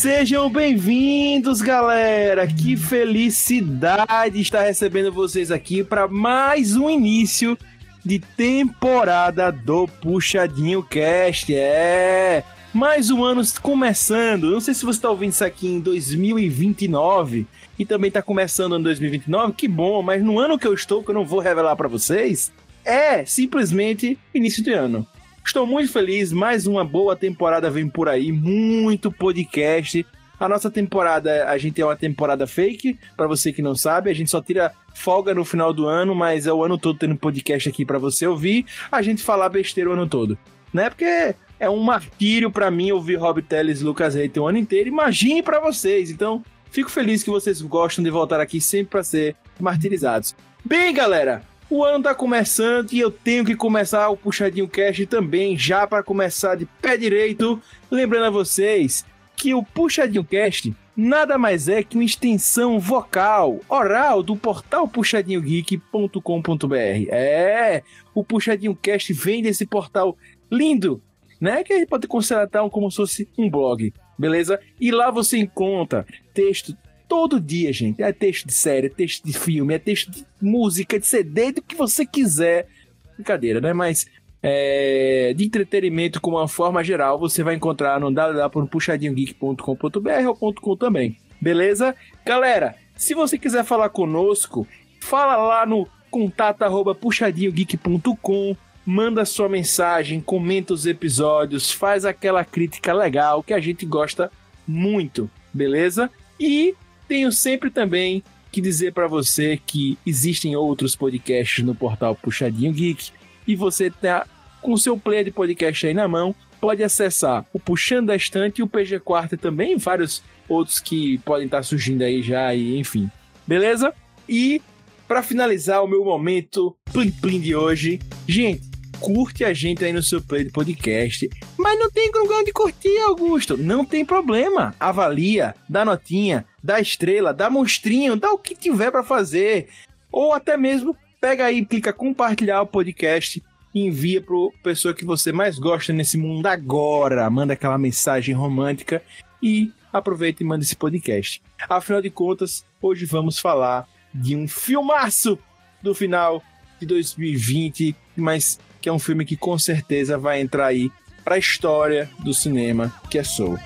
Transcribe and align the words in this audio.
Sejam 0.00 0.48
bem-vindos, 0.48 1.60
galera! 1.60 2.46
Que 2.46 2.74
felicidade 2.74 4.40
estar 4.40 4.62
recebendo 4.62 5.12
vocês 5.12 5.50
aqui 5.50 5.84
para 5.84 6.08
mais 6.08 6.74
um 6.74 6.88
início 6.88 7.54
de 8.02 8.18
temporada 8.18 9.52
do 9.52 9.86
Puxadinho 9.86 10.82
Cast. 10.82 11.54
É! 11.54 12.42
Mais 12.72 13.10
um 13.10 13.22
ano 13.22 13.42
começando. 13.60 14.50
Não 14.50 14.60
sei 14.62 14.72
se 14.72 14.86
você 14.86 14.96
está 14.96 15.10
ouvindo 15.10 15.32
isso 15.32 15.44
aqui 15.44 15.66
em 15.66 15.80
2029 15.80 17.46
e 17.78 17.84
também 17.84 18.08
está 18.08 18.22
começando 18.22 18.78
em 18.78 18.82
2029. 18.82 19.52
Que 19.52 19.68
bom, 19.68 20.02
mas 20.02 20.24
no 20.24 20.38
ano 20.38 20.58
que 20.58 20.66
eu 20.66 20.72
estou, 20.72 21.04
que 21.04 21.10
eu 21.10 21.14
não 21.14 21.26
vou 21.26 21.40
revelar 21.40 21.76
para 21.76 21.88
vocês, 21.88 22.50
é 22.86 23.26
simplesmente 23.26 24.18
início 24.34 24.64
de 24.64 24.72
ano. 24.72 25.06
Estou 25.44 25.66
muito 25.66 25.92
feliz, 25.92 26.32
mais 26.32 26.66
uma 26.66 26.84
boa 26.84 27.16
temporada 27.16 27.70
vem 27.70 27.88
por 27.88 28.08
aí, 28.08 28.30
muito 28.30 29.10
podcast. 29.10 30.06
A 30.38 30.48
nossa 30.48 30.70
temporada, 30.70 31.48
a 31.48 31.58
gente 31.58 31.80
é 31.80 31.84
uma 31.84 31.96
temporada 31.96 32.46
fake, 32.46 32.98
para 33.16 33.26
você 33.26 33.52
que 33.52 33.60
não 33.60 33.74
sabe, 33.74 34.10
a 34.10 34.14
gente 34.14 34.30
só 34.30 34.40
tira 34.40 34.72
folga 34.94 35.34
no 35.34 35.44
final 35.44 35.72
do 35.72 35.86
ano, 35.86 36.14
mas 36.14 36.46
é 36.46 36.52
o 36.52 36.64
ano 36.64 36.78
todo 36.78 36.98
tendo 36.98 37.16
podcast 37.16 37.68
aqui 37.68 37.84
para 37.84 37.98
você 37.98 38.26
ouvir, 38.26 38.64
a 38.92 39.02
gente 39.02 39.22
falar 39.22 39.48
besteira 39.48 39.90
o 39.90 39.92
ano 39.92 40.06
todo. 40.06 40.38
Né? 40.72 40.88
Porque 40.88 41.34
é 41.58 41.68
um 41.68 41.82
martírio 41.82 42.50
para 42.50 42.70
mim 42.70 42.92
ouvir 42.92 43.16
Rob 43.16 43.42
Teles 43.42 43.80
e 43.80 43.84
Lucas 43.84 44.14
Reiter 44.14 44.42
o 44.42 44.46
ano 44.46 44.58
inteiro. 44.58 44.88
Imagine 44.88 45.42
para 45.42 45.58
vocês. 45.60 46.10
Então, 46.10 46.44
fico 46.70 46.90
feliz 46.90 47.22
que 47.22 47.30
vocês 47.30 47.60
gostam 47.60 48.04
de 48.04 48.10
voltar 48.10 48.40
aqui 48.40 48.60
sempre 48.60 48.90
para 48.90 49.02
ser 49.02 49.36
martirizados. 49.58 50.34
Bem, 50.64 50.94
galera, 50.94 51.42
o 51.70 51.84
ano 51.84 52.02
tá 52.02 52.14
começando 52.14 52.92
e 52.92 52.98
eu 52.98 53.12
tenho 53.12 53.44
que 53.44 53.54
começar 53.54 54.08
o 54.08 54.16
Puxadinho 54.16 54.68
Cast 54.68 55.06
também, 55.06 55.56
já 55.56 55.86
para 55.86 56.02
começar 56.02 56.56
de 56.56 56.66
pé 56.82 56.96
direito. 56.96 57.62
Lembrando 57.88 58.24
a 58.24 58.30
vocês 58.30 59.06
que 59.36 59.54
o 59.54 59.62
Puxadinho 59.62 60.24
Cast 60.24 60.74
nada 60.96 61.38
mais 61.38 61.68
é 61.68 61.82
que 61.82 61.96
uma 61.96 62.04
extensão 62.04 62.80
vocal, 62.80 63.60
oral 63.68 64.22
do 64.22 64.36
portal 64.36 64.88
puxadinhogeek.com.br. 64.88 67.08
É, 67.08 67.82
o 68.12 68.24
Puxadinho 68.24 68.74
Cast 68.74 69.12
vem 69.12 69.40
desse 69.40 69.64
portal 69.64 70.16
lindo, 70.50 71.00
né? 71.40 71.62
Que 71.62 71.72
a 71.72 71.78
gente 71.78 71.88
pode 71.88 72.08
considerar 72.08 72.48
como 72.68 72.90
se 72.90 72.96
fosse 72.96 73.28
um 73.38 73.48
blog, 73.48 73.94
beleza? 74.18 74.60
E 74.80 74.90
lá 74.90 75.10
você 75.10 75.38
encontra 75.38 76.04
texto 76.34 76.76
todo 77.10 77.38
dia, 77.40 77.72
gente. 77.72 78.00
É 78.00 78.12
texto 78.12 78.46
de 78.46 78.52
série, 78.52 78.86
é 78.86 78.90
texto 78.90 79.24
de 79.24 79.32
filme, 79.32 79.74
é 79.74 79.80
texto 79.80 80.12
de 80.12 80.24
música, 80.40 80.96
de 80.96 81.08
CD, 81.08 81.50
do 81.50 81.60
que 81.60 81.74
você 81.74 82.06
quiser. 82.06 82.68
Brincadeira, 83.16 83.60
né? 83.60 83.72
Mas 83.72 84.06
é, 84.40 85.34
de 85.36 85.44
entretenimento 85.44 86.20
com 86.20 86.30
uma 86.30 86.46
forma 86.46 86.84
geral, 86.84 87.18
você 87.18 87.42
vai 87.42 87.56
encontrar 87.56 87.98
no 87.98 88.12
www.puxadinhogeek.com.br 88.12 90.36
ou 90.40 90.54
.com 90.54 90.76
também. 90.76 91.18
Beleza? 91.40 91.96
Galera, 92.24 92.76
se 92.94 93.12
você 93.12 93.36
quiser 93.36 93.64
falar 93.64 93.88
conosco, 93.88 94.64
fala 95.00 95.36
lá 95.36 95.66
no 95.66 95.88
contato@puxadinhogeek.com, 96.12 98.56
manda 98.86 99.24
sua 99.24 99.48
mensagem, 99.48 100.20
comenta 100.20 100.72
os 100.72 100.86
episódios, 100.86 101.72
faz 101.72 102.04
aquela 102.04 102.44
crítica 102.44 102.92
legal 102.92 103.42
que 103.42 103.52
a 103.52 103.58
gente 103.58 103.84
gosta 103.84 104.30
muito, 104.64 105.28
beleza? 105.52 106.08
E 106.38 106.76
tenho 107.10 107.32
sempre 107.32 107.70
também 107.70 108.22
que 108.52 108.60
dizer 108.60 108.92
para 108.92 109.08
você 109.08 109.60
que 109.66 109.98
existem 110.06 110.54
outros 110.54 110.94
podcasts 110.94 111.64
no 111.64 111.74
portal 111.74 112.14
Puxadinho 112.14 112.72
Geek 112.72 113.10
e 113.48 113.56
você 113.56 113.90
tá 113.90 114.24
com 114.62 114.76
seu 114.76 114.96
player 114.96 115.24
de 115.24 115.32
podcast 115.32 115.88
aí 115.88 115.92
na 115.92 116.06
mão, 116.06 116.32
pode 116.60 116.84
acessar 116.84 117.44
o 117.52 117.58
Puxando 117.58 118.06
da 118.06 118.16
Estante 118.16 118.60
e 118.60 118.62
o 118.62 118.68
PG 118.68 119.00
Quarta 119.00 119.36
também, 119.36 119.76
vários 119.76 120.22
outros 120.48 120.78
que 120.78 121.18
podem 121.18 121.46
estar 121.46 121.56
tá 121.56 121.62
surgindo 121.64 122.02
aí 122.02 122.22
já 122.22 122.54
e 122.54 122.78
enfim. 122.78 123.10
Beleza? 123.44 123.92
E 124.28 124.62
para 125.08 125.20
finalizar 125.20 125.82
o 125.82 125.88
meu 125.88 126.04
momento 126.04 126.76
plim 126.92 127.10
plim 127.10 127.40
de 127.40 127.56
hoje, 127.56 127.98
gente, 128.28 128.70
curte 129.00 129.44
a 129.44 129.52
gente 129.52 129.84
aí 129.84 129.92
no 129.92 130.02
seu 130.02 130.22
play 130.22 130.44
de 130.44 130.50
podcast. 130.50 131.28
Mas 131.58 131.76
não 131.76 131.90
tem 131.90 132.12
grungão 132.12 132.44
de 132.44 132.52
curtir, 132.52 132.96
Augusto. 132.98 133.56
Não 133.56 133.84
tem 133.84 134.04
problema. 134.04 134.74
Avalia, 134.78 135.56
dá 135.68 135.84
notinha, 135.84 136.44
dá 136.62 136.80
estrela, 136.80 137.32
dá 137.32 137.48
monstrinho, 137.48 138.16
dá 138.16 138.30
o 138.32 138.38
que 138.38 138.54
tiver 138.54 138.90
para 138.90 139.02
fazer. 139.02 139.68
Ou 140.10 140.32
até 140.32 140.56
mesmo 140.56 140.96
pega 141.20 141.46
aí, 141.46 141.64
clica 141.64 141.92
compartilhar 141.92 142.62
o 142.62 142.66
podcast 142.66 143.42
envia 143.74 144.20
para 144.20 144.34
pessoa 144.62 144.94
que 144.94 145.04
você 145.04 145.32
mais 145.32 145.58
gosta 145.58 145.92
nesse 145.92 146.18
mundo 146.18 146.46
agora. 146.46 147.28
Manda 147.30 147.52
aquela 147.52 147.78
mensagem 147.78 148.34
romântica 148.34 149.02
e 149.42 149.72
aproveita 149.92 150.42
e 150.42 150.46
manda 150.46 150.64
esse 150.64 150.76
podcast. 150.76 151.42
Afinal 151.68 152.02
de 152.02 152.10
contas, 152.10 152.64
hoje 152.80 153.04
vamos 153.06 153.38
falar 153.38 153.88
de 154.12 154.34
um 154.34 154.48
filmaço 154.48 155.38
do 155.82 155.94
final 155.94 156.42
de 156.80 156.86
2020, 156.86 157.94
mas 158.16 158.58
que 158.80 158.88
é 158.88 158.92
um 158.92 158.98
filme 158.98 159.24
que 159.24 159.36
com 159.36 159.58
certeza 159.58 160.18
vai 160.18 160.40
entrar 160.40 160.66
aí 160.66 160.90
para 161.24 161.34
a 161.36 161.38
história 161.38 162.10
do 162.20 162.32
cinema, 162.32 162.92
que 163.10 163.18
é 163.18 163.22
Soul. 163.22 163.58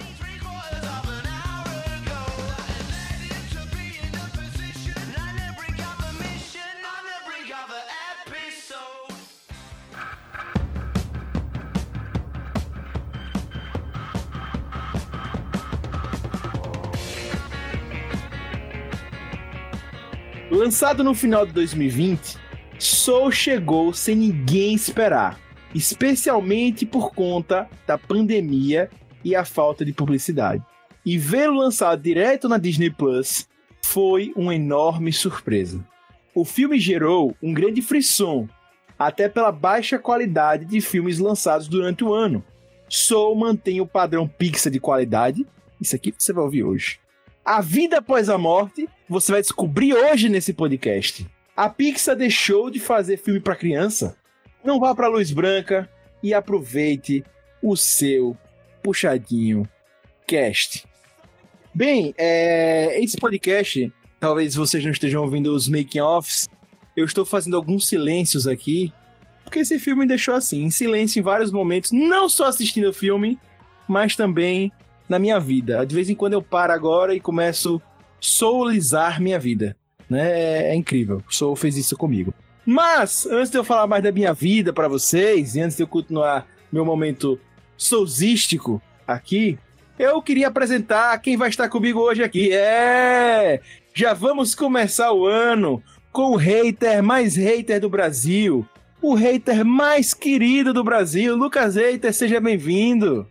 Lançado 20.55 21.03
no 21.03 21.17
final 21.17 21.45
de 21.45 21.53
2020, 21.53 22.39
Soul 22.79 23.33
chegou 23.33 23.93
sem 23.93 24.15
ninguém 24.15 24.73
esperar, 24.73 25.37
especialmente 25.75 26.87
por 26.87 27.13
conta 27.13 27.69
da 27.85 27.99
pandemia 27.99 28.89
e 29.25 29.35
a 29.35 29.45
falta 29.45 29.85
de 29.85 29.93
publicidade. 29.93 30.63
E 31.05 31.19
vê-lo 31.19 31.59
lançado 31.59 32.01
direto 32.01 32.49
na 32.49 32.57
Disney 32.57 32.89
Plus 32.89 33.49
foi 33.83 34.33
uma 34.37 34.55
enorme 34.55 35.13
surpresa. 35.13 35.85
O 36.33 36.45
filme 36.45 36.79
gerou 36.79 37.37
um 37.43 37.53
grande 37.53 37.83
frisson, 37.83 38.49
até 38.97 39.29
pela 39.29 39.51
baixa 39.51 39.99
qualidade 39.99 40.67
de 40.67 40.81
filmes 40.81 41.19
lançados 41.19 41.67
durante 41.67 42.05
o 42.05 42.15
ano. 42.15 42.45
Soul 42.89 43.35
mantém 43.35 43.81
o 43.81 43.87
padrão 43.89 44.29
Pixar 44.29 44.73
de 44.73 44.79
qualidade. 44.79 45.45
Isso 45.81 45.97
aqui 45.97 46.15
você 46.17 46.33
vai 46.33 46.45
ouvir 46.45 46.63
hoje. 46.63 47.01
A 47.45 47.61
vida 47.61 47.99
após 47.99 48.29
a 48.29 48.39
morte, 48.39 48.89
você 49.09 49.33
vai 49.33 49.41
descobrir 49.41 49.95
hoje 49.95 50.29
nesse 50.29 50.53
podcast. 50.53 51.27
A 51.57 51.69
Pixar 51.69 52.17
deixou 52.17 52.71
de 52.71 52.81
fazer 52.81 53.17
filme 53.17 53.41
para 53.41 53.57
criança? 53.57 54.17
Não 54.65 54.81
vá 54.81 54.95
para 54.95 55.09
luz 55.09 55.31
branca 55.31 55.89
e 56.23 56.33
aproveite 56.33 57.23
o 57.63 57.77
seu 57.77 58.37
puxadinho 58.83 59.69
cast. 60.27 60.87
Bem, 61.75 62.15
é, 62.17 62.99
esse 63.03 63.17
podcast, 63.17 63.93
talvez 64.19 64.55
vocês 64.55 64.83
não 64.83 64.91
estejam 64.91 65.23
ouvindo 65.23 65.55
os 65.55 65.69
making 65.69 66.01
offs. 66.01 66.49
Eu 66.97 67.05
estou 67.05 67.25
fazendo 67.25 67.57
alguns 67.57 67.87
silêncios 67.87 68.47
aqui, 68.47 68.93
porque 69.43 69.59
esse 69.59 69.79
filme 69.79 70.03
me 70.03 70.09
deixou 70.09 70.35
assim, 70.35 70.63
em 70.63 70.71
silêncio 70.71 71.21
em 71.21 71.23
vários 71.23 71.51
momentos, 71.53 71.93
não 71.93 72.29
só 72.29 72.47
assistindo 72.47 72.89
o 72.89 72.93
filme, 72.93 73.39
mas 73.87 74.17
também 74.17 74.73
na 75.09 75.19
minha 75.19 75.39
vida. 75.39 75.85
De 75.85 75.95
vez 75.95 76.09
em 76.09 76.15
quando 76.15 76.33
eu 76.33 76.43
paro 76.43 76.73
agora 76.73 77.15
e 77.15 77.21
começo 77.21 77.83
soulizar 78.27 79.21
minha 79.21 79.39
vida 79.39 79.77
né? 80.09 80.31
É, 80.31 80.71
é 80.71 80.75
incrível. 80.75 81.23
O 81.29 81.35
Soul 81.35 81.57
fez 81.57 81.77
isso 81.77 81.97
comigo. 81.97 82.33
Mas, 82.65 83.27
antes 83.27 83.51
de 83.51 83.59
eu 83.59 83.65
falar 83.65 83.87
mais 83.87 84.03
da 84.03 84.13
minha 84.13 84.33
vida 84.33 84.73
para 84.73 84.89
vocês, 84.89 85.55
e 85.55 85.61
antes 85.61 85.77
de 85.77 85.83
eu 85.83 85.87
continuar 85.87 86.47
meu 86.73 86.85
momento 86.85 87.39
soulzístico 87.77 88.81
aqui, 89.07 89.59
eu 89.99 90.21
queria 90.23 90.49
apresentar 90.49 91.19
quem 91.19 91.37
vai 91.37 91.49
estar 91.49 91.69
comigo 91.69 92.01
hoje 92.01 92.23
aqui. 92.23 92.53
É! 92.53 93.61
Já 93.95 94.15
vamos 94.15 94.55
começar 94.55 95.13
o 95.13 95.27
ano 95.27 95.83
com 96.11 96.33
o 96.33 96.37
hater 96.37 97.03
mais 97.03 97.37
hater 97.37 97.81
do 97.81 97.91
Brasil. 97.91 98.67
O 99.03 99.15
hater 99.15 99.65
mais 99.65 100.15
querido 100.15 100.73
do 100.73 100.83
Brasil, 100.83 101.37
Lucas 101.37 101.77
Hater, 101.77 102.13
seja 102.13 102.41
bem-vindo. 102.41 103.29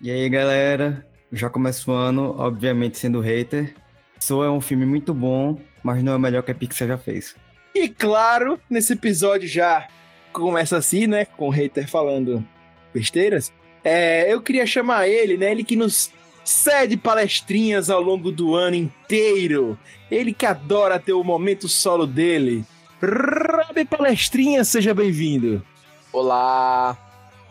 E 0.00 0.08
aí, 0.10 0.28
galera? 0.28 1.04
Já 1.32 1.50
começo 1.50 1.90
o 1.90 1.94
ano, 1.94 2.36
obviamente, 2.38 2.96
sendo 2.96 3.18
hater. 3.20 3.74
Soul 4.18 4.44
é 4.44 4.50
um 4.50 4.60
filme 4.60 4.86
muito 4.86 5.12
bom, 5.12 5.58
mas 5.82 6.02
não 6.02 6.12
é 6.12 6.16
o 6.16 6.20
melhor 6.20 6.42
que 6.42 6.50
a 6.50 6.54
Pixar 6.54 6.88
já 6.88 6.98
fez. 6.98 7.36
E 7.74 7.88
claro, 7.88 8.58
nesse 8.70 8.94
episódio 8.94 9.48
já 9.48 9.86
começa 10.32 10.76
assim, 10.76 11.06
né? 11.06 11.24
Com 11.24 11.48
o 11.48 11.50
hater 11.50 11.88
falando 11.88 12.46
besteiras. 12.92 13.52
É, 13.84 14.32
eu 14.32 14.40
queria 14.40 14.66
chamar 14.66 15.08
ele, 15.08 15.36
né? 15.36 15.50
Ele 15.50 15.62
que 15.62 15.76
nos 15.76 16.10
cede 16.44 16.96
palestrinhas 16.96 17.90
ao 17.90 18.00
longo 18.00 18.32
do 18.32 18.54
ano 18.54 18.76
inteiro. 18.76 19.78
Ele 20.10 20.32
que 20.32 20.46
adora 20.46 20.98
ter 20.98 21.12
o 21.12 21.22
momento 21.22 21.68
solo 21.68 22.06
dele. 22.06 22.64
Rob 23.02 23.84
Palestrinha, 23.84 24.64
seja 24.64 24.94
bem-vindo. 24.94 25.64
Olá. 26.12 26.96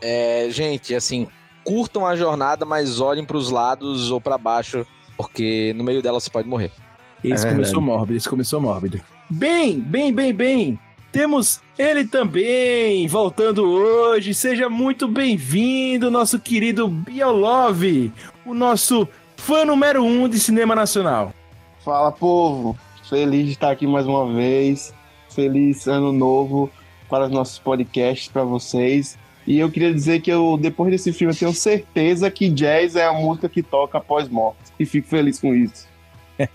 É, 0.01 0.47
gente, 0.49 0.95
assim, 0.95 1.27
curtam 1.63 2.05
a 2.05 2.15
jornada, 2.15 2.65
mas 2.65 2.99
olhem 2.99 3.23
para 3.25 3.37
os 3.37 3.51
lados 3.51 4.11
ou 4.11 4.19
para 4.19 4.37
baixo 4.37 4.85
Porque 5.17 5.73
no 5.75 5.83
meio 5.83 6.01
dela 6.01 6.19
você 6.19 6.29
pode 6.29 6.47
morrer. 6.47 6.71
Esse 7.23 7.47
é 7.47 7.51
começou 7.51 7.81
mórbido, 7.81 8.17
esse 8.17 8.29
começou 8.29 8.61
mórbido. 8.61 9.01
Bem, 9.29 9.79
bem, 9.79 10.13
bem, 10.13 10.33
bem. 10.33 10.79
Temos 11.11 11.61
ele 11.77 12.05
também, 12.05 13.07
voltando 13.07 13.63
hoje. 13.63 14.33
Seja 14.33 14.69
muito 14.69 15.07
bem-vindo, 15.07 16.11
nosso 16.11 16.39
querido 16.39 16.87
Biolove, 16.87 18.11
o 18.45 18.53
nosso 18.53 19.07
fã 19.37 19.63
número 19.63 20.03
um 20.03 20.27
de 20.27 20.39
cinema 20.39 20.75
nacional. 20.75 21.33
Fala, 21.83 22.11
povo. 22.11 22.77
Feliz 23.09 23.45
de 23.45 23.51
estar 23.53 23.71
aqui 23.71 23.87
mais 23.87 24.05
uma 24.05 24.33
vez. 24.33 24.93
Feliz 25.29 25.87
ano 25.87 26.11
novo 26.11 26.69
para 27.09 27.25
os 27.25 27.31
nossos 27.31 27.59
podcasts 27.59 28.27
para 28.27 28.43
vocês. 28.43 29.17
E 29.47 29.59
eu 29.59 29.69
queria 29.69 29.93
dizer 29.93 30.21
que 30.21 30.31
eu, 30.31 30.57
depois 30.57 30.91
desse 30.91 31.13
filme, 31.13 31.33
eu 31.33 31.37
tenho 31.37 31.53
certeza 31.53 32.31
que 32.31 32.49
jazz 32.49 32.95
é 32.95 33.05
a 33.05 33.13
música 33.13 33.47
que 33.47 33.61
toca 33.61 33.99
após 33.99 34.27
morte. 34.27 34.64
E 34.79 34.85
fico 34.85 35.07
feliz 35.07 35.39
com 35.39 35.53
isso. 35.53 35.87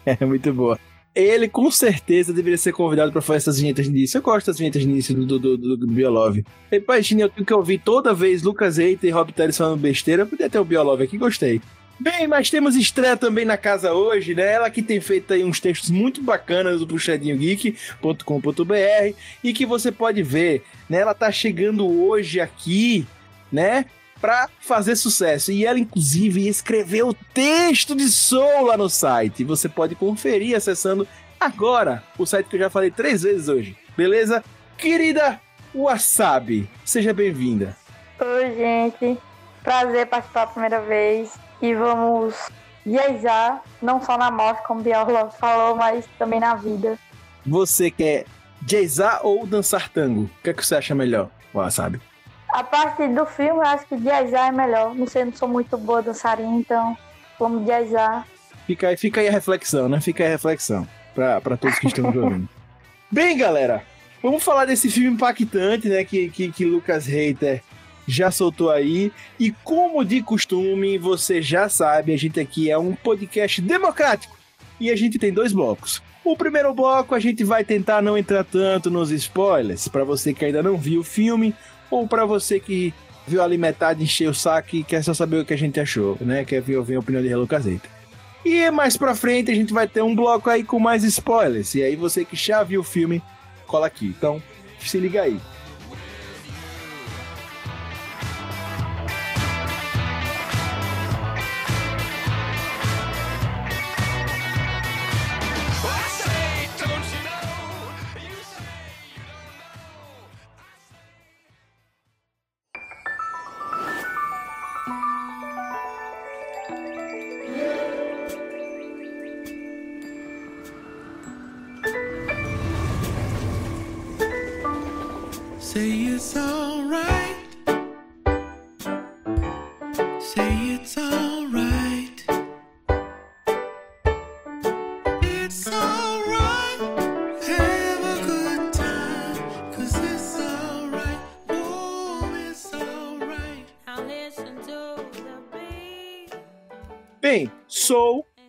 É 0.05 0.17
muito 0.25 0.53
boa. 0.53 0.79
Ele 1.15 1.49
com 1.49 1.71
certeza 1.71 2.33
deveria 2.33 2.57
ser 2.57 2.73
convidado 2.73 3.11
para 3.11 3.21
fazer 3.21 3.39
essas 3.39 3.59
vinhetas 3.59 3.87
de 3.87 3.91
início. 3.91 4.19
Eu 4.19 4.23
gosto 4.23 4.47
das 4.47 4.59
vinhetas 4.59 4.83
de 4.83 4.89
início 4.89 5.15
do, 5.15 5.39
do, 5.39 5.57
do, 5.57 5.77
do 5.77 5.87
Biolove. 5.87 6.45
Imagina, 6.71 7.23
eu 7.23 7.29
tenho 7.29 7.45
que 7.45 7.53
ouvir 7.53 7.79
toda 7.79 8.15
vez 8.15 8.43
Lucas 8.43 8.79
Eita 8.79 9.07
e 9.07 9.11
Rob 9.11 9.33
Teres 9.33 9.57
falando 9.57 9.81
besteira. 9.81 10.23
Eu 10.23 10.27
podia 10.27 10.49
ter 10.49 10.59
o 10.59 10.65
Biolove 10.65 11.03
aqui, 11.03 11.19
gostei. 11.19 11.61
Bem, 11.99 12.27
mas 12.27 12.49
temos 12.49 12.77
estreia 12.77 13.15
também 13.15 13.45
na 13.45 13.59
casa 13.59 13.93
hoje, 13.93 14.35
né? 14.35 14.55
Ela 14.55 14.71
que 14.71 14.81
tem 14.81 15.01
feito 15.01 15.35
aí 15.35 15.45
uns 15.45 15.61
textos 15.61 15.91
muito 15.91 16.23
bacanas 16.23 16.81
do 16.81 16.87
puxadinhogeek.com.br 16.87 19.15
e 19.45 19.53
que 19.53 19.67
você 19.67 19.93
pode 19.93 20.23
ver, 20.23 20.63
né? 20.89 21.01
Ela 21.01 21.13
tá 21.13 21.31
chegando 21.31 21.87
hoje 21.87 22.41
aqui, 22.41 23.07
né? 23.53 23.85
Pra 24.21 24.49
fazer 24.61 24.97
sucesso. 24.97 25.51
E 25.51 25.65
ela, 25.65 25.79
inclusive, 25.79 26.47
escreveu 26.47 27.09
o 27.09 27.15
texto 27.15 27.95
de 27.97 28.09
Soul 28.09 28.67
lá 28.67 28.77
no 28.77 28.89
site. 28.89 29.45
Você 29.45 29.69
pode 29.69 29.95
conferir 29.95 30.57
acessando 30.57 31.09
agora 31.39 32.03
o 32.19 32.27
site 32.27 32.47
que 32.47 32.57
eu 32.57 32.61
já 32.61 32.71
falei 32.71 32.91
três 32.91 33.23
vezes 33.23 33.49
hoje. 33.49 33.77
Beleza? 33.97 34.45
Querida 34.77 35.41
Wasabi, 35.75 36.69
seja 36.85 37.15
bem-vinda. 37.15 37.77
Oi, 38.21 38.55
gente. 38.55 39.19
Prazer 39.63 40.07
participar 40.07 40.43
a 40.43 40.47
primeira 40.49 40.81
vez 40.81 41.33
e 41.63 41.75
vamos 41.75 42.35
viajar, 42.85 43.63
não 43.81 44.03
só 44.03 44.17
na 44.17 44.31
morte, 44.31 44.67
como 44.67 44.81
o 44.81 44.83
Biolo 44.83 45.31
falou, 45.39 45.77
mas 45.77 46.07
também 46.19 46.41
na 46.41 46.55
vida. 46.55 46.99
Você 47.47 47.91
quer 47.91 48.25
jazzar 48.63 49.21
ou 49.23 49.47
dançar 49.47 49.89
tango? 49.89 50.23
O 50.23 50.31
que, 50.43 50.51
é 50.51 50.55
que 50.55 50.65
você 50.65 50.77
acha 50.77 50.95
melhor, 50.95 51.31
sabe? 51.71 52.01
A 52.53 52.65
parte 52.65 53.07
do 53.09 53.25
filme, 53.27 53.61
eu 53.61 53.63
acho 53.63 53.87
que 53.87 53.97
jazzar 53.97 54.49
é 54.49 54.53
melhor. 54.53 54.95
Não 54.95 55.07
sei, 55.07 55.25
não 55.25 55.33
sou 55.33 55.49
muito 55.49 55.77
boa 55.79 56.03
dançarina, 56.03 56.57
então 56.57 56.97
vamos 57.39 57.65
jazzar. 57.67 58.27
Fica 58.67 58.89
aí, 58.89 58.97
fica 58.97 59.21
aí 59.21 59.29
a 59.29 59.33
reflexão, 59.33 59.89
né? 59.89 60.01
Fica 60.01 60.23
aí 60.25 60.29
a 60.29 60.33
reflexão 60.33 60.87
para 61.15 61.57
todos 61.57 61.79
que 61.79 61.87
estão 61.87 62.07
ouvindo. 62.07 62.49
Bem, 63.11 63.37
galera, 63.37 63.83
vamos 64.23 64.43
falar 64.43 64.65
desse 64.65 64.91
filme 64.91 65.11
impactante, 65.11 65.89
né? 65.89 66.05
Que, 66.05 66.29
que, 66.29 66.51
que 66.51 66.65
Lucas 66.65 67.07
Reiter 67.07 67.63
já 68.07 68.31
soltou 68.31 68.71
aí. 68.71 69.13
E 69.39 69.53
como 69.65 70.05
de 70.05 70.23
costume, 70.23 70.99
você 70.99 71.41
já 71.41 71.69
sabe, 71.69 72.13
a 72.13 72.19
gente 72.19 72.41
aqui 72.41 72.71
é 72.71 72.79
um 72.79 72.95
podcast 72.95 73.61
democrático. 73.61 74.37
E 74.79 74.91
a 74.91 74.97
gente 74.97 75.19
tem 75.19 75.33
dois 75.33 75.53
blocos. 75.53 76.03
O 76.25 76.37
primeiro 76.37 76.75
bloco 76.75 77.15
a 77.15 77.21
gente 77.21 77.45
vai 77.45 77.65
tentar 77.65 78.03
não 78.03 78.17
entrar 78.17 78.45
tanto 78.45 78.91
nos 78.91 79.11
spoilers, 79.11 79.89
para 79.89 80.05
você 80.05 80.35
que 80.35 80.45
ainda 80.45 80.63
não 80.63 80.77
viu 80.77 81.01
o 81.01 81.05
filme, 81.05 81.55
ou 81.91 82.07
para 82.07 82.25
você 82.25 82.61
que 82.61 82.95
viu 83.27 83.43
ali 83.43 83.59
metade 83.59 84.03
encher 84.03 84.29
o 84.29 84.35
saco 84.35 84.77
e 84.77 84.85
quer 84.85 85.03
só 85.03 85.15
saber 85.15 85.39
o 85.39 85.45
que 85.45 85.55
a 85.55 85.59
gente 85.59 85.79
achou, 85.79 86.17
né? 86.21 86.45
Quer 86.45 86.63
ouvir 86.77 86.97
a 86.97 87.01
opinião 87.01 87.23
de 87.23 87.29
Hello 87.29 87.47
Caseta. 87.47 87.89
E 88.45 88.71
mais 88.71 88.97
pra 88.97 89.15
frente 89.15 89.51
a 89.51 89.55
gente 89.55 89.73
vai 89.73 89.87
ter 89.87 90.03
um 90.03 90.15
bloco 90.15 90.49
aí 90.49 90.65
com 90.65 90.79
mais 90.79 91.05
spoilers. 91.05 91.75
E 91.75 91.83
aí 91.83 91.97
você 91.97 92.25
que 92.25 92.37
já 92.37 92.63
viu 92.63 92.81
o 92.81 92.85
filme, 92.85 93.23
cola 93.67 93.87
aqui. 93.87 94.07
Então, 94.07 94.43
se 94.81 94.99
liga 94.99 95.23
aí. 95.23 95.39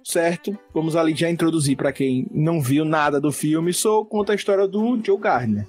Certo? 0.03 0.57
Vamos 0.73 0.95
ali 0.95 1.15
já 1.15 1.29
introduzir 1.29 1.77
para 1.77 1.91
quem 1.91 2.27
não 2.31 2.61
viu 2.61 2.83
nada 2.83 3.19
do 3.19 3.31
filme. 3.31 3.73
Sou 3.73 4.05
conta 4.05 4.33
a 4.33 4.35
história 4.35 4.67
do 4.67 4.99
Joe 5.03 5.17
Gardner, 5.17 5.67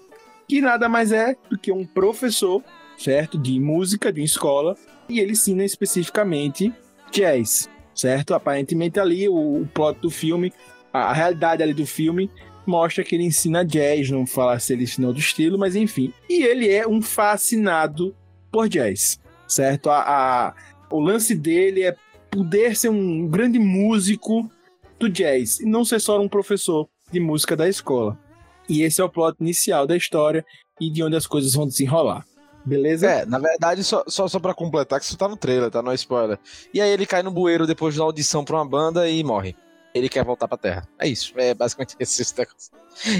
que 0.48 0.60
nada 0.60 0.88
mais 0.88 1.12
é 1.12 1.36
do 1.50 1.58
que 1.58 1.72
um 1.72 1.84
professor, 1.84 2.62
certo, 2.96 3.38
de 3.38 3.58
música 3.60 4.12
de 4.12 4.20
uma 4.20 4.26
escola, 4.26 4.76
e 5.08 5.20
ele 5.20 5.32
ensina 5.32 5.64
especificamente 5.64 6.72
jazz, 7.10 7.68
certo? 7.94 8.34
Aparentemente 8.34 8.98
ali 8.98 9.28
o, 9.28 9.62
o 9.62 9.68
plot 9.72 10.00
do 10.00 10.10
filme, 10.10 10.52
a, 10.92 11.10
a 11.10 11.12
realidade 11.12 11.62
ali 11.62 11.74
do 11.74 11.86
filme 11.86 12.30
mostra 12.66 13.02
que 13.02 13.14
ele 13.14 13.24
ensina 13.24 13.64
jazz, 13.64 14.10
não 14.10 14.26
fala 14.26 14.58
se 14.58 14.72
ele 14.72 14.84
ensinou 14.84 15.12
do 15.12 15.18
estilo, 15.18 15.58
mas 15.58 15.74
enfim. 15.76 16.12
E 16.28 16.42
ele 16.42 16.70
é 16.70 16.86
um 16.86 17.02
fascinado 17.02 18.14
por 18.50 18.68
jazz, 18.68 19.18
certo? 19.48 19.90
A, 19.90 20.00
a, 20.00 20.54
o 20.90 21.00
lance 21.00 21.34
dele 21.34 21.82
é 21.82 21.96
poder 22.32 22.74
ser 22.74 22.88
um 22.88 23.28
grande 23.28 23.58
músico 23.58 24.50
do 24.98 25.08
jazz 25.08 25.60
e 25.60 25.66
não 25.66 25.84
ser 25.84 26.00
só 26.00 26.18
um 26.18 26.28
professor 26.28 26.88
de 27.12 27.20
música 27.20 27.54
da 27.54 27.68
escola. 27.68 28.18
E 28.68 28.82
esse 28.82 29.00
é 29.00 29.04
o 29.04 29.08
plot 29.08 29.36
inicial 29.38 29.86
da 29.86 29.96
história 29.96 30.44
e 30.80 30.90
de 30.90 31.02
onde 31.02 31.14
as 31.14 31.26
coisas 31.26 31.52
vão 31.52 31.66
desenrolar. 31.66 32.24
Beleza? 32.64 33.06
É, 33.06 33.26
na 33.26 33.38
verdade, 33.38 33.84
só, 33.84 34.02
só, 34.06 34.26
só 34.28 34.38
pra 34.38 34.54
completar, 34.54 34.98
que 34.98 35.04
isso 35.04 35.16
tá 35.16 35.28
no 35.28 35.36
trailer, 35.36 35.70
tá? 35.70 35.82
Não 35.82 35.92
é 35.92 35.94
spoiler. 35.94 36.38
E 36.72 36.80
aí 36.80 36.90
ele 36.90 37.04
cai 37.04 37.22
no 37.22 37.30
bueiro 37.30 37.66
depois 37.66 37.96
da 37.96 38.04
audição 38.04 38.44
pra 38.44 38.56
uma 38.56 38.64
banda 38.64 39.08
e 39.08 39.22
morre. 39.22 39.54
Ele 39.94 40.08
quer 40.08 40.24
voltar 40.24 40.48
pra 40.48 40.56
Terra. 40.56 40.88
É 40.98 41.06
isso. 41.06 41.34
É 41.36 41.52
basicamente 41.52 41.96
esse. 42.00 42.24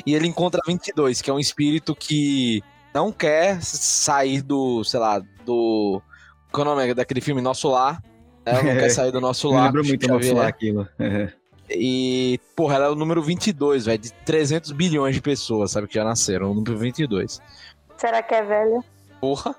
E 0.07 0.15
ele 0.15 0.27
encontra 0.27 0.61
22, 0.67 1.21
que 1.21 1.29
é 1.29 1.35
um 1.35 1.41
espírito 1.41 1.95
que 1.95 2.63
não 2.95 3.13
quer 3.13 3.63
sair 3.63 4.41
do, 4.41 4.83
sei 4.85 5.01
lá, 5.01 5.21
do. 5.45 6.01
Qual 6.51 6.67
é 6.67 6.71
o 6.71 6.75
nome 6.75 6.95
daquele 6.95 7.21
filme 7.21 7.43
Nosso 7.43 7.69
Lar? 7.69 8.01
Ela 8.45 8.63
não 8.63 8.75
quer 8.75 8.91
sair 8.91 9.13
do 9.13 9.21
nosso 9.21 9.49
lar. 9.51 9.67
Lembra 9.67 9.83
muito 9.83 10.07
do 10.07 10.13
nosso 10.13 10.35
lar 10.35 10.49
aquilo. 10.49 10.89
E, 11.75 12.39
porra, 12.55 12.75
ela 12.75 12.87
é 12.87 12.91
o 12.91 12.95
número 12.95 13.23
22, 13.23 13.87
velho, 13.87 13.99
de 13.99 14.13
300 14.13 14.73
bilhões 14.73 15.15
de 15.15 15.23
pessoas, 15.23 15.71
sabe, 15.71 15.87
que 15.87 15.95
já 15.95 16.05
nasceram, 16.05 16.51
o 16.51 16.55
número 16.55 16.77
22. 16.77 17.41
Será 17.97 18.23
que 18.23 18.35
é 18.35 18.43
velha? 18.43 18.81
Porra, 19.21 19.55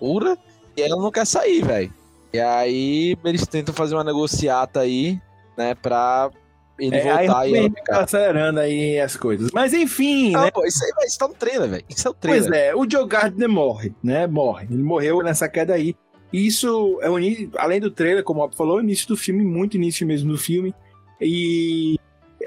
ura, 0.00 0.36
e 0.76 0.82
ela 0.82 1.00
não 1.00 1.12
quer 1.12 1.26
sair, 1.26 1.62
velho. 1.62 1.92
E 2.32 2.40
aí 2.40 3.16
eles 3.24 3.46
tentam 3.46 3.74
fazer 3.74 3.94
uma 3.94 4.02
negociata 4.02 4.80
aí, 4.80 5.20
né, 5.56 5.74
pra 5.74 6.30
ele 6.78 6.96
é, 6.96 7.02
voltar 7.02 7.40
aí, 7.40 7.52
e 7.52 7.56
ela 7.56 7.70
ficar... 7.70 8.00
acelerando 8.04 8.60
aí 8.60 9.00
as 9.00 9.16
coisas. 9.16 9.50
Mas 9.52 9.72
enfim, 9.72 10.34
ah, 10.34 10.44
né? 10.44 10.50
Pô, 10.50 10.64
isso, 10.64 10.84
aí, 10.84 11.06
isso 11.06 11.18
tá 11.18 11.28
no 11.28 11.34
trailer, 11.34 11.68
velho. 11.68 11.84
Isso 11.88 12.06
é 12.06 12.10
o 12.10 12.14
trailer. 12.14 12.48
Pois 12.48 12.60
é, 12.60 12.74
o 12.74 12.88
Joe 12.88 13.06
Gardner 13.06 13.48
morre, 13.48 13.94
né? 14.02 14.26
Morre. 14.26 14.66
Ele 14.70 14.82
morreu 14.82 15.22
nessa 15.22 15.48
queda 15.48 15.74
aí. 15.74 15.96
E 16.32 16.46
isso 16.46 16.98
é 17.00 17.08
o 17.08 17.16
além 17.56 17.80
do 17.80 17.90
trailer, 17.90 18.22
como 18.22 18.40
o 18.40 18.42
Bob 18.44 18.56
falou, 18.56 18.76
o 18.76 18.82
início 18.82 19.08
do 19.08 19.16
filme, 19.16 19.42
muito 19.42 19.76
início 19.76 20.06
mesmo 20.06 20.32
do 20.32 20.38
filme. 20.38 20.74
E 21.20 21.98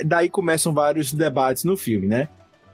daí 0.06 0.30
começam 0.30 0.74
vários 0.74 1.12
debates 1.14 1.64
no 1.64 1.76
filme, 1.76 2.08
né? 2.08 2.30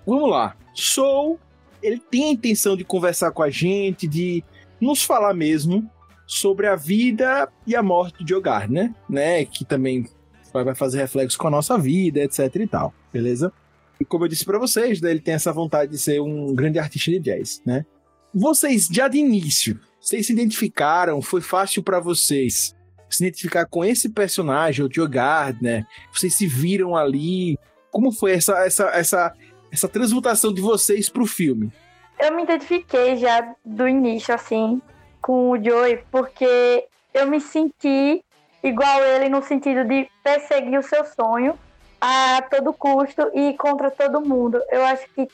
Vamos 0.05 0.29
lá. 0.29 0.55
Soul, 0.73 1.39
ele 1.81 1.99
tem 1.99 2.25
a 2.25 2.31
intenção 2.31 2.75
de 2.75 2.83
conversar 2.83 3.31
com 3.31 3.41
a 3.41 3.49
gente, 3.49 4.07
de 4.07 4.43
nos 4.79 5.03
falar 5.03 5.33
mesmo 5.33 5.89
sobre 6.25 6.67
a 6.67 6.75
vida 6.75 7.49
e 7.65 7.75
a 7.75 7.81
morte 7.81 8.23
de 8.23 8.29
Jogar, 8.31 8.69
né? 8.69 8.93
né? 9.09 9.45
Que 9.45 9.63
também 9.63 10.05
vai 10.51 10.75
fazer 10.75 10.97
reflexo 10.97 11.37
com 11.37 11.47
a 11.47 11.51
nossa 11.51 11.77
vida, 11.77 12.19
etc 12.19 12.53
e 12.55 12.67
tal, 12.67 12.93
beleza? 13.13 13.51
E 13.99 14.05
como 14.05 14.25
eu 14.25 14.27
disse 14.27 14.45
para 14.45 14.59
vocês, 14.59 15.01
né, 15.01 15.11
ele 15.11 15.19
tem 15.19 15.33
essa 15.33 15.51
vontade 15.51 15.91
de 15.91 15.97
ser 15.97 16.19
um 16.21 16.53
grande 16.53 16.79
artista 16.79 17.11
de 17.11 17.19
jazz, 17.19 17.61
né? 17.65 17.85
Vocês 18.33 18.87
já 18.91 19.07
de 19.07 19.17
início 19.17 19.79
vocês 20.07 20.25
se 20.25 20.31
identificaram? 20.31 21.21
Foi 21.21 21.41
fácil 21.41 21.83
para 21.83 21.99
vocês 21.99 22.73
se 23.09 23.23
identificar 23.25 23.65
com 23.65 23.83
esse 23.83 24.07
personagem, 24.07 24.85
o 24.85 24.89
Joe 24.89 25.05
Gardner? 25.05 25.85
Vocês 26.13 26.33
se 26.33 26.47
viram 26.47 26.95
ali? 26.95 27.59
Como 27.91 28.09
foi 28.13 28.31
essa, 28.31 28.57
essa, 28.59 28.85
essa, 28.91 29.33
essa 29.69 29.89
transmutação 29.89 30.53
de 30.53 30.61
vocês 30.61 31.09
pro 31.09 31.25
filme? 31.25 31.73
Eu 32.17 32.33
me 32.33 32.43
identifiquei 32.43 33.17
já 33.17 33.53
do 33.65 33.85
início, 33.85 34.33
assim, 34.33 34.81
com 35.21 35.49
o 35.49 35.61
Joey, 35.61 35.99
porque 36.09 36.85
eu 37.13 37.27
me 37.27 37.41
senti 37.41 38.23
igual 38.63 39.03
ele 39.03 39.27
no 39.27 39.43
sentido 39.43 39.83
de 39.83 40.09
perseguir 40.23 40.79
o 40.79 40.83
seu 40.83 41.03
sonho 41.03 41.59
a 41.99 42.41
todo 42.49 42.71
custo 42.71 43.29
e 43.33 43.57
contra 43.57 43.91
todo 43.91 44.21
mundo. 44.21 44.61
Eu 44.71 44.85
acho 44.85 45.05
que 45.13 45.27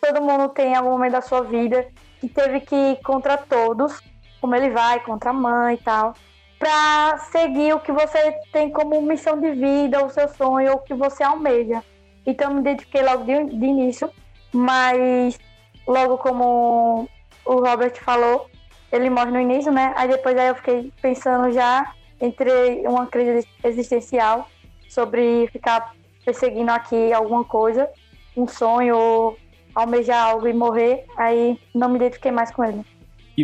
todo 0.00 0.22
mundo 0.22 0.50
tem 0.50 0.76
algum 0.76 0.90
momento 0.90 1.12
da 1.12 1.20
sua 1.20 1.42
vida 1.42 1.88
que 2.20 2.28
teve 2.28 2.60
que 2.60 2.76
ir 2.76 3.02
contra 3.02 3.36
todos, 3.36 4.00
como 4.40 4.54
ele 4.54 4.70
vai, 4.70 5.00
contra 5.00 5.30
a 5.30 5.34
mãe 5.34 5.74
e 5.74 5.78
tal, 5.78 6.14
para 6.58 7.18
seguir 7.32 7.74
o 7.74 7.80
que 7.80 7.92
você 7.92 8.32
tem 8.52 8.70
como 8.70 9.00
missão 9.02 9.40
de 9.40 9.52
vida, 9.52 10.04
o 10.04 10.10
seu 10.10 10.28
sonho, 10.28 10.74
o 10.74 10.78
que 10.78 10.94
você 10.94 11.22
almeja. 11.22 11.82
Então 12.26 12.52
me 12.52 12.62
dediquei 12.62 13.02
logo 13.02 13.24
de, 13.24 13.44
de 13.44 13.66
início, 13.66 14.10
mas 14.52 15.38
logo 15.86 16.18
como 16.18 17.08
o 17.44 17.54
Robert 17.54 17.94
falou, 18.02 18.48
ele 18.92 19.08
morre 19.08 19.30
no 19.30 19.40
início, 19.40 19.72
né? 19.72 19.92
Aí 19.96 20.08
depois 20.08 20.36
aí 20.36 20.48
eu 20.48 20.54
fiquei 20.54 20.92
pensando 21.00 21.50
já, 21.50 21.92
entre 22.20 22.86
uma 22.86 23.06
crise 23.06 23.48
existencial 23.64 24.46
sobre 24.88 25.48
ficar 25.48 25.94
perseguindo 26.24 26.70
aqui 26.70 27.12
alguma 27.12 27.44
coisa, 27.44 27.88
um 28.36 28.46
sonho 28.46 28.96
ou 28.96 29.38
almejar 29.74 30.26
algo 30.26 30.46
e 30.46 30.52
morrer, 30.52 31.06
aí 31.16 31.58
não 31.74 31.88
me 31.88 31.96
identifiquei 31.96 32.32
mais 32.32 32.50
com 32.50 32.64
ele. 32.64 32.84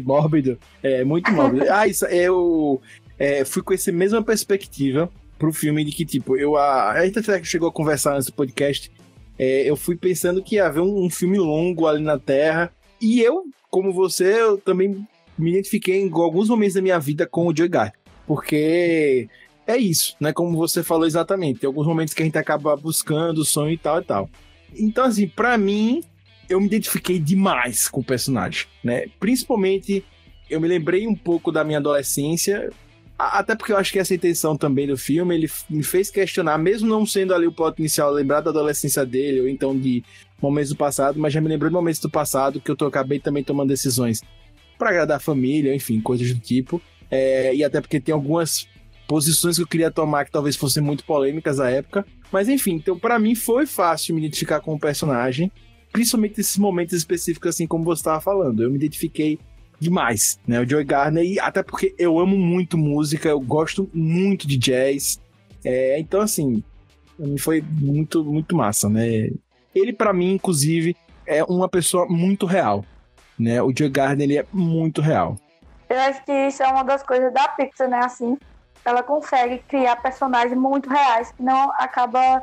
Que 0.01 0.07
mórbido. 0.07 0.59
É, 0.83 1.05
muito 1.05 1.31
mórbido. 1.33 1.67
ah, 1.73 1.87
isso, 1.87 2.05
eu 2.07 2.81
é, 3.19 3.45
fui 3.45 3.63
com 3.63 3.73
essa 3.73 3.91
mesma 3.91 4.23
perspectiva 4.23 5.11
pro 5.39 5.53
filme 5.53 5.85
de 5.85 5.93
que, 5.93 6.05
tipo, 6.05 6.37
eu. 6.37 6.57
A, 6.57 6.93
a 6.93 7.07
gente 7.07 7.19
até 7.19 7.43
chegou 7.43 7.69
a 7.69 7.73
conversar 7.73 8.19
do 8.21 8.33
podcast. 8.33 8.91
É, 9.39 9.69
eu 9.69 9.77
fui 9.77 9.97
pensando 9.97 10.43
que 10.43 10.57
ia 10.57 10.67
haver 10.67 10.81
um, 10.81 11.05
um, 11.05 11.11
filme 11.11 11.39
longo 11.39 11.87
ali 11.87 12.03
na 12.03 12.19
Terra. 12.19 12.73
E 13.01 13.21
eu, 13.21 13.45
como 13.71 13.93
você, 13.93 14.41
eu 14.41 14.59
também 14.59 15.07
me 15.39 15.51
identifiquei 15.51 16.01
em 16.01 16.11
alguns 16.13 16.49
momentos 16.49 16.75
da 16.75 16.83
minha 16.83 16.99
vida 16.99 17.27
com 17.27 17.47
o 17.47 17.57
Joe 17.57 17.69
Guy. 17.69 17.93
Porque 18.27 19.29
é 19.67 19.77
isso, 19.77 20.17
né? 20.21 20.33
Como 20.33 20.57
você 20.57 20.83
falou 20.83 21.07
exatamente. 21.07 21.61
Tem 21.61 21.69
alguns 21.69 21.87
momentos 21.87 22.15
que 22.15 22.23
a 22.23 22.25
gente 22.25 22.39
acaba 22.39 22.77
buscando 22.77 23.39
o 23.39 23.45
sonho 23.45 23.73
e 23.73 23.79
tal 23.79 24.01
e 24.01 24.05
tal. 24.05 24.31
Então, 24.75 25.05
assim, 25.05 25.29
para 25.29 25.57
mim, 25.59 26.03
eu 26.49 26.61
me 26.61 26.67
identifiquei 26.67 27.19
demais 27.19 27.89
com 27.89 28.01
o 28.01 28.05
personagem, 28.05 28.67
né? 28.83 29.07
Principalmente, 29.19 30.05
eu 30.49 30.61
me 30.61 30.69
lembrei 30.69 31.07
um 31.07 31.15
pouco 31.15 31.51
da 31.51 31.65
minha 31.65 31.79
adolescência, 31.79 32.71
até 33.19 33.55
porque 33.55 33.73
eu 33.73 33.77
acho 33.77 33.93
que 33.93 33.99
essa 33.99 34.15
intenção 34.15 34.57
também 34.57 34.87
do 34.87 34.97
filme, 34.97 35.35
ele 35.35 35.51
me 35.69 35.83
fez 35.83 36.11
questionar, 36.11 36.59
mesmo 36.59 36.89
não 36.89 37.07
sendo 37.07 37.35
ali 37.35 37.47
o 37.47 37.53
plot 37.53 37.79
inicial, 37.79 38.13
lembrar 38.13 38.41
da 38.41 38.51
adolescência 38.51 39.05
dele, 39.05 39.41
ou 39.41 39.49
então 39.49 39.77
de 39.77 40.05
momentos 40.41 40.71
do 40.71 40.77
passado, 40.77 41.19
mas 41.19 41.33
já 41.33 41.41
me 41.41 41.49
lembrou 41.49 41.71
de 41.71 41.75
momentos 41.75 42.01
do 42.01 42.11
passado 42.11 42.61
que 42.61 42.71
eu 42.71 42.77
tô, 42.77 42.87
acabei 42.87 43.19
também 43.19 43.43
tomando 43.43 43.69
decisões 43.69 44.23
para 44.79 44.91
agradar 44.91 45.17
a 45.17 45.21
família, 45.21 45.75
enfim, 45.75 46.01
coisas 46.01 46.31
do 46.33 46.39
tipo. 46.39 46.81
É, 47.11 47.55
e 47.55 47.65
até 47.65 47.81
porque 47.81 48.01
tem 48.01 48.13
algumas 48.13 48.69
posições 49.07 49.57
que 49.57 49.63
eu 49.63 49.67
queria 49.67 49.91
tomar 49.91 50.25
que 50.25 50.31
talvez 50.31 50.57
fossem 50.57 50.83
muito 50.83 51.05
polêmicas 51.05 51.59
à 51.59 51.71
época. 51.71 52.05
Mas 52.31 52.49
enfim, 52.49 52.75
então 52.75 52.99
para 52.99 53.19
mim 53.19 53.35
foi 53.35 53.65
fácil 53.65 54.15
me 54.15 54.21
identificar 54.21 54.61
com 54.61 54.75
o 54.75 54.79
personagem 54.79 55.51
principalmente 55.97 56.37
nesses 56.37 56.59
momentos 56.59 56.93
específicos, 56.93 57.55
assim 57.55 57.67
como 57.67 57.83
você 57.83 58.01
estava 58.01 58.21
falando. 58.21 58.63
Eu 58.63 58.69
me 58.69 58.77
identifiquei 58.77 59.39
demais, 59.81 60.39
né? 60.47 60.61
O 60.61 60.69
Joey 60.69 60.85
Garner, 60.85 61.25
e 61.25 61.41
até 61.41 61.63
porque 61.63 61.95
eu 61.99 62.19
amo 62.19 62.37
muito 62.37 62.77
música, 62.77 63.31
eu 63.31 63.41
gosto 63.41 63.89
muito 63.95 64.47
de 64.47 64.59
jazz. 64.59 65.19
É, 65.65 65.99
então, 65.99 66.21
assim, 66.21 66.63
foi 67.39 67.63
muito, 67.63 68.23
muito 68.23 68.55
massa, 68.55 68.91
né? 68.91 69.31
Ele, 69.75 69.91
para 69.91 70.13
mim, 70.13 70.35
inclusive, 70.35 70.95
é 71.27 71.43
uma 71.45 71.67
pessoa 71.67 72.07
muito 72.07 72.45
real, 72.45 72.85
né? 73.39 73.63
O 73.63 73.73
Joey 73.75 73.91
Garner, 73.91 74.25
ele 74.25 74.37
é 74.37 74.45
muito 74.53 75.01
real. 75.01 75.37
Eu 75.89 75.99
acho 75.99 76.23
que 76.27 76.33
isso 76.33 76.63
é 76.63 76.67
uma 76.67 76.83
das 76.83 77.03
coisas 77.03 77.33
da 77.33 77.49
Pixar, 77.49 77.89
né? 77.89 78.01
Assim, 78.05 78.37
ela 78.85 79.03
consegue 79.03 79.61
criar 79.67 79.97
personagens 79.97 80.59
muito 80.59 80.91
reais 80.91 81.33
que 81.33 81.43
não 81.43 81.71
acaba 81.79 82.43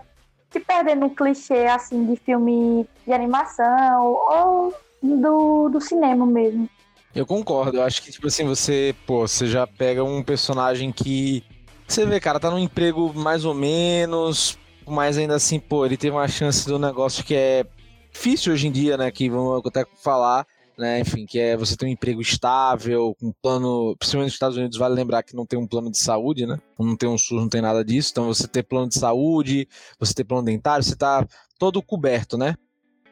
se 0.54 0.60
perdendo 0.60 1.08
um 1.08 1.10
clichê 1.10 1.66
assim 1.66 2.06
de 2.06 2.16
filme 2.16 2.88
de 3.06 3.12
animação 3.12 4.06
ou 4.30 4.74
do, 5.02 5.70
do 5.70 5.82
cinema 5.82 6.26
mesmo. 6.26 6.70
Eu 7.16 7.26
concordo, 7.26 7.78
eu 7.78 7.84
acho 7.84 8.02
que, 8.02 8.12
tipo 8.12 8.28
assim, 8.28 8.46
você, 8.46 8.96
pô, 9.06 9.28
você 9.28 9.48
já 9.48 9.68
pega 9.68 10.04
um 10.04 10.24
personagem 10.24 10.92
que. 10.92 11.44
Você 11.88 12.06
vê, 12.06 12.20
cara, 12.20 12.40
tá 12.40 12.50
num 12.50 12.58
emprego 12.58 13.14
mais 13.14 13.46
ou 13.46 13.54
menos, 13.54 14.58
mas 14.88 15.18
ainda 15.18 15.36
assim, 15.36 15.60
pô, 15.60 15.86
ele 15.86 15.98
teve 15.98 16.16
uma 16.16 16.28
chance 16.28 16.66
do 16.66 16.80
negócio 16.80 17.24
que 17.24 17.36
é 17.36 17.66
difícil 18.12 18.54
hoje 18.54 18.68
em 18.68 18.72
dia, 18.72 18.98
né? 18.98 19.12
Que 19.12 19.30
vamos 19.30 19.62
até 19.66 19.86
falar, 20.02 20.48
né? 20.78 21.00
Enfim, 21.00 21.26
que 21.26 21.40
é 21.40 21.56
você 21.56 21.76
ter 21.76 21.86
um 21.86 21.90
emprego 21.90 22.22
estável, 22.22 23.16
um 23.22 23.32
plano, 23.42 23.96
principalmente 23.98 24.28
nos 24.28 24.34
Estados 24.34 24.58
Unidos, 24.58 24.78
vale 24.78 24.96
lembrar 24.96 25.24
que 25.24 25.36
não 25.36 25.46
tem 25.46 25.60
um 25.60 25.68
plano 25.68 25.92
de 25.92 25.98
saúde, 25.98 26.46
né? 26.46 26.60
Não 26.80 26.96
tem 26.96 27.08
um 27.08 27.18
SUS, 27.18 27.42
não 27.42 27.50
tem 27.50 27.62
nada 27.62 27.84
disso. 27.84 28.10
Então 28.12 28.26
você 28.26 28.48
ter 28.48 28.64
plano 28.64 28.90
de 28.90 28.98
saúde, 28.98 29.68
você 30.00 30.14
ter 30.14 30.24
plano 30.24 30.44
dentário, 30.44 30.84
você 30.84 30.96
tá 30.96 31.26
todo 31.60 31.82
coberto, 31.82 32.38
né? 32.38 32.56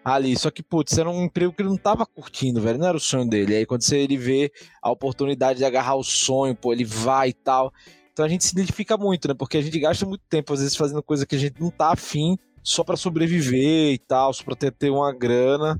Ali, 0.04 0.36
só 0.36 0.50
que, 0.50 0.64
putz, 0.64 0.98
era 0.98 1.10
um 1.10 1.26
emprego 1.26 1.54
que 1.54 1.62
ele 1.62 1.70
não 1.70 1.78
tava 1.78 2.08
curtindo, 2.08 2.60
velho, 2.60 2.80
não 2.80 2.88
era 2.88 2.98
o 2.98 3.00
sonho 3.00 3.30
dele. 3.30 3.56
Aí 3.56 3.66
quando 3.68 3.84
você, 3.84 3.98
ele 4.00 4.18
vê 4.18 4.52
a 4.82 4.90
oportunidade 4.90 5.60
de 5.60 5.66
agarrar 5.66 5.96
o 5.96 6.04
sonho, 6.04 6.56
pô, 6.56 6.74
ele 6.74 6.84
vai 6.84 7.30
e 7.30 7.34
tal. 7.34 7.72
Então 8.12 8.26
a 8.26 8.28
gente 8.28 8.44
se 8.44 8.54
identifica 8.54 8.98
muito, 8.98 9.28
né? 9.28 9.36
Porque 9.38 9.58
a 9.58 9.62
gente 9.62 9.80
gasta 9.80 10.06
muito 10.06 10.24
tempo, 10.28 10.52
às 10.54 10.60
vezes, 10.60 10.76
fazendo 10.76 11.04
coisa 11.04 11.26
que 11.26 11.36
a 11.36 11.40
gente 11.40 11.62
não 11.62 11.70
tá 11.70 11.92
afim 11.94 12.36
só 12.64 12.84
para 12.84 12.98
sobreviver 12.98 13.94
e 13.94 13.98
tal, 14.00 14.34
só 14.34 14.44
pra 14.44 14.56
ter, 14.56 14.72
ter 14.72 14.90
uma 14.90 15.14
grana 15.14 15.80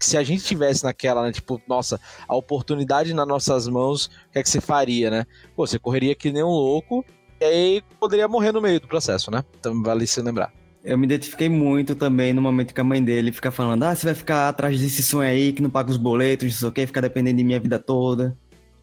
que 0.00 0.06
se 0.06 0.16
a 0.16 0.22
gente 0.22 0.42
tivesse 0.42 0.82
naquela, 0.82 1.22
né, 1.22 1.30
tipo, 1.30 1.60
nossa, 1.68 2.00
a 2.26 2.34
oportunidade 2.34 3.12
nas 3.12 3.28
nossas 3.28 3.68
mãos, 3.68 4.06
o 4.06 4.32
que 4.32 4.38
é 4.38 4.42
que 4.42 4.48
você 4.48 4.60
faria, 4.60 5.10
né? 5.10 5.26
Pô, 5.54 5.66
você 5.66 5.78
correria 5.78 6.14
que 6.14 6.32
nem 6.32 6.42
um 6.42 6.48
louco 6.48 7.04
e 7.38 7.44
aí 7.44 7.82
poderia 8.00 8.26
morrer 8.26 8.50
no 8.50 8.62
meio 8.62 8.80
do 8.80 8.88
processo, 8.88 9.30
né? 9.30 9.44
Então 9.58 9.82
vale 9.82 10.06
se 10.06 10.22
lembrar. 10.22 10.50
Eu 10.82 10.96
me 10.96 11.04
identifiquei 11.04 11.50
muito 11.50 11.94
também 11.94 12.32
no 12.32 12.40
momento 12.40 12.72
que 12.72 12.80
a 12.80 12.84
mãe 12.84 13.04
dele 13.04 13.30
fica 13.30 13.50
falando: 13.50 13.82
ah, 13.82 13.94
você 13.94 14.06
vai 14.06 14.14
ficar 14.14 14.48
atrás 14.48 14.80
desse 14.80 15.02
sonho 15.02 15.28
aí 15.28 15.52
que 15.52 15.60
não 15.60 15.68
paga 15.68 15.90
os 15.90 15.98
boletos, 15.98 16.46
não 16.46 16.52
sei 16.52 16.68
o 16.68 16.72
que, 16.72 16.86
ficar 16.86 17.02
dependendo 17.02 17.36
de 17.36 17.44
minha 17.44 17.60
vida 17.60 17.78
toda. 17.78 18.34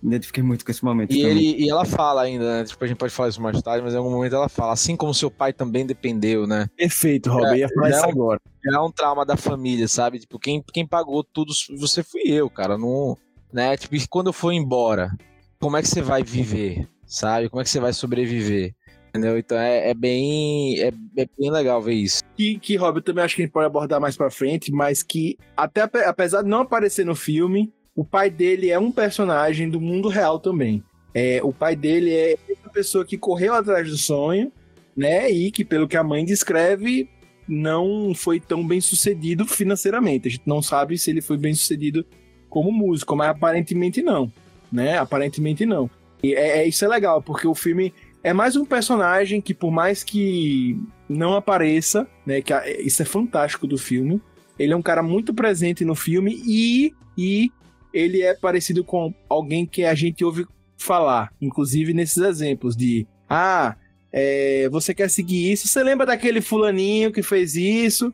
Identifiquei 0.04 0.44
muito 0.44 0.64
com 0.64 0.72
esse 0.72 0.84
momento. 0.84 1.14
E, 1.14 1.24
ele, 1.24 1.56
e 1.58 1.70
ela 1.70 1.84
fala 1.84 2.22
ainda, 2.22 2.60
né? 2.60 2.64
Tipo, 2.66 2.84
a 2.84 2.88
gente 2.88 2.98
pode 2.98 3.14
falar 3.14 3.30
isso 3.30 3.42
mais 3.42 3.62
tarde, 3.62 3.84
mas 3.84 3.94
em 3.94 3.98
algum 3.98 4.12
momento 4.12 4.36
ela 4.36 4.48
fala, 4.48 4.74
assim 4.74 4.96
como 4.96 5.14
seu 5.14 5.32
pai 5.32 5.52
também 5.52 5.86
dependeu, 5.86 6.46
né? 6.46 6.70
Perfeito, 6.78 7.32
Rob, 7.32 7.46
é, 7.46 7.58
ia 7.58 7.70
falar 7.70 7.90
isso 7.90 8.06
é 8.06 8.10
agora. 8.10 8.40
É 8.66 8.80
um 8.80 8.92
trauma 8.92 9.26
da 9.26 9.36
família, 9.36 9.88
sabe? 9.88 10.20
Tipo, 10.20 10.38
quem, 10.38 10.64
quem 10.74 10.86
pagou 10.86 11.24
tudo, 11.24 11.52
você 11.78 12.04
fui 12.04 12.22
eu, 12.26 12.50
cara. 12.50 12.78
Não, 12.78 13.18
né? 13.52 13.76
Tipo, 13.76 13.96
quando 14.10 14.28
eu 14.28 14.34
for 14.34 14.52
embora, 14.52 15.12
como 15.60 15.78
é 15.78 15.82
que 15.82 15.88
você 15.88 16.02
vai 16.02 16.22
viver, 16.22 16.88
sabe? 17.06 17.50
Como 17.50 17.62
é 17.62 17.64
que 17.64 17.70
você 17.70 17.80
vai 17.80 17.94
sobreviver? 17.94 18.76
Entendeu? 19.10 19.38
Então 19.38 19.58
é, 19.58 19.90
é 19.90 19.94
bem 19.94 20.80
é, 20.80 20.88
é, 20.90 21.28
bem 21.40 21.50
legal 21.50 21.82
ver 21.82 21.94
isso. 21.94 22.22
Que, 22.36 22.60
que, 22.60 22.76
Rob, 22.76 22.98
eu 22.98 23.02
também 23.02 23.24
acho 23.24 23.36
que 23.36 23.42
a 23.42 23.46
gente 23.46 23.54
pode 23.54 23.66
abordar 23.66 24.00
mais 24.00 24.16
pra 24.16 24.30
frente, 24.30 24.72
mas 24.72 25.02
que 25.02 25.38
até 25.56 25.82
apesar 25.82 26.44
de 26.44 26.50
não 26.50 26.60
aparecer 26.60 27.06
no 27.06 27.16
filme, 27.16 27.74
o 27.98 28.06
pai 28.06 28.30
dele 28.30 28.70
é 28.70 28.78
um 28.78 28.92
personagem 28.92 29.68
do 29.68 29.82
mundo 29.82 30.08
real 30.08 30.40
também. 30.40 30.84
É, 31.16 31.42
o 31.42 31.52
pai 31.52 31.76
dele 31.76 32.14
é 32.14 32.38
uma 32.64 32.72
pessoa 32.72 33.04
que 33.04 33.18
correu 33.18 33.56
atrás 33.56 33.90
do 33.90 33.98
sonho, 33.98 34.52
né? 34.96 35.32
E 35.32 35.50
que, 35.50 35.66
pelo 35.66 35.88
que 35.88 35.98
a 35.98 36.04
mãe 36.04 36.24
descreve, 36.24 37.10
não 37.48 38.14
foi 38.14 38.40
tão 38.40 38.66
bem 38.66 38.80
sucedido 38.80 39.48
financeiramente. 39.48 40.28
A 40.28 40.32
gente 40.32 40.44
não 40.46 40.62
sabe 40.62 40.96
se 40.96 41.10
ele 41.10 41.22
foi 41.22 41.40
bem 41.40 41.56
sucedido 41.56 42.06
como 42.48 42.72
músico, 42.72 43.16
mas 43.16 43.30
aparentemente 43.30 44.04
não, 44.04 44.32
né? 44.72 45.00
Aparentemente 45.00 45.66
não. 45.66 45.90
E 46.22 46.36
é, 46.36 46.60
é, 46.60 46.68
isso 46.68 46.86
é 46.86 46.88
legal, 46.88 47.20
porque 47.20 47.48
o 47.48 47.56
filme 47.56 47.92
é 48.24 48.32
mais 48.32 48.56
um 48.56 48.64
personagem 48.64 49.42
que, 49.42 49.56
por 49.56 49.72
mais 49.72 50.04
que 50.04 50.80
não 51.10 51.34
apareça, 51.34 52.08
né? 52.24 52.42
Que 52.44 52.54
isso 52.80 53.02
é 53.02 53.06
fantástico 53.06 53.66
do 53.66 53.78
filme. 53.78 54.22
Ele 54.60 54.74
é 54.74 54.76
um 54.76 54.84
cara 54.84 55.02
muito 55.02 55.34
presente 55.34 55.84
no 55.84 55.96
filme 55.96 56.40
e, 56.46 56.94
e 57.18 57.52
ele 57.98 58.22
é 58.22 58.34
parecido 58.34 58.84
com 58.84 59.14
alguém 59.28 59.66
que 59.66 59.84
a 59.84 59.96
gente 59.96 60.24
ouve 60.24 60.46
falar, 60.78 61.34
inclusive 61.42 61.94
nesses 61.94 62.18
exemplos 62.18 62.76
de 62.76 63.08
ah, 63.30 63.76
é, 64.12 64.70
você 64.70 64.94
quer 64.94 65.10
seguir 65.10 65.52
isso? 65.52 65.68
Você 65.68 65.84
lembra 65.84 66.06
daquele 66.06 66.40
fulaninho 66.40 67.12
que 67.12 67.24
fez 67.24 67.56
isso? 67.56 68.14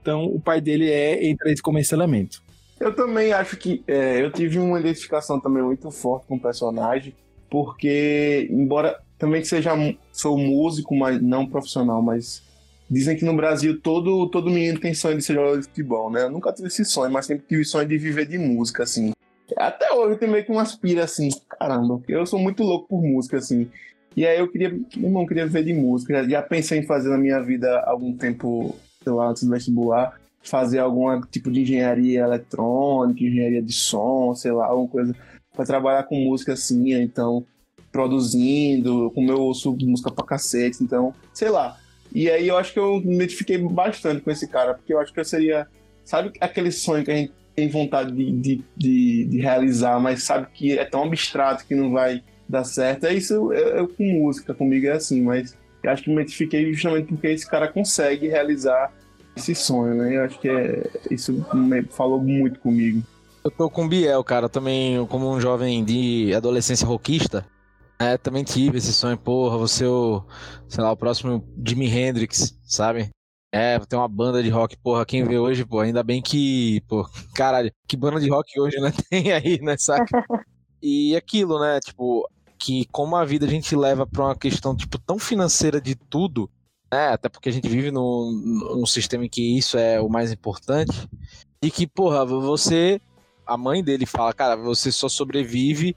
Então 0.00 0.24
o 0.26 0.40
pai 0.40 0.60
dele 0.60 0.90
é 0.90 1.26
entra 1.26 1.52
como 1.62 1.78
esse. 1.78 1.94
Eu 2.80 2.94
também 2.94 3.32
acho 3.32 3.56
que 3.56 3.82
é, 3.86 4.22
eu 4.22 4.30
tive 4.30 4.58
uma 4.58 4.78
identificação 4.78 5.40
também 5.40 5.62
muito 5.62 5.90
forte 5.90 6.26
com 6.26 6.36
o 6.36 6.40
personagem, 6.40 7.14
porque 7.50 8.48
embora 8.50 9.00
também 9.18 9.44
seja 9.44 9.72
sou 10.12 10.38
músico, 10.38 10.94
mas 10.94 11.20
não 11.20 11.46
profissional, 11.46 12.02
mas 12.02 12.42
dizem 12.90 13.16
que 13.16 13.24
no 13.24 13.34
Brasil 13.34 13.80
todo 13.80 14.28
todo 14.28 14.50
menino 14.50 14.78
tem 14.78 14.92
sonho 14.92 15.16
de 15.16 15.24
ser 15.24 15.34
jogador 15.34 15.58
de 15.58 15.64
futebol, 15.64 16.10
né? 16.10 16.24
Eu 16.24 16.30
nunca 16.30 16.52
tive 16.52 16.68
esse 16.68 16.84
sonho, 16.84 17.12
mas 17.12 17.26
sempre 17.26 17.46
tive 17.46 17.64
sonho 17.64 17.88
de 17.88 17.96
viver 17.96 18.26
de 18.26 18.38
música, 18.38 18.82
assim. 18.82 19.12
Até 19.56 19.92
hoje 19.92 20.18
tem 20.18 20.28
meio 20.28 20.44
que 20.44 20.50
uma 20.50 20.62
aspira 20.62 21.04
assim, 21.04 21.28
caramba, 21.58 22.00
eu 22.08 22.24
sou 22.26 22.38
muito 22.38 22.62
louco 22.62 22.88
por 22.88 23.02
música, 23.02 23.36
assim. 23.36 23.70
E 24.16 24.26
aí 24.26 24.38
eu 24.38 24.48
queria, 24.48 24.70
meu 24.70 25.08
irmão, 25.08 25.26
queria 25.26 25.46
ver 25.46 25.64
de 25.64 25.72
música. 25.72 26.28
Já, 26.28 26.40
pensei 26.40 26.78
em 26.78 26.86
fazer 26.86 27.08
na 27.08 27.18
minha 27.18 27.40
vida 27.42 27.80
algum 27.80 28.16
tempo, 28.16 28.76
sei 29.02 29.12
lá, 29.12 29.28
antes 29.28 29.44
do 29.44 29.50
vestibular, 29.50 30.18
fazer 30.42 30.78
algum 30.78 31.20
tipo 31.22 31.50
de 31.50 31.62
engenharia 31.62 32.20
eletrônica, 32.20 33.22
engenharia 33.22 33.62
de 33.62 33.72
som, 33.72 34.34
sei 34.34 34.52
lá, 34.52 34.66
alguma 34.66 34.88
coisa 34.88 35.16
para 35.54 35.64
trabalhar 35.64 36.04
com 36.04 36.16
música 36.16 36.52
assim, 36.52 36.92
então 36.94 37.44
produzindo, 37.90 39.10
como 39.14 39.30
eu 39.30 39.40
ouço 39.40 39.76
música 39.82 40.10
pra 40.10 40.24
cacete, 40.24 40.82
então, 40.82 41.14
sei 41.32 41.48
lá. 41.48 41.78
E 42.12 42.28
aí 42.28 42.48
eu 42.48 42.56
acho 42.56 42.72
que 42.72 42.78
eu 42.78 43.00
me 43.00 43.14
identifiquei 43.14 43.56
bastante 43.58 44.20
com 44.20 44.30
esse 44.30 44.48
cara, 44.48 44.74
porque 44.74 44.92
eu 44.92 44.98
acho 44.98 45.12
que 45.12 45.20
eu 45.20 45.24
seria, 45.24 45.66
sabe 46.04 46.32
aquele 46.40 46.72
sonho 46.72 47.04
que 47.04 47.10
a 47.10 47.16
gente 47.16 47.32
tem 47.54 47.68
vontade 47.68 48.12
de, 48.12 48.32
de, 48.32 48.64
de, 48.76 49.24
de 49.26 49.40
realizar, 49.40 50.00
mas 50.00 50.22
sabe 50.22 50.48
que 50.52 50.78
é 50.78 50.84
tão 50.84 51.04
abstrato 51.04 51.64
que 51.66 51.74
não 51.74 51.92
vai 51.92 52.22
dar 52.48 52.64
certo. 52.64 53.06
É 53.06 53.14
isso 53.14 53.52
eu, 53.52 53.52
eu, 53.52 53.88
com 53.88 54.04
música, 54.04 54.54
comigo 54.54 54.86
é 54.86 54.92
assim, 54.92 55.22
mas 55.22 55.56
eu 55.82 55.90
acho 55.90 56.02
que 56.02 56.10
me 56.10 56.16
identifiquei 56.16 56.72
justamente 56.72 57.08
porque 57.08 57.28
esse 57.28 57.48
cara 57.48 57.68
consegue 57.68 58.28
realizar 58.28 58.92
esse 59.36 59.54
sonho, 59.54 59.94
né? 59.94 60.16
Eu 60.16 60.24
acho 60.24 60.38
que 60.38 60.48
é, 60.48 60.88
isso 61.10 61.44
falou 61.90 62.20
muito 62.20 62.60
comigo. 62.60 63.02
Eu 63.44 63.50
tô 63.50 63.68
com 63.68 63.84
o 63.84 63.88
Biel, 63.88 64.24
cara, 64.24 64.48
também 64.48 65.04
como 65.06 65.30
um 65.30 65.40
jovem 65.40 65.84
de 65.84 66.32
adolescência 66.34 66.86
rockista, 66.86 67.44
é, 67.98 68.16
também 68.16 68.42
tive 68.42 68.78
esse 68.78 68.92
sonho, 68.92 69.18
porra, 69.18 69.58
você 69.58 69.84
o, 69.84 70.22
sei 70.68 70.82
lá, 70.82 70.90
o 70.92 70.96
próximo 70.96 71.46
Jimi 71.64 71.86
Hendrix, 71.86 72.58
sabe? 72.64 73.10
É, 73.56 73.78
tem 73.78 73.96
uma 73.96 74.08
banda 74.08 74.42
de 74.42 74.50
rock, 74.50 74.76
porra, 74.76 75.06
quem 75.06 75.22
vê 75.22 75.38
hoje, 75.38 75.64
pô, 75.64 75.78
ainda 75.78 76.02
bem 76.02 76.20
que, 76.20 76.80
pô, 76.88 77.08
caralho, 77.32 77.70
que 77.86 77.96
banda 77.96 78.18
de 78.18 78.28
rock 78.28 78.58
hoje, 78.58 78.80
né, 78.80 78.92
tem 79.08 79.30
aí, 79.30 79.60
né, 79.62 79.76
saca? 79.78 80.26
E 80.82 81.14
aquilo, 81.14 81.60
né, 81.60 81.78
tipo, 81.78 82.28
que 82.58 82.84
como 82.86 83.14
a 83.14 83.24
vida 83.24 83.46
a 83.46 83.48
gente 83.48 83.76
leva 83.76 84.04
pra 84.08 84.24
uma 84.24 84.34
questão, 84.34 84.76
tipo, 84.76 84.98
tão 84.98 85.20
financeira 85.20 85.80
de 85.80 85.94
tudo, 85.94 86.50
né, 86.92 87.10
até 87.10 87.28
porque 87.28 87.48
a 87.48 87.52
gente 87.52 87.68
vive 87.68 87.92
num, 87.92 88.32
num 88.74 88.86
sistema 88.86 89.24
em 89.24 89.28
que 89.28 89.56
isso 89.56 89.78
é 89.78 90.00
o 90.00 90.08
mais 90.08 90.32
importante, 90.32 91.08
e 91.62 91.70
que, 91.70 91.86
porra, 91.86 92.24
você 92.24 93.00
a 93.46 93.56
mãe 93.56 93.84
dele 93.84 94.04
fala, 94.04 94.32
cara, 94.32 94.56
você 94.56 94.90
só 94.90 95.08
sobrevive. 95.08 95.94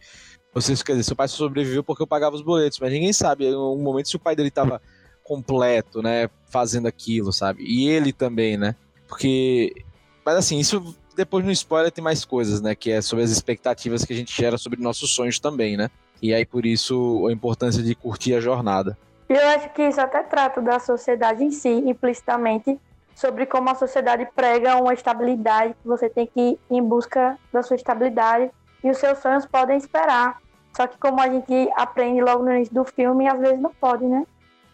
Você, 0.54 0.76
quer 0.84 0.94
dizer, 0.94 1.04
seu 1.04 1.16
pai 1.16 1.28
só 1.28 1.38
sobreviveu 1.38 1.84
porque 1.84 2.04
eu 2.04 2.08
pagava 2.08 2.36
os 2.36 2.42
boletos, 2.42 2.80
mas 2.80 2.92
ninguém 2.92 3.14
sabe 3.14 3.46
em 3.46 3.56
um 3.56 3.82
momento 3.82 4.10
se 4.10 4.16
o 4.16 4.20
pai 4.20 4.36
dele 4.36 4.52
tava 4.52 4.82
completo, 5.28 6.02
né, 6.02 6.30
fazendo 6.46 6.88
aquilo, 6.88 7.34
sabe? 7.34 7.64
E 7.64 7.90
ele 7.90 8.14
também, 8.14 8.58
né? 8.58 8.76
Porque 9.08 9.84
mas 10.26 10.36
assim, 10.36 10.60
isso 10.60 10.96
depois 11.16 11.44
no 11.44 11.52
spoiler 11.52 11.92
tem 11.92 12.04
mais 12.04 12.24
coisas, 12.24 12.62
né, 12.62 12.76
que 12.76 12.92
é 12.92 13.02
sobre 13.02 13.24
as 13.24 13.32
expectativas 13.32 14.06
que 14.06 14.14
a 14.14 14.16
gente 14.16 14.36
gera 14.36 14.58
sobre 14.58 14.82
nossos 14.82 15.14
sonhos 15.14 15.40
também, 15.40 15.76
né? 15.76 15.90
E 16.22 16.34
aí 16.34 16.46
por 16.46 16.66
isso 16.66 17.28
a 17.28 17.32
importância 17.32 17.84
de 17.84 17.94
curtir 17.94 18.34
a 18.36 18.40
jornada. 18.40 18.98
Eu 19.28 19.46
acho 19.50 19.70
que 19.74 19.82
isso 19.82 20.00
até 20.00 20.24
trata 20.24 20.62
da 20.62 20.80
sociedade 20.80 21.44
em 21.44 21.52
si, 21.52 21.70
implicitamente, 21.70 22.80
sobre 23.14 23.46
como 23.46 23.70
a 23.70 23.76
sociedade 23.76 24.26
prega 24.34 24.78
uma 24.78 24.94
estabilidade, 24.94 25.74
que 25.82 25.88
você 25.88 26.10
tem 26.10 26.26
que 26.28 26.40
ir 26.40 26.60
em 26.72 26.82
busca 26.82 27.38
da 27.52 27.62
sua 27.62 27.76
estabilidade 27.76 28.50
e 28.84 28.90
os 28.90 28.98
seus 28.98 29.18
sonhos 29.18 29.46
podem 29.46 29.76
esperar. 29.78 30.38
Só 30.76 30.88
que 30.88 30.98
como 30.98 31.20
a 31.20 31.28
gente 31.28 31.70
aprende 31.76 32.22
logo 32.22 32.44
no 32.44 32.54
início 32.54 32.74
do 32.74 32.86
filme, 32.86 33.28
às 33.28 33.40
vezes 33.40 33.60
não 33.60 33.72
pode, 33.74 34.06
né? 34.06 34.26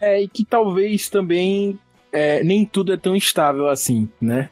É, 0.04 0.22
e 0.22 0.28
que 0.28 0.44
talvez 0.44 1.10
também 1.10 1.80
é, 2.12 2.44
nem 2.44 2.66
tudo 2.66 2.94
é 2.94 2.98
tão 2.98 3.16
estável 3.16 3.70
assim, 3.70 4.10
né? 4.20 4.50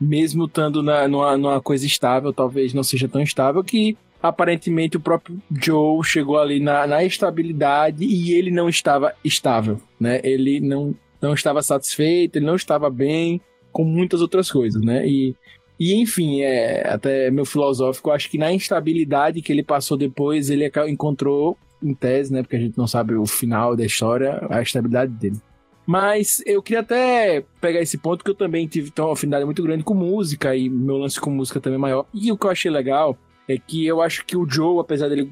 Mesmo 0.00 0.46
estando 0.46 0.82
na, 0.82 1.06
numa, 1.06 1.36
numa 1.36 1.60
coisa 1.60 1.86
estável, 1.86 2.32
talvez 2.32 2.72
não 2.72 2.82
seja 2.82 3.08
tão 3.08 3.20
estável 3.20 3.62
que 3.62 3.96
aparentemente 4.22 4.96
o 4.96 5.00
próprio 5.00 5.38
Joe 5.62 6.02
chegou 6.02 6.38
ali 6.38 6.58
na, 6.58 6.86
na 6.86 7.04
estabilidade 7.04 8.04
e 8.04 8.32
ele 8.32 8.50
não 8.50 8.68
estava 8.68 9.12
estável, 9.22 9.80
né? 10.00 10.20
Ele 10.24 10.60
não 10.60 10.94
não 11.20 11.34
estava 11.34 11.62
satisfeito, 11.62 12.36
ele 12.36 12.46
não 12.46 12.56
estava 12.56 12.90
bem 12.90 13.40
com 13.72 13.82
muitas 13.82 14.20
outras 14.20 14.50
coisas, 14.50 14.82
né? 14.82 15.06
E, 15.06 15.34
e 15.80 15.94
enfim, 15.94 16.42
é 16.42 16.86
até 16.86 17.30
meu 17.30 17.44
filosófico, 17.44 18.10
acho 18.10 18.30
que 18.30 18.38
na 18.38 18.52
instabilidade 18.52 19.40
que 19.42 19.50
ele 19.50 19.62
passou 19.62 19.96
depois, 19.96 20.50
ele 20.50 20.70
encontrou, 20.86 21.56
em 21.86 21.94
tese, 21.94 22.32
né? 22.32 22.42
Porque 22.42 22.56
a 22.56 22.60
gente 22.60 22.78
não 22.78 22.86
sabe 22.86 23.14
o 23.14 23.26
final 23.26 23.76
da 23.76 23.84
história, 23.84 24.44
a 24.50 24.62
estabilidade 24.62 25.12
dele. 25.12 25.40
Mas 25.86 26.42
eu 26.46 26.62
queria 26.62 26.80
até 26.80 27.44
pegar 27.60 27.80
esse 27.80 27.98
ponto 27.98 28.24
que 28.24 28.30
eu 28.30 28.34
também 28.34 28.66
tive 28.66 28.90
uma 28.98 29.12
afinidade 29.12 29.44
muito 29.44 29.62
grande 29.62 29.84
com 29.84 29.94
música 29.94 30.56
e 30.56 30.68
meu 30.68 30.96
lance 30.96 31.20
com 31.20 31.30
música 31.30 31.60
também 31.60 31.76
é 31.76 31.80
maior. 31.80 32.06
E 32.14 32.32
o 32.32 32.38
que 32.38 32.46
eu 32.46 32.50
achei 32.50 32.70
legal 32.70 33.18
é 33.46 33.58
que 33.58 33.84
eu 33.86 34.00
acho 34.00 34.24
que 34.24 34.36
o 34.36 34.48
Joe, 34.48 34.80
apesar 34.80 35.08
dele 35.08 35.30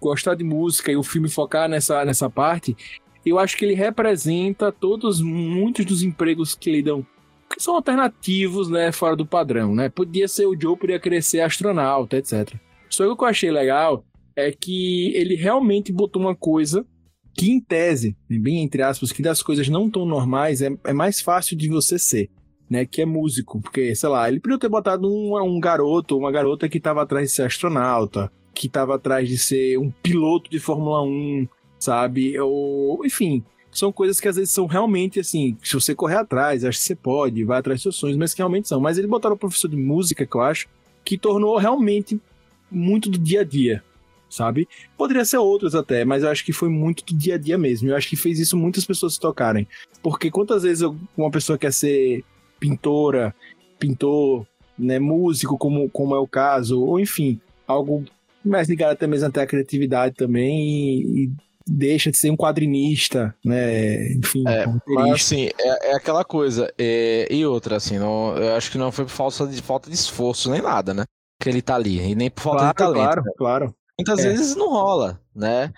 gostar 0.00 0.34
de 0.34 0.42
música 0.42 0.90
e 0.90 0.96
o 0.96 1.02
filme 1.04 1.28
focar 1.28 1.68
nessa, 1.68 2.04
nessa 2.04 2.28
parte, 2.28 2.76
eu 3.24 3.38
acho 3.38 3.56
que 3.56 3.64
ele 3.64 3.74
representa 3.74 4.72
todos, 4.72 5.20
muitos 5.20 5.84
dos 5.84 6.02
empregos 6.02 6.56
que 6.56 6.82
dão, 6.82 7.06
que 7.48 7.62
são 7.62 7.76
alternativos, 7.76 8.68
né, 8.68 8.90
fora 8.90 9.14
do 9.14 9.24
padrão, 9.24 9.72
né? 9.72 9.88
Podia 9.88 10.26
ser 10.26 10.46
o 10.46 10.60
Joe, 10.60 10.76
podia 10.76 11.00
ser 11.22 11.40
astronauta, 11.40 12.16
etc. 12.16 12.54
Só 12.88 13.04
que 13.04 13.10
o 13.10 13.16
que 13.16 13.22
eu 13.22 13.28
achei 13.28 13.50
legal 13.52 14.04
é 14.36 14.50
que 14.52 15.12
ele 15.14 15.34
realmente 15.34 15.92
botou 15.92 16.20
uma 16.20 16.34
coisa 16.34 16.86
que, 17.34 17.50
em 17.50 17.60
tese, 17.60 18.16
bem 18.28 18.62
entre 18.62 18.82
aspas, 18.82 19.12
que 19.12 19.22
das 19.22 19.42
coisas 19.42 19.68
não 19.68 19.90
tão 19.90 20.04
normais, 20.04 20.60
é, 20.60 20.70
é 20.84 20.92
mais 20.92 21.20
fácil 21.20 21.56
de 21.56 21.68
você 21.68 21.98
ser. 21.98 22.30
Né, 22.70 22.86
que 22.86 23.02
é 23.02 23.04
músico, 23.04 23.60
porque, 23.60 23.94
sei 23.94 24.08
lá, 24.08 24.26
ele 24.26 24.40
podia 24.40 24.58
ter 24.58 24.68
botado 24.68 25.06
um, 25.06 25.38
um 25.42 25.60
garoto, 25.60 26.16
uma 26.16 26.32
garota 26.32 26.70
que 26.70 26.78
estava 26.78 27.02
atrás 27.02 27.28
de 27.28 27.34
ser 27.34 27.42
astronauta, 27.42 28.32
que 28.54 28.66
estava 28.66 28.94
atrás 28.94 29.28
de 29.28 29.36
ser 29.36 29.78
um 29.78 29.90
piloto 29.90 30.50
de 30.50 30.58
Fórmula 30.58 31.02
1, 31.02 31.46
sabe? 31.78 32.38
Ou, 32.40 33.04
enfim, 33.04 33.44
são 33.70 33.92
coisas 33.92 34.20
que 34.20 34.28
às 34.28 34.36
vezes 34.36 34.52
são 34.52 34.66
realmente 34.66 35.18
assim, 35.18 35.56
se 35.62 35.74
você 35.74 35.94
correr 35.94 36.16
atrás, 36.16 36.64
acho 36.64 36.78
que 36.78 36.84
você 36.84 36.94
pode, 36.94 37.44
vai 37.44 37.58
atrás 37.58 37.78
dos 37.78 37.82
seus 37.82 37.96
sonhos, 37.96 38.16
mas 38.16 38.32
que 38.32 38.38
realmente 38.40 38.68
são. 38.68 38.80
Mas 38.80 38.96
eles 38.96 39.10
botaram 39.10 39.34
o 39.34 39.38
professor 39.38 39.68
de 39.68 39.76
música, 39.76 40.24
que 40.24 40.34
eu 40.34 40.40
acho, 40.40 40.68
que 41.04 41.18
tornou 41.18 41.56
realmente 41.56 42.20
muito 42.70 43.10
do 43.10 43.18
dia 43.18 43.40
a 43.40 43.44
dia, 43.44 43.82
sabe? 44.32 44.68
Poderia 44.96 45.24
ser 45.24 45.38
outros 45.38 45.74
até, 45.74 46.04
mas 46.04 46.22
eu 46.22 46.30
acho 46.30 46.44
que 46.44 46.52
foi 46.52 46.68
muito 46.68 47.04
do 47.04 47.14
dia 47.14 47.34
a 47.34 47.38
dia 47.38 47.58
mesmo. 47.58 47.88
Eu 47.88 47.96
acho 47.96 48.08
que 48.08 48.16
fez 48.16 48.38
isso 48.38 48.56
muitas 48.56 48.84
pessoas 48.84 49.14
se 49.14 49.20
tocarem. 49.20 49.66
Porque 50.02 50.30
quantas 50.30 50.62
vezes 50.62 50.88
uma 51.16 51.30
pessoa 51.30 51.58
quer 51.58 51.72
ser 51.72 52.24
pintora, 52.58 53.34
pintor, 53.78 54.46
né, 54.78 54.98
músico, 54.98 55.58
como, 55.58 55.88
como 55.90 56.14
é 56.14 56.18
o 56.18 56.26
caso, 56.26 56.80
ou 56.80 56.98
enfim, 56.98 57.40
algo 57.66 58.04
mais 58.44 58.68
ligado 58.68 58.92
até 58.92 59.06
mesmo 59.06 59.28
até 59.28 59.42
a 59.42 59.46
criatividade 59.46 60.14
também 60.14 60.60
e, 60.60 61.24
e 61.24 61.30
deixa 61.66 62.10
de 62.10 62.18
ser 62.18 62.30
um 62.30 62.36
quadrinista, 62.36 63.34
né? 63.44 64.12
Enfim, 64.12 64.44
é, 64.46 64.66
mas 64.88 65.12
assim, 65.12 65.48
é, 65.58 65.92
é 65.92 65.94
aquela 65.94 66.24
coisa. 66.24 66.72
É, 66.78 67.28
e 67.30 67.44
outra, 67.46 67.76
assim, 67.76 67.98
não, 67.98 68.36
eu 68.36 68.56
acho 68.56 68.70
que 68.70 68.78
não 68.78 68.90
foi 68.90 69.04
por 69.04 69.10
falta 69.10 69.46
de, 69.46 69.62
falta 69.62 69.88
de 69.88 69.94
esforço 69.94 70.50
nem 70.50 70.60
nada, 70.60 70.92
né? 70.92 71.04
Que 71.40 71.48
ele 71.48 71.62
tá 71.62 71.74
ali, 71.74 72.00
e 72.00 72.14
nem 72.14 72.30
por 72.30 72.42
falta 72.42 72.58
claro, 72.58 72.72
de 72.72 72.78
talento. 72.78 73.04
Claro, 73.04 73.22
né? 73.22 73.32
claro. 73.36 73.74
Muitas 74.06 74.24
é. 74.24 74.28
vezes 74.28 74.56
não 74.56 74.70
rola, 74.70 75.20
né? 75.34 75.72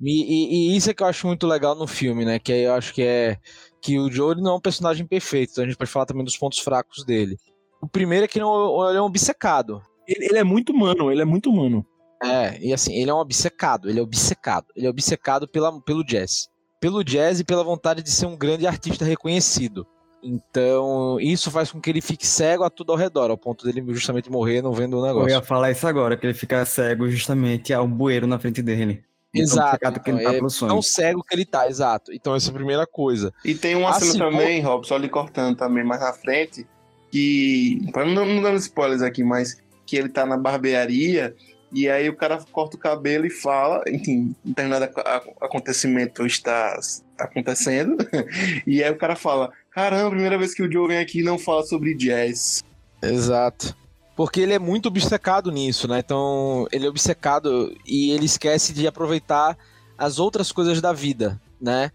E, 0.00 0.10
e, 0.10 0.72
e, 0.72 0.76
isso 0.76 0.90
é 0.90 0.94
que 0.94 1.02
eu 1.02 1.06
acho 1.06 1.26
muito 1.26 1.46
legal 1.46 1.74
no 1.74 1.86
filme, 1.86 2.24
né? 2.24 2.38
Que 2.38 2.52
eu 2.52 2.74
acho 2.74 2.92
que 2.92 3.02
é 3.02 3.38
que 3.80 3.98
o 3.98 4.10
Joe 4.10 4.40
não 4.40 4.52
é 4.52 4.54
um 4.56 4.60
personagem 4.60 5.06
perfeito, 5.06 5.52
então 5.52 5.64
a 5.64 5.66
gente 5.66 5.76
pode 5.76 5.90
falar 5.90 6.06
também 6.06 6.24
dos 6.24 6.36
pontos 6.36 6.60
fracos 6.60 7.04
dele. 7.04 7.36
O 7.80 7.88
primeiro 7.88 8.24
é 8.24 8.28
que 8.28 8.38
não, 8.38 8.88
ele 8.88 8.98
é 8.98 9.02
um 9.02 9.06
obcecado. 9.06 9.82
Ele, 10.06 10.26
ele 10.26 10.38
é 10.38 10.44
muito 10.44 10.72
humano, 10.72 11.10
ele 11.10 11.22
é 11.22 11.24
muito 11.24 11.50
humano. 11.50 11.84
É, 12.22 12.56
e 12.60 12.72
assim, 12.72 12.94
ele 12.94 13.10
é 13.10 13.14
um 13.14 13.18
obcecado, 13.18 13.90
ele 13.90 13.98
é 13.98 14.02
obcecado. 14.02 14.66
Ele 14.76 14.86
é 14.86 14.90
obcecado 14.90 15.48
pela, 15.48 15.80
pelo 15.82 16.04
jazz. 16.04 16.48
Pelo 16.80 17.02
jazz 17.02 17.40
e 17.40 17.44
pela 17.44 17.64
vontade 17.64 18.02
de 18.02 18.10
ser 18.10 18.26
um 18.26 18.36
grande 18.36 18.66
artista 18.66 19.04
reconhecido. 19.04 19.84
Então, 20.22 21.18
isso 21.20 21.50
faz 21.50 21.72
com 21.72 21.80
que 21.80 21.90
ele 21.90 22.00
fique 22.00 22.26
cego 22.26 22.62
a 22.62 22.70
tudo 22.70 22.92
ao 22.92 22.98
redor, 22.98 23.30
ao 23.30 23.36
ponto 23.36 23.64
dele 23.64 23.84
justamente 23.92 24.30
morrer 24.30 24.62
não 24.62 24.72
vendo 24.72 24.98
o 24.98 25.04
negócio. 25.04 25.28
Eu 25.28 25.36
ia 25.36 25.42
falar 25.42 25.70
isso 25.70 25.86
agora, 25.86 26.16
que 26.16 26.26
ele 26.26 26.34
fica 26.34 26.64
cego 26.64 27.08
justamente 27.08 27.72
ao 27.74 27.88
bueiro 27.88 28.26
na 28.26 28.38
frente 28.38 28.62
dele. 28.62 29.02
Exato. 29.34 29.76
Então, 29.76 30.02
que 30.02 30.10
ele 30.10 30.22
tá 30.22 30.34
é 30.34 30.40
tão 30.68 30.82
cego 30.82 31.24
que 31.24 31.34
ele 31.34 31.44
tá, 31.44 31.68
exato. 31.68 32.12
Então, 32.12 32.34
essa 32.34 32.48
é 32.48 32.50
a 32.50 32.54
primeira 32.54 32.86
coisa. 32.86 33.32
E 33.44 33.54
tem 33.54 33.74
uma 33.74 33.90
assim, 33.90 34.12
cena 34.12 34.30
também, 34.30 34.60
Rob, 34.60 34.86
só 34.86 34.96
lhe 34.96 35.08
cortando 35.08 35.56
também 35.56 35.82
mais 35.82 36.00
na 36.00 36.12
frente, 36.12 36.66
que. 37.10 37.80
Para 37.92 38.04
não, 38.04 38.24
não 38.24 38.42
dando 38.42 38.58
spoilers 38.58 39.02
aqui, 39.02 39.24
mas 39.24 39.60
que 39.84 39.96
ele 39.96 40.08
tá 40.08 40.24
na 40.24 40.36
barbearia 40.36 41.34
e 41.72 41.88
aí 41.88 42.08
o 42.08 42.14
cara 42.14 42.38
corta 42.52 42.76
o 42.76 42.78
cabelo 42.78 43.24
e 43.24 43.30
fala, 43.30 43.82
enfim, 43.88 44.36
determinado 44.44 44.90
acontecimento 45.40 46.26
está 46.26 46.78
acontecendo. 47.18 47.96
e 48.66 48.84
aí 48.84 48.90
o 48.90 48.98
cara 48.98 49.16
fala: 49.16 49.50
Caramba, 49.74 50.10
primeira 50.10 50.38
vez 50.38 50.54
que 50.54 50.62
o 50.62 50.70
Joe 50.70 50.88
vem 50.88 50.98
aqui 50.98 51.20
e 51.20 51.24
não 51.24 51.38
fala 51.38 51.64
sobre 51.64 51.94
jazz. 51.94 52.62
Exato. 53.02 53.74
Porque 54.14 54.40
ele 54.40 54.52
é 54.52 54.58
muito 54.58 54.86
obcecado 54.86 55.50
nisso, 55.50 55.88
né? 55.88 55.98
Então, 55.98 56.66
ele 56.70 56.86
é 56.86 56.88
obcecado 56.88 57.74
e 57.86 58.10
ele 58.10 58.26
esquece 58.26 58.72
de 58.72 58.86
aproveitar 58.86 59.56
as 59.96 60.18
outras 60.18 60.52
coisas 60.52 60.80
da 60.80 60.92
vida, 60.92 61.40
né? 61.60 61.90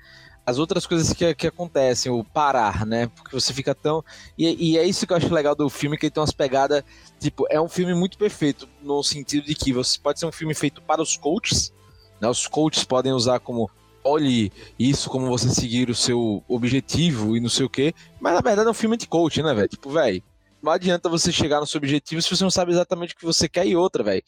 as 0.47 0.57
outras 0.57 0.87
coisas 0.87 1.11
que, 1.11 1.35
que 1.35 1.47
acontecem, 1.47 2.09
o 2.09 2.23
parar, 2.23 2.85
né? 2.85 3.07
Porque 3.07 3.35
você 3.37 3.53
fica 3.53 3.75
tão. 3.75 4.01
E, 4.37 4.71
e, 4.71 4.77
é 4.77 4.85
isso 4.85 5.05
que 5.05 5.11
eu 5.11 5.17
acho 5.17 5.33
legal 5.33 5.53
do 5.53 5.69
filme, 5.69 5.97
que 5.97 6.05
ele 6.05 6.11
tem 6.11 6.21
umas 6.21 6.31
pegadas. 6.31 6.85
Tipo, 7.19 7.45
é 7.49 7.59
um 7.59 7.67
filme 7.67 7.93
muito 7.93 8.17
perfeito, 8.17 8.65
no 8.81 9.03
sentido 9.03 9.45
de 9.45 9.53
que 9.53 9.73
você 9.73 9.99
pode 9.99 10.21
ser 10.21 10.25
um 10.25 10.31
filme 10.31 10.53
feito 10.53 10.81
para 10.81 11.01
os 11.01 11.17
coaches, 11.17 11.73
né? 12.21 12.29
Os 12.29 12.47
coaches 12.47 12.85
podem 12.85 13.11
usar 13.11 13.41
como 13.41 13.69
olhe 14.07 14.51
isso 14.79 15.09
como 15.09 15.27
você 15.27 15.49
seguir 15.49 15.89
o 15.89 15.95
seu 15.95 16.43
objetivo 16.47 17.35
e 17.35 17.39
não 17.39 17.49
sei 17.49 17.65
o 17.65 17.69
quê. 17.69 17.93
Mas 18.19 18.33
na 18.33 18.41
verdade 18.41 18.67
é 18.67 18.71
um 18.71 18.75
filme 18.75 18.97
de 18.97 19.07
coach, 19.07 19.41
né, 19.43 19.53
velho? 19.53 19.67
Tipo, 19.67 19.89
velho, 19.89 20.23
não 20.61 20.71
adianta 20.71 21.09
você 21.09 21.31
chegar 21.31 21.59
no 21.59 21.67
seu 21.67 21.77
objetivo 21.77 22.21
se 22.21 22.29
você 22.29 22.43
não 22.43 22.51
sabe 22.51 22.71
exatamente 22.71 23.13
o 23.13 23.17
que 23.17 23.25
você 23.25 23.47
quer 23.47 23.67
e 23.67 23.75
outra, 23.75 24.03
velho. 24.03 24.23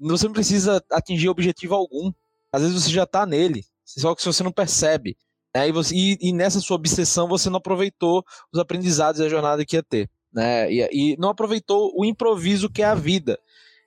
Você 0.00 0.26
não 0.26 0.32
precisa 0.32 0.82
atingir 0.90 1.28
objetivo 1.28 1.74
algum. 1.74 2.12
Às 2.52 2.62
vezes 2.62 2.82
você 2.82 2.90
já 2.90 3.06
tá 3.06 3.26
nele, 3.26 3.64
só 3.84 4.14
que 4.14 4.24
você 4.24 4.42
não 4.42 4.52
percebe. 4.52 5.16
Né? 5.54 5.68
E, 5.68 5.72
você, 5.72 5.94
e, 5.94 6.18
e 6.20 6.32
nessa 6.32 6.60
sua 6.60 6.76
obsessão 6.76 7.28
você 7.28 7.48
não 7.50 7.58
aproveitou 7.58 8.24
os 8.52 8.58
aprendizados 8.58 9.20
e 9.20 9.24
a 9.24 9.28
jornada 9.28 9.64
que 9.64 9.76
ia 9.76 9.82
ter. 9.82 10.10
Né? 10.32 10.72
E, 10.72 10.88
e 10.92 11.16
não 11.16 11.28
aproveitou 11.28 11.92
o 11.96 12.04
improviso 12.04 12.70
que 12.70 12.82
é 12.82 12.86
a 12.86 12.94
vida. 12.94 13.38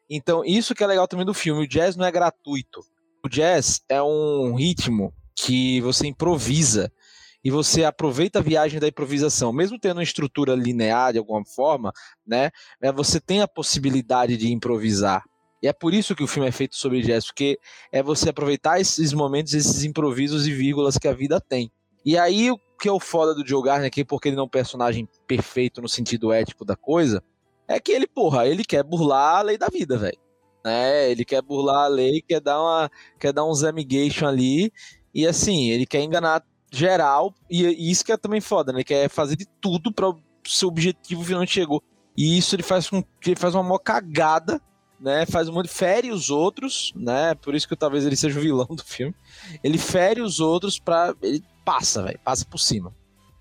Então, 0.09 0.45
isso 0.45 0.73
que 0.73 0.83
é 0.83 0.87
legal 0.87 1.07
também 1.07 1.25
do 1.25 1.33
filme. 1.33 1.63
O 1.63 1.67
jazz 1.67 1.95
não 1.95 2.05
é 2.05 2.11
gratuito. 2.11 2.79
O 3.25 3.27
jazz 3.27 3.81
é 3.89 4.01
um 4.01 4.55
ritmo 4.55 5.13
que 5.37 5.79
você 5.81 6.07
improvisa 6.07 6.91
e 7.43 7.51
você 7.51 7.85
aproveita 7.85 8.39
a 8.39 8.41
viagem 8.41 8.79
da 8.79 8.87
improvisação, 8.87 9.53
mesmo 9.53 9.79
tendo 9.79 9.97
uma 9.97 10.03
estrutura 10.03 10.55
linear 10.55 11.13
de 11.13 11.19
alguma 11.19 11.45
forma, 11.45 11.93
né? 12.25 12.49
É, 12.81 12.91
você 12.91 13.21
tem 13.21 13.41
a 13.41 13.47
possibilidade 13.47 14.35
de 14.35 14.51
improvisar. 14.51 15.23
E 15.61 15.67
é 15.67 15.73
por 15.73 15.93
isso 15.93 16.15
que 16.15 16.23
o 16.23 16.27
filme 16.27 16.49
é 16.49 16.51
feito 16.51 16.75
sobre 16.75 17.01
jazz, 17.01 17.27
porque 17.27 17.57
é 17.91 18.01
você 18.03 18.29
aproveitar 18.29 18.81
esses 18.81 19.13
momentos, 19.13 19.53
esses 19.53 19.83
improvisos 19.83 20.47
e 20.47 20.51
vírgulas 20.51 20.97
que 20.97 21.07
a 21.07 21.13
vida 21.13 21.39
tem. 21.39 21.71
E 22.03 22.17
aí 22.17 22.51
o 22.51 22.59
que 22.79 22.89
é 22.89 22.91
o 22.91 22.99
foda 22.99 23.33
do 23.33 23.47
Joe 23.47 23.63
Garner 23.63 23.87
aqui, 23.87 24.03
porque 24.03 24.29
ele 24.29 24.35
não 24.35 24.43
é 24.43 24.47
um 24.47 24.49
personagem 24.49 25.07
perfeito 25.25 25.81
no 25.81 25.89
sentido 25.89 26.31
ético 26.31 26.65
da 26.65 26.75
coisa, 26.75 27.23
é 27.67 27.79
que 27.79 27.91
ele, 27.91 28.07
porra, 28.07 28.47
ele 28.47 28.63
quer 28.63 28.83
burlar 28.83 29.37
a 29.37 29.41
lei 29.41 29.57
da 29.57 29.67
vida, 29.67 29.97
velho. 29.97 30.17
Né? 30.63 31.09
Ele 31.09 31.23
quer 31.23 31.41
burlar 31.41 31.85
a 31.85 31.87
lei, 31.87 32.21
quer 32.21 32.41
dar 32.41 32.61
uma, 32.61 32.91
quer 33.19 33.31
dar 33.31 33.45
um 33.45 33.53
zamigation 33.53 34.27
ali 34.27 34.71
e 35.13 35.25
assim, 35.25 35.69
ele 35.69 35.85
quer 35.85 36.01
enganar 36.01 36.43
geral, 36.71 37.33
e, 37.49 37.65
e 37.65 37.91
isso 37.91 38.03
que 38.03 38.11
é 38.11 38.17
também 38.17 38.41
foda, 38.41 38.71
né? 38.71 38.79
Ele 38.79 38.83
quer 38.83 39.09
fazer 39.09 39.35
de 39.35 39.45
tudo 39.61 39.91
para 39.91 40.09
o 40.09 40.19
seu 40.45 40.67
objetivo 40.67 41.23
final 41.23 41.45
chegou. 41.45 41.81
E 42.15 42.37
isso 42.37 42.55
ele 42.55 42.63
faz 42.63 42.89
com 42.89 43.03
que 43.21 43.31
ele 43.31 43.39
faz 43.39 43.53
uma 43.53 43.63
mó 43.63 43.77
cagada, 43.77 44.59
né? 44.99 45.25
Faz 45.25 45.47
um 45.47 45.63
fere 45.65 46.11
os 46.11 46.29
outros, 46.29 46.91
né? 46.95 47.35
Por 47.35 47.53
isso 47.53 47.67
que 47.67 47.75
talvez 47.75 48.05
ele 48.05 48.15
seja 48.15 48.39
o 48.39 48.41
vilão 48.41 48.67
do 48.67 48.83
filme. 48.83 49.15
Ele 49.63 49.77
fere 49.77 50.21
os 50.21 50.39
outros 50.39 50.79
para 50.79 51.13
ele 51.21 51.43
passa, 51.63 52.03
velho, 52.03 52.19
passa 52.23 52.45
por 52.45 52.57
cima. 52.57 52.93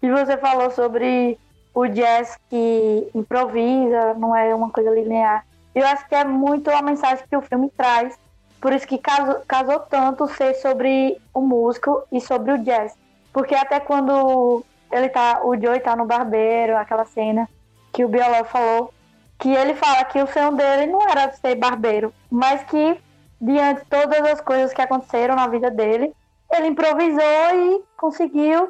E 0.02 0.10
você 0.10 0.36
falou 0.36 0.70
sobre 0.70 1.38
o 1.74 1.86
jazz 1.86 2.38
que 2.50 3.08
improvisa, 3.14 4.14
não 4.14 4.36
é 4.36 4.54
uma 4.54 4.70
coisa 4.70 4.90
linear. 4.90 5.46
Eu 5.74 5.86
acho 5.86 6.06
que 6.08 6.14
é 6.14 6.24
muito 6.24 6.70
a 6.70 6.82
mensagem 6.82 7.24
que 7.28 7.36
o 7.36 7.42
filme 7.42 7.70
traz 7.76 8.18
por 8.66 8.72
isso 8.72 8.88
que 8.88 8.98
casou, 8.98 9.42
casou 9.46 9.78
tanto 9.78 10.26
ser 10.26 10.54
sobre 10.54 11.22
o 11.32 11.40
músico 11.40 12.02
e 12.10 12.20
sobre 12.20 12.50
o 12.50 12.58
jazz. 12.58 12.98
Porque 13.32 13.54
até 13.54 13.78
quando 13.78 14.64
ele 14.90 15.08
tá, 15.08 15.40
o 15.44 15.54
Joey 15.56 15.78
tá 15.78 15.94
no 15.94 16.04
barbeiro, 16.04 16.76
aquela 16.76 17.04
cena 17.04 17.48
que 17.92 18.04
o 18.04 18.08
Bioló 18.08 18.42
falou, 18.42 18.92
que 19.38 19.52
ele 19.52 19.72
fala 19.74 20.04
que 20.06 20.20
o 20.20 20.26
sonho 20.26 20.50
dele 20.56 20.90
não 20.90 21.00
era 21.08 21.30
ser 21.30 21.54
barbeiro, 21.54 22.12
mas 22.28 22.64
que 22.64 23.00
diante 23.40 23.82
de 23.82 23.86
todas 23.86 24.20
as 24.32 24.40
coisas 24.40 24.72
que 24.72 24.82
aconteceram 24.82 25.36
na 25.36 25.46
vida 25.46 25.70
dele, 25.70 26.12
ele 26.50 26.66
improvisou 26.66 27.22
e 27.54 27.84
conseguiu 27.96 28.68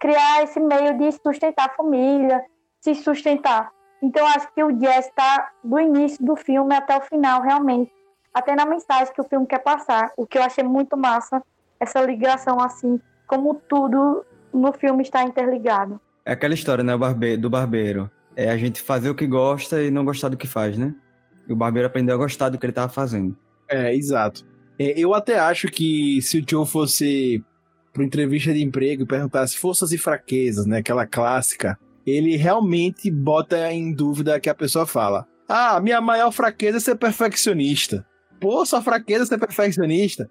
criar 0.00 0.42
esse 0.42 0.58
meio 0.58 0.98
de 0.98 1.12
sustentar 1.12 1.66
a 1.66 1.76
família, 1.76 2.44
se 2.80 2.96
sustentar. 2.96 3.70
Então 4.02 4.26
acho 4.26 4.52
que 4.52 4.64
o 4.64 4.72
jazz 4.72 5.06
está 5.06 5.52
do 5.62 5.78
início 5.78 6.26
do 6.26 6.34
filme 6.34 6.74
até 6.74 6.96
o 6.96 7.02
final 7.02 7.42
realmente 7.42 7.94
até 8.36 8.54
na 8.54 8.66
mensagem 8.66 9.14
que 9.14 9.20
o 9.20 9.24
filme 9.24 9.46
quer 9.46 9.60
passar. 9.60 10.12
O 10.14 10.26
que 10.26 10.36
eu 10.36 10.42
achei 10.42 10.62
muito 10.62 10.94
massa, 10.94 11.42
essa 11.80 12.02
ligação 12.02 12.60
assim, 12.60 13.00
como 13.26 13.54
tudo 13.54 14.26
no 14.52 14.74
filme 14.74 15.02
está 15.02 15.22
interligado. 15.22 15.98
É 16.22 16.32
aquela 16.32 16.52
história, 16.52 16.84
né, 16.84 16.92
do 17.38 17.48
barbeiro. 17.48 18.10
É 18.36 18.50
a 18.50 18.56
gente 18.58 18.82
fazer 18.82 19.08
o 19.08 19.14
que 19.14 19.26
gosta 19.26 19.82
e 19.82 19.90
não 19.90 20.04
gostar 20.04 20.28
do 20.28 20.36
que 20.36 20.46
faz, 20.46 20.76
né? 20.76 20.94
E 21.48 21.52
o 21.54 21.56
barbeiro 21.56 21.86
aprendeu 21.86 22.14
a 22.14 22.18
gostar 22.18 22.50
do 22.50 22.58
que 22.58 22.66
ele 22.66 22.72
estava 22.72 22.92
fazendo. 22.92 23.34
É, 23.70 23.94
exato. 23.94 24.44
É, 24.78 25.00
eu 25.00 25.14
até 25.14 25.38
acho 25.38 25.68
que 25.68 26.20
se 26.20 26.38
o 26.38 26.44
Joe 26.46 26.66
fosse 26.66 27.42
para 27.90 28.04
entrevista 28.04 28.52
de 28.52 28.62
emprego 28.62 29.04
e 29.04 29.06
perguntasse 29.06 29.56
forças 29.56 29.92
e 29.92 29.98
fraquezas, 29.98 30.66
né, 30.66 30.78
aquela 30.78 31.06
clássica, 31.06 31.78
ele 32.06 32.36
realmente 32.36 33.10
bota 33.10 33.72
em 33.72 33.94
dúvida 33.94 34.38
que 34.38 34.50
a 34.50 34.54
pessoa 34.54 34.84
fala: 34.84 35.26
"Ah, 35.48 35.80
minha 35.80 36.02
maior 36.02 36.30
fraqueza 36.30 36.76
é 36.76 36.80
ser 36.80 36.96
perfeccionista" 36.96 38.04
pô, 38.40 38.64
sua 38.64 38.82
fraqueza 38.82 39.26
ser 39.26 39.38
perfeccionista. 39.38 40.30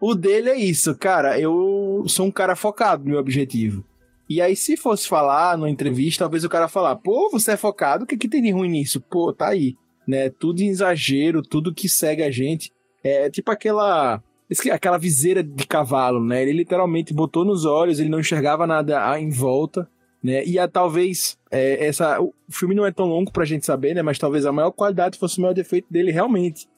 O 0.00 0.14
dele 0.14 0.50
é 0.50 0.56
isso, 0.56 0.94
cara. 0.96 1.38
Eu 1.40 2.04
sou 2.06 2.26
um 2.26 2.30
cara 2.30 2.54
focado 2.54 3.04
no 3.04 3.10
meu 3.10 3.18
objetivo. 3.18 3.84
E 4.28 4.40
aí, 4.40 4.56
se 4.56 4.76
fosse 4.76 5.06
falar 5.06 5.56
numa 5.56 5.70
entrevista, 5.70 6.24
talvez 6.24 6.44
o 6.44 6.48
cara 6.48 6.68
falar, 6.68 6.96
pô, 6.96 7.30
você 7.30 7.52
é 7.52 7.56
focado, 7.56 8.04
o 8.04 8.06
que, 8.06 8.16
que 8.16 8.28
tem 8.28 8.42
de 8.42 8.50
ruim 8.50 8.68
nisso? 8.68 9.00
Pô, 9.00 9.32
tá 9.32 9.48
aí. 9.48 9.76
Né? 10.06 10.30
Tudo 10.30 10.60
em 10.60 10.68
exagero, 10.68 11.42
tudo 11.42 11.74
que 11.74 11.88
segue 11.88 12.22
a 12.22 12.30
gente. 12.30 12.72
É 13.02 13.30
tipo 13.30 13.50
aquela. 13.50 14.22
Aquela 14.70 14.96
viseira 14.96 15.42
de 15.42 15.66
cavalo, 15.66 16.24
né? 16.24 16.40
Ele 16.42 16.52
literalmente 16.52 17.12
botou 17.12 17.44
nos 17.44 17.64
olhos, 17.64 17.98
ele 17.98 18.08
não 18.08 18.20
enxergava 18.20 18.64
nada 18.64 19.18
em 19.18 19.28
volta, 19.28 19.90
né? 20.22 20.44
E 20.44 20.56
a, 20.56 20.68
talvez 20.68 21.36
é, 21.50 21.84
essa. 21.84 22.20
O 22.20 22.32
filme 22.48 22.72
não 22.72 22.86
é 22.86 22.92
tão 22.92 23.06
longo 23.06 23.32
pra 23.32 23.44
gente 23.44 23.66
saber, 23.66 23.92
né? 23.92 24.02
Mas 24.02 24.20
talvez 24.20 24.46
a 24.46 24.52
maior 24.52 24.70
qualidade 24.70 25.18
fosse 25.18 25.38
o 25.38 25.42
maior 25.42 25.52
defeito 25.52 25.88
dele 25.90 26.12
realmente 26.12 26.68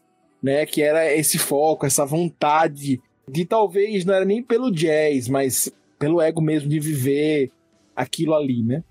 né? 0.42 0.66
Que 0.66 0.82
era 0.82 1.12
esse 1.14 1.38
foco, 1.38 1.86
essa 1.86 2.04
vontade 2.04 3.00
de 3.30 3.44
talvez 3.44 4.04
não 4.04 4.14
era 4.14 4.24
nem 4.24 4.42
pelo 4.42 4.70
jazz, 4.70 5.28
mas 5.28 5.70
pelo 5.98 6.20
ego 6.20 6.40
mesmo 6.40 6.68
de 6.68 6.80
viver 6.80 7.50
aquilo 7.94 8.34
ali, 8.34 8.62
né? 8.62 8.82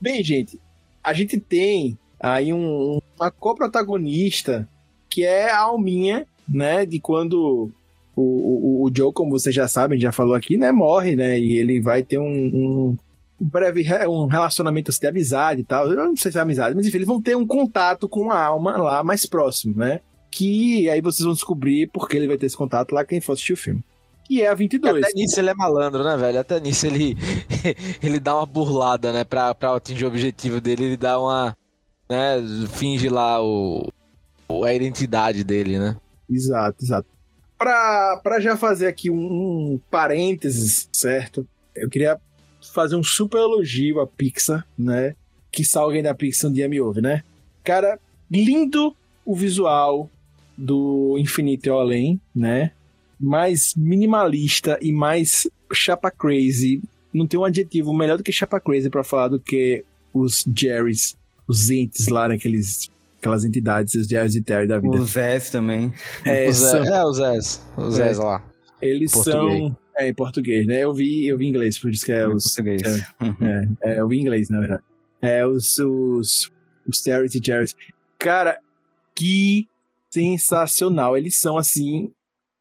Bem, 0.00 0.22
gente, 0.22 0.60
a 1.02 1.12
gente 1.12 1.38
tem 1.38 1.98
aí 2.18 2.52
um, 2.52 2.98
uma 3.18 3.30
co-protagonista 3.30 4.68
que 5.08 5.24
é 5.24 5.50
a 5.50 5.60
Alminha, 5.60 6.26
né? 6.48 6.84
De 6.84 6.98
quando 6.98 7.70
o, 8.16 8.22
o, 8.22 8.84
o 8.84 8.90
Joe, 8.94 9.12
como 9.12 9.30
vocês 9.30 9.54
já 9.54 9.68
sabem, 9.68 10.00
já 10.00 10.10
falou 10.10 10.34
aqui, 10.34 10.56
né? 10.56 10.72
Morre, 10.72 11.14
né? 11.14 11.38
E 11.38 11.56
ele 11.58 11.80
vai 11.80 12.02
ter 12.02 12.18
um, 12.18 12.24
um, 12.26 12.96
breve 13.38 13.84
um 14.08 14.26
relacionamento 14.26 14.90
assim, 14.90 15.00
de 15.00 15.06
amizade 15.06 15.60
e 15.60 15.64
tal. 15.64 15.88
Eu 15.90 15.96
não 15.96 16.16
sei 16.16 16.32
se 16.32 16.38
é 16.38 16.40
amizade, 16.40 16.74
mas 16.74 16.86
enfim, 16.86 16.96
eles 16.96 17.06
vão 17.06 17.20
ter 17.20 17.36
um 17.36 17.46
contato 17.46 18.08
com 18.08 18.30
a 18.30 18.42
alma 18.42 18.76
lá 18.76 19.04
mais 19.04 19.26
próximo, 19.26 19.76
né? 19.76 20.00
Que 20.34 20.90
aí 20.90 21.00
vocês 21.00 21.24
vão 21.24 21.32
descobrir 21.32 21.88
porque 21.92 22.16
ele 22.16 22.26
vai 22.26 22.36
ter 22.36 22.46
esse 22.46 22.56
contato 22.56 22.92
lá 22.92 23.04
quem 23.04 23.20
for 23.20 23.34
assistir 23.34 23.52
o 23.52 23.56
filme. 23.56 23.84
Que 24.24 24.42
é 24.42 24.48
a 24.48 24.54
22. 24.54 25.04
Até 25.04 25.12
nisso 25.14 25.38
ele 25.38 25.50
é 25.50 25.54
malandro, 25.54 26.02
né, 26.02 26.16
velho? 26.16 26.40
Até 26.40 26.58
nisso 26.58 26.86
ele, 26.86 27.16
ele 28.02 28.18
dá 28.18 28.34
uma 28.34 28.44
burlada, 28.44 29.12
né? 29.12 29.22
Pra, 29.22 29.54
pra 29.54 29.76
atingir 29.76 30.04
o 30.04 30.08
objetivo 30.08 30.60
dele, 30.60 30.86
ele 30.86 30.96
dá 30.96 31.20
uma. 31.20 31.56
né? 32.08 32.42
Finge 32.72 33.08
lá 33.08 33.40
o, 33.40 33.88
a 34.64 34.74
identidade 34.74 35.44
dele, 35.44 35.78
né? 35.78 35.96
Exato, 36.28 36.82
exato. 36.82 37.06
Pra, 37.56 38.20
pra 38.20 38.40
já 38.40 38.56
fazer 38.56 38.88
aqui 38.88 39.08
um, 39.10 39.14
um 39.74 39.80
parênteses, 39.88 40.88
certo? 40.92 41.46
Eu 41.76 41.88
queria 41.88 42.20
fazer 42.72 42.96
um 42.96 43.04
super 43.04 43.38
elogio 43.38 44.00
à 44.00 44.06
Pixar, 44.06 44.66
né? 44.76 45.14
Que 45.52 45.62
alguém 45.76 46.02
da 46.02 46.12
Pixar 46.12 46.50
um 46.50 46.54
dia 46.54 46.68
me 46.68 46.80
ouve, 46.80 47.00
né? 47.00 47.22
Cara, 47.62 48.00
lindo 48.28 48.96
o 49.24 49.34
visual, 49.36 50.10
do 50.56 51.16
Infinito 51.18 51.70
ao 51.70 51.80
Além, 51.80 52.20
né? 52.34 52.72
Mais 53.18 53.74
minimalista 53.76 54.78
e 54.80 54.92
mais 54.92 55.48
chapa 55.72 56.10
crazy. 56.10 56.82
Não 57.12 57.26
tem 57.26 57.38
um 57.38 57.44
adjetivo 57.44 57.92
melhor 57.92 58.16
do 58.16 58.24
que 58.24 58.32
chapa 58.32 58.60
crazy 58.60 58.90
para 58.90 59.04
falar 59.04 59.28
do 59.28 59.40
que 59.40 59.84
os 60.12 60.44
Jerrys, 60.56 61.16
os 61.46 61.70
entes 61.70 62.08
lá 62.08 62.28
naqueles 62.28 62.90
aquelas 63.18 63.44
entidades, 63.44 63.94
os 63.94 64.06
Jerrys 64.06 64.34
e 64.34 64.42
Terry 64.42 64.66
da 64.66 64.78
vida. 64.78 64.96
Os 64.96 65.10
Zés 65.10 65.50
também. 65.50 65.92
É, 66.24 66.48
os 66.48 66.56
Zés, 66.56 66.86
é, 66.86 67.04
os 67.04 67.16
Zés. 67.16 67.66
Os 67.76 67.94
Zés 67.94 68.18
é. 68.18 68.22
lá. 68.22 68.44
Eles 68.82 69.10
são. 69.10 69.74
É, 69.96 70.08
em 70.08 70.14
português, 70.14 70.66
né? 70.66 70.82
Eu 70.82 70.92
vi, 70.92 71.26
eu 71.26 71.38
vi 71.38 71.46
inglês, 71.46 71.78
por 71.78 71.90
isso 71.90 72.04
que 72.04 72.12
é, 72.12 72.20
é 72.20 72.28
os. 72.28 72.44
Português. 72.44 72.82
É, 72.82 73.68
é, 73.82 74.00
eu 74.00 74.08
vi 74.08 74.20
inglês, 74.20 74.50
na 74.50 74.60
verdade. 74.60 74.82
É, 75.22 75.46
os, 75.46 75.78
os, 75.78 76.50
os 76.86 77.00
Terry 77.00 77.28
e 77.32 77.40
Jerrys. 77.42 77.74
Cara, 78.18 78.58
que 79.14 79.68
sensacional. 80.14 81.16
Eles 81.16 81.36
são 81.36 81.58
assim, 81.58 82.12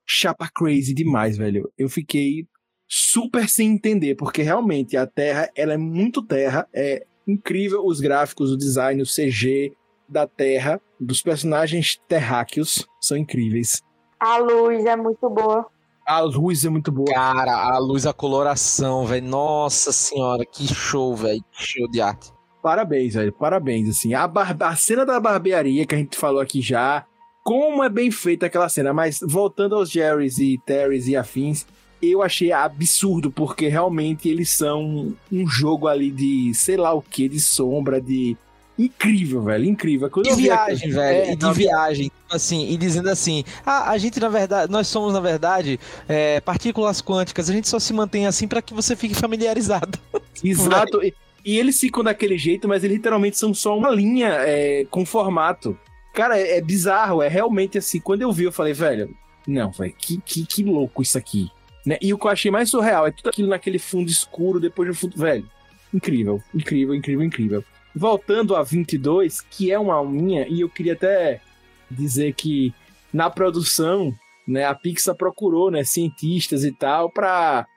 chapa 0.06 0.50
crazy 0.54 0.94
demais, 0.94 1.38
velho. 1.38 1.72
Eu 1.78 1.88
fiquei 1.88 2.48
super 2.88 3.48
sem 3.48 3.72
entender, 3.72 4.16
porque 4.16 4.42
realmente 4.42 4.98
a 4.98 5.06
Terra, 5.06 5.50
ela 5.56 5.74
é 5.74 5.78
muito 5.78 6.22
Terra, 6.22 6.68
é 6.74 7.06
incrível 7.28 7.86
os 7.86 8.02
gráficos, 8.02 8.52
o 8.52 8.58
design, 8.58 9.02
o 9.02 9.06
CG 9.06 9.72
da 10.10 10.28
Terra, 10.28 10.82
dos 11.00 11.22
personagens 11.22 12.00
terráqueos 12.08 12.86
são 13.00 13.18
incríveis. 13.18 13.82
A 14.20 14.38
luz 14.38 14.86
é 14.86 14.96
muito 14.96 15.30
boa. 15.30 15.66
A 16.06 16.20
luz 16.20 16.66
é 16.66 16.70
muito 16.70 16.92
boa. 16.92 17.14
Cara, 17.14 17.54
a 17.54 17.78
luz, 17.78 18.06
a 18.06 18.14
coloração, 18.14 19.06
velho. 19.06 19.26
Nossa 19.26 19.92
senhora, 19.92 20.46
que 20.46 20.68
show, 20.74 21.16
velho. 21.16 21.42
Que 21.52 21.64
show 21.64 21.90
de 21.90 22.02
arte. 22.02 22.32
Parabéns, 22.62 23.14
velho. 23.14 23.32
Parabéns, 23.32 23.90
assim. 23.90 24.14
A, 24.14 24.28
bar... 24.28 24.56
a 24.60 24.76
cena 24.76 25.06
da 25.06 25.20
barbearia 25.20 25.86
que 25.86 25.96
a 25.96 25.98
gente 25.98 26.18
falou 26.18 26.42
aqui 26.42 26.62
já, 26.62 27.06
como 27.44 27.84
é 27.84 27.90
bem 27.90 28.10
feita 28.10 28.46
aquela 28.46 28.70
cena. 28.70 28.94
Mas 28.94 29.20
voltando 29.22 29.76
aos 29.76 29.92
Jerrys 29.92 30.38
e 30.38 30.60
Terrys 30.66 31.08
e 31.08 31.16
afins, 31.16 31.66
eu 32.02 32.22
achei 32.22 32.52
absurdo, 32.52 33.32
porque 33.32 33.68
realmente 33.68 34.30
eles 34.30 34.50
são 34.50 35.16
um 35.32 35.48
jogo 35.48 35.88
ali 35.88 36.10
de 36.10 36.54
sei 36.54 36.78
lá 36.78 36.94
o 36.94 37.02
que, 37.02 37.28
de 37.28 37.40
sombra, 37.40 38.02
de. 38.02 38.38
Incrível, 38.78 39.44
velho, 39.44 39.66
incrível. 39.66 40.10
Quando 40.10 40.26
De 40.26 40.42
viagem, 40.42 40.90
velho. 40.90 41.30
É, 41.30 41.32
e 41.34 41.36
de 41.36 41.46
não, 41.46 41.54
viagem. 41.54 42.12
Assim, 42.32 42.72
e 42.72 42.76
dizendo 42.76 43.08
assim: 43.08 43.44
ah, 43.64 43.92
a 43.92 43.98
gente, 44.00 44.20
na 44.20 44.30
verdade, 44.30 44.72
nós 44.72 44.88
somos, 44.88 45.14
na 45.14 45.20
verdade, 45.20 45.80
é, 46.08 46.42
partículas 46.42 47.00
quânticas. 47.00 47.50
A 47.50 47.54
gente 47.54 47.70
só 47.70 47.78
se 47.78 47.94
mantém 47.94 48.26
assim 48.26 48.48
pra 48.48 48.64
que 48.64 48.74
você 48.74 48.96
fique 48.96 49.14
familiarizado. 49.14 50.00
Exato. 50.44 51.04
E, 51.04 51.14
e 51.46 51.60
eles 51.60 51.80
ficam 51.80 52.04
daquele 52.04 52.38
jeito, 52.38 52.68
mas 52.68 52.84
eles 52.84 52.98
literalmente 52.98 53.38
são 53.38 53.54
só 53.54 53.78
uma 53.78 53.92
linha 53.92 54.30
é, 54.40 54.88
com 54.90 55.06
formato. 55.06 55.78
Cara, 56.14 56.40
é, 56.40 56.58
é 56.58 56.62
bizarro, 56.62 57.22
é 57.22 57.28
realmente 57.28 57.78
assim. 57.78 58.00
Quando 58.00 58.22
eu 58.22 58.32
vi, 58.32 58.44
eu 58.44 58.52
falei, 58.52 58.74
velho, 58.74 59.16
não, 59.48 59.72
velho, 59.72 59.94
que, 59.98 60.22
que, 60.22 60.46
que 60.46 60.64
louco 60.64 61.02
isso 61.02 61.18
aqui. 61.18 61.50
Né? 61.86 61.98
E 62.02 62.14
o 62.14 62.18
que 62.18 62.26
eu 62.26 62.32
achei 62.32 62.50
mais 62.50 62.70
surreal 62.70 63.08
é 63.08 63.12
tudo 63.12 63.30
aquilo 63.30 63.50
naquele 63.50 63.80
fundo 63.80 64.10
escuro, 64.10 64.60
depois 64.60 64.88
do 64.88 64.96
fundo. 64.96 65.18
Velho, 65.18 65.50
incrível, 65.94 66.42
incrível, 66.54 66.96
incrível, 66.96 67.26
incrível. 67.26 67.64
Voltando 67.96 68.56
a 68.56 68.64
22, 68.64 69.42
que 69.42 69.72
é 69.72 69.78
uma 69.78 69.96
alminha, 69.96 70.48
e 70.48 70.62
eu 70.62 70.70
queria 70.70 70.94
até 70.94 71.42
dizer 71.90 72.34
que 72.34 72.74
na 73.12 73.30
produção, 73.30 74.14
né, 74.48 74.66
a 74.66 74.74
Pixar 74.74 75.16
procurou, 75.16 75.70
né, 75.70 75.84
cientistas 75.84 76.64
e 76.64 76.72
tal, 76.72 77.12
pra 77.12 77.68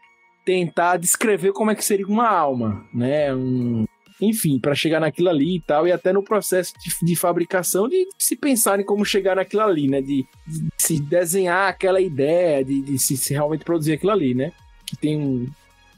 tentar 0.44 0.96
descrever 0.96 1.52
como 1.52 1.70
é 1.70 1.74
que 1.74 1.84
seria 1.84 2.06
uma 2.06 2.28
alma, 2.28 2.86
né? 2.94 3.34
Um, 3.34 3.84
enfim, 4.20 4.58
para 4.58 4.74
chegar 4.74 5.00
naquilo 5.00 5.28
ali 5.28 5.56
e 5.56 5.60
tal, 5.60 5.86
e 5.86 5.92
até 5.92 6.12
no 6.12 6.22
processo 6.22 6.72
de, 6.78 7.04
de 7.04 7.16
fabricação 7.16 7.88
de 7.88 8.06
se 8.18 8.34
pensar 8.36 8.80
em 8.80 8.84
como 8.84 9.04
chegar 9.04 9.36
naquilo 9.36 9.62
ali, 9.62 9.88
né? 9.88 10.00
De, 10.00 10.26
de 10.46 10.68
se 10.78 10.98
desenhar 11.00 11.68
aquela 11.68 12.00
ideia, 12.00 12.64
de, 12.64 12.80
de 12.80 12.98
se, 12.98 13.16
se 13.16 13.32
realmente 13.34 13.64
produzir 13.64 13.92
aquilo 13.92 14.12
ali, 14.12 14.34
né? 14.34 14.52
Que 14.86 14.96
tem 14.96 15.18
um 15.18 15.46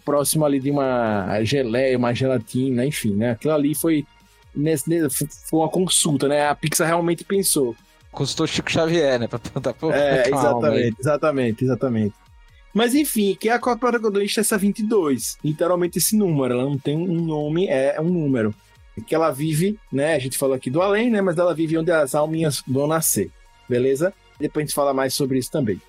próximo 0.04 0.44
ali 0.44 0.58
de 0.58 0.70
uma 0.70 1.42
geleia, 1.44 1.96
uma 1.98 2.14
gelatina, 2.14 2.84
enfim, 2.84 3.14
né? 3.14 3.32
Aquilo 3.32 3.52
ali 3.52 3.74
foi, 3.74 4.04
nesse, 4.54 4.90
foi 5.10 5.60
uma 5.60 5.68
consulta, 5.68 6.26
né? 6.26 6.48
A 6.48 6.54
Pixar 6.54 6.86
realmente 6.88 7.22
pensou. 7.24 7.76
Consultou 8.10 8.46
Chico 8.46 8.70
Xavier, 8.72 9.20
né? 9.20 9.28
Pra 9.28 9.38
perguntar, 9.38 9.74
pô, 9.74 9.92
É, 9.92 10.28
calma 10.30 10.38
aí. 10.38 10.88
exatamente, 10.88 10.96
exatamente, 11.00 11.64
exatamente. 11.64 12.14
Mas 12.74 12.94
enfim, 12.94 13.36
que 13.38 13.48
é 13.48 13.52
a 13.52 13.58
Copa 13.58 13.90
protagonista 13.90 14.40
essa 14.40 14.58
22. 14.58 15.38
Literalmente 15.44 15.98
esse 15.98 16.16
número, 16.16 16.54
ela 16.54 16.64
não 16.64 16.78
tem 16.78 16.96
um 16.96 17.20
nome, 17.24 17.66
é 17.66 18.00
um 18.00 18.08
número. 18.08 18.54
Que 19.06 19.14
ela 19.14 19.30
vive, 19.30 19.78
né? 19.92 20.14
A 20.14 20.18
gente 20.18 20.36
falou 20.36 20.56
aqui 20.56 20.70
do 20.70 20.82
além, 20.82 21.10
né? 21.10 21.20
Mas 21.20 21.38
ela 21.38 21.54
vive 21.54 21.78
onde 21.78 21.90
as 21.90 22.14
alminhas 22.14 22.62
vão 22.66 22.86
nascer. 22.86 23.30
Beleza? 23.68 24.12
Depois 24.38 24.64
a 24.64 24.66
gente 24.66 24.74
fala 24.74 24.92
mais 24.92 25.14
sobre 25.14 25.38
isso 25.38 25.50
também. 25.50 25.80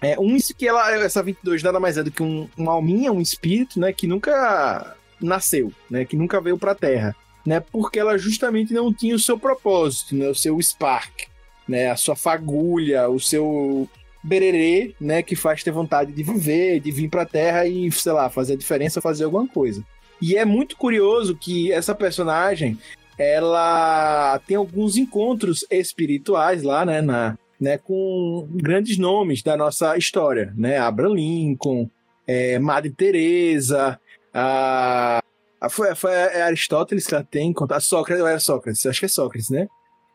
É, 0.00 0.18
um 0.18 0.36
isso 0.36 0.54
que 0.54 0.66
ela, 0.66 0.90
essa 0.92 1.22
22 1.22 1.62
nada 1.62 1.80
mais 1.80 1.96
é 1.96 2.02
do 2.02 2.10
que 2.10 2.22
um, 2.22 2.48
uma 2.56 2.72
alminha, 2.72 3.12
um 3.12 3.20
espírito, 3.20 3.80
né? 3.80 3.92
Que 3.92 4.06
nunca 4.06 4.96
nasceu, 5.20 5.72
né? 5.90 6.04
Que 6.04 6.16
nunca 6.16 6.40
veio 6.40 6.58
pra 6.58 6.74
Terra, 6.74 7.16
né? 7.44 7.60
Porque 7.60 7.98
ela 7.98 8.16
justamente 8.16 8.72
não 8.72 8.92
tinha 8.92 9.14
o 9.14 9.18
seu 9.18 9.38
propósito, 9.38 10.14
né? 10.14 10.28
O 10.28 10.34
seu 10.34 10.60
spark, 10.60 11.26
né? 11.66 11.90
A 11.90 11.96
sua 11.96 12.14
fagulha, 12.14 13.08
o 13.08 13.18
seu 13.18 13.88
bererê, 14.28 14.94
né, 15.00 15.22
que 15.22 15.34
faz 15.34 15.62
ter 15.62 15.70
vontade 15.70 16.12
de 16.12 16.22
viver, 16.22 16.80
de 16.80 16.90
vir 16.90 17.08
pra 17.08 17.24
Terra 17.24 17.66
e, 17.66 17.90
sei 17.90 18.12
lá, 18.12 18.28
fazer 18.28 18.52
a 18.52 18.56
diferença, 18.56 19.00
fazer 19.00 19.24
alguma 19.24 19.48
coisa. 19.48 19.82
E 20.20 20.36
é 20.36 20.44
muito 20.44 20.76
curioso 20.76 21.36
que 21.36 21.72
essa 21.72 21.94
personagem, 21.94 22.78
ela 23.18 24.38
tem 24.46 24.56
alguns 24.56 24.96
encontros 24.96 25.64
espirituais 25.70 26.62
lá, 26.62 26.84
né, 26.84 27.00
na, 27.00 27.38
né, 27.60 27.78
com 27.78 28.46
grandes 28.50 28.98
nomes 28.98 29.42
da 29.42 29.56
nossa 29.56 29.96
história, 29.96 30.52
né, 30.56 30.78
Abraham 30.78 31.14
Lincoln, 31.14 31.90
é, 32.26 32.58
Madre 32.58 32.90
Teresa, 32.90 33.98
a, 34.32 35.22
a 35.60 35.68
foi, 35.70 35.94
foi 35.94 36.12
a 36.12 36.46
Aristóteles 36.46 37.06
que 37.06 37.14
ela 37.14 37.24
tem 37.24 37.52
contato, 37.52 37.80
Sócrates, 37.80 38.24
era 38.24 38.38
Sócrates, 38.38 38.84
acho 38.84 39.00
que 39.00 39.06
é 39.06 39.08
Sócrates, 39.08 39.50
né? 39.50 39.66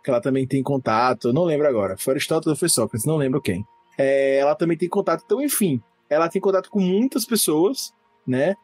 Que 0.04 0.12
ela 0.12 0.22
também 0.22 0.46
tem 0.46 0.62
contato, 0.62 1.34
não 1.34 1.44
lembro 1.46 1.68
agora, 1.68 1.98
foi 1.98 2.14
Aristóteles 2.14 2.52
ou 2.52 2.56
foi 2.56 2.70
Sócrates, 2.70 3.06
não 3.06 3.18
lembro 3.18 3.42
quem. 3.42 3.66
É, 3.98 4.38
ela 4.38 4.56
também 4.56 4.78
tem 4.78 4.90
contato, 4.90 5.24
então 5.26 5.42
enfim, 5.42 5.82
ela 6.10 6.30
tem 6.30 6.42
contato 6.42 6.70
com 6.70 6.80
muitas 6.80 7.26
pessoas, 7.26 7.94
né? 8.26 8.56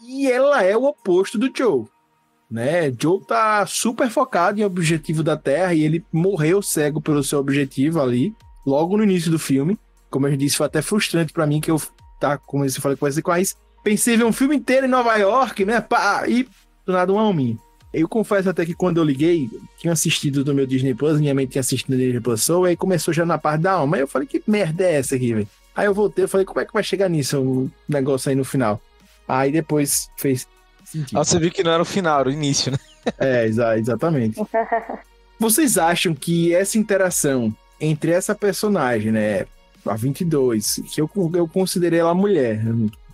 E 0.00 0.30
ela 0.30 0.62
é 0.62 0.76
o 0.76 0.84
oposto 0.84 1.38
do 1.38 1.50
Joe, 1.54 1.84
né? 2.50 2.90
Joe 2.98 3.24
tá 3.26 3.66
super 3.66 4.08
focado 4.08 4.60
em 4.60 4.64
objetivo 4.64 5.22
da 5.22 5.36
Terra 5.36 5.74
e 5.74 5.82
ele 5.82 6.04
morreu 6.12 6.62
cego 6.62 7.00
pelo 7.00 7.22
seu 7.22 7.38
objetivo 7.38 8.00
ali, 8.00 8.34
logo 8.66 8.96
no 8.96 9.04
início 9.04 9.30
do 9.30 9.38
filme. 9.38 9.78
Como 10.10 10.26
eu 10.26 10.36
disse, 10.36 10.56
foi 10.56 10.66
até 10.66 10.80
frustrante 10.80 11.32
pra 11.32 11.46
mim 11.46 11.60
que 11.60 11.70
eu 11.70 11.80
tá, 12.18 12.38
como 12.38 12.64
eu 12.64 12.70
falei 12.72 12.96
com 12.96 13.06
esse 13.06 13.22
quase 13.22 13.54
pensei 13.82 14.16
ver 14.16 14.24
um 14.24 14.32
filme 14.32 14.56
inteiro 14.56 14.86
em 14.86 14.90
Nova 14.90 15.16
York, 15.16 15.64
né? 15.64 15.80
Pá, 15.80 16.28
e 16.28 16.48
do 16.84 16.92
nada 16.92 17.12
um 17.12 17.18
alminha. 17.18 17.58
Eu 17.92 18.08
confesso 18.08 18.50
até 18.50 18.66
que 18.66 18.74
quando 18.74 18.98
eu 18.98 19.04
liguei, 19.04 19.48
tinha 19.78 19.92
assistido 19.92 20.44
do 20.44 20.54
meu 20.54 20.66
Disney 20.66 20.94
Plus, 20.94 21.18
minha 21.18 21.34
mente 21.34 21.52
tinha 21.52 21.60
assistido 21.60 21.92
no 21.92 21.96
Disney 21.98 22.20
Plus 22.20 22.42
Soul, 22.42 22.66
e 22.66 22.70
aí 22.70 22.76
começou 22.76 23.14
já 23.14 23.24
na 23.24 23.38
parte 23.38 23.62
da 23.62 23.72
alma. 23.72 23.96
Aí 23.96 24.02
eu 24.02 24.08
falei, 24.08 24.28
que 24.28 24.42
merda 24.46 24.84
é 24.84 24.94
essa 24.96 25.14
aqui, 25.16 25.32
velho? 25.34 25.48
Aí 25.74 25.86
eu 25.86 25.94
voltei, 25.94 26.24
eu 26.24 26.28
falei, 26.28 26.44
como 26.44 26.60
é 26.60 26.64
que 26.64 26.72
vai 26.72 26.82
chegar 26.82 27.08
nisso 27.08 27.40
o 27.40 27.70
negócio 27.88 28.28
aí 28.28 28.34
no 28.36 28.44
final? 28.44 28.80
Aí 29.26 29.50
depois 29.52 30.10
fez 30.16 30.46
sentido. 30.84 31.18
Ah, 31.18 31.24
você 31.24 31.38
viu 31.38 31.50
que 31.50 31.62
não 31.62 31.70
era 31.72 31.82
o 31.82 31.86
final, 31.86 32.20
era 32.20 32.28
o 32.28 32.32
início, 32.32 32.72
né? 32.72 32.78
É, 33.18 33.46
exa- 33.46 33.78
exatamente. 33.78 34.38
Vocês 35.40 35.78
acham 35.78 36.14
que 36.14 36.52
essa 36.54 36.76
interação 36.76 37.54
entre 37.80 38.10
essa 38.10 38.34
personagem, 38.34 39.12
né, 39.12 39.46
a 39.86 39.94
22, 39.94 40.82
que 40.92 41.00
eu, 41.00 41.08
eu 41.34 41.46
considerei 41.48 42.00
ela 42.00 42.12
mulher, 42.12 42.60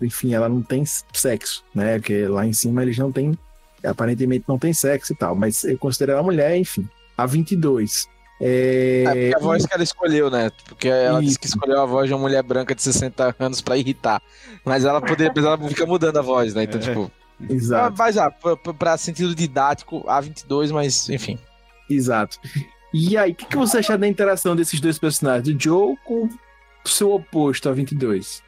enfim, 0.01 0.33
ela 0.33 0.49
não 0.49 0.61
tem 0.61 0.83
sexo, 1.13 1.63
né, 1.73 1.97
porque 1.99 2.27
lá 2.27 2.45
em 2.45 2.51
cima 2.51 2.81
eles 2.81 2.97
não 2.97 3.11
têm, 3.11 3.37
aparentemente 3.85 4.45
não 4.47 4.57
tem 4.57 4.73
sexo 4.73 5.13
e 5.13 5.15
tal, 5.15 5.35
mas 5.35 5.63
eu 5.63 5.77
considero 5.77 6.13
ela 6.13 6.23
mulher, 6.23 6.55
enfim, 6.57 6.87
a 7.17 7.25
22. 7.25 8.07
É, 8.41 9.03
É, 9.05 9.11
porque 9.31 9.35
a 9.35 9.39
voz 9.39 9.65
que 9.65 9.73
ela 9.73 9.83
escolheu, 9.83 10.29
né? 10.29 10.51
Porque 10.67 10.87
ela 10.89 11.19
disse 11.19 11.31
Isso. 11.31 11.39
que 11.39 11.47
escolheu 11.47 11.81
a 11.81 11.85
voz 11.85 12.07
de 12.07 12.13
uma 12.13 12.19
mulher 12.19 12.43
branca 12.43 12.75
de 12.75 12.81
60 12.81 13.35
anos 13.39 13.61
pra 13.61 13.77
irritar. 13.77 14.21
Mas 14.65 14.83
ela 14.83 14.99
poderia, 14.99 15.31
mas 15.33 15.45
ela 15.45 15.57
fica 15.69 15.85
mudando 15.85 16.17
a 16.17 16.21
voz, 16.21 16.53
né? 16.53 16.63
Então, 16.63 16.79
É. 16.79 16.83
tipo. 16.83 17.11
Exato. 17.49 17.95
Mas, 17.97 18.17
ah, 18.17 18.31
pra 18.77 18.97
sentido 18.97 19.35
didático, 19.35 20.03
a 20.07 20.19
22, 20.21 20.71
mas, 20.71 21.09
enfim. 21.09 21.37
Exato. 21.89 22.39
E 22.93 23.17
aí, 23.17 23.31
o 23.31 23.35
que, 23.35 23.45
que 23.45 23.57
você 23.57 23.79
acha 23.79 23.97
da 23.97 24.07
interação 24.07 24.55
desses 24.55 24.79
dois 24.79 24.97
personagens? 24.97 25.53
Do 25.53 25.61
Joe 25.61 25.97
com 26.05 26.29
o 26.85 26.89
seu 26.89 27.11
oposto, 27.13 27.67
a 27.67 27.73
22? 27.73 28.41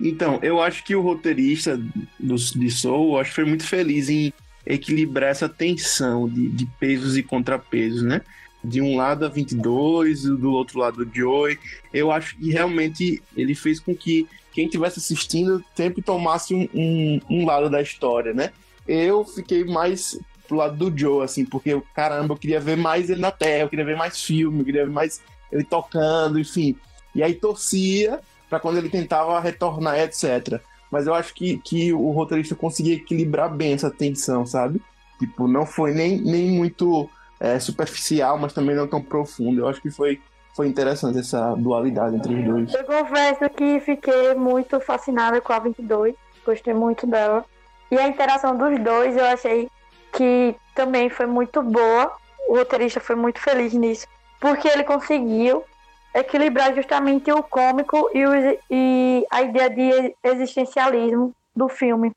Então, 0.00 0.38
eu 0.42 0.62
acho 0.62 0.82
que 0.84 0.96
o 0.96 1.02
roteirista 1.02 1.76
do, 2.18 2.34
de 2.36 2.70
Soul, 2.70 3.12
eu 3.14 3.20
acho 3.20 3.30
que 3.30 3.36
foi 3.36 3.44
muito 3.44 3.64
feliz 3.66 4.08
em 4.08 4.32
equilibrar 4.66 5.30
essa 5.30 5.48
tensão 5.48 6.28
de, 6.28 6.48
de 6.48 6.66
pesos 6.78 7.16
e 7.16 7.22
contrapesos, 7.22 8.02
né? 8.02 8.20
De 8.62 8.80
um 8.80 8.96
lado 8.96 9.24
a 9.24 9.28
22, 9.28 10.24
e 10.24 10.36
do 10.36 10.52
outro 10.52 10.78
lado 10.78 11.02
o 11.02 11.14
Joey. 11.14 11.58
Eu 11.92 12.10
acho 12.10 12.36
que 12.36 12.50
realmente 12.50 13.22
ele 13.36 13.54
fez 13.54 13.80
com 13.80 13.94
que 13.94 14.28
quem 14.52 14.66
estivesse 14.66 14.98
assistindo 14.98 15.64
sempre 15.74 16.02
tomasse 16.02 16.54
um, 16.54 16.68
um, 16.74 17.20
um 17.30 17.46
lado 17.46 17.70
da 17.70 17.80
história, 17.80 18.34
né? 18.34 18.50
Eu 18.86 19.24
fiquei 19.24 19.64
mais 19.64 20.18
pro 20.46 20.56
lado 20.56 20.90
do 20.90 20.98
Joe, 20.98 21.24
assim, 21.24 21.44
porque, 21.44 21.80
caramba, 21.94 22.34
eu 22.34 22.38
queria 22.38 22.58
ver 22.58 22.76
mais 22.76 23.08
ele 23.08 23.20
na 23.20 23.30
Terra, 23.30 23.62
eu 23.62 23.68
queria 23.68 23.84
ver 23.84 23.96
mais 23.96 24.20
filme, 24.20 24.58
eu 24.58 24.64
queria 24.64 24.84
ver 24.84 24.92
mais 24.92 25.22
ele 25.52 25.62
tocando, 25.62 26.40
enfim. 26.40 26.76
E 27.14 27.22
aí 27.22 27.34
torcia 27.34 28.20
para 28.48 28.58
quando 28.58 28.78
ele 28.78 28.88
tentava 28.88 29.38
retornar, 29.38 29.98
etc. 30.00 30.60
Mas 30.90 31.06
eu 31.06 31.14
acho 31.14 31.32
que, 31.34 31.58
que 31.58 31.92
o 31.92 32.10
roteirista 32.10 32.54
conseguia 32.54 32.94
equilibrar 32.94 33.54
bem 33.54 33.72
essa 33.72 33.90
tensão, 33.90 34.44
sabe? 34.44 34.82
Tipo, 35.18 35.46
não 35.46 35.64
foi 35.64 35.92
nem, 35.92 36.20
nem 36.20 36.50
muito 36.50 37.08
é, 37.38 37.58
superficial, 37.58 38.38
mas 38.38 38.52
também 38.52 38.74
não 38.74 38.88
tão 38.88 39.00
profundo. 39.00 39.60
Eu 39.60 39.68
acho 39.68 39.80
que 39.80 39.90
foi, 39.90 40.20
foi 40.56 40.66
interessante 40.66 41.18
essa 41.18 41.54
dualidade 41.54 42.16
entre 42.16 42.34
os 42.34 42.44
dois. 42.44 42.74
Eu 42.74 42.84
confesso 42.84 43.48
que 43.50 43.80
fiquei 43.80 44.34
muito 44.34 44.80
fascinada 44.80 45.40
com 45.40 45.52
a 45.52 45.58
22. 45.58 46.14
Gostei 46.44 46.74
muito 46.74 47.06
dela. 47.06 47.44
E 47.90 47.98
a 47.98 48.08
interação 48.08 48.56
dos 48.56 48.78
dois 48.80 49.16
eu 49.16 49.24
achei 49.26 49.68
que 50.12 50.54
também 50.74 51.08
foi 51.08 51.26
muito 51.26 51.62
boa. 51.62 52.12
O 52.48 52.56
roteirista 52.56 53.00
foi 53.00 53.14
muito 53.14 53.40
feliz 53.40 53.72
nisso. 53.72 54.06
Porque 54.40 54.66
ele 54.68 54.84
conseguiu 54.84 55.64
equilibrar 56.14 56.74
justamente 56.74 57.30
o 57.32 57.42
cômico 57.42 58.10
e, 58.14 58.26
o- 58.26 58.58
e 58.70 59.26
a 59.30 59.42
ideia 59.42 59.70
de 59.70 60.16
existencialismo 60.24 61.32
do 61.54 61.68
filme 61.68 62.12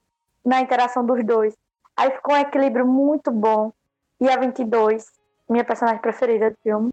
na 0.45 0.62
interação 0.62 1.06
dos 1.06 1.23
dois. 1.23 1.53
Aí 1.95 2.12
ficou 2.12 2.34
um 2.36 2.39
equilíbrio 2.39 2.88
muito 2.88 3.32
bom. 3.32 3.71
E 4.19 4.29
a 4.29 4.38
22, 4.38 5.06
minha 5.49 5.63
personagem 5.63 6.01
preferida 6.01 6.49
do 6.51 6.58
filme, 6.63 6.89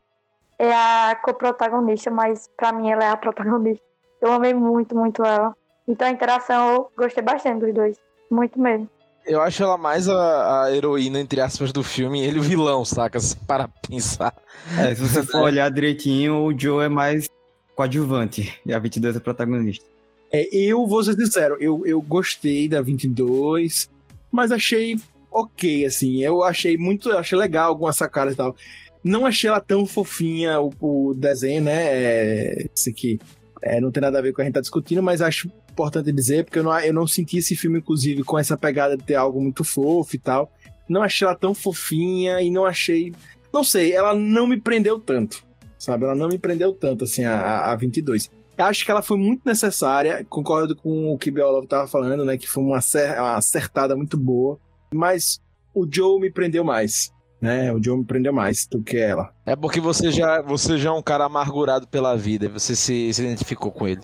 é 0.59 0.73
a 0.73 1.17
coprotagonista, 1.23 2.11
mas 2.11 2.47
pra 2.57 2.73
mim 2.73 2.91
ela 2.91 3.05
é 3.05 3.09
a 3.09 3.17
protagonista. 3.17 3.83
Eu 4.21 4.33
amei 4.33 4.53
muito, 4.53 4.95
muito 4.95 5.25
ela. 5.25 5.55
Então 5.89 6.07
a 6.07 6.11
interação 6.11 6.75
eu 6.75 6.91
gostei 6.97 7.23
bastante 7.23 7.61
dos 7.65 7.73
dois. 7.75 7.97
Muito 8.31 8.61
mesmo. 8.61 8.89
Eu 9.27 9.41
acho 9.41 9.63
ela 9.63 9.77
mais 9.77 10.09
a, 10.09 10.65
a 10.65 10.75
heroína, 10.75 11.21
entre 11.21 11.41
aspas, 11.41 11.73
do 11.73 11.83
filme 11.83 12.23
ele 12.23 12.39
o 12.39 12.43
vilão, 12.43 12.85
saca? 12.85 13.21
Se 13.21 13.37
para 13.37 13.69
pensar. 13.69 14.35
É, 14.79 14.95
se 14.95 15.01
você 15.01 15.23
for 15.27 15.43
olhar 15.43 15.71
direitinho, 15.71 16.45
o 16.45 16.59
Joe 16.59 16.85
é 16.85 16.89
mais 16.89 17.29
coadjuvante 17.75 18.59
e 18.65 18.73
a 18.73 18.79
22 18.79 19.17
é 19.17 19.21
protagonista. 19.21 19.85
É, 20.33 20.49
eu 20.55 20.87
vou 20.87 21.03
ser 21.03 21.15
sincero, 21.15 21.57
eu, 21.61 21.85
eu 21.85 22.01
gostei 22.01 22.69
da 22.69 22.81
22, 22.81 23.91
mas 24.31 24.53
achei 24.53 24.97
ok, 25.31 25.85
assim. 25.85 26.23
Eu 26.23 26.43
achei 26.43 26.77
muito, 26.77 27.11
achei 27.13 27.39
legal 27.39 27.69
algumas 27.69 27.97
sacadas 27.97 28.35
e 28.35 28.37
tal. 28.37 28.55
Não 29.03 29.25
achei 29.25 29.49
ela 29.49 29.61
tão 29.61 29.87
fofinha, 29.87 30.61
o, 30.61 30.73
o 30.81 31.15
desenho, 31.15 31.63
né? 31.63 31.87
É, 31.87 32.67
esse 32.75 32.91
aqui 32.91 33.19
é, 33.63 33.81
não 33.81 33.91
tem 33.91 34.01
nada 34.01 34.19
a 34.19 34.23
ver 34.23 34.33
com 34.33 34.35
o 34.35 34.37
que 34.37 34.43
a 34.43 34.45
gente 34.45 34.55
tá 34.55 34.61
discutindo, 34.61 35.03
mas 35.03 35.23
acho 35.23 35.51
importante 35.81 36.13
dizer, 36.13 36.45
porque 36.45 36.59
eu 36.59 36.63
não, 36.63 36.79
eu 36.81 36.93
não 36.93 37.07
senti 37.07 37.39
esse 37.39 37.57
filme, 37.57 37.79
inclusive, 37.79 38.23
com 38.23 38.39
essa 38.39 38.57
pegada 38.57 38.97
de 38.97 39.05
ter 39.05 39.15
algo 39.15 39.41
muito 39.41 39.65
fofo 39.65 40.15
e 40.15 40.19
tal. 40.19 40.53
Não 40.89 41.03
achei 41.03 41.27
ela 41.27 41.37
tão 41.37 41.55
fofinha 41.55 42.41
e 42.41 42.51
não 42.51 42.65
achei. 42.65 43.13
Não 43.53 43.65
sei, 43.65 43.93
ela 43.93 44.15
não 44.15 44.47
me 44.47 44.61
prendeu 44.61 44.99
tanto, 44.99 45.45
sabe? 45.79 46.05
Ela 46.05 46.15
não 46.15 46.29
me 46.29 46.39
prendeu 46.39 46.73
tanto, 46.73 47.05
assim, 47.05 47.25
a, 47.25 47.71
a 47.71 47.77
22. 47.77 48.31
Eu 48.57 48.65
acho 48.65 48.85
que 48.85 48.91
ela 48.91 49.03
foi 49.03 49.17
muito 49.17 49.43
necessária, 49.45 50.25
concordo 50.29 50.77
com 50.77 51.13
o 51.13 51.19
que 51.19 51.31
o 51.31 51.33
Biolov 51.33 51.67
tava 51.67 51.89
falando, 51.89 52.25
né? 52.25 52.37
Que 52.37 52.47
foi 52.47 52.63
uma, 52.63 52.79
uma 53.19 53.37
acertada 53.37 53.97
muito 53.97 54.17
boa, 54.17 54.59
mas 54.93 55.41
o 55.75 55.87
Joe 55.91 56.21
me 56.21 56.31
prendeu 56.31 56.63
mais 56.63 57.11
né? 57.41 57.73
O 57.73 57.83
Joe 57.83 57.97
me 57.97 58.05
prendeu 58.05 58.33
mais 58.33 58.67
do 58.67 58.83
que 58.83 58.99
ela. 58.99 59.31
É 59.47 59.57
porque 59.57 59.81
você 59.81 60.11
já, 60.11 60.43
você 60.43 60.77
já 60.77 60.91
é 60.91 60.93
um 60.93 61.03
cara 61.03 61.25
amargurado 61.25 61.89
pela 61.89 62.15
vida, 62.15 62.49
você 62.49 62.77
se, 62.77 63.13
se 63.15 63.23
identificou 63.23 63.73
com 63.73 63.89
ele. 63.89 64.03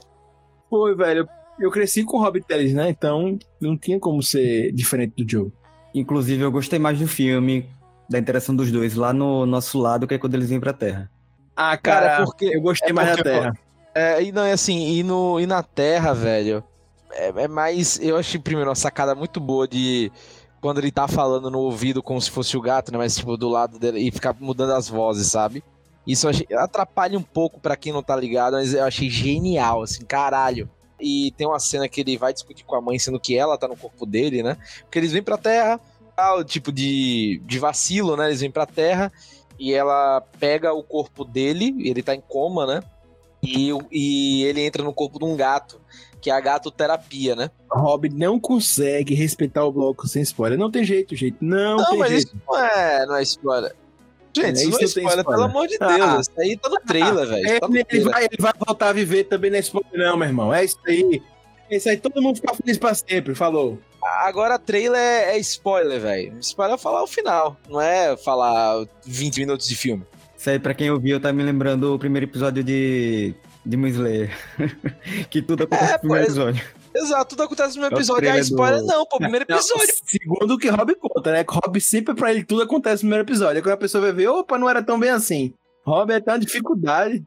Foi, 0.71 0.95
velho. 0.95 1.29
Eu 1.59 1.71
cresci 1.71 2.05
com 2.05 2.19
o 2.19 2.21
Robert 2.21 2.45
Telles, 2.45 2.75
né? 2.75 2.91
Então 2.91 3.39
não 3.61 3.77
tinha 3.77 3.99
como 3.99 4.23
ser 4.23 4.73
diferente 4.73 5.15
do 5.17 5.31
Joe. 5.31 5.53
Inclusive, 5.95 6.43
eu 6.43 6.53
gostei 6.53 6.79
mais 6.79 6.99
do 6.99 7.09
filme, 7.09 7.69
da 8.09 8.19
interação 8.19 8.55
dos 8.55 8.71
dois 8.71 8.95
lá 8.95 9.13
no 9.13 9.47
nosso 9.47 9.79
lado, 9.79 10.07
que 10.07 10.15
é 10.15 10.19
quando 10.19 10.35
eles 10.35 10.51
vêm 10.51 10.61
pra 10.61 10.73
Terra. 10.73 11.11
Ah, 11.57 11.77
cara, 11.77 12.07
cara 12.07 12.25
porque 12.25 12.45
eu 12.55 12.61
gostei 12.61 12.91
é 12.91 12.93
mais 12.93 13.17
da 13.17 13.23
Terra. 13.23 13.59
É, 13.95 14.23
e 14.23 14.31
não, 14.31 14.45
é 14.45 14.53
assim, 14.53 14.99
e, 14.99 15.03
no, 15.03 15.41
e 15.41 15.47
na 15.47 15.63
Terra, 15.63 16.13
velho, 16.13 16.63
é, 17.11 17.29
é 17.45 17.49
mais. 17.49 17.99
Eu 18.01 18.19
achei 18.19 18.39
primeiro 18.39 18.69
uma 18.69 18.77
sacada 18.77 19.15
muito 19.15 19.41
boa 19.41 19.67
de 19.67 20.13
quando 20.61 20.79
ele 20.79 20.91
tá 20.91 21.09
falando 21.09 21.51
no 21.51 21.61
ouvido 21.61 22.03
como 22.03 22.21
se 22.21 22.31
fosse 22.31 22.57
o 22.57 22.61
gato, 22.61 22.93
né? 22.93 22.99
Mas 22.99 23.17
tipo 23.17 23.37
do 23.37 23.49
lado 23.49 23.79
dele 23.79 24.01
e 24.01 24.11
ficar 24.11 24.37
mudando 24.39 24.73
as 24.73 24.89
vozes, 24.89 25.29
sabe? 25.29 25.65
Isso 26.07 26.29
achei, 26.29 26.47
atrapalha 26.55 27.19
um 27.19 27.23
pouco 27.23 27.59
para 27.59 27.75
quem 27.75 27.93
não 27.93 28.03
tá 28.03 28.15
ligado, 28.15 28.55
mas 28.55 28.75
eu 28.75 28.85
achei 28.85 29.09
genial, 29.09 29.83
assim, 29.83 30.05
caralho. 30.05 30.69
E 31.01 31.33
tem 31.37 31.47
uma 31.47 31.59
cena 31.59 31.89
que 31.89 32.01
ele 32.01 32.17
vai 32.17 32.33
discutir 32.33 32.65
com 32.65 32.75
a 32.75 32.81
mãe, 32.81 32.99
sendo 32.99 33.21
que 33.21 33.37
ela 33.37 33.59
tá 33.59 33.69
no 33.69 33.77
corpo 33.77 34.07
dele, 34.07 34.43
né? 34.43 34.57
Porque 34.83 34.99
eles 34.99 35.13
vêm 35.13 35.23
pra 35.23 35.37
Terra, 35.37 35.81
tal, 36.15 36.43
tipo 36.43 36.73
de, 36.73 37.41
de 37.45 37.59
vacilo, 37.59 38.17
né? 38.17 38.27
Eles 38.27 38.41
vêm 38.41 38.51
pra 38.51 38.67
Terra 38.67 39.13
e 39.59 39.73
ela 39.73 40.23
pega 40.39 40.73
o 40.73 40.83
corpo 40.83 41.25
dele, 41.25 41.75
ele 41.81 42.03
tá 42.03 42.15
em 42.15 42.21
coma, 42.21 42.67
né? 42.67 42.83
E, 43.43 43.71
e 43.93 44.45
ele 44.45 44.63
entra 44.63 44.83
no 44.83 44.93
corpo 44.93 45.19
de 45.19 45.25
um 45.25 45.37
gato 45.37 45.81
que 46.21 46.31
é 46.31 46.33
a 46.33 46.41
gatoterapia, 46.41 47.37
né? 47.37 47.51
Rob 47.71 48.09
não 48.09 48.41
consegue 48.41 49.15
respeitar 49.15 49.65
o 49.65 49.71
bloco 49.71 50.09
sem 50.09 50.23
spoiler. 50.23 50.59
Não 50.59 50.71
tem 50.71 50.83
jeito, 50.83 51.15
gente. 51.15 51.37
Não, 51.41 51.77
não 51.77 51.91
tem 51.91 51.99
mas 51.99 52.11
jeito. 52.11 52.27
isso 52.27 52.37
não 52.49 52.59
é, 52.59 53.07
não 53.07 53.17
é 53.17 53.23
spoiler. 53.23 53.77
Gente, 54.37 54.59
é, 54.59 54.63
isso 54.63 54.71
não 54.71 54.81
é 54.81 54.85
spoiler, 54.85 55.19
spoiler, 55.19 55.25
pelo 55.25 55.43
amor 55.43 55.67
de 55.67 55.79
Deus. 55.79 56.01
Ah, 56.01 56.21
isso 56.21 56.31
aí 56.39 56.57
tá 56.57 56.69
no 56.69 56.81
trailer, 56.81 57.23
ah, 57.23 57.27
velho. 57.27 57.61
Tá 57.61 57.69
ele, 57.73 58.05
vai, 58.05 58.25
ele 58.25 58.37
vai 58.39 58.53
voltar 58.67 58.89
a 58.89 58.93
viver 58.93 59.25
também 59.25 59.51
nesse 59.51 59.69
spoiler, 59.69 60.07
não, 60.07 60.17
meu 60.17 60.29
irmão. 60.29 60.53
É 60.53 60.65
isso 60.65 60.79
aí. 60.87 61.23
Isso 61.71 61.89
aí 61.89 61.97
todo 61.97 62.23
mundo 62.23 62.37
fica 62.37 62.55
feliz 62.55 62.79
pra 62.79 62.95
sempre, 62.95 63.35
falou. 63.35 63.79
Agora, 64.03 64.59
trailer 64.59 65.01
é, 65.01 65.37
é 65.37 65.39
spoiler, 65.39 66.01
velho. 66.01 66.39
Spoiler 66.41 66.77
é 66.77 66.79
falar 66.79 67.03
o 67.03 67.07
final, 67.07 67.57
não 67.69 67.81
é 67.81 68.17
falar 68.17 68.87
20 69.05 69.39
minutos 69.39 69.67
de 69.67 69.75
filme. 69.75 70.05
Isso 70.37 70.51
aí, 70.51 70.59
pra 70.59 70.75
quem 70.75 70.91
ouviu, 70.91 71.19
tá 71.19 71.33
me 71.33 71.43
lembrando 71.43 71.95
o 71.95 71.99
primeiro 71.99 72.27
episódio 72.27 72.63
de 72.63 73.35
Demon 73.65 73.89
Slayer. 73.89 74.37
que 75.29 75.43
tudo 75.43 75.65
acontece 75.65 75.91
é, 75.91 75.95
no 75.95 76.01
primeiro 76.01 76.25
episódio. 76.27 76.65
Exato, 76.97 77.31
tudo 77.31 77.43
acontece 77.43 77.69
no 77.69 77.75
primeiro 77.75 77.95
é 77.95 77.99
episódio. 77.99 78.29
É 78.29 78.41
spoiler, 78.41 78.81
do... 78.81 78.87
não, 78.87 79.07
pô, 79.07 79.19
primeiro 79.19 79.45
episódio. 79.45 79.87
Não, 79.87 80.07
segundo 80.07 80.55
o 80.55 80.59
que 80.59 80.69
Rob 80.69 80.95
conta, 80.97 81.33
né? 81.33 81.45
Rob 81.49 81.81
sempre, 81.81 82.15
pra 82.15 82.31
ele, 82.31 82.45
tudo 82.45 82.63
acontece 82.63 83.05
no 83.05 83.09
primeiro 83.09 83.25
episódio. 83.25 83.57
Aí 83.57 83.63
quando 83.63 83.75
a 83.75 83.79
pessoa 83.79 84.03
vai 84.03 84.13
ver, 84.13 84.29
opa, 84.29 84.59
não 84.59 84.69
era 84.69 84.83
tão 84.83 84.99
bem 84.99 85.11
assim. 85.11 85.53
Rob 85.85 86.13
é 86.13 86.23
uma 86.27 86.39
dificuldade. 86.39 87.25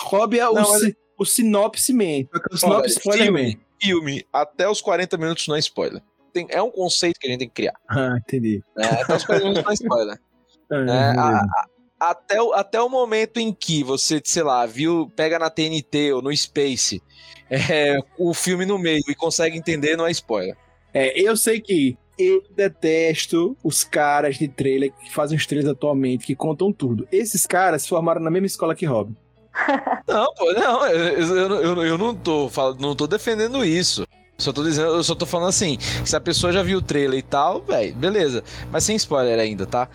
Rob 0.00 0.38
é 0.38 0.42
não, 0.42 0.52
o, 0.52 0.54
mas... 0.54 0.92
o 1.18 1.24
sinopse 1.24 1.92
man. 1.92 2.26
O 2.50 2.56
sinopse 2.56 2.90
spoiler 2.90 3.26
filme, 3.26 3.60
filme, 3.80 4.26
até 4.32 4.68
os 4.68 4.80
40 4.80 5.16
minutos 5.16 5.46
não 5.46 5.56
é 5.56 5.58
spoiler. 5.60 6.02
Tem, 6.32 6.46
é 6.50 6.62
um 6.62 6.70
conceito 6.70 7.20
que 7.20 7.26
a 7.26 7.30
gente 7.30 7.40
tem 7.40 7.48
que 7.48 7.54
criar. 7.54 7.74
Ah, 7.88 8.16
entendi. 8.18 8.62
É, 8.76 8.86
até 9.02 9.16
os 9.16 9.24
40 9.24 9.44
minutos 9.44 9.64
não 9.64 9.70
é 9.70 9.74
spoiler. 9.74 10.20
Ah, 10.74 10.76
é, 10.76 11.18
a, 11.18 11.66
até 12.10 12.42
o, 12.42 12.52
até 12.52 12.80
o 12.80 12.88
momento 12.88 13.38
em 13.38 13.52
que 13.52 13.84
você, 13.84 14.20
sei 14.24 14.42
lá, 14.42 14.66
viu, 14.66 15.10
pega 15.14 15.38
na 15.38 15.50
TNT 15.50 16.12
ou 16.12 16.22
no 16.22 16.34
Space 16.36 17.02
é, 17.50 17.98
o 18.18 18.32
filme 18.32 18.64
no 18.64 18.78
meio 18.78 19.02
e 19.08 19.14
consegue 19.14 19.56
entender, 19.56 19.96
não 19.96 20.06
é 20.06 20.10
spoiler. 20.10 20.56
É, 20.92 21.20
eu 21.20 21.36
sei 21.36 21.60
que 21.60 21.96
eu 22.18 22.42
detesto 22.54 23.56
os 23.62 23.84
caras 23.84 24.36
de 24.36 24.48
trailer 24.48 24.92
que 24.92 25.12
fazem 25.12 25.36
os 25.36 25.46
trailers 25.46 25.70
atualmente, 25.70 26.26
que 26.26 26.34
contam 26.34 26.72
tudo. 26.72 27.06
Esses 27.12 27.46
caras 27.46 27.86
formaram 27.86 28.20
na 28.20 28.30
mesma 28.30 28.46
escola 28.46 28.74
que 28.74 28.86
Robin. 28.86 29.16
Não, 30.08 30.34
pô, 30.34 30.52
não, 30.52 30.86
eu, 30.86 31.20
eu, 31.20 31.62
eu, 31.62 31.82
eu 31.84 31.98
não, 31.98 32.14
tô, 32.14 32.50
não 32.80 32.96
tô 32.96 33.06
defendendo 33.06 33.64
isso. 33.64 34.06
Só 34.42 34.52
tô 34.52 34.64
dizendo, 34.64 34.88
eu 34.88 35.04
só 35.04 35.14
tô 35.14 35.24
falando 35.24 35.48
assim, 35.48 35.78
se 36.04 36.16
a 36.16 36.20
pessoa 36.20 36.52
já 36.52 36.62
viu 36.62 36.78
o 36.78 36.82
trailer 36.82 37.18
e 37.18 37.22
tal, 37.22 37.62
velho, 37.62 37.94
beleza. 37.94 38.42
Mas 38.70 38.84
sem 38.84 38.96
spoiler 38.96 39.38
ainda, 39.38 39.66
tá? 39.66 39.88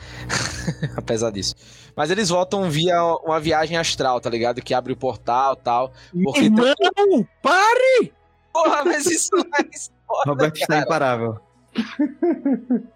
Apesar 0.95 1.31
disso. 1.31 1.53
Mas 1.95 2.11
eles 2.11 2.29
voltam 2.29 2.69
via 2.69 3.03
uma 3.25 3.39
viagem 3.39 3.75
astral, 3.75 4.21
tá 4.21 4.29
ligado? 4.29 4.61
Que 4.61 4.73
abre 4.73 4.93
o 4.93 4.95
portal 4.95 5.53
e 5.53 5.63
tal. 5.63 5.91
Porque 6.23 6.41
Irmão, 6.41 6.73
tem... 6.95 7.27
pare! 7.41 8.13
Porra, 8.53 8.85
mas 8.85 9.05
isso 9.05 9.31
não 9.33 9.43
é 9.43 9.67
spoiler, 9.73 10.27
Roberto 10.27 10.57
está 10.57 10.79
imparável. 10.79 11.39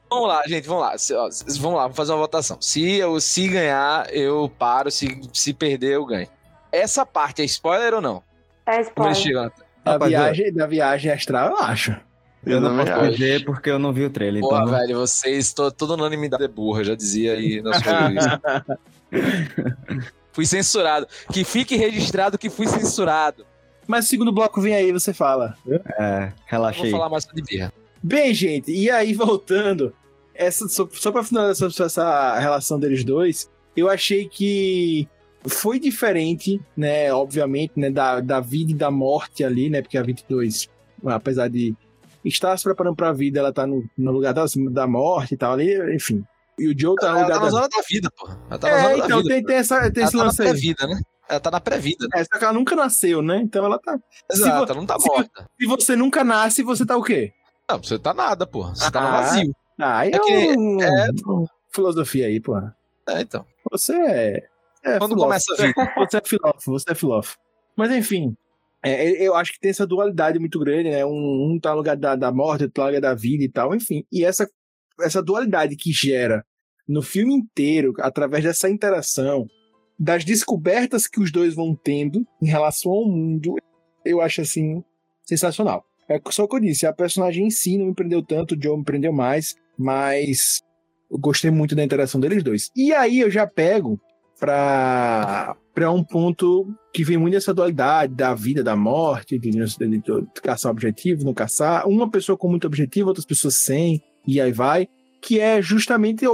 vamos 0.09 0.27
lá, 0.27 0.43
gente, 0.47 0.67
vamos 0.67 0.83
lá. 0.83 0.95
Vamos 1.59 1.77
lá, 1.77 1.81
vamos 1.83 1.97
fazer 1.97 2.11
uma 2.13 2.19
votação. 2.19 2.57
Se 2.61 2.93
eu 2.93 3.19
se 3.19 3.47
ganhar, 3.47 4.11
eu 4.13 4.49
paro. 4.57 4.89
Se, 4.89 5.19
se 5.33 5.53
perder, 5.53 5.95
eu 5.95 6.05
ganho. 6.05 6.27
Essa 6.71 7.05
parte 7.05 7.41
é 7.41 7.45
spoiler 7.45 7.95
ou 7.95 8.01
não? 8.01 8.23
É 8.65 8.81
spoiler. 8.81 9.51
Da 9.83 9.97
viagem, 9.97 10.53
da 10.53 10.67
viagem 10.67 11.11
astral, 11.11 11.49
eu 11.51 11.57
acho. 11.57 11.91
Eu, 12.45 12.53
eu 12.53 12.61
não 12.61 12.77
posso 12.77 13.11
dizer 13.11 13.45
porque 13.45 13.69
eu 13.69 13.79
não 13.79 13.93
vi 13.93 14.05
o 14.05 14.09
trailer. 14.09 14.41
Porra, 14.41 14.63
então... 14.63 14.73
velho, 14.73 14.99
vocês, 14.99 15.53
tô, 15.53 15.71
toda 15.71 15.93
unanimidade 15.93 16.43
é 16.43 16.47
burra, 16.47 16.83
já 16.83 16.95
dizia 16.95 17.33
aí 17.33 17.61
na 17.61 17.73
sua 17.79 18.65
Fui 20.33 20.45
censurado. 20.45 21.07
Que 21.31 21.43
fique 21.43 21.75
registrado 21.75 22.37
que 22.37 22.49
fui 22.49 22.67
censurado. 22.67 23.45
Mas 23.85 24.05
o 24.05 24.07
segundo 24.07 24.31
bloco 24.31 24.61
vem 24.61 24.73
aí, 24.73 24.91
você 24.91 25.13
fala. 25.13 25.55
É, 25.99 26.31
relaxa 26.45 26.83
aí. 26.83 26.89
Vou 26.89 26.99
falar 26.99 27.09
mais 27.09 27.25
de 27.25 27.41
birra. 27.41 27.73
Bem, 28.01 28.33
gente, 28.33 28.71
e 28.71 28.89
aí 28.89 29.13
voltando, 29.13 29.93
essa, 30.33 30.67
só, 30.67 30.87
só 30.91 31.11
pra 31.11 31.23
finalizar 31.23 31.69
essa, 31.69 31.83
essa 31.83 32.39
relação 32.39 32.79
deles 32.79 33.03
dois, 33.03 33.49
eu 33.75 33.89
achei 33.89 34.27
que 34.27 35.07
foi 35.47 35.79
diferente, 35.79 36.61
né, 36.75 37.11
obviamente, 37.13 37.73
né, 37.75 37.89
da, 37.89 38.19
da 38.19 38.39
vida 38.39 38.71
e 38.71 38.75
da 38.75 38.91
morte 38.91 39.43
ali, 39.43 39.69
né, 39.69 39.81
porque 39.81 39.97
a 39.97 40.03
22, 40.03 40.69
apesar 41.05 41.47
de 41.47 41.75
estar 42.23 42.55
se 42.57 42.63
preparando 42.63 42.95
para 42.95 43.09
a 43.09 43.13
vida, 43.13 43.39
ela 43.39 43.51
tá 43.51 43.65
no, 43.65 43.83
no 43.97 44.11
lugar 44.11 44.33
da, 44.33 44.45
da 44.69 44.87
morte 44.87 45.33
e 45.33 45.37
tal 45.37 45.53
ali, 45.53 45.95
enfim. 45.95 46.23
E 46.59 46.67
o 46.67 46.77
Joe 46.77 46.95
tá 46.95 47.07
ela, 47.07 47.15
no 47.15 47.21
lugar 47.23 47.35
ela 47.35 47.39
tá 47.39 47.45
na 47.45 47.51
zona 47.51 47.69
da 47.69 47.81
vida, 47.89 48.11
pô. 48.15 48.29
Ela 48.49 48.59
tá 48.59 48.69
é, 48.69 48.71
na 48.71 48.81
zona 48.81 48.93
então, 48.93 49.07
da 49.07 49.15
vida. 49.15 49.29
Tem, 49.29 49.43
tem, 49.43 49.55
essa, 49.55 49.91
tem 49.91 50.03
esse 50.03 50.17
tá 50.17 50.23
lance 50.23 50.39
na 50.39 50.49
pré-vida, 50.49 50.87
né? 50.87 51.01
Ela 51.27 51.39
tá 51.39 51.51
na 51.51 51.59
pré-vida. 51.61 52.07
Né? 52.13 52.21
É, 52.21 52.23
só 52.23 52.37
que 52.37 52.43
ela 52.43 52.53
nunca 52.53 52.75
nasceu, 52.75 53.21
né? 53.21 53.37
Então 53.37 53.65
ela 53.65 53.79
tá. 53.79 53.97
Exato, 54.31 54.71
ela 54.71 54.79
não 54.79 54.85
tá 54.85 54.97
morta. 54.99 55.49
Se, 55.59 55.65
você 55.65 55.95
nunca 55.95 56.23
nasce, 56.23 56.61
você 56.61 56.85
tá 56.85 56.95
o 56.97 57.03
quê? 57.03 57.33
Não, 57.69 57.81
você 57.81 57.97
tá 57.97 58.13
nada, 58.13 58.45
pô. 58.45 58.67
Você 58.67 58.85
ah, 58.85 58.91
tá 58.91 59.01
no 59.01 59.07
ah, 59.07 59.11
vazio. 59.11 59.55
Ah, 59.79 59.97
aí 59.99 60.11
é, 60.11 60.19
que, 60.19 60.33
é, 60.83 61.07
filosofia 61.73 62.27
aí, 62.27 62.39
pô. 62.39 62.57
É, 62.57 63.21
então. 63.21 63.45
Você 63.71 63.93
é. 63.93 64.50
É 64.83 64.97
Quando 64.97 65.15
começa 65.15 65.53
a 65.53 65.55
vida. 65.57 65.73
Você 65.97 66.17
é 66.17 66.21
filósofo, 66.23 66.71
você 66.71 66.91
é 66.91 66.95
filósofo. 66.95 67.37
Mas 67.77 67.91
enfim, 67.91 68.35
é, 68.83 69.25
eu 69.25 69.35
acho 69.35 69.53
que 69.53 69.59
tem 69.59 69.69
essa 69.69 69.85
dualidade 69.85 70.39
muito 70.39 70.59
grande, 70.59 70.89
né? 70.89 71.05
Um, 71.05 71.53
um 71.53 71.59
tá 71.59 71.71
no 71.71 71.77
lugar 71.77 71.95
da, 71.95 72.15
da 72.15 72.31
morte, 72.31 72.63
outro 72.63 72.73
tá 72.73 72.83
no 72.83 72.87
lugar 72.87 73.01
da 73.01 73.13
vida 73.13 73.43
e 73.43 73.49
tal, 73.49 73.75
enfim. 73.75 74.03
E 74.11 74.25
essa, 74.25 74.49
essa 74.99 75.21
dualidade 75.21 75.75
que 75.75 75.91
gera 75.91 76.43
no 76.87 77.01
filme 77.01 77.33
inteiro, 77.33 77.93
através 77.99 78.43
dessa 78.43 78.69
interação, 78.69 79.45
das 79.99 80.25
descobertas 80.25 81.07
que 81.07 81.21
os 81.21 81.31
dois 81.31 81.53
vão 81.53 81.75
tendo 81.75 82.25
em 82.41 82.47
relação 82.47 82.91
ao 82.91 83.05
mundo, 83.05 83.55
eu 84.03 84.19
acho 84.19 84.41
assim 84.41 84.83
sensacional. 85.23 85.85
É 86.09 86.19
só 86.29 86.43
o 86.43 86.47
que 86.47 86.55
eu 86.55 86.59
disse, 86.59 86.85
a 86.85 86.93
personagem 86.93 87.45
em 87.45 87.49
si 87.49 87.77
não 87.77 87.85
me 87.85 87.95
prendeu 87.95 88.21
tanto, 88.21 88.55
o 88.55 88.61
Joe 88.61 88.77
me 88.77 88.83
prendeu 88.83 89.13
mais, 89.13 89.55
mas 89.77 90.61
eu 91.09 91.17
gostei 91.17 91.51
muito 91.51 91.75
da 91.75 91.83
interação 91.83 92.19
deles 92.19 92.43
dois. 92.43 92.71
E 92.75 92.91
aí 92.93 93.19
eu 93.19 93.29
já 93.29 93.45
pego 93.45 94.01
pra 94.41 95.91
um 95.91 96.03
ponto 96.03 96.67
que 96.91 97.03
vem 97.03 97.15
muito 97.15 97.35
dessa 97.35 97.53
dualidade 97.53 98.15
da 98.15 98.33
vida, 98.33 98.63
da 98.63 98.75
morte, 98.75 99.37
de, 99.37 99.51
de, 99.51 99.97
de, 99.99 100.25
caçar 100.41 100.71
objetivo, 100.71 101.23
não 101.23 101.33
caçar. 101.33 101.87
Uma 101.87 102.09
pessoa 102.09 102.35
com 102.35 102.49
muito 102.49 102.65
objetivo, 102.65 103.09
outras 103.09 103.25
pessoas 103.25 103.55
sem, 103.55 104.01
e 104.27 104.41
aí 104.41 104.51
vai. 104.51 104.87
Que 105.21 105.39
é 105.39 105.61
justamente 105.61 106.25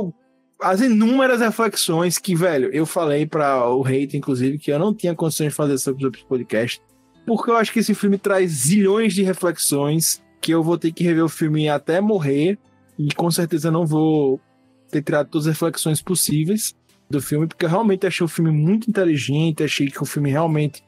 as 0.62 0.80
inúmeras 0.80 1.42
reflexões 1.42 2.18
que, 2.18 2.34
velho, 2.34 2.70
eu 2.74 2.86
falei 2.86 3.26
para 3.26 3.68
o 3.70 3.82
Reito, 3.82 4.16
inclusive, 4.16 4.58
que 4.58 4.72
eu 4.72 4.80
não 4.80 4.94
tinha 4.94 5.14
condições 5.14 5.50
de 5.50 5.56
fazer 5.56 5.78
sobre 5.78 6.08
esse 6.08 6.26
podcast. 6.26 6.82
porque 7.26 7.52
eu 7.52 7.58
acho 7.58 7.74
que 7.74 7.80
esse 7.80 7.94
filme 7.94 8.18
traz 8.18 8.52
zilhões 8.52 9.14
de 9.14 9.22
reflexões 9.22 10.24
que 10.40 10.52
eu 10.52 10.64
vou 10.64 10.78
ter 10.78 10.94
que 10.94 11.04
rever 11.04 11.26
o 11.26 11.30
filme 11.30 11.68
até 11.68 12.00
morrer 12.00 12.58
e 12.98 13.14
com 13.14 13.30
certeza 13.30 13.70
não 13.70 13.86
vou 13.86 14.40
ter 14.90 15.04
tirado 15.04 15.28
todas 15.30 15.46
as 15.46 15.54
reflexões 15.54 16.02
possíveis 16.02 16.74
do 17.10 17.22
filme, 17.22 17.48
porque 17.48 17.66
eu 17.66 17.70
realmente 17.70 18.06
achei 18.06 18.24
o 18.24 18.28
filme 18.28 18.52
muito 18.52 18.90
inteligente, 18.90 19.64
achei 19.64 19.90
que 19.90 20.02
o 20.02 20.06
filme 20.06 20.30
realmente 20.30 20.84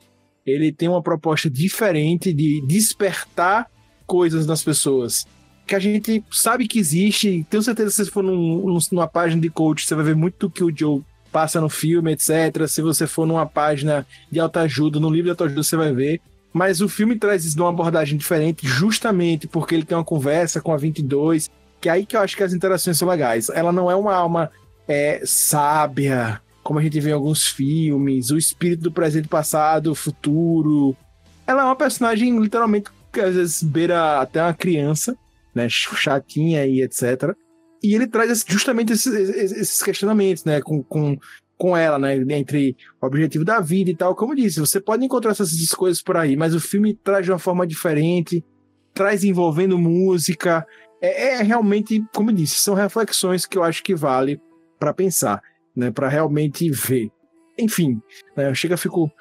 ele 0.46 0.72
tem 0.72 0.90
uma 0.90 1.02
proposta 1.02 1.50
diferente 1.50 2.34
de 2.34 2.62
despertar 2.66 3.68
coisas 4.06 4.46
nas 4.46 4.64
pessoas 4.64 5.26
que 5.70 5.76
a 5.76 5.80
gente 5.80 6.24
sabe 6.32 6.68
que 6.68 6.80
existe. 6.80 7.46
Tenho 7.48 7.62
certeza 7.62 7.90
que 7.90 7.96
se 7.96 8.06
você 8.06 8.12
for 8.12 8.24
num, 8.24 8.80
numa 8.92 9.08
página 9.08 9.40
de 9.40 9.50
coach, 9.52 9.86
você 9.86 9.94
vai 9.94 10.04
ver 10.04 10.16
muito 10.16 10.48
do 10.48 10.50
que 10.50 10.64
o 10.64 10.76
Joe 10.76 11.04
passa 11.32 11.62
no 11.62 11.70
filme, 11.70 12.12
etc. 12.12 12.68
Se 12.68 12.82
você 12.82 13.06
for 13.06 13.28
numa 13.28 13.46
página 13.46 14.06
de 14.32 14.40
autoajuda, 14.40 15.00
no 15.00 15.12
livro 15.12 15.26
de 15.26 15.30
autoajuda, 15.30 15.62
você 15.62 15.78
vai 15.78 15.94
ver. 15.94 16.22
Mas 16.52 16.82
o 16.82 16.90
filme 16.90 17.16
traz 17.16 17.46
isso 17.46 17.56
de 17.56 17.62
uma 17.62 17.70
abordagem 17.70 18.18
diferente, 18.18 18.68
justamente 18.68 19.48
porque 19.48 19.76
ele 19.76 19.86
tem 19.86 19.96
uma 19.96 20.04
conversa 20.04 20.60
com 20.60 20.74
a 20.74 20.78
22, 20.78 21.52
que 21.80 21.88
é 21.88 21.92
aí 21.92 22.06
que 22.06 22.18
eu 22.18 22.22
acho 22.22 22.36
que 22.36 22.42
as 22.42 22.52
interações 22.52 22.98
são 22.98 23.08
legais. 23.08 23.50
Ela 23.50 23.72
não 23.72 23.92
é 23.92 23.96
uma 23.96 24.16
alma 24.16 24.50
é, 24.90 25.22
sábia, 25.24 26.42
como 26.64 26.80
a 26.80 26.82
gente 26.82 27.00
vê 27.00 27.12
em 27.12 27.14
alguns 27.14 27.48
filmes, 27.48 28.32
o 28.32 28.38
espírito 28.38 28.82
do 28.82 28.92
presente, 28.92 29.28
passado, 29.28 29.94
futuro. 29.94 30.98
Ela 31.46 31.62
é 31.62 31.66
uma 31.66 31.76
personagem 31.76 32.38
literalmente 32.40 32.90
que 33.14 33.22
às 33.22 33.36
vezes 33.36 33.62
beira 33.62 34.20
até 34.20 34.42
uma 34.42 34.54
criança, 34.54 35.16
né, 35.54 35.68
chatinha 35.70 36.66
e 36.66 36.82
etc. 36.82 37.36
E 37.84 37.94
ele 37.94 38.08
traz 38.08 38.44
justamente 38.48 38.92
esses, 38.92 39.14
esses 39.14 39.84
questionamentos, 39.84 40.44
né, 40.44 40.60
com, 40.60 40.82
com, 40.82 41.16
com 41.56 41.78
ela, 41.78 42.00
né, 42.00 42.16
entre 42.36 42.76
o 43.00 43.06
objetivo 43.06 43.46
da 43.46 43.60
vida 43.60 43.92
e 43.92 43.96
tal. 43.96 44.16
Como 44.16 44.34
eu 44.34 44.38
disse, 44.38 44.60
você 44.60 44.82
pode 44.82 45.06
encontrar 45.06 45.32
essas 45.32 45.52
coisas 45.70 46.02
por 46.02 46.18
aí, 46.18 46.36
mas 46.36 46.56
o 46.56 46.60
filme 46.60 46.96
traz 46.96 47.26
de 47.26 47.32
uma 47.32 47.40
forma 47.40 47.66
diferente, 47.66 48.44
traz 48.92 49.24
envolvendo 49.24 49.78
música. 49.78 50.66
É, 51.00 51.36
é 51.36 51.44
realmente, 51.44 52.04
como 52.12 52.32
eu 52.32 52.36
disse, 52.36 52.56
são 52.56 52.74
reflexões 52.74 53.46
que 53.46 53.56
eu 53.56 53.64
acho 53.64 53.84
que 53.84 53.94
vale 53.94 54.42
para 54.80 54.94
pensar, 54.94 55.42
né, 55.76 55.92
para 55.92 56.08
realmente 56.08 56.70
ver. 56.72 57.12
Enfim, 57.58 58.02
né, 58.36 58.50
eu 58.50 58.56
chego 58.56 58.74
a 58.74 58.78
fico 58.78 59.12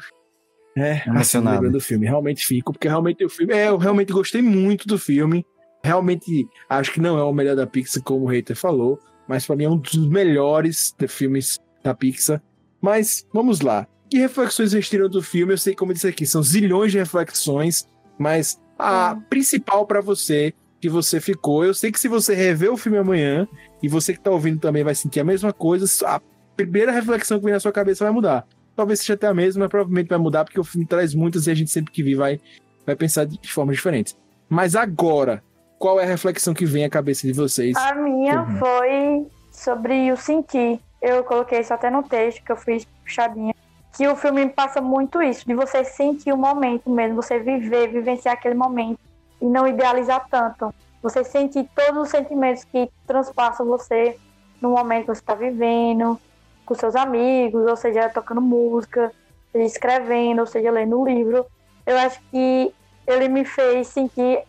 é, 0.77 1.03
emocionado 1.07 1.65
assim, 1.65 1.73
do 1.73 1.81
filme. 1.81 2.07
Realmente 2.07 2.47
fico, 2.47 2.73
porque 2.73 2.89
realmente 2.89 3.25
o 3.25 3.29
filme. 3.29 3.53
É, 3.53 3.69
eu 3.69 3.77
realmente 3.77 4.13
gostei 4.13 4.41
muito 4.41 4.87
do 4.87 4.99
filme. 4.99 5.45
Realmente 5.83 6.47
acho 6.69 6.93
que 6.93 7.01
não 7.01 7.19
é 7.19 7.23
o 7.23 7.33
melhor 7.33 7.57
da 7.57 7.67
Pixar, 7.67 8.03
como 8.03 8.27
o 8.27 8.29
hater 8.29 8.57
falou, 8.57 8.99
mas 9.29 9.47
para 9.47 9.57
mim 9.57 9.65
é 9.65 9.71
um 9.71 9.77
dos 9.77 9.97
melhores 9.97 10.95
de 10.99 11.09
filmes 11.09 11.59
da 11.83 11.95
Pixar. 11.95 12.43
Mas 12.81 13.27
vamos 13.33 13.61
lá. 13.61 13.87
Que 14.11 14.19
reflexões 14.19 14.71
vocês 14.71 14.89
tiram 14.89 15.09
do 15.09 15.23
filme? 15.23 15.53
Eu 15.53 15.59
sei, 15.59 15.75
como 15.75 15.91
eu 15.91 15.95
disse 15.95 16.09
aqui, 16.09 16.27
são 16.27 16.43
zilhões 16.43 16.93
de 16.93 16.99
reflexões, 16.99 17.87
mas 18.19 18.61
a 18.79 19.17
é. 19.17 19.29
principal 19.29 19.87
para 19.87 20.01
você 20.01 20.55
que 20.81 20.89
você 20.89 21.21
ficou, 21.21 21.65
eu 21.65 21.75
sei 21.75 21.91
que 21.91 21.99
se 21.99 22.09
você 22.09 22.35
rever 22.35 22.73
o 22.73 22.77
filme 22.77 22.99
amanhã 22.99 23.49
e 23.83 23.89
você 23.89 24.13
que 24.13 24.21
tá 24.21 24.31
ouvindo 24.31 24.61
também 24.61 24.85
vai 24.85 24.95
sentir 24.95 25.21
a 25.21 25.25
mesma 25.25 25.53
coisa, 25.53 25.87
a 26.07 26.21
primeira 26.57 26.93
reflexão 26.93 27.39
que 27.39 27.45
vem 27.45 27.55
na 27.55 27.61
sua 27.61 27.73
cabeça 27.73 28.05
vai 28.05 28.13
mudar. 28.13 28.47
Talvez 28.77 29.01
seja 29.01 29.15
até 29.15 29.27
a 29.27 29.35
mesma, 29.35 29.63
mas 29.63 29.71
provavelmente 29.71 30.09
vai 30.09 30.19
mudar 30.19 30.45
porque 30.45 30.61
o 30.61 30.65
filme 30.65 30.87
traz 30.87 31.15
muitas 31.15 31.47
e 31.47 31.51
a 31.51 31.55
gente 31.55 31.71
sempre 31.71 31.93
que 31.93 32.03
vir 32.03 32.15
vai, 32.15 32.41
vai 32.87 32.95
pensar 32.95 33.25
de 33.25 33.53
formas 33.53 33.77
diferentes. 33.77 34.17
Mas 34.49 34.77
agora, 34.77 35.43
qual 35.79 35.99
é 36.01 36.05
a 36.05 36.07
reflexão 36.07 36.55
que 36.55 36.65
vem 36.65 36.85
à 36.85 36.91
cabeça 36.91 37.27
de 37.27 37.33
vocês? 37.33 37.77
A 37.77 37.95
minha 37.95 38.43
uhum. 38.43 38.57
foi 38.59 39.27
sobre 39.51 40.13
o 40.13 40.17
sentir. 40.17 40.81
Eu 41.03 41.25
coloquei 41.25 41.61
isso 41.61 41.75
até 41.75 41.91
no 41.91 42.03
texto 42.03 42.43
que 42.45 42.53
eu 42.53 42.57
fiz 42.57 42.85
puxadinha. 43.05 43.55
Que 43.97 44.07
o 44.07 44.15
filme 44.15 44.49
passa 44.49 44.81
muito 44.81 45.21
isso, 45.21 45.45
de 45.47 45.55
você 45.55 45.83
sentir 45.83 46.33
o 46.33 46.37
momento 46.37 46.89
mesmo, 46.89 47.17
você 47.17 47.41
viver, 47.41 47.89
vivenciar 47.89 48.35
aquele 48.35 48.55
momento 48.55 48.99
e 49.41 49.47
não 49.47 49.67
idealizar 49.67 50.27
tanto. 50.31 50.75
Você 51.03 51.23
sentir 51.25 51.69
todos 51.75 52.03
os 52.03 52.09
sentimentos 52.09 52.65
que 52.65 52.91
transpassam 53.07 53.67
você 53.67 54.19
no 54.61 54.71
momento 54.71 55.07
que 55.07 55.15
você 55.15 55.21
está 55.21 55.35
vivendo, 55.35 56.19
com 56.67 56.75
seus 56.75 56.97
amigos, 56.97 57.67
ou 57.67 57.77
seja, 57.77 58.09
tocando 58.09 58.41
música, 58.41 59.13
seja 59.53 59.65
escrevendo, 59.65 60.41
ou 60.41 60.47
seja, 60.47 60.71
lendo 60.71 61.01
um 61.01 61.05
livro. 61.05 61.47
Eu 61.87 61.97
acho 61.99 62.21
que 62.31 62.73
ele 63.07 63.29
me 63.29 63.45
fez 63.45 63.87
sentir 63.89 64.43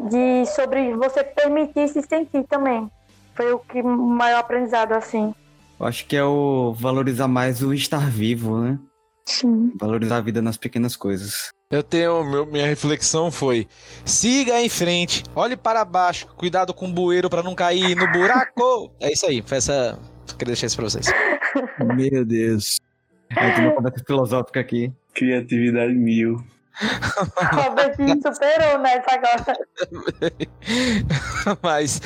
de 0.00 0.44
sobre 0.46 0.94
você 0.94 1.22
permitir 1.22 1.88
se 1.88 2.02
sentir 2.02 2.44
também. 2.44 2.90
Foi 3.34 3.52
o 3.52 3.58
que 3.58 3.80
o 3.80 3.86
maior 3.88 4.40
aprendizado 4.40 4.92
assim. 4.92 5.34
Eu 5.80 5.86
acho 5.86 6.06
que 6.06 6.16
é 6.16 6.24
o 6.24 6.72
valorizar 6.74 7.28
mais 7.28 7.62
o 7.62 7.72
estar 7.72 8.10
vivo, 8.10 8.58
né? 8.58 8.78
Sim. 9.24 9.72
Valorizar 9.80 10.18
a 10.18 10.20
vida 10.20 10.42
nas 10.42 10.56
pequenas 10.56 10.96
coisas. 10.96 11.50
Eu 11.72 11.82
tenho. 11.82 12.22
Meu, 12.22 12.44
minha 12.44 12.66
reflexão 12.66 13.30
foi: 13.30 13.66
siga 14.04 14.60
em 14.60 14.68
frente, 14.68 15.24
olhe 15.34 15.56
para 15.56 15.82
baixo, 15.86 16.28
cuidado 16.36 16.74
com 16.74 16.86
o 16.86 16.92
bueiro 16.92 17.30
para 17.30 17.42
não 17.42 17.54
cair 17.54 17.96
no 17.96 18.06
buraco. 18.12 18.92
é 19.00 19.10
isso 19.10 19.24
aí, 19.24 19.42
foi 19.44 19.56
essa. 19.56 19.98
Queria 20.38 20.52
deixar 20.52 20.66
isso 20.66 20.76
pra 20.76 20.84
vocês. 20.84 21.06
Meu 21.96 22.24
Deus. 22.26 22.78
Aí 23.30 23.54
tem 23.54 23.64
uma 23.64 23.74
conversa 23.74 24.04
filosófica 24.06 24.60
aqui. 24.60 24.92
Criatividade 25.14 25.94
mil. 25.94 26.44
Robertinho 27.52 28.20
superou 28.22 28.78
nessa 28.78 29.14
agora. 29.14 29.56
Mas, 31.62 32.00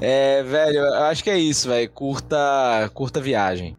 é, 0.00 0.42
velho, 0.42 0.78
eu 0.78 1.04
acho 1.04 1.24
que 1.24 1.30
é 1.30 1.38
isso, 1.38 1.68
velho. 1.68 1.90
Curta, 1.90 2.90
curta 2.94 3.20
viagem. 3.20 3.76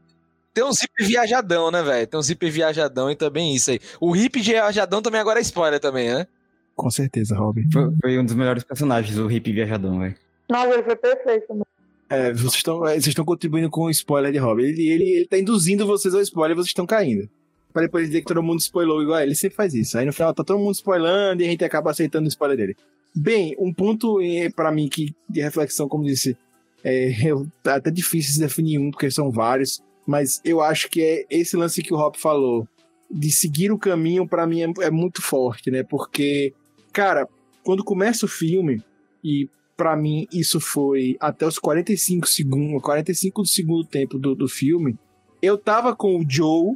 Tem 0.53 0.63
um 0.63 0.71
zip 0.71 0.91
viajadão, 0.99 1.71
né, 1.71 1.81
velho? 1.81 2.07
Tem 2.07 2.19
um 2.19 2.23
zip 2.23 2.49
viajadão 2.49 3.09
e 3.09 3.15
também 3.15 3.55
isso 3.55 3.71
aí. 3.71 3.79
O 3.99 4.15
hip 4.15 4.39
viajadão 4.39 5.01
também 5.01 5.21
agora 5.21 5.39
é 5.39 5.41
spoiler 5.41 5.79
também, 5.79 6.09
né? 6.09 6.27
Com 6.75 6.89
certeza, 6.89 7.35
Robin. 7.35 7.69
Foi, 7.71 7.91
foi 8.01 8.19
um 8.19 8.25
dos 8.25 8.35
melhores 8.35 8.63
personagens, 8.63 9.17
o 9.17 9.29
hip 9.29 9.51
viajadão, 9.51 9.99
velho. 9.99 10.15
Nossa, 10.49 10.73
ele 10.73 10.83
foi 10.83 10.95
perfeito, 10.95 11.49
mano. 11.49 11.65
É, 12.09 12.33
vocês 12.33 12.55
estão, 12.55 12.79
vocês 12.79 13.07
estão 13.07 13.23
contribuindo 13.23 13.69
com 13.69 13.83
o 13.83 13.89
spoiler 13.89 14.31
de 14.31 14.37
Robin. 14.37 14.63
Ele, 14.63 14.89
ele, 14.89 15.03
ele 15.03 15.25
tá 15.25 15.37
induzindo 15.37 15.87
vocês 15.87 16.13
ao 16.13 16.21
spoiler 16.21 16.51
e 16.51 16.55
vocês 16.55 16.67
estão 16.67 16.85
caindo 16.85 17.29
pra 17.71 17.81
depois 17.81 18.07
dizer 18.07 18.21
que 18.21 18.27
todo 18.27 18.43
mundo 18.43 18.59
spoilou 18.59 19.01
igual 19.01 19.19
ele. 19.19 19.35
sempre 19.35 19.55
faz 19.55 19.73
isso. 19.73 19.97
Aí 19.97 20.05
no 20.05 20.13
final 20.13 20.33
tá 20.33 20.43
todo 20.43 20.59
mundo 20.59 20.75
spoilando 20.75 21.41
e 21.41 21.45
a 21.45 21.49
gente 21.49 21.63
acaba 21.63 21.91
aceitando 21.91 22.25
o 22.25 22.29
spoiler 22.29 22.57
dele. 22.57 22.77
Bem, 23.15 23.55
um 23.59 23.73
ponto 23.73 24.21
eh, 24.21 24.49
para 24.49 24.71
mim 24.71 24.87
que 24.87 25.13
de 25.29 25.41
reflexão, 25.41 25.87
como 25.87 26.05
disse, 26.05 26.37
é, 26.83 27.11
eu, 27.27 27.47
é 27.65 27.69
até 27.69 27.91
difícil 27.91 28.33
se 28.33 28.39
definir 28.39 28.79
um, 28.79 28.91
porque 28.91 29.11
são 29.11 29.31
vários, 29.31 29.81
mas 30.05 30.41
eu 30.43 30.61
acho 30.61 30.89
que 30.89 31.01
é 31.01 31.25
esse 31.29 31.55
lance 31.55 31.81
que 31.81 31.93
o 31.93 31.97
Hop 31.97 32.15
falou, 32.15 32.67
de 33.09 33.31
seguir 33.31 33.71
o 33.71 33.77
caminho, 33.77 34.27
para 34.27 34.47
mim 34.47 34.61
é, 34.61 34.85
é, 34.85 34.91
muito 34.91 35.21
forte, 35.21 35.69
né? 35.69 35.83
Porque, 35.83 36.53
cara, 36.93 37.27
quando 37.63 37.83
começa 37.83 38.25
o 38.25 38.29
filme, 38.29 38.81
e 39.23 39.49
para 39.75 39.95
mim 39.95 40.27
isso 40.31 40.59
foi 40.59 41.17
até 41.19 41.45
os 41.45 41.59
45 41.59 42.27
segundos, 42.27 42.81
45 42.81 43.41
do 43.41 43.47
segundo 43.47 43.83
tempo 43.83 44.17
do, 44.17 44.33
do 44.33 44.47
filme, 44.47 44.97
eu 45.41 45.57
tava 45.57 45.95
com 45.95 46.17
o 46.17 46.25
Joe 46.27 46.75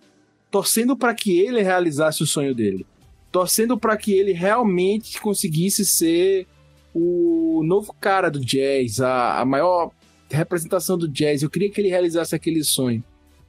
torcendo 0.52 0.96
para 0.96 1.14
que 1.14 1.40
ele 1.40 1.62
realizasse 1.62 2.24
o 2.24 2.28
sonho 2.28 2.54
dele, 2.54 2.86
torcendo 3.32 3.78
para 3.78 3.96
que 3.98 4.14
ele 4.14 4.34
realmente 4.34 5.20
conseguisse 5.22 5.86
ser 5.86 6.48
o 6.94 7.62
novo 7.64 7.94
cara 8.00 8.30
do 8.30 8.40
jazz, 8.40 9.02
a, 9.02 9.42
a 9.42 9.46
maior 9.46 9.92
representação 10.30 10.98
do 10.98 11.08
jazz. 11.08 11.44
Eu 11.44 11.50
queria 11.50 11.70
que 11.70 11.80
ele 11.80 11.90
realizasse 11.90 12.34
aquele 12.34 12.64
sonho. 12.64 13.04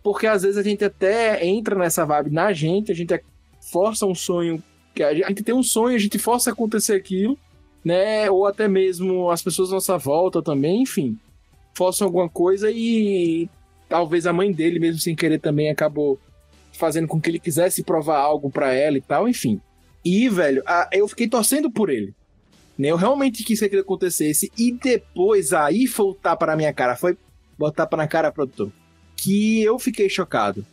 Porque 0.07 0.29
às 0.29 0.43
vezes 0.43 0.57
a 0.57 0.63
gente 0.63 0.85
até 0.85 1.45
entra 1.45 1.75
nessa 1.75 2.05
vibe 2.05 2.31
na 2.31 2.53
gente, 2.53 2.93
a 2.93 2.95
gente 2.95 3.21
força 3.61 4.07
um 4.07 4.15
sonho, 4.15 4.63
que 4.95 5.03
a 5.03 5.13
gente 5.13 5.43
tem 5.43 5.53
um 5.53 5.65
sonho, 5.65 5.97
a 5.97 5.99
gente 5.99 6.17
força 6.17 6.53
acontecer 6.53 6.95
aquilo, 6.95 7.37
né? 7.85 8.31
Ou 8.31 8.47
até 8.47 8.69
mesmo 8.69 9.29
as 9.33 9.43
pessoas 9.43 9.71
à 9.71 9.75
nossa 9.75 9.99
volta 9.99 10.41
também, 10.41 10.83
enfim, 10.83 11.19
forçam 11.75 12.07
alguma 12.07 12.29
coisa 12.29 12.71
e 12.71 13.49
talvez 13.89 14.29
a 14.29 14.33
mãe 14.33 14.53
dele, 14.53 14.79
mesmo 14.79 15.01
sem 15.01 15.17
querer, 15.17 15.41
também 15.41 15.71
acabou 15.71 16.21
fazendo 16.73 17.09
com 17.09 17.21
que 17.21 17.29
ele 17.29 17.41
quisesse 17.41 17.83
provar 17.83 18.21
algo 18.21 18.49
para 18.49 18.73
ela 18.73 18.99
e 18.99 19.03
tal, 19.03 19.29
enfim. 19.29 19.61
E, 20.05 20.29
velho, 20.29 20.63
a, 20.67 20.89
eu 20.93 21.09
fiquei 21.09 21.27
torcendo 21.27 21.69
por 21.69 21.91
ele. 21.91 22.15
Né? 22.79 22.93
Eu 22.93 22.97
realmente 22.97 23.43
quis 23.43 23.59
que 23.59 23.65
aquilo 23.65 23.83
acontecesse. 23.83 24.53
E 24.57 24.71
depois, 24.71 25.53
aí 25.53 25.89
foi 25.89 26.07
o 26.07 26.15
tapa 26.15 26.47
na 26.47 26.55
minha 26.55 26.73
cara. 26.73 26.95
Foi 26.95 27.19
botar 27.59 27.87
tapa 27.87 27.97
na 27.97 28.07
cara, 28.07 28.31
produtor. 28.31 28.71
Que 29.17 29.63
eu 29.63 29.79
fiquei 29.79 30.09
chocado. 30.09 30.65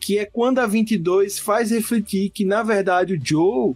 Que 0.00 0.18
é 0.18 0.24
quando 0.24 0.58
a 0.58 0.66
22 0.66 1.38
faz 1.38 1.70
refletir 1.70 2.30
que, 2.30 2.44
na 2.44 2.62
verdade, 2.62 3.14
o 3.14 3.20
Joe, 3.22 3.74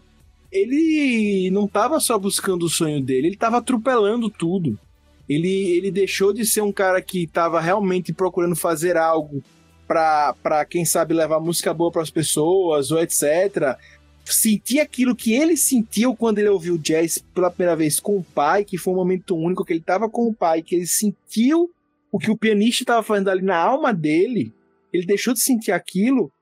ele 0.50 1.50
não 1.50 1.66
tava 1.66 2.00
só 2.00 2.18
buscando 2.18 2.64
o 2.64 2.70
sonho 2.70 3.00
dele, 3.00 3.28
ele 3.28 3.36
tava 3.36 3.58
atropelando 3.58 4.30
tudo. 4.30 4.78
Ele, 5.28 5.48
ele 5.48 5.90
deixou 5.90 6.32
de 6.32 6.46
ser 6.46 6.62
um 6.62 6.72
cara 6.72 7.02
que 7.02 7.26
tava 7.26 7.60
realmente 7.60 8.12
procurando 8.12 8.56
fazer 8.56 8.96
algo 8.96 9.42
para 9.86 10.64
quem 10.68 10.84
sabe 10.84 11.14
levar 11.14 11.40
música 11.40 11.72
boa 11.72 11.90
para 11.90 12.02
as 12.02 12.10
pessoas 12.10 12.90
ou 12.90 12.98
etc. 13.00 13.76
Sentir 14.24 14.80
aquilo 14.80 15.16
que 15.16 15.32
ele 15.32 15.56
sentiu 15.56 16.14
quando 16.14 16.38
ele 16.38 16.48
ouviu 16.48 16.76
jazz 16.76 17.18
pela 17.34 17.50
primeira 17.50 17.76
vez 17.76 17.98
com 18.00 18.18
o 18.18 18.24
pai, 18.24 18.64
que 18.64 18.76
foi 18.76 18.92
um 18.92 18.96
momento 18.96 19.36
único 19.36 19.64
que 19.64 19.72
ele 19.72 19.80
estava 19.80 20.08
com 20.08 20.28
o 20.28 20.34
pai, 20.34 20.62
que 20.62 20.74
ele 20.74 20.86
sentiu 20.86 21.70
o 22.10 22.18
que 22.18 22.30
o 22.30 22.36
pianista 22.36 22.82
estava 22.82 23.02
fazendo 23.02 23.28
ali 23.28 23.42
na 23.42 23.56
alma 23.56 23.92
dele. 23.92 24.52
Ele 24.92 25.06
deixou 25.06 25.34
de 25.34 25.40
sentir 25.40 25.72
aquilo 25.72 26.32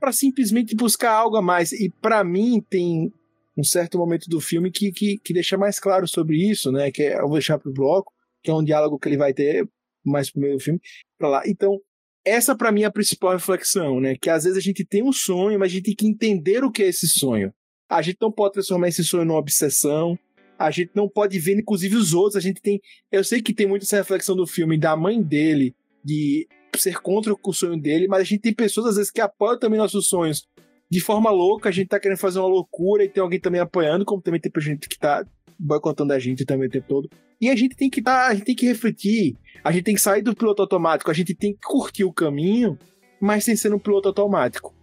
para 0.00 0.12
simplesmente 0.12 0.74
buscar 0.74 1.12
algo 1.12 1.36
a 1.36 1.42
mais. 1.42 1.72
E 1.72 1.88
para 1.88 2.24
mim 2.24 2.60
tem 2.68 3.12
um 3.56 3.62
certo 3.62 3.98
momento 3.98 4.28
do 4.28 4.40
filme 4.40 4.70
que, 4.70 4.90
que, 4.90 5.18
que 5.18 5.32
deixa 5.32 5.56
mais 5.56 5.78
claro 5.78 6.08
sobre 6.08 6.36
isso, 6.36 6.72
né? 6.72 6.90
Que 6.90 7.02
é, 7.02 7.18
eu 7.18 7.28
vou 7.28 7.34
deixar 7.34 7.58
pro 7.58 7.72
bloco, 7.72 8.12
que 8.42 8.50
é 8.50 8.54
um 8.54 8.64
diálogo 8.64 8.98
que 8.98 9.08
ele 9.08 9.16
vai 9.16 9.32
ter 9.32 9.68
mais 10.04 10.30
pro 10.30 10.40
meio 10.40 10.54
do 10.54 10.60
filme, 10.60 10.80
para 11.16 11.28
lá. 11.28 11.42
Então, 11.46 11.78
essa 12.24 12.56
para 12.56 12.72
mim 12.72 12.82
é 12.82 12.86
a 12.86 12.90
principal 12.90 13.32
reflexão, 13.32 14.00
né? 14.00 14.16
Que 14.20 14.30
às 14.30 14.44
vezes 14.44 14.58
a 14.58 14.60
gente 14.60 14.84
tem 14.84 15.02
um 15.02 15.12
sonho, 15.12 15.58
mas 15.58 15.70
a 15.70 15.74
gente 15.74 15.84
tem 15.84 15.94
que 15.94 16.06
entender 16.06 16.64
o 16.64 16.70
que 16.70 16.82
é 16.82 16.88
esse 16.88 17.06
sonho. 17.06 17.52
A 17.88 18.00
gente 18.00 18.18
não 18.20 18.32
pode 18.32 18.54
transformar 18.54 18.88
esse 18.88 19.04
sonho 19.04 19.24
numa 19.24 19.38
obsessão. 19.38 20.18
A 20.58 20.70
gente 20.70 20.90
não 20.94 21.08
pode 21.08 21.38
ver, 21.38 21.58
inclusive, 21.58 21.96
os 21.96 22.14
outros. 22.14 22.36
A 22.36 22.40
gente 22.40 22.60
tem. 22.60 22.80
Eu 23.10 23.24
sei 23.24 23.42
que 23.42 23.52
tem 23.52 23.66
muito 23.66 23.82
essa 23.82 23.96
reflexão 23.96 24.36
do 24.36 24.46
filme 24.46 24.78
da 24.78 24.96
mãe 24.96 25.20
dele, 25.22 25.74
de 26.04 26.46
ser 26.76 27.00
contra 27.00 27.34
o 27.34 27.52
sonho 27.52 27.80
dele, 27.80 28.06
mas 28.08 28.20
a 28.20 28.24
gente 28.24 28.40
tem 28.40 28.54
pessoas, 28.54 28.86
às 28.88 28.96
vezes, 28.96 29.10
que 29.10 29.20
apoiam 29.20 29.58
também 29.58 29.78
nossos 29.78 30.08
sonhos 30.08 30.46
de 30.90 31.00
forma 31.00 31.30
louca. 31.30 31.68
A 31.68 31.72
gente 31.72 31.88
tá 31.88 31.98
querendo 31.98 32.18
fazer 32.18 32.38
uma 32.38 32.48
loucura 32.48 33.04
e 33.04 33.08
tem 33.08 33.22
alguém 33.22 33.40
também 33.40 33.60
apoiando, 33.60 34.04
como 34.04 34.22
também 34.22 34.40
tem 34.40 34.52
gente 34.62 34.88
que 34.88 34.98
tá 34.98 35.24
boicotando 35.58 36.12
a 36.12 36.18
gente 36.18 36.44
também 36.44 36.68
o 36.68 36.70
tempo 36.70 36.86
todo. 36.88 37.10
E 37.40 37.48
a 37.48 37.56
gente 37.56 37.74
tem 37.74 37.90
que 37.90 38.00
tá, 38.00 38.28
a 38.28 38.34
gente 38.34 38.44
tem 38.44 38.54
que 38.54 38.66
refletir, 38.66 39.36
a 39.64 39.72
gente 39.72 39.84
tem 39.84 39.94
que 39.94 40.00
sair 40.00 40.22
do 40.22 40.34
piloto 40.34 40.62
automático, 40.62 41.10
a 41.10 41.14
gente 41.14 41.34
tem 41.34 41.52
que 41.52 41.60
curtir 41.60 42.04
o 42.04 42.12
caminho, 42.12 42.78
mas 43.20 43.44
sem 43.44 43.56
ser 43.56 43.72
um 43.74 43.78
piloto 43.78 44.08
automático. 44.08 44.74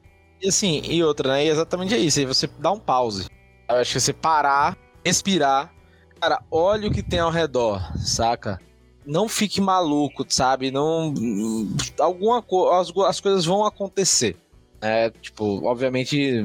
E 0.42 0.48
assim, 0.48 0.82
e 0.90 1.04
outra, 1.04 1.34
né? 1.34 1.46
E 1.46 1.50
exatamente 1.50 1.94
é 1.94 1.98
isso. 1.98 2.26
Você 2.28 2.48
dá 2.60 2.72
um 2.72 2.80
pause. 2.80 3.28
Eu 3.70 3.76
acho 3.76 3.94
que 3.94 4.00
você 4.00 4.14
parar, 4.14 4.78
respirar. 5.04 5.74
Cara, 6.20 6.42
olha 6.52 6.88
o 6.88 6.92
que 6.92 7.02
tem 7.02 7.20
ao 7.20 7.32
redor, 7.32 7.82
saca? 7.98 8.60
Não 9.06 9.28
fique 9.28 9.62
maluco, 9.62 10.26
sabe? 10.28 10.72
Não. 10.72 11.14
Alguma 12.00 12.42
coisa. 12.42 12.80
As, 12.80 13.08
as 13.08 13.20
coisas 13.20 13.46
vão 13.46 13.66
acontecer. 13.66 14.36
É, 14.82 15.10
tipo, 15.10 15.66
obviamente. 15.66 16.44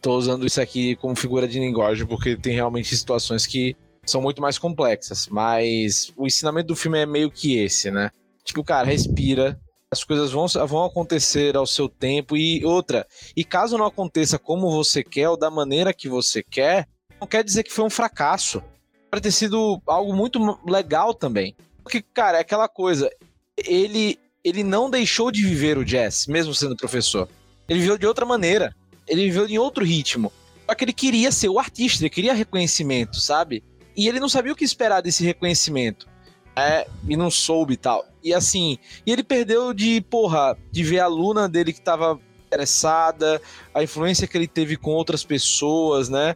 Tô 0.00 0.16
usando 0.16 0.46
isso 0.46 0.60
aqui 0.60 0.94
como 0.96 1.16
figura 1.16 1.48
de 1.48 1.58
linguagem, 1.58 2.06
porque 2.06 2.36
tem 2.36 2.54
realmente 2.54 2.94
situações 2.96 3.44
que 3.44 3.74
são 4.04 4.22
muito 4.22 4.40
mais 4.40 4.58
complexas. 4.58 5.26
Mas 5.28 6.12
o 6.16 6.26
ensinamento 6.26 6.68
do 6.68 6.76
filme 6.76 6.98
é 6.98 7.06
meio 7.06 7.30
que 7.30 7.58
esse, 7.58 7.90
né? 7.90 8.10
Tipo, 8.44 8.62
cara, 8.62 8.86
respira, 8.86 9.58
as 9.90 10.04
coisas 10.04 10.30
vão, 10.30 10.46
vão 10.66 10.84
acontecer 10.84 11.56
ao 11.56 11.66
seu 11.66 11.88
tempo 11.88 12.36
e 12.36 12.64
outra. 12.64 13.06
E 13.36 13.44
caso 13.44 13.76
não 13.76 13.86
aconteça 13.86 14.38
como 14.38 14.70
você 14.70 15.02
quer 15.02 15.28
ou 15.28 15.36
da 15.36 15.50
maneira 15.50 15.92
que 15.92 16.08
você 16.08 16.42
quer, 16.42 16.86
não 17.20 17.26
quer 17.26 17.42
dizer 17.42 17.62
que 17.62 17.72
foi 17.72 17.84
um 17.84 17.90
fracasso. 17.90 18.62
Pode 19.10 19.22
ter 19.22 19.32
sido 19.32 19.80
algo 19.86 20.14
muito 20.14 20.58
legal 20.66 21.14
também. 21.14 21.56
Porque, 21.82 22.02
cara, 22.02 22.38
é 22.38 22.40
aquela 22.40 22.68
coisa. 22.68 23.10
Ele, 23.56 24.18
ele 24.44 24.62
não 24.62 24.90
deixou 24.90 25.30
de 25.30 25.42
viver 25.42 25.78
o 25.78 25.84
jazz, 25.84 26.26
mesmo 26.26 26.54
sendo 26.54 26.76
professor. 26.76 27.28
Ele 27.68 27.80
viveu 27.80 27.98
de 27.98 28.06
outra 28.06 28.26
maneira. 28.26 28.74
Ele 29.06 29.24
viveu 29.24 29.46
em 29.46 29.58
outro 29.58 29.84
ritmo. 29.84 30.32
Só 30.68 30.74
que 30.74 30.84
ele 30.84 30.92
queria 30.92 31.30
ser 31.30 31.48
o 31.48 31.58
artista, 31.58 32.02
ele 32.02 32.10
queria 32.10 32.34
reconhecimento, 32.34 33.20
sabe? 33.20 33.62
E 33.96 34.08
ele 34.08 34.18
não 34.18 34.28
sabia 34.28 34.52
o 34.52 34.56
que 34.56 34.64
esperar 34.64 35.00
desse 35.00 35.24
reconhecimento. 35.24 36.08
É, 36.56 36.86
e 37.06 37.16
não 37.16 37.30
soube 37.30 37.74
e 37.74 37.76
tal. 37.76 38.04
E 38.22 38.34
assim, 38.34 38.78
e 39.06 39.12
ele 39.12 39.22
perdeu 39.22 39.72
de, 39.72 40.00
porra, 40.00 40.56
de 40.72 40.82
ver 40.82 41.00
a 41.00 41.06
Luna 41.06 41.48
dele 41.48 41.72
que 41.72 41.80
tava 41.80 42.18
interessada, 42.46 43.40
a 43.74 43.82
influência 43.82 44.26
que 44.26 44.36
ele 44.36 44.48
teve 44.48 44.76
com 44.76 44.90
outras 44.90 45.22
pessoas, 45.22 46.08
né? 46.08 46.34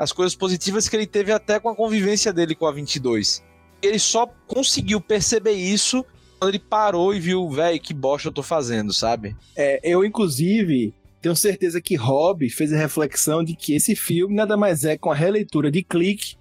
As 0.00 0.12
coisas 0.12 0.34
positivas 0.34 0.88
que 0.88 0.96
ele 0.96 1.06
teve 1.06 1.30
até 1.30 1.60
com 1.60 1.68
a 1.68 1.76
convivência 1.76 2.32
dele 2.32 2.54
com 2.54 2.64
a 2.64 2.72
22. 2.72 3.44
Ele 3.82 3.98
só 3.98 4.26
conseguiu 4.46 4.98
perceber 4.98 5.52
isso 5.52 6.02
quando 6.38 6.52
ele 6.52 6.58
parou 6.58 7.14
e 7.14 7.20
viu, 7.20 7.46
velho, 7.50 7.78
que 7.78 7.92
bosta 7.92 8.28
eu 8.28 8.32
tô 8.32 8.42
fazendo, 8.42 8.94
sabe? 8.94 9.36
É, 9.54 9.78
eu, 9.84 10.02
inclusive, 10.02 10.94
tenho 11.20 11.36
certeza 11.36 11.82
que 11.82 11.96
Rob 11.96 12.48
fez 12.48 12.72
a 12.72 12.78
reflexão 12.78 13.44
de 13.44 13.54
que 13.54 13.74
esse 13.74 13.94
filme 13.94 14.34
nada 14.34 14.56
mais 14.56 14.84
é 14.84 14.96
com 14.96 15.10
a 15.10 15.14
releitura 15.14 15.70
de 15.70 15.82
Clique 15.82 16.34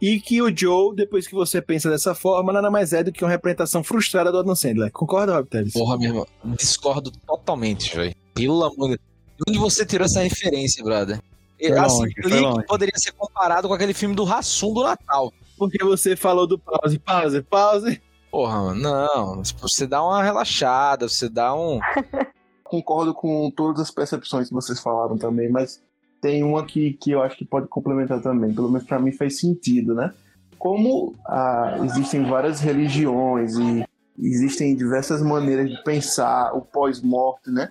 e 0.00 0.18
que 0.18 0.42
o 0.42 0.52
Joe, 0.52 0.92
depois 0.96 1.28
que 1.28 1.36
você 1.36 1.62
pensa 1.62 1.88
dessa 1.88 2.16
forma, 2.16 2.52
nada 2.52 2.68
mais 2.68 2.92
é 2.92 3.04
do 3.04 3.12
que 3.12 3.22
uma 3.22 3.30
representação 3.30 3.84
frustrada 3.84 4.32
do 4.32 4.38
Adam 4.38 4.56
Sandler. 4.56 4.90
Concorda, 4.90 5.36
Rob 5.36 5.48
Teles? 5.48 5.72
Porra, 5.72 5.96
meu 5.96 6.08
irmão, 6.08 6.26
discordo 6.56 7.12
totalmente, 7.24 7.94
velho. 7.94 8.12
Pelo 8.34 8.64
amor 8.64 8.90
de 8.90 8.96
De 8.96 9.44
onde 9.48 9.58
você 9.60 9.86
tirou 9.86 10.04
essa 10.04 10.20
referência, 10.20 10.82
brother? 10.82 11.20
Foi 11.68 11.78
assim, 11.78 11.98
longe, 11.98 12.14
Clique 12.14 12.66
poderia 12.66 12.98
ser 12.98 13.12
comparado 13.12 13.68
com 13.68 13.74
aquele 13.74 13.94
filme 13.94 14.14
do 14.14 14.24
Rassum 14.24 14.72
do 14.72 14.82
Natal. 14.82 15.32
Porque 15.56 15.82
você 15.84 16.16
falou 16.16 16.46
do 16.46 16.58
pause, 16.58 16.98
pause, 16.98 17.42
pause. 17.42 18.02
Porra, 18.30 18.62
mano, 18.62 18.80
não. 18.80 19.42
Você 19.60 19.86
dá 19.86 20.02
uma 20.02 20.22
relaxada, 20.22 21.08
você 21.08 21.28
dá 21.28 21.54
um. 21.54 21.78
Concordo 22.64 23.14
com 23.14 23.50
todas 23.50 23.80
as 23.80 23.90
percepções 23.90 24.48
que 24.48 24.54
vocês 24.54 24.80
falaram 24.80 25.16
também, 25.16 25.48
mas 25.48 25.80
tem 26.20 26.42
uma 26.42 26.64
que, 26.64 26.94
que 26.94 27.12
eu 27.12 27.22
acho 27.22 27.36
que 27.36 27.44
pode 27.44 27.68
complementar 27.68 28.20
também. 28.20 28.52
Pelo 28.52 28.68
menos 28.68 28.86
para 28.86 28.98
mim 28.98 29.12
faz 29.12 29.38
sentido, 29.38 29.94
né? 29.94 30.12
Como 30.58 31.14
ah, 31.26 31.78
existem 31.84 32.24
várias 32.24 32.60
religiões 32.60 33.56
e 33.56 33.84
existem 34.18 34.74
diversas 34.74 35.22
maneiras 35.22 35.70
de 35.70 35.82
pensar 35.84 36.52
o 36.56 36.62
pós-morte, 36.62 37.50
né? 37.50 37.70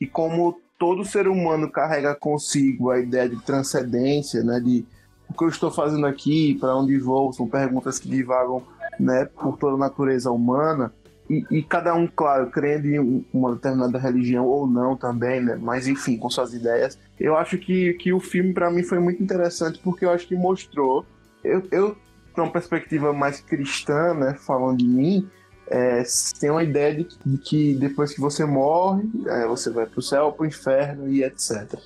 E 0.00 0.06
como 0.06 0.58
todo 0.80 1.04
ser 1.04 1.28
humano 1.28 1.70
carrega 1.70 2.14
consigo 2.14 2.90
a 2.90 2.98
ideia 2.98 3.28
de 3.28 3.36
transcendência, 3.42 4.42
né? 4.42 4.58
De 4.58 4.82
o 5.28 5.34
que 5.34 5.44
eu 5.44 5.48
estou 5.48 5.70
fazendo 5.70 6.06
aqui, 6.06 6.56
para 6.58 6.74
onde 6.74 6.98
vou, 6.98 7.32
são 7.34 7.46
perguntas 7.46 7.98
que 7.98 8.08
divagam, 8.08 8.62
né? 8.98 9.26
Por 9.26 9.58
toda 9.58 9.74
a 9.74 9.78
natureza 9.78 10.30
humana. 10.30 10.90
E, 11.28 11.44
e 11.50 11.62
cada 11.62 11.94
um, 11.94 12.08
claro, 12.08 12.50
crendo 12.50 12.88
em 12.88 12.98
um- 12.98 13.24
uma 13.32 13.54
determinada 13.54 13.98
religião 13.98 14.46
ou 14.46 14.66
não 14.66 14.96
também, 14.96 15.40
né? 15.40 15.56
Mas 15.60 15.86
enfim, 15.86 16.16
com 16.16 16.30
suas 16.30 16.54
ideias. 16.54 16.98
Eu 17.20 17.36
acho 17.36 17.58
que, 17.58 17.92
que 17.94 18.10
o 18.12 18.18
filme 18.18 18.54
para 18.54 18.70
mim 18.70 18.82
foi 18.82 18.98
muito 18.98 19.22
interessante 19.22 19.78
porque 19.84 20.06
eu 20.06 20.10
acho 20.10 20.26
que 20.26 20.34
mostrou. 20.34 21.04
Eu, 21.44 21.62
eu 21.70 21.96
uma 22.36 22.50
perspectiva 22.50 23.12
mais 23.12 23.40
cristã, 23.42 24.14
né? 24.14 24.34
Falando 24.34 24.78
de 24.78 24.88
mim, 24.88 25.28
é, 25.70 26.02
tem 26.40 26.50
uma 26.50 26.64
ideia 26.64 26.94
de, 26.94 27.08
de 27.24 27.38
que 27.38 27.74
depois 27.74 28.12
que 28.12 28.20
você 28.20 28.44
morre, 28.44 29.08
é, 29.28 29.46
você 29.46 29.70
vai 29.70 29.86
pro 29.86 30.02
céu, 30.02 30.32
pro 30.32 30.44
inferno 30.44 31.08
e 31.08 31.22
etc. 31.22 31.78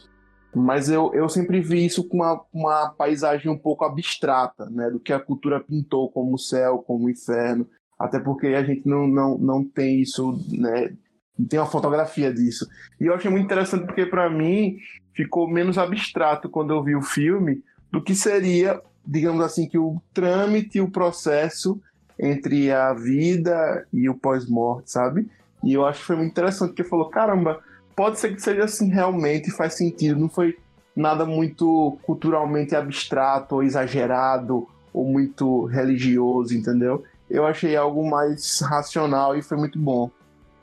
Mas 0.54 0.88
eu, 0.88 1.12
eu 1.12 1.28
sempre 1.28 1.60
vi 1.60 1.84
isso 1.84 2.08
com 2.08 2.18
uma, 2.18 2.40
uma 2.52 2.88
paisagem 2.90 3.50
um 3.50 3.58
pouco 3.58 3.84
abstrata, 3.84 4.70
né? 4.70 4.88
Do 4.88 5.00
que 5.00 5.12
a 5.12 5.20
cultura 5.20 5.60
pintou 5.60 6.10
como 6.10 6.38
céu, 6.38 6.78
como 6.78 7.10
inferno. 7.10 7.68
Até 7.98 8.18
porque 8.18 8.48
a 8.48 8.64
gente 8.64 8.88
não, 8.88 9.06
não, 9.06 9.36
não 9.36 9.64
tem 9.64 10.00
isso, 10.00 10.40
né? 10.48 10.94
Não 11.38 11.46
tem 11.46 11.58
uma 11.58 11.66
fotografia 11.66 12.32
disso. 12.32 12.66
E 13.00 13.06
eu 13.06 13.14
achei 13.14 13.30
muito 13.30 13.44
interessante 13.44 13.84
porque, 13.84 14.06
para 14.06 14.30
mim, 14.30 14.78
ficou 15.12 15.50
menos 15.50 15.76
abstrato 15.76 16.48
quando 16.48 16.72
eu 16.72 16.82
vi 16.82 16.94
o 16.94 17.02
filme 17.02 17.62
do 17.90 18.00
que 18.00 18.14
seria, 18.14 18.80
digamos 19.04 19.44
assim, 19.44 19.68
que 19.68 19.76
o 19.76 20.00
trâmite 20.14 20.80
o 20.80 20.90
processo 20.90 21.80
entre 22.18 22.70
a 22.70 22.92
vida 22.92 23.86
e 23.92 24.08
o 24.08 24.14
pós-morte, 24.14 24.90
sabe? 24.90 25.28
E 25.62 25.72
eu 25.72 25.86
acho 25.86 26.00
que 26.00 26.06
foi 26.06 26.16
muito 26.16 26.30
interessante, 26.30 26.68
porque 26.68 26.84
falou, 26.84 27.08
caramba, 27.08 27.60
pode 27.96 28.18
ser 28.18 28.34
que 28.34 28.42
seja 28.42 28.64
assim 28.64 28.88
realmente, 28.88 29.50
faz 29.50 29.74
sentido, 29.74 30.20
não 30.20 30.28
foi 30.28 30.56
nada 30.94 31.24
muito 31.24 31.98
culturalmente 32.02 32.76
abstrato 32.76 33.56
ou 33.56 33.62
exagerado 33.62 34.68
ou 34.92 35.04
muito 35.04 35.64
religioso, 35.66 36.54
entendeu? 36.54 37.02
Eu 37.28 37.46
achei 37.46 37.74
algo 37.74 38.08
mais 38.08 38.60
racional 38.60 39.36
e 39.36 39.42
foi 39.42 39.56
muito 39.56 39.78
bom. 39.78 40.10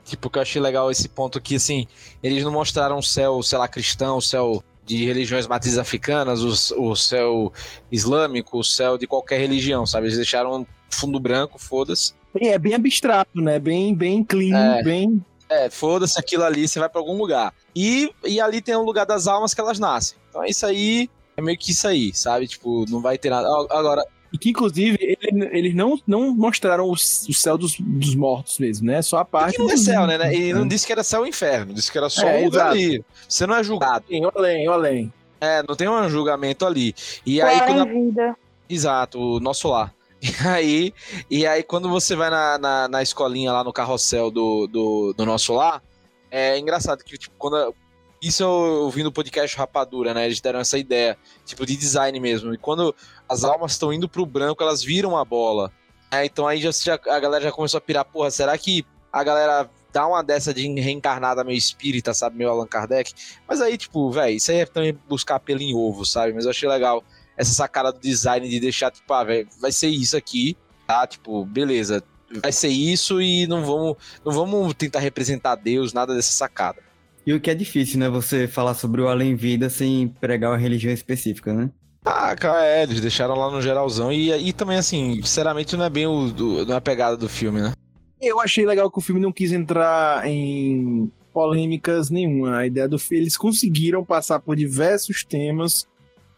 Tipo, 0.04 0.30
que 0.30 0.38
eu 0.38 0.42
achei 0.42 0.60
legal 0.60 0.90
esse 0.90 1.08
ponto 1.08 1.38
aqui, 1.38 1.56
assim, 1.56 1.86
eles 2.22 2.42
não 2.42 2.50
mostraram 2.50 2.98
o 2.98 3.02
céu, 3.02 3.42
sei 3.42 3.58
lá, 3.58 3.68
cristão, 3.68 4.16
o 4.16 4.22
céu 4.22 4.64
de 4.96 5.04
religiões 5.04 5.46
matrizes 5.46 5.78
africanas, 5.78 6.42
o, 6.70 6.90
o 6.90 6.96
céu 6.96 7.52
islâmico, 7.90 8.58
o 8.58 8.64
céu 8.64 8.96
de 8.98 9.06
qualquer 9.06 9.38
religião, 9.40 9.86
sabe? 9.86 10.06
Eles 10.06 10.16
deixaram 10.16 10.66
fundo 10.90 11.18
branco, 11.20 11.58
foda-se. 11.58 12.14
É 12.40 12.58
bem 12.58 12.74
abstrato, 12.74 13.40
né? 13.40 13.58
Bem, 13.58 13.94
bem 13.94 14.24
clean, 14.24 14.76
É. 14.78 14.82
bem. 14.82 15.24
É, 15.48 15.68
foda-se 15.68 16.18
aquilo 16.18 16.44
ali, 16.44 16.66
você 16.66 16.78
vai 16.78 16.88
pra 16.88 16.98
algum 17.00 17.16
lugar. 17.16 17.52
E, 17.76 18.10
e 18.24 18.40
ali 18.40 18.62
tem 18.62 18.74
um 18.74 18.82
lugar 18.84 19.04
das 19.04 19.26
almas 19.26 19.52
que 19.52 19.60
elas 19.60 19.78
nascem. 19.78 20.16
Então 20.30 20.42
é 20.42 20.48
isso 20.48 20.64
aí, 20.64 21.10
é 21.36 21.42
meio 21.42 21.58
que 21.58 21.72
isso 21.72 21.86
aí, 21.86 22.14
sabe? 22.14 22.46
Tipo, 22.46 22.86
não 22.88 23.02
vai 23.02 23.18
ter 23.18 23.28
nada. 23.28 23.46
Agora, 23.70 24.02
E 24.32 24.38
que, 24.38 24.50
inclusive, 24.50 24.96
ele- 25.00 25.48
eles 25.52 25.74
não, 25.74 25.98
não 26.06 26.34
mostraram 26.34 26.84
o, 26.84 26.92
o 26.92 26.96
céu 27.34 27.58
dos, 27.58 27.76
dos 27.78 28.14
mortos 28.14 28.58
mesmo, 28.58 28.86
né? 28.86 29.02
Só 29.02 29.18
a 29.18 29.24
parte. 29.24 29.54
aqui 29.54 29.58
não 29.62 29.70
é 29.70 29.76
céu, 29.76 30.06
né? 30.06 30.16
né? 30.16 30.34
Ele 30.34 30.54
não 30.54 30.66
disse 30.66 30.86
que 30.86 30.92
era 30.92 31.04
céu 31.04 31.20
ou 31.20 31.26
inferno, 31.26 31.74
disse 31.74 31.92
que 31.92 31.98
era 31.98 32.08
só 32.08 32.26
É, 32.26 32.40
um 32.40 32.44
lugar 32.46 32.70
ali. 32.70 33.04
Você 33.28 33.46
não 33.46 33.54
é 33.54 33.62
julgado. 33.62 34.04
Sim, 34.08 34.22
além, 34.34 34.66
além. 34.66 35.12
É, 35.40 35.62
não 35.68 35.74
tem 35.76 35.88
um 35.88 36.08
julgamento 36.08 36.64
ali. 36.64 36.94
E 37.26 37.40
O 37.40 37.46
aí, 37.46 37.60
além 37.60 37.74
quando 37.74 37.88
vida. 37.88 38.36
Exato, 38.68 39.18
o 39.18 39.40
nosso 39.40 39.68
lar. 39.68 39.92
E 40.22 40.46
aí, 40.46 40.94
e 41.28 41.44
aí 41.46 41.64
quando 41.64 41.88
você 41.90 42.14
vai 42.14 42.30
na, 42.30 42.56
na, 42.56 42.88
na 42.88 43.02
escolinha 43.02 43.50
lá 43.52 43.64
no 43.64 43.72
carrossel 43.72 44.30
do, 44.30 44.68
do, 44.68 45.12
do 45.16 45.26
nosso 45.26 45.52
lar, 45.52 45.82
é 46.30 46.56
engraçado 46.58 47.02
que, 47.04 47.18
tipo, 47.18 47.34
quando. 47.36 47.74
Isso 48.22 48.42
eu 48.44 48.48
ouvi 48.84 49.02
no 49.02 49.10
podcast 49.10 49.56
Rapadura, 49.56 50.14
né? 50.14 50.24
Eles 50.26 50.40
deram 50.40 50.60
essa 50.60 50.78
ideia, 50.78 51.18
tipo, 51.44 51.66
de 51.66 51.76
design 51.76 52.18
mesmo. 52.20 52.54
E 52.54 52.56
quando 52.58 52.94
as 53.28 53.42
almas 53.42 53.72
estão 53.72 53.92
indo 53.92 54.08
pro 54.08 54.24
branco, 54.24 54.62
elas 54.62 54.82
viram 54.82 55.16
a 55.18 55.24
bola. 55.24 55.72
É, 56.10 56.24
então 56.24 56.46
aí 56.46 56.60
já, 56.60 56.70
já- 56.70 57.00
a 57.08 57.18
galera 57.18 57.42
já 57.42 57.50
começou 57.50 57.78
a 57.78 57.80
pirar, 57.80 58.04
porra, 58.04 58.30
será 58.30 58.56
que 58.56 58.86
a 59.12 59.24
galera 59.24 59.68
dá 59.92 60.06
uma 60.06 60.22
dessa 60.22 60.54
de 60.54 60.66
reencarnada 60.80 61.42
meio 61.42 61.58
espírita, 61.58 62.14
sabe? 62.14 62.36
Meio 62.38 62.50
Allan 62.50 62.66
Kardec. 62.66 63.12
Mas 63.48 63.60
aí, 63.60 63.76
tipo, 63.76 64.10
velho, 64.10 64.36
isso 64.36 64.50
aí 64.52 64.58
é 64.58 64.66
também 64.66 64.96
buscar 65.08 65.40
pelo 65.40 65.60
em 65.60 65.74
ovo, 65.74 66.04
sabe? 66.06 66.32
Mas 66.32 66.44
eu 66.44 66.50
achei 66.50 66.68
legal 66.68 67.02
essa 67.36 67.52
sacada 67.52 67.92
do 67.92 67.98
design 67.98 68.48
de 68.48 68.60
deixar, 68.60 68.90
tipo, 68.92 69.12
ah, 69.12 69.24
velho, 69.24 69.48
vai 69.60 69.72
ser 69.72 69.88
isso 69.88 70.16
aqui, 70.16 70.56
tá? 70.86 71.06
Tipo, 71.06 71.44
beleza, 71.44 72.02
vai 72.42 72.52
ser 72.52 72.68
isso 72.68 73.20
e 73.20 73.46
não 73.48 73.64
vamos, 73.64 73.96
não 74.24 74.32
vamos 74.32 74.72
tentar 74.74 75.00
representar 75.00 75.56
Deus, 75.56 75.92
nada 75.92 76.14
dessa 76.14 76.32
sacada. 76.32 76.91
E 77.26 77.32
o 77.32 77.40
que 77.40 77.50
é 77.50 77.54
difícil, 77.54 77.98
né? 77.98 78.08
Você 78.08 78.48
falar 78.48 78.74
sobre 78.74 79.00
o 79.00 79.08
além-vida 79.08 79.70
sem 79.70 80.08
pregar 80.08 80.50
uma 80.50 80.58
religião 80.58 80.92
específica, 80.92 81.52
né? 81.52 81.70
Ah, 82.04 82.34
cara, 82.34 82.66
é, 82.66 82.82
eles 82.82 83.00
deixaram 83.00 83.36
lá 83.36 83.50
no 83.50 83.62
geralzão. 83.62 84.12
E, 84.12 84.30
e 84.30 84.52
também, 84.52 84.76
assim, 84.76 85.20
sinceramente, 85.22 85.76
não 85.76 85.84
é 85.84 85.90
bem 85.90 86.06
o, 86.06 86.30
do, 86.30 86.66
não 86.66 86.74
é 86.74 86.78
a 86.78 86.80
pegada 86.80 87.16
do 87.16 87.28
filme, 87.28 87.60
né? 87.60 87.72
Eu 88.20 88.40
achei 88.40 88.66
legal 88.66 88.90
que 88.90 88.98
o 88.98 89.02
filme 89.02 89.20
não 89.20 89.32
quis 89.32 89.52
entrar 89.52 90.26
em 90.26 91.10
polêmicas 91.32 92.10
nenhuma. 92.10 92.58
A 92.58 92.66
ideia 92.66 92.88
do 92.88 92.98
filme, 92.98 93.22
eles 93.24 93.36
conseguiram 93.36 94.04
passar 94.04 94.40
por 94.40 94.56
diversos 94.56 95.24
temas 95.24 95.86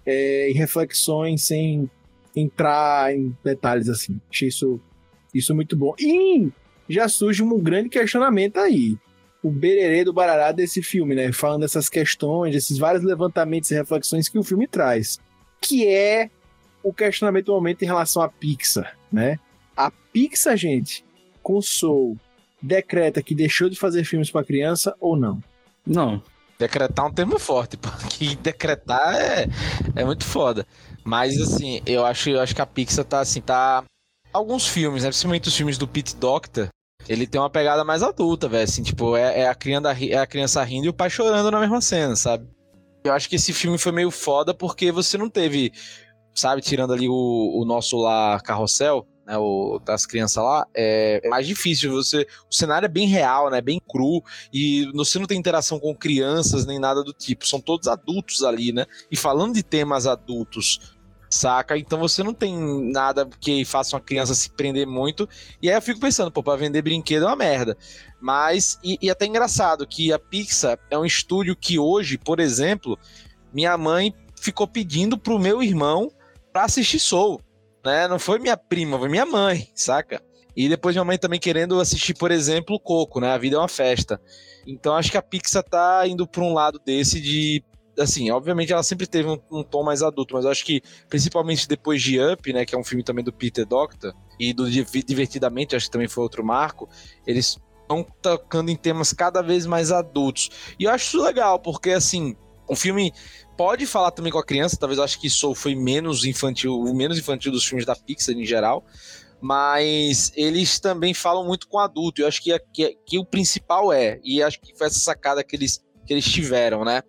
é, 0.05 0.51
e 0.51 0.53
reflexões 0.53 1.43
sem 1.43 1.91
entrar 2.37 3.15
em 3.15 3.35
detalhes 3.43 3.89
assim. 3.89 4.21
Achei 4.31 4.49
isso, 4.49 4.81
isso 5.33 5.55
muito 5.55 5.77
bom. 5.77 5.95
E 5.99 6.49
já 6.89 7.09
surge 7.09 7.43
um 7.43 7.59
grande 7.59 7.89
questionamento 7.89 8.59
aí. 8.59 8.99
O 9.45 9.51
bererê 9.51 10.03
do 10.03 10.13
barará 10.13 10.51
desse 10.51 10.83
filme, 10.83 11.15
né? 11.15 11.31
Falando 11.33 11.61
dessas 11.61 11.89
questões, 11.89 12.57
esses 12.57 12.79
vários 12.79 13.05
levantamentos 13.05 13.71
e 13.71 13.75
reflexões 13.75 14.29
que 14.29 14.39
o 14.39 14.43
filme 14.43 14.67
traz 14.67 15.21
que 15.65 15.89
é 15.89 16.29
o 16.83 16.93
questionamento 16.93 17.47
do 17.47 17.55
momento 17.55 17.83
em 17.83 17.87
relação 17.87 18.21
à 18.21 18.29
Pixar, 18.29 18.97
né? 19.11 19.39
A 19.75 19.91
Pixar, 19.91 20.57
gente, 20.59 21.03
com 21.43 21.61
Soul, 21.63 22.19
decreta 22.61 23.23
que 23.23 23.35
deixou 23.35 23.71
de 23.71 23.79
fazer 23.79 24.05
filmes 24.05 24.31
para 24.31 24.45
criança 24.45 24.95
ou 25.01 25.17
não? 25.17 25.43
Não. 25.87 26.23
Decretar 26.59 27.07
é 27.07 27.09
um 27.09 27.13
termo 27.13 27.39
forte, 27.39 27.79
porque 27.79 28.37
decretar 28.43 29.15
é, 29.17 29.49
é 29.97 30.05
muito 30.05 30.25
foda. 30.25 30.67
Mas 31.03 31.41
assim, 31.41 31.81
eu 31.87 32.05
acho, 32.05 32.29
eu 32.29 32.41
acho 32.41 32.55
que 32.55 32.61
a 32.61 32.67
Pixar 32.67 33.05
tá 33.07 33.21
assim, 33.21 33.41
tá. 33.41 33.83
Alguns 34.31 34.69
filmes, 34.69 35.03
né? 35.03 35.09
Principalmente 35.09 35.49
os 35.49 35.57
filmes 35.57 35.79
do 35.79 35.89
Pete 35.89 36.15
Doctor, 36.15 36.69
ele 37.09 37.27
tem 37.27 37.41
uma 37.41 37.51
pegada 37.51 37.85
mais 37.85 38.03
adulta, 38.03 38.49
velho. 38.49 38.65
Assim, 38.65 38.83
tipo, 38.83 39.17
é, 39.17 39.41
é, 39.41 39.49
a 39.49 39.55
criança, 39.55 39.93
é 39.93 40.17
a 40.17 40.27
criança 40.27 40.63
rindo 40.63 40.87
e 40.87 40.89
o 40.89 40.95
pai 40.95 41.11
chorando 41.11 41.51
na 41.51 41.61
mesma 41.61 41.81
cena, 41.81 42.17
sabe? 42.17 42.47
Eu 43.05 43.13
acho 43.13 43.29
que 43.29 43.37
esse 43.37 43.53
filme 43.53 43.77
foi 43.77 43.93
meio 43.93 44.11
foda 44.11 44.55
porque 44.55 44.91
você 44.91 45.19
não 45.19 45.29
teve, 45.29 45.73
sabe, 46.35 46.63
tirando 46.63 46.93
ali 46.93 47.09
o, 47.09 47.61
o 47.61 47.65
nosso 47.65 47.99
lá 47.99 48.41
carrossel, 48.41 49.07
né, 49.27 49.37
o, 49.39 49.79
das 49.85 50.07
crianças 50.07 50.43
lá, 50.43 50.67
é, 50.75 51.21
é, 51.23 51.29
mais 51.29 51.47
difícil. 51.47 51.93
Você, 51.93 52.27
o 52.51 52.55
cenário 52.55 52.87
é 52.87 52.89
bem 52.89 53.07
real, 53.07 53.51
né, 53.51 53.61
bem 53.61 53.81
cru, 53.81 54.23
e 54.53 54.91
você 54.95 55.19
não 55.19 55.27
tem 55.27 55.39
interação 55.39 55.79
com 55.79 55.95
crianças 55.95 56.65
nem 56.67 56.79
nada 56.79 57.03
do 57.03 57.13
tipo. 57.13 57.47
São 57.47 57.61
todos 57.61 57.89
adultos 57.89 58.43
ali, 58.43 58.73
né? 58.73 58.87
E 59.11 59.17
falando 59.17 59.55
de 59.55 59.63
temas 59.63 60.07
adultos, 60.07 60.94
saca? 61.29 61.77
Então 61.77 61.99
você 61.99 62.23
não 62.23 62.35
tem 62.35 62.57
nada 62.93 63.29
que 63.41 63.65
faça 63.65 63.97
uma 63.97 64.03
criança 64.03 64.35
se 64.35 64.51
prender 64.51 64.87
muito. 64.87 65.29
E 65.63 65.71
aí 65.71 65.77
eu 65.77 65.83
fico 65.83 66.01
pensando, 66.01 66.31
pô, 66.31 66.43
pra 66.43 66.57
vender 66.57 66.83
brinquedo 66.83 67.25
é 67.25 67.27
uma 67.27 67.37
merda. 67.37 67.77
Mas, 68.21 68.79
e, 68.83 68.99
e 69.03 69.11
até 69.11 69.27
engraçado 69.27 69.87
que 69.87 70.13
a 70.13 70.19
Pixar 70.19 70.79
é 70.91 70.99
um 70.99 71.05
estúdio 71.05 71.57
que 71.57 71.79
hoje, 71.79 72.17
por 72.17 72.41
exemplo, 72.41 72.99
minha 73.53 73.77
mãe 73.77 74.15
ficou 74.41 74.67
pedindo 74.67 75.19
pro 75.19 75.39
meu 75.39 75.63
irmão 75.63 76.11
pra 76.53 76.65
assistir 76.65 76.99
Soul. 76.99 77.41
Né? 77.85 78.09
Não 78.09 78.19
foi 78.19 78.39
minha 78.39 78.57
prima, 78.57 78.99
foi 78.99 79.09
minha 79.09 79.27
mãe, 79.27 79.69
saca? 79.75 80.23
E 80.57 80.69
depois 80.69 80.95
minha 80.95 81.05
mãe 81.05 81.19
também 81.19 81.41
querendo 81.41 81.81
assistir, 81.81 82.15
por 82.15 82.31
exemplo, 82.31 82.79
Coco, 82.79 83.21
né? 83.21 83.33
A 83.33 83.39
Vida 83.39 83.57
é 83.57 83.59
uma 83.59 83.69
Festa. 83.69 84.21
Então 84.67 84.95
acho 84.95 85.11
que 85.11 85.19
a 85.19 85.23
Pixar 85.23 85.63
tá 85.63 86.07
indo 86.07 86.27
para 86.27 86.43
um 86.43 86.55
lado 86.55 86.81
desse 86.85 87.21
de 87.21 87.63
assim, 87.99 88.31
obviamente 88.31 88.73
ela 88.73 88.83
sempre 88.83 89.07
teve 89.07 89.29
um, 89.29 89.39
um, 89.51 89.63
tom 89.63 89.83
mais 89.83 90.03
adulto, 90.03 90.35
mas 90.35 90.45
eu 90.45 90.51
acho 90.51 90.65
que 90.65 90.83
principalmente 91.09 91.69
depois 91.69 92.03
de 92.03 92.21
Up, 92.21 92.53
né, 92.53 92.65
que 92.65 92.75
é 92.75 92.79
um 92.79 92.85
filme 92.85 93.03
também 93.03 93.25
do 93.25 93.33
Peter 93.33 93.67
Doctor 93.67 94.15
e 94.39 94.53
do 94.53 94.71
Divertidamente, 94.71 95.77
acho 95.77 95.87
que 95.87 95.93
também 95.93 96.09
foi 96.09 96.23
outro 96.23 96.45
marco, 96.45 96.89
eles 97.27 97.59
estão 97.83 98.05
tocando 98.23 98.71
em 98.71 98.77
temas 98.77 99.13
cada 99.13 99.43
vez 99.43 99.67
mais 99.67 99.93
adultos. 99.93 100.51
E 100.79 100.85
eu 100.85 100.91
acho 100.91 101.07
isso 101.07 101.23
legal, 101.23 101.59
porque 101.59 101.91
assim, 101.91 102.37
o 102.69 102.75
filme 102.75 103.13
pode 103.57 103.87
falar 103.87 104.11
também 104.11 104.33
com 104.33 104.39
a 104.39 104.45
criança, 104.45 104.77
talvez 104.77 104.99
eu 104.99 105.05
acho 105.05 105.21
que 105.21 105.31
Soul 105.31 105.55
foi 105.55 105.75
menos 105.75 106.25
infantil, 106.25 106.79
o 106.79 106.95
menos 106.95 107.19
infantil 107.19 107.53
dos 107.53 107.65
filmes 107.65 107.87
da 107.87 107.95
Pixar 107.95 108.35
em 108.35 108.45
geral, 108.45 108.85
mas 109.41 110.33
eles 110.35 110.81
também 110.81 111.13
falam 111.13 111.47
muito 111.47 111.69
com 111.69 111.79
adulto. 111.79 112.23
Eu 112.23 112.27
acho 112.27 112.43
que, 112.43 112.59
que, 112.73 112.97
que 113.07 113.19
o 113.19 113.25
principal 113.27 113.93
é, 113.93 114.19
e 114.25 114.43
acho 114.43 114.59
que 114.61 114.77
foi 114.77 114.87
essa 114.87 114.99
sacada 114.99 115.45
que 115.45 115.55
eles, 115.55 115.85
que 116.07 116.15
eles 116.15 116.25
tiveram, 116.25 116.85
né? 116.85 117.03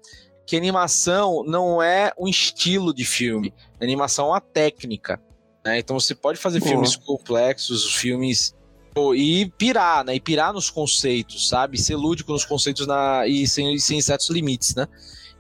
Que 0.46 0.56
animação 0.56 1.44
não 1.44 1.82
é 1.82 2.12
um 2.18 2.28
estilo 2.28 2.94
de 2.94 3.04
filme, 3.04 3.54
animação 3.82 4.28
é 4.28 4.30
uma 4.30 4.42
técnica. 4.42 5.20
Né? 5.66 5.80
Então 5.80 6.00
você 6.00 6.14
pode 6.14 6.38
fazer 6.38 6.62
filmes 6.62 6.96
complexos, 6.96 7.96
filmes. 7.96 8.56
E 9.14 9.52
pirar, 9.58 10.06
né? 10.06 10.16
E 10.16 10.22
pirar 10.22 10.54
nos 10.54 10.70
conceitos, 10.70 11.50
sabe? 11.50 11.78
Ser 11.78 11.98
lúdico 11.98 12.32
nos 12.32 12.46
conceitos 12.46 12.88
na... 12.88 13.28
e 13.28 13.46
sem, 13.46 13.78
sem 13.78 14.00
certos 14.00 14.30
limites, 14.30 14.74
né? 14.74 14.88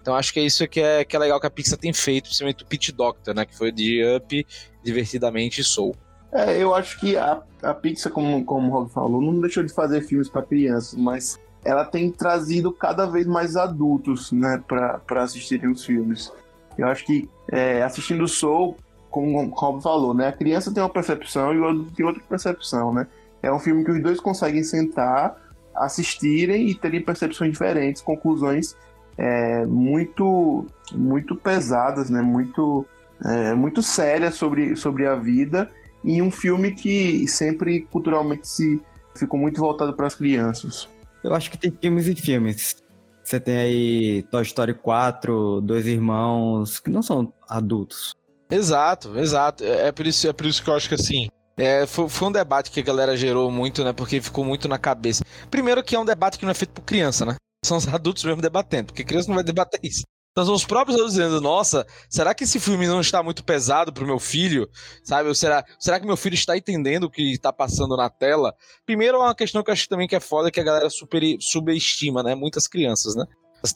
Então 0.01 0.13
acho 0.13 0.33
que 0.33 0.41
é 0.41 0.43
isso 0.43 0.67
que 0.67 0.81
é, 0.81 1.05
que 1.05 1.15
é 1.15 1.19
legal 1.19 1.39
que 1.39 1.47
a 1.47 1.49
Pixar 1.49 1.79
tem 1.79 1.93
feito, 1.93 2.25
principalmente 2.25 2.63
o 2.63 2.67
Pit 2.67 2.91
Doctor, 2.91 3.33
né? 3.33 3.45
Que 3.45 3.55
foi 3.57 3.71
de 3.71 4.03
Up, 4.17 4.45
Divertidamente 4.83 5.61
e 5.61 5.63
Soul. 5.63 5.95
É, 6.33 6.61
eu 6.61 6.75
acho 6.75 6.99
que 6.99 7.15
a, 7.15 7.41
a 7.63 7.73
Pixar, 7.73 8.11
como, 8.11 8.43
como 8.43 8.67
o 8.67 8.71
Rob 8.71 8.91
falou, 8.91 9.21
não 9.21 9.39
deixou 9.39 9.63
de 9.63 9.71
fazer 9.73 10.01
filmes 10.01 10.27
para 10.27 10.41
crianças, 10.41 10.93
mas 10.93 11.39
ela 11.65 11.83
tem 11.83 12.11
trazido 12.11 12.71
cada 12.71 13.07
vez 13.07 13.25
mais 13.25 13.55
adultos, 13.57 14.31
né, 14.31 14.63
para 14.67 15.23
assistirem 15.23 15.69
os 15.69 15.83
filmes. 15.83 16.31
Eu 16.77 16.87
acho 16.87 17.03
que 17.03 17.27
é, 17.51 17.81
assistindo 17.81 18.27
Soul, 18.27 18.77
como 19.09 19.41
o 19.41 19.49
Rob 19.49 19.81
falou, 19.81 20.13
né, 20.13 20.27
a 20.27 20.31
criança 20.31 20.71
tem 20.71 20.83
uma 20.83 20.89
percepção 20.89 21.53
e 21.53 21.59
o 21.59 21.67
adulto 21.67 21.91
tem 21.91 22.05
outra 22.05 22.21
percepção, 22.29 22.93
né. 22.93 23.07
É 23.41 23.51
um 23.51 23.59
filme 23.59 23.83
que 23.83 23.91
os 23.91 24.01
dois 24.01 24.19
conseguem 24.19 24.63
sentar, 24.63 25.35
assistirem 25.75 26.69
e 26.69 26.75
terem 26.75 27.01
percepções 27.01 27.51
diferentes, 27.51 28.01
conclusões 28.01 28.75
é, 29.17 29.65
muito 29.65 30.65
muito 30.93 31.35
pesadas, 31.35 32.09
né, 32.09 32.21
muito 32.21 32.85
é, 33.23 33.55
muito 33.55 33.81
sérias 33.81 34.35
sobre, 34.35 34.75
sobre 34.75 35.07
a 35.07 35.15
vida 35.15 35.71
em 36.03 36.21
um 36.21 36.29
filme 36.29 36.71
que 36.71 37.27
sempre 37.27 37.81
culturalmente 37.91 38.47
se 38.47 38.79
ficou 39.15 39.39
muito 39.39 39.59
voltado 39.59 39.93
para 39.93 40.05
as 40.05 40.13
crianças. 40.13 40.87
Eu 41.25 41.33
acho 41.33 41.49
que 41.49 41.57
tem 41.57 41.71
filmes 41.71 42.07
e 42.07 42.15
filmes. 42.15 42.83
Você 43.23 43.39
tem 43.39 43.57
aí 43.57 44.23
Toy 44.29 44.43
Story 44.43 44.75
4, 44.75 45.59
Dois 45.61 45.87
Irmãos, 45.87 46.79
que 46.79 46.91
não 46.91 47.01
são 47.01 47.33
adultos. 47.49 48.13
Exato, 48.47 49.17
exato. 49.17 49.63
É, 49.63 49.87
é 49.87 49.91
por 49.91 50.05
isso, 50.05 50.27
é 50.27 50.33
por 50.33 50.45
isso 50.45 50.63
que 50.63 50.69
eu 50.69 50.75
acho 50.75 50.87
que 50.87 50.93
assim. 50.93 51.27
É, 51.57 51.87
foi, 51.87 52.07
foi, 52.07 52.27
um 52.27 52.31
debate 52.31 52.69
que 52.69 52.79
a 52.79 52.83
galera 52.83 53.17
gerou 53.17 53.49
muito, 53.49 53.83
né? 53.83 53.91
Porque 53.91 54.21
ficou 54.21 54.45
muito 54.45 54.67
na 54.67 54.77
cabeça. 54.77 55.23
Primeiro 55.49 55.83
que 55.83 55.95
é 55.95 55.99
um 55.99 56.05
debate 56.05 56.37
que 56.37 56.45
não 56.45 56.51
é 56.51 56.53
feito 56.53 56.73
por 56.73 56.83
criança, 56.83 57.25
né? 57.25 57.35
São 57.65 57.77
os 57.77 57.87
adultos 57.91 58.23
mesmo 58.23 58.41
debatendo, 58.41 58.87
porque 58.87 59.03
criança 59.03 59.27
não 59.29 59.35
vai 59.35 59.43
debater 59.43 59.79
isso. 59.81 60.03
Então 60.35 60.47
são 60.47 60.53
os 60.53 60.65
próprios 60.65 60.97
adultos 60.97 61.15
dizendo, 61.15 61.39
nossa, 61.39 61.87
será 62.09 62.35
que 62.35 62.43
esse 62.43 62.59
filme 62.59 62.85
não 62.85 62.99
está 62.99 63.23
muito 63.23 63.41
pesado 63.41 63.93
pro 63.93 64.05
meu 64.05 64.19
filho? 64.19 64.69
Sabe? 65.01 65.29
Ou 65.29 65.33
será, 65.33 65.63
será 65.79 65.97
que 65.97 66.05
meu 66.05 66.17
filho 66.17 66.33
está 66.33 66.57
entendendo 66.57 67.05
o 67.05 67.09
que 67.09 67.31
está 67.31 67.53
passando 67.53 67.95
na 67.95 68.09
tela? 68.09 68.53
Primeiro, 68.85 69.15
é 69.15 69.19
uma 69.21 69.33
questão 69.33 69.63
que 69.63 69.69
eu 69.69 69.71
acho 69.71 69.87
também 69.87 70.09
que 70.09 70.15
é 70.15 70.19
foda, 70.19 70.51
que 70.51 70.59
a 70.59 70.63
galera 70.63 70.89
super, 70.89 71.23
subestima, 71.39 72.21
né? 72.21 72.35
Muitas 72.35 72.67
crianças, 72.67 73.15
né? 73.15 73.25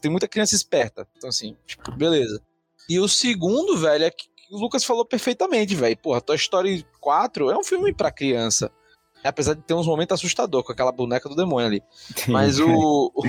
Tem 0.01 0.12
muita 0.12 0.28
criança 0.28 0.53
esperta. 0.53 1.07
Então, 1.16 1.30
assim, 1.30 1.55
tipo, 1.66 1.95
beleza. 1.95 2.41
E 2.89 2.99
o 2.99 3.07
segundo, 3.07 3.78
velho, 3.78 4.03
é 4.03 4.12
que 4.12 4.26
o 4.51 4.57
Lucas 4.57 4.84
falou 4.84 5.05
perfeitamente, 5.05 5.76
velho. 5.76 5.97
Porra, 5.97 6.20
Toy 6.20 6.36
Story 6.36 6.86
4 6.99 7.51
é 7.51 7.57
um 7.57 7.64
filme 7.64 7.93
para 7.93 8.12
criança. 8.12 8.70
Apesar 9.24 9.53
de 9.53 9.61
ter 9.61 9.74
uns 9.74 9.88
momentos 9.88 10.15
assustador 10.15 10.63
com 10.63 10.72
aquela 10.72 10.91
boneca 10.91 11.28
do 11.28 11.36
demônio 11.36 11.67
ali. 11.67 11.84
Sim. 12.15 12.32
Mas 12.32 12.59
o, 12.59 13.11
o, 13.13 13.24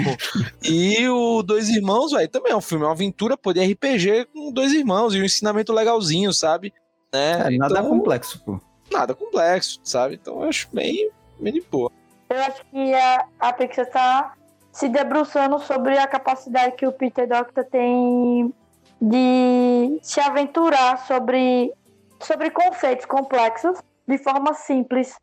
E 0.62 1.09
o 1.09 1.43
Dois 1.43 1.68
Irmãos, 1.68 2.12
velho, 2.12 2.28
também 2.28 2.53
é 2.53 2.57
um 2.57 2.61
filme, 2.61 2.84
é 2.84 2.86
uma 2.86 2.95
aventura 2.95 3.36
pô, 3.36 3.53
de 3.53 3.61
RPG 3.61 4.26
com 4.32 4.53
dois 4.53 4.72
irmãos 4.72 5.14
e 5.14 5.20
um 5.20 5.24
ensinamento 5.24 5.72
legalzinho, 5.72 6.32
sabe? 6.32 6.72
Né? 7.12 7.55
É, 7.55 7.59
nada 7.59 7.80
então, 7.80 7.88
complexo, 7.88 8.43
pô. 8.45 8.61
Nada 8.91 9.14
complexo, 9.14 9.80
sabe? 9.82 10.18
Então 10.20 10.43
eu 10.43 10.49
acho 10.49 10.68
bem, 10.72 11.11
bem 11.38 11.53
de 11.53 11.61
boa. 11.61 11.91
Eu 12.28 12.41
acho 12.43 12.64
que 12.70 12.95
a, 12.95 13.26
a 13.41 13.53
Pixar 13.53 13.86
tá 13.91 14.34
se 14.72 14.88
debruçando 14.88 15.59
sobre 15.59 15.99
a 15.99 16.07
capacidade 16.07 16.76
que 16.76 16.86
o 16.86 16.93
Peter 16.93 17.28
Doctor 17.28 17.64
tem 17.64 18.55
de 19.01 19.99
se 20.03 20.20
aventurar 20.20 21.07
sobre, 21.07 21.72
sobre 22.20 22.51
conceitos 22.51 23.07
complexos 23.07 23.78
de 24.07 24.18
forma 24.18 24.55
simples 24.55 25.14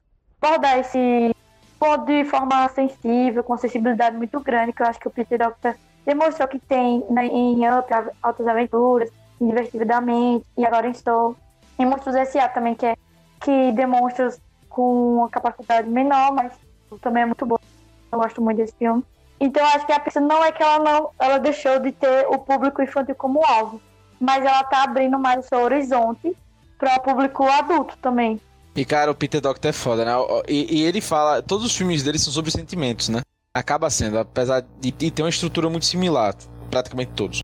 abordar 0.42 0.80
esse 0.80 1.36
ponto 1.80 2.06
de 2.06 2.26
forma 2.26 2.68
sensível, 2.70 3.44
com 3.44 3.58
sensibilidade 3.58 4.18
muito 4.18 4.40
grande, 4.40 4.74
que 4.74 4.82
eu 4.82 4.88
acho 4.88 5.00
que 5.00 5.08
o 5.08 5.12
Peter 5.12 5.38
Doctor 5.38 5.76
demonstrou 6.06 6.48
que 6.48 6.60
tem 6.60 7.04
né, 7.10 7.26
em 7.28 7.70
Up, 7.70 7.88
Altas 8.22 8.48
Aventuras, 8.48 9.12
Divertidamente, 9.40 10.46
e 10.58 10.66
agora 10.66 10.88
em 10.88 10.94
Soul. 10.94 11.36
Em 11.78 11.86
Monstros 11.86 12.16
S.A. 12.16 12.50
também, 12.50 12.74
que, 12.74 12.88
é, 12.88 12.96
que 13.40 13.72
demonstra 13.74 14.34
com 14.68 15.18
uma 15.18 15.30
capacidade 15.30 15.88
menor, 15.88 16.32
mas 16.32 16.54
também 17.02 17.24
é 17.24 17.26
muito 17.26 17.46
boa. 17.46 17.62
Eu 18.12 18.20
gosto 18.20 18.42
muito 18.42 18.58
desse 18.58 18.74
filme. 18.76 19.04
Então 19.40 19.64
acho 19.68 19.86
que 19.86 19.92
a 19.92 20.00
Pixar 20.00 20.24
não 20.24 20.44
é 20.44 20.52
que 20.52 20.64
ela 20.64 20.80
não, 20.80 21.12
ela 21.20 21.38
deixou 21.38 21.80
de 21.80 21.92
ter 21.92 22.26
o 22.28 22.40
público 22.40 22.82
infantil 22.82 23.14
como 23.14 23.46
alvo, 23.46 23.80
mas 24.20 24.44
ela 24.44 24.64
tá 24.64 24.84
abrindo 24.84 25.20
mais 25.20 25.46
o 25.46 25.48
seu 25.48 25.60
horizonte 25.60 26.36
para 26.80 26.96
o 26.96 27.02
público 27.02 27.44
adulto 27.44 27.96
também. 28.00 28.42
E, 28.78 28.86
cara, 28.86 29.10
o 29.10 29.16
Peter 29.16 29.42
Doctor 29.42 29.70
é 29.70 29.74
foda, 29.74 30.06
né? 30.06 30.12
E, 30.48 30.82
e, 30.82 30.84
ele 30.84 31.02
fala. 31.02 31.42
Todos 31.42 31.66
os 31.66 31.76
filmes 31.76 32.04
dele 32.04 32.20
são 32.20 32.32
sobre 32.32 32.52
sentimentos, 32.52 33.10
né? 33.10 33.24
Acaba 33.52 33.90
sendo, 33.90 34.20
apesar 34.20 34.62
de, 34.80 34.92
de 34.92 35.10
ter 35.10 35.24
uma 35.24 35.30
estrutura 35.30 35.68
muito 35.68 35.88
similar, 35.88 36.36
praticamente 36.70 37.12
todos. 37.14 37.42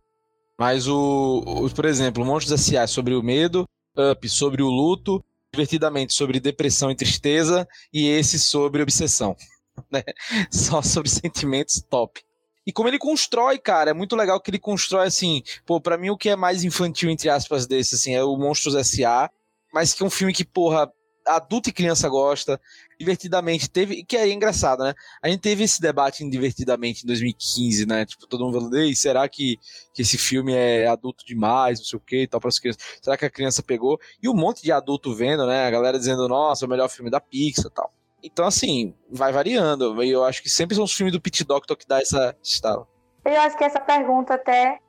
Mas 0.59 0.88
o, 0.88 1.43
o 1.43 1.69
por 1.71 1.86
exemplo, 1.86 2.23
Monstros 2.23 2.61
S.A. 2.61 2.86
sobre 2.86 3.15
o 3.15 3.23
medo, 3.23 3.65
Up 3.97 4.29
sobre 4.29 4.61
o 4.61 4.69
luto, 4.69 5.23
Divertidamente 5.51 6.15
sobre 6.15 6.39
depressão 6.39 6.89
e 6.89 6.95
tristeza, 6.95 7.67
e 7.91 8.07
esse 8.07 8.39
sobre 8.39 8.81
obsessão. 8.81 9.36
Né? 9.91 10.03
Só 10.51 10.84
sobre 10.84 11.09
sentimentos 11.09 11.81
top. 11.81 12.21
E 12.63 12.71
como 12.71 12.88
ele 12.89 12.99
constrói, 12.99 13.57
cara, 13.57 13.89
é 13.89 13.93
muito 13.93 14.15
legal 14.15 14.39
que 14.39 14.51
ele 14.51 14.59
constrói 14.59 15.07
assim. 15.07 15.41
Pô, 15.65 15.81
pra 15.81 15.97
mim 15.97 16.11
o 16.11 16.17
que 16.17 16.29
é 16.29 16.36
mais 16.36 16.63
infantil, 16.63 17.09
entre 17.09 17.27
aspas, 17.27 17.65
desse, 17.65 17.95
assim, 17.95 18.13
é 18.13 18.23
o 18.23 18.38
Monstros 18.38 18.75
S.A., 18.75 19.31
mas 19.73 19.95
que 19.95 20.03
é 20.03 20.05
um 20.05 20.11
filme 20.11 20.31
que, 20.31 20.45
porra, 20.45 20.88
adulto 21.26 21.69
e 21.69 21.74
criança 21.74 22.07
gosta, 22.09 22.59
divertidamente 22.99 23.69
teve, 23.69 24.03
que 24.03 24.17
é 24.17 24.32
engraçado, 24.32 24.84
né? 24.84 24.93
A 25.21 25.30
gente 25.30 25.41
teve 25.41 25.63
esse 25.63 25.82
debate 25.82 26.24
em 26.24 26.30
divertidamente 26.30 27.03
em 27.03 27.07
2015, 27.07 27.86
né? 27.86 28.05
Tipo, 28.05 28.28
todo 28.28 28.45
mundo 28.45 28.59
falando, 28.59 28.78
Ei, 28.78 28.95
será 28.95 29.28
que, 29.28 29.57
que 29.93 30.01
esse 30.01 30.17
filme 30.17 30.53
é 30.53 30.88
adulto 30.88 31.26
demais, 31.26 31.80
não 31.80 31.86
sei 31.86 31.97
o 31.97 32.01
que 32.01 32.24
e 32.24 32.28
tal 32.28 32.39
para 32.39 32.49
as 32.49 32.59
crianças? 32.59 32.84
Será 33.01 33.17
que 33.17 33.26
a 33.26 33.30
criança 33.30 33.63
pegou? 33.63 33.99
E 34.21 34.30
um 34.30 34.34
monte 34.34 34.63
de 34.63 34.71
adulto 34.71 35.13
vendo, 35.13 35.45
né? 35.45 35.65
A 35.67 35.71
galera 35.71 35.97
dizendo, 35.97 36.28
nossa, 36.28 36.65
é 36.65 36.67
o 36.67 36.69
melhor 36.69 36.89
filme 36.89 37.09
da 37.09 37.19
Pixar 37.19 37.71
tal. 37.71 37.91
Então, 38.24 38.45
assim, 38.45 38.95
vai 39.11 39.34
variando. 39.34 40.01
E 40.01 40.09
eu 40.09 40.24
acho 40.24 40.41
que 40.41 40.49
sempre 40.49 40.76
são 40.76 40.86
os 40.86 40.93
filmes 40.93 41.11
do 41.11 41.19
Pit 41.19 41.43
Doctor 41.43 41.76
que 41.76 41.88
dá 41.88 41.99
essa 41.99 42.36
estala. 42.41 42.88
Eu 43.26 43.39
acho 43.41 43.57
que 43.57 43.63
essa 43.63 43.82
pergunta 43.82 44.36
até 44.36 44.80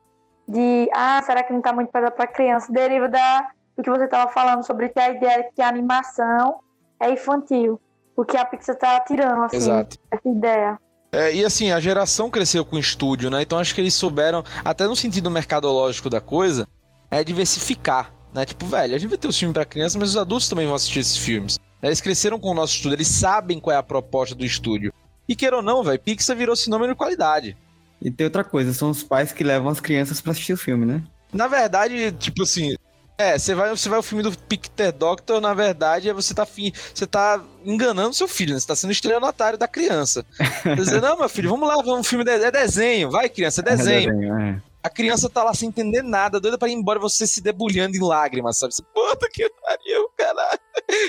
de, 0.46 0.88
ah, 0.92 1.20
será 1.24 1.42
que 1.42 1.52
não 1.52 1.60
tá 1.60 1.72
muito 1.72 1.90
pesado 1.90 2.14
pra 2.14 2.26
criança, 2.26 2.72
deriva 2.72 3.08
da 3.08 3.50
do 3.76 3.82
que 3.82 3.90
você 3.90 4.04
estava 4.04 4.30
falando 4.30 4.64
sobre 4.64 4.88
que 4.88 4.98
a 4.98 5.10
ideia 5.10 5.48
que 5.54 5.62
a 5.62 5.68
animação 5.68 6.60
é 7.00 7.10
infantil. 7.10 7.80
Porque 8.14 8.36
a 8.36 8.44
Pixar 8.44 8.76
tá 8.76 9.00
tirando, 9.00 9.42
assim, 9.42 9.56
Exato. 9.56 9.98
essa 10.10 10.28
ideia. 10.28 10.78
É, 11.10 11.34
e 11.34 11.44
assim, 11.44 11.70
a 11.70 11.80
geração 11.80 12.30
cresceu 12.30 12.64
com 12.64 12.76
o 12.76 12.78
estúdio, 12.78 13.30
né? 13.30 13.42
Então 13.42 13.58
acho 13.58 13.74
que 13.74 13.80
eles 13.80 13.94
souberam, 13.94 14.42
até 14.64 14.86
no 14.86 14.96
sentido 14.96 15.30
mercadológico 15.30 16.10
da 16.10 16.20
coisa, 16.20 16.66
é 17.10 17.22
diversificar, 17.22 18.12
né? 18.32 18.44
Tipo, 18.44 18.66
velho, 18.66 18.94
a 18.94 18.98
gente 18.98 19.10
vai 19.10 19.18
ter 19.18 19.28
os 19.28 19.38
filmes 19.38 19.54
para 19.54 19.64
crianças, 19.64 19.96
mas 19.96 20.10
os 20.10 20.16
adultos 20.16 20.48
também 20.48 20.66
vão 20.66 20.74
assistir 20.74 21.00
esses 21.00 21.16
filmes. 21.16 21.58
Eles 21.82 22.00
cresceram 22.00 22.38
com 22.38 22.50
o 22.50 22.54
nosso 22.54 22.74
estúdio, 22.74 22.96
eles 22.96 23.08
sabem 23.08 23.60
qual 23.60 23.74
é 23.74 23.78
a 23.78 23.82
proposta 23.82 24.34
do 24.34 24.44
estúdio. 24.44 24.92
E 25.28 25.36
queira 25.36 25.56
ou 25.56 25.62
não, 25.62 25.82
velho, 25.82 26.00
Pixar 26.00 26.36
virou 26.36 26.56
sinônimo 26.56 26.88
de 26.88 26.94
qualidade. 26.96 27.56
E 28.00 28.10
tem 28.10 28.24
outra 28.24 28.42
coisa, 28.42 28.72
são 28.74 28.90
os 28.90 29.02
pais 29.02 29.32
que 29.32 29.44
levam 29.44 29.68
as 29.70 29.80
crianças 29.80 30.20
para 30.20 30.32
assistir 30.32 30.52
o 30.52 30.58
filme, 30.58 30.84
né? 30.84 31.02
Na 31.32 31.46
verdade, 31.46 32.12
tipo 32.12 32.42
assim, 32.42 32.76
é, 33.16 33.38
você 33.38 33.54
vai, 33.54 33.70
você 33.70 33.88
vai 33.88 33.98
o 33.98 34.02
filme 34.02 34.22
do 34.22 34.36
Peter 34.36 34.92
Doctor, 34.92 35.40
na 35.40 35.54
verdade, 35.54 36.08
é 36.08 36.12
você 36.12 36.34
tá, 36.34 36.44
fi, 36.44 36.72
você 36.92 37.06
tá 37.06 37.42
enganando 37.64 38.14
seu 38.14 38.26
filho, 38.26 38.54
né? 38.54 38.60
Você 38.60 38.66
tá 38.66 38.74
sendo 38.74 38.90
estelionatário 38.92 39.58
da 39.58 39.68
criança. 39.68 40.24
Tá 40.62 40.74
dizendo, 40.74 41.02
não, 41.02 41.18
meu 41.18 41.28
filho, 41.28 41.50
vamos 41.50 41.68
lá, 41.68 41.76
vamos 41.76 42.00
um 42.00 42.04
filme 42.04 42.24
de, 42.24 42.30
é 42.30 42.50
desenho, 42.50 43.10
vai, 43.10 43.28
criança, 43.28 43.60
é 43.60 43.64
desenho. 43.64 44.10
É 44.10 44.12
desenho 44.12 44.38
é. 44.40 44.62
A 44.82 44.90
criança 44.90 45.30
tá 45.30 45.42
lá 45.42 45.54
sem 45.54 45.68
entender 45.68 46.02
nada, 46.02 46.38
doida 46.38 46.58
pra 46.58 46.68
ir 46.68 46.72
embora, 46.72 46.98
você 46.98 47.26
se 47.26 47.40
debulhando 47.40 47.96
em 47.96 48.00
lágrimas, 48.00 48.58
sabe? 48.58 48.74
Você, 48.74 48.82
Puta 48.82 49.30
que 49.32 49.48
pariu, 49.62 50.10
caralho. 50.16 50.60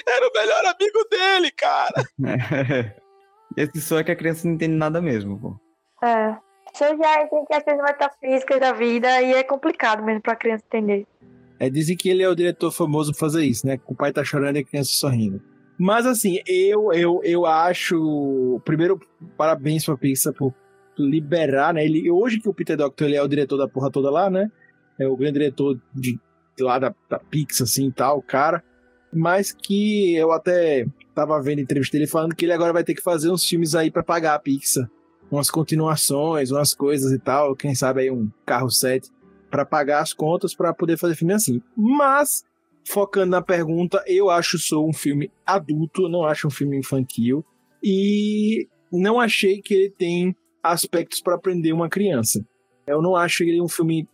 Era 0.08 0.28
o 0.28 0.32
melhor 0.34 0.66
amigo 0.66 1.08
dele, 1.12 1.51
cara. 1.51 2.08
Esse 3.58 3.82
só 3.82 3.99
é 3.99 4.03
que 4.03 4.12
a 4.12 4.16
criança 4.16 4.47
não 4.47 4.53
entende 4.53 4.76
nada 4.76 5.01
mesmo, 5.01 5.38
pô. 5.38 6.06
É. 6.06 6.38
Isso 6.74 6.84
já 6.97 7.28
tem 7.28 7.45
questões 7.45 7.78
metafísicas 7.82 8.60
da 8.60 8.74
vida 8.74 9.22
e 9.22 9.34
é 9.34 9.43
complicado 9.43 10.03
mesmo 10.03 10.22
pra 10.22 10.36
criança 10.36 10.64
entender. 10.68 11.08
É, 11.60 11.70
dizem 11.70 11.95
que 11.95 12.10
ele 12.10 12.24
é 12.24 12.30
o 12.30 12.36
diretor 12.36 12.72
famoso 12.72 13.12
por 13.14 13.20
fazer 13.20 13.43
isso, 13.45 13.66
né? 13.66 13.80
O 13.86 13.95
pai 13.95 14.12
tá 14.12 14.24
chorando 14.24 14.58
e 14.58 14.60
a 14.60 14.64
criança 14.64 14.91
sorrindo. 14.91 15.41
Mas 15.78 16.06
assim, 16.06 16.39
eu 16.47 16.93
eu, 16.93 17.22
eu 17.24 17.45
acho. 17.45 18.62
Primeiro, 18.66 18.99
parabéns 19.38 19.86
pra 19.86 19.97
Pixar 19.97 20.34
por 20.34 20.53
liberar, 20.97 21.74
né? 21.74 21.86
Ele, 21.86 22.10
hoje 22.10 22.39
que 22.39 22.47
o 22.47 22.53
Peter 22.53 22.78
Doctor 22.78 23.08
ele 23.08 23.18
é 23.18 23.22
o 23.22 23.28
diretor 23.28 23.58
da 23.58 23.68
porra 23.68 23.91
toda 23.91 24.10
lá, 24.10 24.30
né? 24.30 24.49
É 24.97 25.08
o 25.08 25.16
grande 25.16 25.34
diretor 25.34 25.80
de, 25.93 26.20
de 26.56 26.64
lá 26.64 26.80
da, 26.80 26.93
da 27.10 27.20
Pixar, 27.20 27.66
assim 27.66 27.88
e 27.88 27.91
tal, 27.91 28.22
cara. 28.22 28.64
Mas 29.14 29.51
que 29.51 30.16
eu 30.16 30.32
até 30.32 30.86
tava 31.14 31.41
vendo 31.41 31.60
entrevista 31.60 31.97
dele 31.97 32.10
falando 32.10 32.36
que 32.36 32.45
ele 32.45 32.53
agora 32.53 32.74
vai 32.74 32.84
ter 32.84 32.93
que 32.93 33.01
fazer 33.01 33.30
uns 33.30 33.45
filmes 33.45 33.76
aí 33.76 33.91
para 33.91 34.03
pagar 34.03 34.36
a 34.36 34.39
Pixar. 34.39 34.89
Umas 35.32 35.49
continuações, 35.49 36.51
umas 36.51 36.74
coisas 36.74 37.12
e 37.12 37.20
tal. 37.20 37.56
Quem 37.56 37.76
sabe 37.76 38.01
aí 38.01 38.12
um 38.12 38.30
carro 38.45 38.70
7 38.70 39.10
para 39.56 39.66
pagar 39.66 40.01
as 40.01 40.12
contas 40.12 40.53
para 40.53 40.74
poder 40.74 40.97
fazer 40.97 41.16
filme 41.16 41.34
assim. 41.34 41.62
Mas 41.78 42.43
focando 42.86 43.32
na 43.32 43.41
pergunta, 43.41 44.03
eu 44.06 44.30
acho 44.30 44.60
sou 44.60 44.86
um 44.86 44.91
filme 44.91 45.32
adulto, 45.45 46.10
não 46.10 46.26
acho 46.26 46.47
um 46.47 46.51
filme 46.51 46.78
infantil 46.78 47.43
e 47.82 48.68
não 48.91 49.18
achei 49.18 49.62
que 49.62 49.74
ele 49.74 49.89
tem 49.89 50.36
aspectos 50.62 51.22
para 51.22 51.36
aprender 51.36 51.72
uma 51.72 51.88
criança. 51.88 52.45
Eu 52.86 53.01
não 53.01 53.16
acho 53.16 53.43
ele 53.43 53.62
um 53.62 53.70
filme 53.70 54.06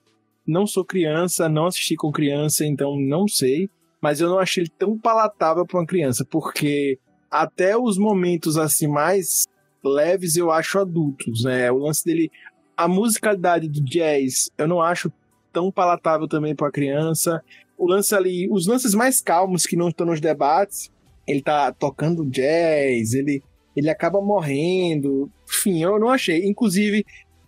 não 0.45 0.67
sou 0.67 0.85
criança, 0.85 1.49
não 1.49 1.65
assisti 1.65 1.95
com 1.95 2.11
criança, 2.11 2.63
então 2.63 2.95
não 2.99 3.27
sei, 3.27 3.67
mas 3.99 4.21
eu 4.21 4.29
não 4.29 4.37
achei 4.37 4.61
ele 4.61 4.71
tão 4.77 4.95
palatável 4.95 5.65
para 5.65 5.79
uma 5.79 5.87
criança, 5.87 6.23
porque 6.23 6.99
até 7.31 7.75
os 7.75 7.97
momentos 7.97 8.57
assim 8.57 8.85
mais 8.85 9.45
leves 9.83 10.35
eu 10.35 10.51
acho 10.51 10.77
adultos, 10.77 11.45
né? 11.45 11.71
O 11.71 11.79
lance 11.79 12.05
dele, 12.05 12.29
a 12.77 12.87
musicalidade 12.87 13.67
do 13.67 13.83
jazz, 13.83 14.51
eu 14.55 14.67
não 14.67 14.79
acho 14.79 15.11
tão 15.51 15.71
palatável 15.71 16.27
também 16.27 16.55
para 16.55 16.67
a 16.67 16.71
criança. 16.71 17.43
O 17.77 17.87
lance 17.87 18.13
ali, 18.13 18.47
os 18.49 18.67
lances 18.67 18.93
mais 18.93 19.21
calmos 19.21 19.65
que 19.65 19.75
não 19.75 19.89
estão 19.89 20.05
nos 20.05 20.21
debates, 20.21 20.91
ele 21.27 21.41
tá 21.41 21.71
tocando 21.71 22.25
jazz, 22.25 23.13
ele, 23.13 23.43
ele 23.75 23.89
acaba 23.89 24.21
morrendo. 24.21 25.29
Enfim, 25.47 25.81
eu 25.83 25.99
não 25.99 26.09
achei. 26.09 26.45
Inclusive, 26.45 27.05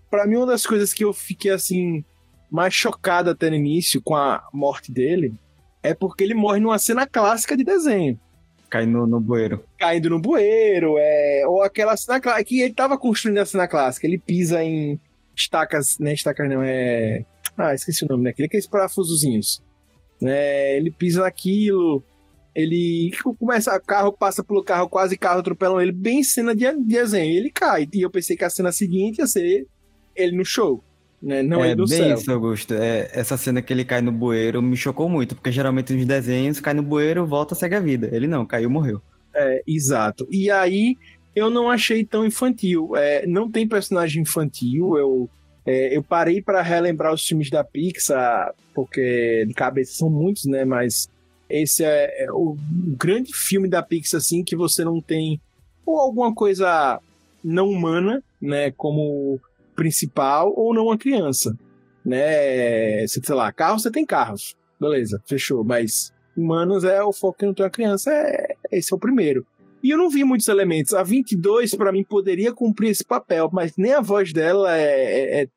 para 0.10 0.26
mim, 0.26 0.38
uma 0.38 0.48
das 0.48 0.66
coisas 0.66 0.94
que 0.94 1.04
eu 1.04 1.14
fiquei 1.14 1.52
assim, 1.52 2.04
mais 2.50 2.74
chocado 2.74 3.30
até 3.30 3.50
no 3.50 3.56
início 3.56 4.02
com 4.02 4.16
a 4.16 4.48
morte 4.54 4.92
dele 4.92 5.34
é 5.82 5.94
porque 5.94 6.24
ele 6.24 6.34
morre 6.34 6.60
numa 6.60 6.80
cena 6.80 7.06
clássica 7.06 7.58
de 7.58 7.64
desenho. 7.64 8.20
Caindo 8.70 9.06
no 9.06 9.20
bueiro. 9.20 9.64
Caindo 9.78 10.10
no 10.10 10.20
bueiro, 10.20 10.96
é... 10.98 11.44
ou 11.46 11.62
aquela 11.62 11.96
cena 11.98 12.20
clássica. 12.20 12.44
Que 12.46 12.62
ele 12.62 12.74
tava 12.74 12.98
construindo 12.98 13.38
a 13.38 13.46
cena 13.46 13.68
clássica. 13.68 14.08
Ele 14.08 14.18
pisa 14.18 14.64
em 14.64 15.00
estacas, 15.36 16.00
né? 16.00 16.14
Estacas 16.14 16.50
não, 16.50 16.64
é 16.64 17.26
ah, 17.58 17.74
esqueci 17.74 18.04
o 18.04 18.08
nome, 18.08 18.24
né? 18.24 18.30
Aquele 18.32 18.48
aqueles 18.48 18.68
parafusozinhos. 18.68 19.62
É, 20.22 20.78
ele 20.78 20.92
pisa 20.92 21.22
naquilo, 21.22 22.04
ele 22.56 23.12
começa, 23.40 23.76
o 23.76 23.82
carro 23.82 24.12
passa 24.12 24.44
pelo 24.44 24.64
carro, 24.64 24.88
quase 24.88 25.18
carro 25.18 25.40
atropelam 25.40 25.82
ele, 25.82 25.92
bem 25.92 26.24
cena 26.24 26.56
de, 26.56 26.72
de 26.72 26.84
desenho. 26.84 27.36
Ele 27.36 27.50
cai. 27.50 27.88
E 27.92 28.02
eu 28.02 28.10
pensei 28.10 28.38
que 28.38 28.44
a 28.44 28.50
cena 28.50 28.72
seguinte 28.72 29.20
ia 29.20 29.28
ser 29.28 29.68
ele 30.16 30.38
no 30.38 30.46
show. 30.46 30.84
Né? 31.22 31.42
Não 31.42 31.64
é, 31.64 31.72
ele 31.72 31.82
no 31.82 31.88
bem 31.88 31.98
céu. 31.98 32.14
isso, 32.16 32.32
Augusto. 32.32 32.74
É, 32.74 33.10
essa 33.14 33.38
cena 33.38 33.62
que 33.62 33.72
ele 33.72 33.86
cai 33.86 34.02
no 34.02 34.12
bueiro 34.12 34.62
me 34.62 34.76
chocou 34.76 35.10
muito, 35.10 35.36
porque 35.36 35.52
geralmente 35.52 35.94
nos 35.94 36.06
desenhos 36.06 36.60
cai 36.60 36.74
no 36.74 36.84
bueiro, 36.84 37.26
volta, 37.26 37.56
segue 37.56 37.76
a 37.76 37.80
vida. 37.80 38.10
Ele 38.12 38.28
não, 38.28 38.46
caiu, 38.46 38.70
morreu. 38.70 39.02
É, 39.34 39.64
exato. 39.66 40.28
E 40.30 40.52
aí 40.52 40.96
eu 41.36 41.50
não 41.50 41.72
achei 41.72 42.06
tão 42.06 42.26
infantil. 42.26 42.96
É, 42.96 43.26
não 43.26 43.50
tem 43.50 43.68
personagem 43.68 44.22
infantil, 44.22 44.98
eu 44.98 45.30
é, 45.66 45.96
eu 45.96 46.04
parei 46.04 46.42
para 46.42 46.62
relembrar 46.62 47.14
os 47.14 47.26
filmes 47.26 47.50
da 47.50 47.64
Pixar, 47.64 48.54
porque 48.74 49.46
de 49.48 49.54
cabeça 49.54 49.94
são 49.94 50.10
muitos, 50.10 50.46
né? 50.46 50.66
Mas 50.66 51.10
esse 51.50 51.84
é, 51.84 52.26
é 52.26 52.32
o 52.32 52.58
grande 52.98 53.34
filme 53.34 53.70
da 53.70 53.82
Pixar, 53.82 54.18
assim, 54.18 54.44
que 54.44 54.56
você 54.56 54.84
não 54.84 55.02
tem 55.02 55.40
ou 55.86 56.00
alguma 56.00 56.34
coisa 56.34 57.00
não 57.44 57.70
humana, 57.70 58.24
né? 58.42 58.72
Como 58.72 59.40
principal, 59.76 60.54
ou 60.56 60.74
não 60.74 60.86
uma 60.86 60.98
criança, 60.98 61.58
né? 62.06 63.08
Sei 63.08 63.36
lá, 63.36 63.52
carros, 63.52 63.84
você 63.84 63.92
tem 63.92 64.06
carros. 64.06 64.56
Beleza, 64.80 65.22
fechou. 65.26 65.64
Mas 65.64 66.12
humanos 66.36 66.84
é 66.84 67.02
o 67.02 67.14
foco 67.14 67.40
que 67.40 67.46
não 67.46 67.54
tem 67.54 67.64
uma 67.64 67.70
criança, 67.70 68.12
é, 68.12 68.56
esse 68.72 68.94
é 68.94 68.96
o 68.96 69.00
primeiro. 69.00 69.46
E 69.84 69.90
eu 69.90 69.98
não 69.98 70.10
vi 70.10 70.24
muitos 70.24 70.48
elementos. 70.48 70.94
A 70.94 71.04
22, 71.04 71.76
para 71.76 71.92
mim, 71.92 72.06
poderia 72.06 72.54
cumprir 72.54 72.92
esse 72.92 73.04
papel, 73.04 73.50
mas 73.52 73.74
nem 73.76 73.94
a 73.94 74.00
voz 74.00 74.32
dela 74.32 74.76
é, 74.78 74.86
é, 74.86 75.42
é, 75.42 75.48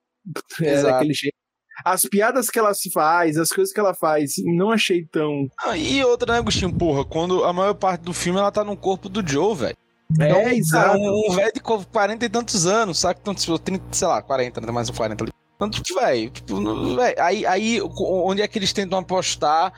é 0.62 0.82
daquele 0.82 1.14
jeito. 1.14 1.36
As 1.84 2.02
piadas 2.02 2.50
que 2.50 2.58
ela 2.58 2.74
se 2.74 2.90
faz, 2.90 3.36
as 3.36 3.52
coisas 3.52 3.72
que 3.72 3.78
ela 3.78 3.94
faz, 3.94 4.34
não 4.38 4.70
achei 4.70 5.04
tão. 5.04 5.48
Ah, 5.62 5.76
e 5.76 6.02
outra, 6.02 6.32
né, 6.32 6.38
Agostinho? 6.38 6.72
Porra, 6.72 7.04
quando 7.04 7.44
a 7.44 7.52
maior 7.52 7.74
parte 7.74 8.00
do 8.00 8.12
filme 8.12 8.40
ela 8.40 8.50
tá 8.50 8.64
no 8.64 8.76
corpo 8.76 9.08
do 9.08 9.26
Joe, 9.26 9.54
velho. 9.54 9.76
É, 10.18 10.30
então, 10.30 10.48
exato. 10.48 10.98
Um, 10.98 11.30
um 11.30 11.34
velho 11.34 11.52
de 11.52 11.60
40 11.60 12.24
e 12.24 12.28
tantos 12.28 12.66
anos, 12.66 12.98
sabe? 12.98 13.20
Então, 13.20 13.34
tipo, 13.34 13.58
30, 13.58 13.84
sei 13.92 14.08
lá, 14.08 14.22
40, 14.22 14.60
né? 14.60 14.72
Mais 14.72 14.88
uns 14.88 14.96
40 14.96 15.24
ali. 15.24 15.32
Então, 15.54 15.70
tipo, 15.70 16.00
velho, 16.00 16.30
tipo, 16.30 16.96
véio, 16.96 17.22
aí, 17.22 17.46
aí 17.46 17.80
onde 17.80 18.42
é 18.42 18.48
que 18.48 18.58
eles 18.58 18.72
tentam 18.72 18.98
apostar, 18.98 19.72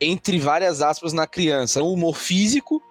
entre 0.00 0.38
várias 0.38 0.82
aspas, 0.82 1.12
na 1.12 1.26
criança? 1.26 1.82
O 1.82 1.92
humor 1.92 2.16
físico 2.16 2.82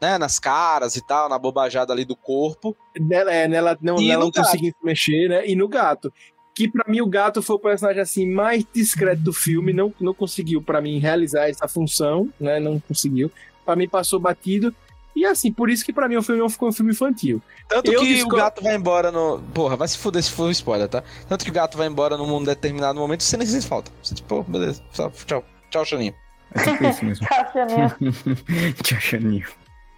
né, 0.00 0.16
nas 0.18 0.38
caras 0.38 0.96
e 0.96 1.00
tal, 1.06 1.28
na 1.28 1.38
bobajada 1.38 1.92
ali 1.92 2.04
do 2.04 2.16
corpo. 2.16 2.76
Nela, 2.98 3.32
é, 3.32 3.46
nela 3.46 3.76
não, 3.80 4.00
E 4.00 4.08
nela 4.08 4.20
no 4.24 4.26
não 4.26 4.32
conseguindo 4.32 4.74
se 4.78 4.84
mexer, 4.86 5.28
né? 5.28 5.46
E 5.46 5.54
no 5.54 5.68
gato. 5.68 6.12
Que 6.54 6.68
pra 6.68 6.84
mim 6.88 7.00
o 7.00 7.06
gato 7.06 7.40
foi 7.42 7.56
o 7.56 7.60
personagem 7.60 8.02
assim 8.02 8.28
mais 8.28 8.64
discreto 8.72 9.22
do 9.22 9.32
filme, 9.32 9.72
não, 9.72 9.92
não 10.00 10.12
conseguiu 10.12 10.60
pra 10.60 10.80
mim 10.80 10.98
realizar 10.98 11.48
essa 11.48 11.68
função, 11.68 12.28
né? 12.40 12.58
Não 12.58 12.80
conseguiu. 12.80 13.30
Pra 13.64 13.76
mim 13.76 13.88
passou 13.88 14.18
batido. 14.18 14.74
E 15.14 15.24
assim, 15.24 15.52
por 15.52 15.68
isso 15.68 15.84
que 15.84 15.92
pra 15.92 16.08
mim 16.08 16.16
o 16.16 16.22
filme 16.22 16.40
não 16.40 16.48
ficou 16.48 16.68
um 16.68 16.72
filme 16.72 16.92
infantil. 16.92 17.42
Tanto 17.68 17.90
Eu 17.92 18.00
que 18.00 18.06
discordo- 18.14 18.36
o 18.36 18.38
gato 18.38 18.62
vai 18.62 18.74
embora 18.74 19.10
no. 19.12 19.40
Porra, 19.54 19.76
vai 19.76 19.86
se 19.88 19.98
fuder 19.98 20.22
se 20.22 20.30
for 20.30 20.44
um 20.46 20.50
spoiler, 20.50 20.88
tá? 20.88 21.02
Tanto 21.28 21.44
que 21.44 21.50
o 21.50 21.54
gato 21.54 21.76
vai 21.76 21.86
embora 21.88 22.16
num 22.16 22.42
determinado 22.44 22.98
momento, 22.98 23.22
você 23.22 23.36
nem 23.36 23.46
sente 23.46 23.66
falta. 23.66 23.90
Você 24.02 24.14
tipo, 24.14 24.28
pô, 24.28 24.42
beleza, 24.42 24.82
tchau. 24.92 25.44
Tchau, 25.70 25.84
Chaninho. 25.84 26.14
É 26.54 26.62
tipo 26.64 26.84
isso 26.84 27.04
mesmo. 27.04 27.26
Tchau, 27.26 27.52
Chaninho. 27.52 27.96
Tchau, 28.82 29.00
Chaninho. 29.00 29.46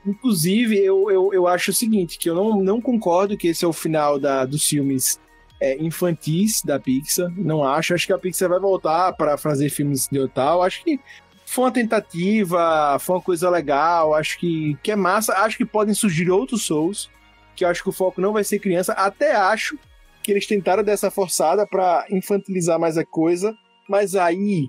Inclusive, 0.04 0.76
eu, 0.78 1.10
eu, 1.10 1.32
eu 1.32 1.46
acho 1.46 1.70
o 1.70 1.74
seguinte, 1.74 2.18
que 2.18 2.28
eu 2.28 2.34
não, 2.34 2.60
não 2.62 2.80
concordo 2.80 3.36
que 3.36 3.48
esse 3.48 3.64
é 3.64 3.68
o 3.68 3.72
final 3.72 4.18
da, 4.18 4.44
dos 4.44 4.66
filmes 4.66 5.20
é, 5.60 5.80
infantis 5.80 6.60
da 6.62 6.78
Pixar. 6.80 7.30
Não 7.36 7.62
acho. 7.62 7.94
Acho 7.94 8.06
que 8.06 8.12
a 8.12 8.18
Pixar 8.18 8.48
vai 8.48 8.58
voltar 8.58 9.12
para 9.12 9.38
fazer 9.38 9.70
filmes 9.70 10.08
de 10.10 10.26
tal. 10.28 10.60
Acho 10.60 10.82
que 10.82 10.98
foi 11.46 11.64
uma 11.64 11.70
tentativa, 11.70 12.98
foi 12.98 13.16
uma 13.16 13.22
coisa 13.22 13.48
legal. 13.48 14.12
Acho 14.12 14.38
que, 14.40 14.76
que 14.82 14.90
é 14.90 14.96
massa. 14.96 15.34
Acho 15.34 15.56
que 15.56 15.64
podem 15.64 15.94
surgir 15.94 16.28
outros 16.30 16.62
Souls, 16.62 17.08
que 17.54 17.64
eu 17.64 17.68
acho 17.68 17.82
que 17.82 17.88
o 17.88 17.92
foco 17.92 18.20
não 18.20 18.32
vai 18.32 18.42
ser 18.42 18.58
criança. 18.58 18.92
Até 18.94 19.36
acho 19.36 19.78
que 20.20 20.32
eles 20.32 20.46
tentaram 20.46 20.82
dessa 20.82 21.12
forçada 21.12 21.64
para 21.64 22.06
infantilizar 22.10 22.78
mais 22.78 22.98
a 22.98 23.04
coisa. 23.04 23.54
Mas 23.88 24.16
aí 24.16 24.68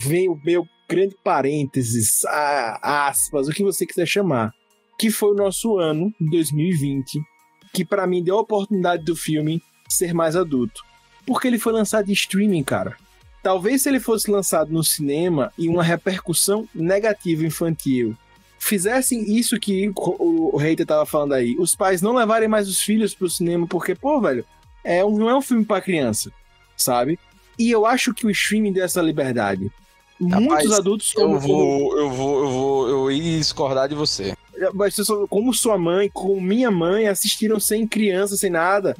vem 0.00 0.28
o 0.28 0.40
meu 0.44 0.66
grande 0.88 1.16
parênteses, 1.22 2.22
aspas, 2.82 3.48
o 3.48 3.52
que 3.52 3.62
você 3.62 3.86
quiser 3.86 4.06
chamar 4.06 4.52
que 5.02 5.10
foi 5.10 5.32
o 5.32 5.34
nosso 5.34 5.78
ano, 5.78 6.14
2020, 6.20 7.20
que 7.74 7.84
pra 7.84 8.06
mim 8.06 8.22
deu 8.22 8.38
a 8.38 8.40
oportunidade 8.40 9.04
do 9.04 9.16
filme 9.16 9.60
ser 9.88 10.14
mais 10.14 10.36
adulto. 10.36 10.80
Porque 11.26 11.48
ele 11.48 11.58
foi 11.58 11.72
lançado 11.72 12.08
em 12.08 12.12
streaming, 12.12 12.62
cara. 12.62 12.96
Talvez 13.42 13.82
se 13.82 13.88
ele 13.88 13.98
fosse 13.98 14.30
lançado 14.30 14.72
no 14.72 14.84
cinema 14.84 15.52
e 15.58 15.68
uma 15.68 15.82
repercussão 15.82 16.68
negativa 16.72 17.44
infantil 17.44 18.16
fizessem 18.60 19.36
isso 19.36 19.58
que 19.58 19.90
o, 19.96 20.54
o 20.54 20.56
hater 20.56 20.86
tava 20.86 21.04
falando 21.04 21.32
aí, 21.32 21.56
os 21.58 21.74
pais 21.74 22.00
não 22.00 22.14
levarem 22.14 22.46
mais 22.46 22.68
os 22.68 22.80
filhos 22.80 23.12
pro 23.12 23.28
cinema, 23.28 23.66
porque, 23.66 23.96
pô, 23.96 24.20
velho, 24.20 24.44
é 24.84 25.04
um, 25.04 25.18
não 25.18 25.28
é 25.28 25.36
um 25.36 25.42
filme 25.42 25.64
pra 25.64 25.80
criança, 25.80 26.30
sabe? 26.76 27.18
E 27.58 27.72
eu 27.72 27.84
acho 27.84 28.14
que 28.14 28.24
o 28.24 28.30
streaming 28.30 28.72
deu 28.72 28.84
essa 28.84 29.02
liberdade. 29.02 29.68
Muitos 30.20 30.70
adultos, 30.70 31.12
como, 31.12 31.34
Eu 31.34 31.40
vou, 31.40 31.98
eu 31.98 32.10
vou, 32.10 32.44
eu 32.44 32.50
vou, 32.50 32.88
eu 32.88 33.10
ia 33.10 33.38
discordar 33.38 33.88
de 33.88 33.96
você. 33.96 34.32
Sou- 35.04 35.26
como 35.28 35.52
sua 35.54 35.76
mãe, 35.78 36.10
como 36.12 36.40
minha 36.40 36.70
mãe, 36.70 37.08
assistiram 37.08 37.58
sem 37.60 37.86
criança, 37.86 38.36
sem 38.36 38.50
nada. 38.50 38.96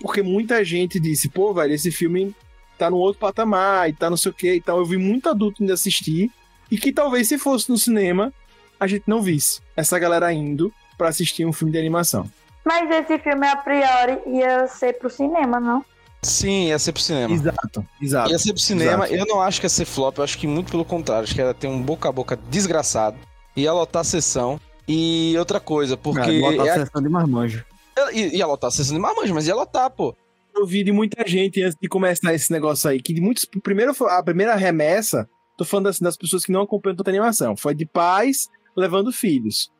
Porque 0.00 0.22
muita 0.22 0.64
gente 0.64 1.00
disse, 1.00 1.28
pô, 1.28 1.54
velho, 1.54 1.72
esse 1.72 1.90
filme 1.90 2.34
tá 2.78 2.90
num 2.90 2.98
outro 2.98 3.18
patamar 3.20 3.88
e 3.88 3.92
tá 3.92 4.10
não 4.10 4.16
sei 4.16 4.30
o 4.30 4.34
que 4.34 4.54
e 4.54 4.60
tal. 4.60 4.78
Eu 4.78 4.84
vi 4.86 4.96
muito 4.98 5.28
adulto 5.28 5.62
indo 5.62 5.72
assistir. 5.72 6.30
E 6.70 6.76
que 6.76 6.92
talvez 6.92 7.28
se 7.28 7.38
fosse 7.38 7.70
no 7.70 7.78
cinema, 7.78 8.32
a 8.78 8.86
gente 8.86 9.04
não 9.06 9.22
visse 9.22 9.60
essa 9.76 9.98
galera 9.98 10.32
indo 10.32 10.72
pra 10.98 11.08
assistir 11.08 11.46
um 11.46 11.52
filme 11.52 11.72
de 11.72 11.78
animação. 11.78 12.28
Mas 12.64 12.90
esse 12.90 13.18
filme, 13.20 13.46
a 13.46 13.56
priori, 13.56 14.18
ia 14.26 14.66
ser 14.66 14.98
pro 14.98 15.08
cinema, 15.08 15.60
não? 15.60 15.84
Sim, 16.22 16.66
ia 16.68 16.78
ser 16.78 16.90
pro 16.92 17.00
cinema. 17.00 17.32
Exato, 17.32 17.86
exato. 18.02 18.30
Ia 18.32 18.38
ser 18.38 18.52
pro 18.52 18.60
cinema, 18.60 19.04
Exato. 19.06 19.14
eu 19.14 19.26
não 19.26 19.40
acho 19.40 19.60
que 19.60 19.66
ia 19.66 19.70
ser 19.70 19.84
flop, 19.84 20.18
eu 20.18 20.24
acho 20.24 20.36
que 20.36 20.46
muito 20.46 20.72
pelo 20.72 20.84
contrário, 20.84 21.22
acho 21.24 21.34
que 21.34 21.40
ia 21.40 21.54
ter 21.54 21.68
um 21.68 21.80
boca 21.80 22.08
a 22.08 22.12
boca 22.12 22.36
desgraçado, 22.50 23.16
ia 23.54 23.72
lotar 23.72 24.00
a 24.00 24.04
sessão. 24.04 24.60
E 24.88 25.34
outra 25.38 25.58
coisa, 25.60 25.96
porque. 25.96 26.42
Ah, 26.44 26.50
botar 26.50 26.66
é 26.66 26.70
a 26.70 26.84
sessão 26.86 27.02
de 27.02 27.08
marmanjo. 27.08 27.64
ia, 28.12 28.36
ia 28.36 28.46
lotar 28.46 28.68
a 28.68 28.70
sessão 28.70 28.94
de 28.94 29.00
marmanjo, 29.00 29.34
mas 29.34 29.46
ia 29.46 29.54
lotar, 29.54 29.90
pô. 29.90 30.14
Eu 30.54 30.64
vi 30.66 30.82
de 30.82 30.92
muita 30.92 31.26
gente 31.28 31.62
antes 31.62 31.76
de 31.80 31.88
começar 31.88 32.32
esse 32.32 32.50
negócio 32.50 32.88
aí, 32.88 33.00
que 33.00 33.12
de 33.12 33.20
muitos. 33.20 33.44
Primeiro, 33.44 33.92
a 34.08 34.22
primeira 34.22 34.54
remessa, 34.54 35.28
tô 35.56 35.64
falando 35.64 35.88
assim, 35.88 36.02
das 36.04 36.16
pessoas 36.16 36.44
que 36.44 36.52
não 36.52 36.62
acompanham 36.62 36.96
tanta 36.96 37.10
animação, 37.10 37.56
foi 37.56 37.74
de 37.74 37.84
pais 37.84 38.48
levando 38.76 39.12
filhos. 39.12 39.70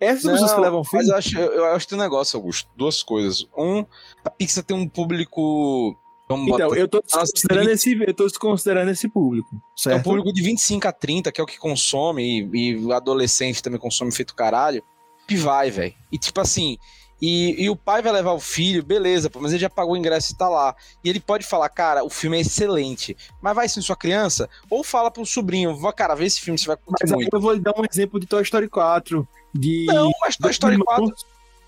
Essas 0.00 0.22
pessoas 0.32 0.50
que 0.50 0.56
Não, 0.56 0.64
levam 0.64 0.80
Mas 0.80 0.90
filhos. 0.90 1.08
eu 1.08 1.16
acho, 1.16 1.38
eu, 1.38 1.52
eu 1.52 1.64
acho 1.66 1.86
que 1.86 1.90
tem 1.90 1.98
um 1.98 2.02
negócio, 2.02 2.36
Augusto. 2.36 2.68
Duas 2.76 3.02
coisas. 3.04 3.46
Um, 3.56 3.84
a 4.24 4.30
Pixar 4.30 4.64
tem 4.64 4.76
um 4.76 4.88
público. 4.88 5.96
Vamos 6.32 6.48
Então, 6.54 6.68
botar- 6.68 6.80
eu 6.80 6.88
tô 6.88 7.02
Nossa, 7.12 7.32
considerando 7.32 7.70
esse, 7.70 7.92
eu 8.06 8.14
tô 8.14 8.26
considerando 8.38 8.90
esse 8.90 9.08
público, 9.08 9.48
É 9.52 9.56
um 9.56 9.60
certo? 9.76 10.04
público 10.04 10.32
de 10.32 10.42
25 10.42 10.86
a 10.88 10.92
30, 10.92 11.30
que 11.32 11.40
é 11.40 11.44
o 11.44 11.46
que 11.46 11.58
consome, 11.58 12.48
e, 12.52 12.70
e 12.72 12.76
o 12.76 12.92
adolescente 12.92 13.62
também 13.62 13.78
consome 13.80 14.10
feito 14.12 14.34
caralho. 14.34 14.82
E 15.28 15.36
vai, 15.36 15.70
velho. 15.70 15.94
E 16.10 16.18
tipo 16.18 16.40
assim. 16.40 16.76
E, 17.24 17.62
e 17.66 17.70
o 17.70 17.76
pai 17.76 18.02
vai 18.02 18.10
levar 18.10 18.32
o 18.32 18.40
filho, 18.40 18.82
beleza, 18.82 19.30
pô, 19.30 19.38
mas 19.38 19.52
ele 19.52 19.60
já 19.60 19.70
pagou 19.70 19.94
o 19.94 19.96
ingresso 19.96 20.32
e 20.32 20.36
tá 20.36 20.48
lá. 20.48 20.74
E 21.04 21.08
ele 21.08 21.20
pode 21.20 21.46
falar, 21.46 21.68
cara, 21.68 22.02
o 22.04 22.10
filme 22.10 22.36
é 22.36 22.40
excelente. 22.40 23.16
Mas 23.40 23.54
vai 23.54 23.68
sim 23.68 23.80
sua 23.80 23.94
criança? 23.94 24.50
Ou 24.68 24.82
fala 24.82 25.08
pro 25.08 25.24
sobrinho, 25.24 25.76
"Vó, 25.76 25.92
cara, 25.92 26.16
vê 26.16 26.24
esse 26.24 26.40
filme, 26.40 26.58
você 26.58 26.66
vai 26.66 26.76
curtir 26.76 27.04
Mas 27.04 27.12
muito. 27.12 27.32
eu 27.32 27.40
vou 27.40 27.56
dar 27.60 27.78
um 27.78 27.84
exemplo 27.88 28.18
de 28.18 28.26
Toy 28.26 28.42
Story 28.42 28.68
4, 28.68 29.26
de 29.54 29.84
Não, 29.86 30.10
mas 30.20 30.36
Toy 30.36 30.42
dois 30.46 30.56
Story 30.56 30.72
irmãos, 30.74 30.86
4. 30.86 31.14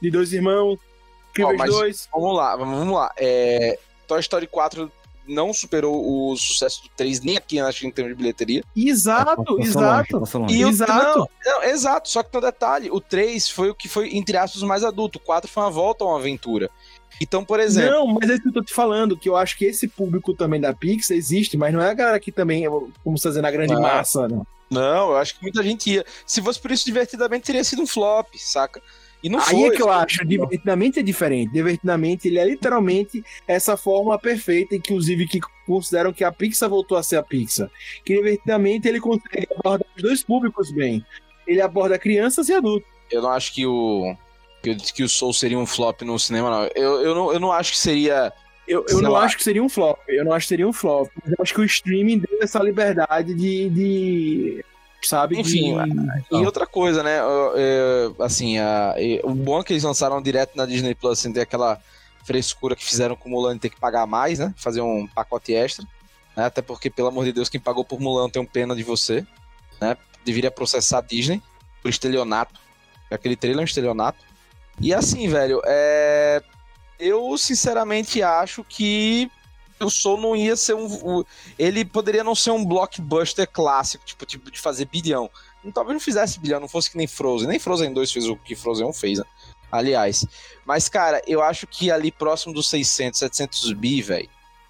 de 0.03 0.11
dois 0.11 0.33
irmãos, 0.33 0.77
Incríveis 1.31 1.57
mas- 1.59 1.71
2. 1.71 2.09
Vamos 2.13 2.37
lá, 2.37 2.57
vamos 2.57 2.93
lá. 2.93 3.13
É, 3.17 3.79
Toy 4.07 4.21
Story 4.21 4.47
4 4.47 4.91
não 5.27 5.53
superou 5.55 6.31
o 6.31 6.37
sucesso 6.37 6.83
do 6.83 6.89
3, 6.97 7.21
nem 7.23 7.37
aqui 7.37 7.59
acho 7.59 7.87
em 7.87 7.91
termos 7.91 8.13
de 8.13 8.19
bilheteria. 8.19 8.63
Exato, 8.77 9.43
longe, 9.55 9.69
exato. 9.69 10.39
longe. 10.39 10.55
E 10.55 10.65
o, 10.65 10.69
Exato. 10.69 11.19
Não, 11.19 11.29
não, 11.47 11.63
exato, 11.65 12.09
só 12.09 12.23
que 12.23 12.31
tem 12.31 12.39
um 12.39 12.45
detalhe: 12.45 12.91
o 12.91 13.01
3 13.01 13.49
foi 13.49 13.71
o 13.71 13.75
que 13.75 13.89
foi, 13.89 14.15
entre 14.17 14.37
aspas, 14.37 14.63
o 14.63 14.67
mais 14.67 14.85
adulto, 14.85 15.19
o 15.19 15.23
4 15.23 15.51
foi 15.51 15.63
uma 15.63 15.71
volta 15.71 16.05
a 16.05 16.09
uma 16.09 16.19
aventura. 16.19 16.71
Então, 17.21 17.45
por 17.45 17.61
exemplo. 17.61 17.91
Não, 17.91 18.07
mas 18.09 18.29
é 18.29 18.35
isso 18.35 18.43
que 18.43 18.49
eu 18.49 18.53
tô 18.53 18.63
te 18.63 18.75
falando, 18.75 19.17
que 19.17 19.29
eu 19.29 19.37
acho 19.37 19.57
que 19.57 19.65
esse 19.65 19.87
público 19.87 20.35
também 20.35 20.61
da 20.61 20.75
Pixar 20.75 21.17
existe, 21.17 21.57
mas 21.57 21.73
não 21.73 21.81
é 21.81 21.91
a 21.91 21.95
galera 21.95 22.21
que 22.21 22.33
também, 22.33 22.65
como 22.69 23.17
você 23.17 23.25
tá 23.25 23.29
dizendo, 23.31 23.47
a 23.47 23.51
grande 23.51 23.73
Não. 23.73 23.81
massa, 23.81 24.29
não. 24.29 24.47
Não, 24.71 25.11
eu 25.11 25.17
acho 25.17 25.37
que 25.37 25.43
muita 25.43 25.63
gente 25.63 25.91
ia. 25.91 26.05
Se 26.27 26.43
fosse 26.43 26.59
por 26.59 26.73
isso, 26.73 26.85
divertidamente 26.85 27.45
teria 27.45 27.63
sido 27.63 27.83
um 27.83 27.87
flop, 27.87 28.27
saca? 28.37 28.83
E 29.25 29.29
não 29.31 29.39
Aí 29.41 29.47
foi. 29.47 29.63
é 29.69 29.71
que 29.71 29.81
eu 29.83 29.91
acho, 29.91 30.23
divertidamente 30.27 30.99
é 31.01 31.03
diferente. 31.03 31.51
Divertidamente, 31.51 32.29
ele 32.29 32.39
é 32.39 32.45
literalmente 32.45 33.25
essa 33.49 33.75
fórmula 33.75 34.19
perfeita, 34.19 34.77
inclusive 34.77 35.27
que 35.27 35.41
consideram 35.67 36.13
que 36.13 36.23
a 36.23 36.31
Pixar 36.31 36.69
voltou 36.69 36.99
a 36.99 37.03
ser 37.03 37.17
a 37.17 37.23
Pixar. 37.23 37.71
Que 38.05 38.15
divertidamente 38.15 38.87
ele 38.87 39.01
consegue 39.01 39.49
abordar 39.59 39.87
os 39.97 40.03
dois 40.03 40.23
públicos 40.23 40.71
bem. 40.71 41.03
Ele 41.47 41.63
aborda 41.63 41.99
crianças 41.99 42.51
e 42.51 42.53
adultos. 42.55 42.87
Eu 43.11 43.23
não 43.23 43.31
acho 43.31 43.55
que 43.55 43.65
o. 43.67 44.15
Que, 44.63 44.71
o- 44.73 44.77
que 44.77 45.03
o 45.03 45.09
Soul 45.09 45.33
seria 45.33 45.59
um 45.59 45.67
flop 45.67 46.03
no 46.03 46.19
cinema, 46.19 46.51
não. 46.51 46.69
Eu, 46.75 47.01
eu, 47.03 47.15
não, 47.15 47.33
eu 47.33 47.41
não 47.41 47.51
acho 47.51 47.73
que 47.73 47.79
seria. 47.79 48.31
Eu, 48.69 48.85
eu 48.91 49.01
não 49.03 49.13
lá. 49.13 49.25
acho 49.25 49.37
que 49.39 49.43
seria 49.45 49.63
um 49.63 49.69
flop. 49.71 49.99
Eu 50.09 50.25
não 50.25 50.33
acho 50.33 50.45
que 50.47 50.49
seria 50.49 50.69
um 50.69 50.73
flop. 50.73 51.09
Mas 51.23 51.33
eu 51.33 51.37
acho 51.41 51.55
que 51.55 51.61
o 51.61 51.65
streaming 51.65 52.19
deu 52.19 52.39
essa 52.43 52.63
liberdade 52.63 53.35
de. 53.35 53.69
de 53.71 54.65
sabe? 55.07 55.39
Enfim, 55.41 55.75
de... 56.31 56.37
E 56.37 56.45
outra 56.47 56.67
coisa, 56.67 57.03
né? 57.03 57.19
eu- 57.21 58.17
assim, 58.21 58.59
a- 58.59 58.95
o 59.23 59.31
bom 59.35 59.61
é 59.61 59.65
que 59.65 59.73
eles 59.73 59.83
lançaram 59.85 60.21
direto 60.23 60.57
na 60.57 60.67
Disney 60.67 60.95
Plus, 60.95 61.19
sem 61.19 61.33
ter 61.33 61.41
aquela 61.43 61.81
frescura 62.25 62.75
que 62.75 62.85
fizeram 62.85 63.15
com 63.17 63.29
o 63.29 63.33
Mulan 63.33 63.59
ter 63.59 63.69
que 63.71 63.79
pagar 63.79 64.07
mais, 64.07 64.39
né? 64.39 64.53
Fazer 64.57 64.81
um 64.81 65.07
pacote 65.07 65.55
extra. 65.55 65.85
né? 66.37 66.45
Até 66.47 66.63
porque, 66.63 66.89
pelo 66.91 67.09
amor 67.09 67.25
de 67.25 67.33
Deus, 67.33 67.49
quem 67.49 67.61
pagou 67.61 67.85
por 67.85 68.01
Mulan 68.01 68.29
tem 68.29 68.41
um 68.41 68.47
pena 68.47 68.75
de 68.75 68.83
você. 68.83 69.27
Né? 69.81 69.97
Deveria 70.25 70.51
processar 70.51 70.99
a 70.99 71.03
Disney 71.03 71.43
por 71.83 71.89
estelionato. 71.91 72.59
Aquele 73.11 73.37
trailer 73.37 73.61
é 73.61 73.63
um 73.63 73.65
estelionato. 73.65 74.19
E 74.81 74.93
assim, 74.95 75.29
velho, 75.29 75.61
é... 75.67 76.43
eu 76.99 77.37
sinceramente 77.39 78.23
acho 78.23 78.65
que 78.65 79.31
o 79.81 79.91
Soul 79.91 80.21
não 80.21 80.37
ia 80.37 80.57
ser 80.57 80.75
um. 80.75 80.87
o- 80.87 81.27
Ele 81.59 81.85
poderia 81.85 82.23
não 82.25 82.35
ser 82.35 82.51
um 82.51 82.65
blockbuster 82.65 83.49
clássico, 83.51 84.05
tipo, 84.05 84.25
tipo 84.25 84.51
de 84.51 84.59
fazer 84.61 84.87
bilhão. 84.87 85.29
Não, 85.63 85.73
Talvez 85.73 85.95
não 85.95 86.01
fizesse 86.01 86.39
bilhão, 86.39 86.61
não 86.61 86.69
fosse 86.69 86.91
que 86.91 86.97
nem 86.97 87.07
Frozen. 87.07 87.49
Nem 87.49 87.59
Frozen 87.59 87.93
2 87.93 88.13
fez 88.13 88.29
o 88.29 88.37
que 88.37 88.55
Frozen 88.55 88.87
1 88.87 88.93
fez, 88.93 89.19
né? 89.19 89.25
Aliás. 89.73 90.25
Mas, 90.65 90.89
cara, 90.89 91.21
eu 91.27 91.43
acho 91.43 91.67
que 91.67 91.91
ali 91.91 92.11
próximo 92.13 92.55
dos 92.55 92.69
600, 92.69 93.19
700 93.19 93.73
bi, 93.73 94.01
velho. 94.03 94.29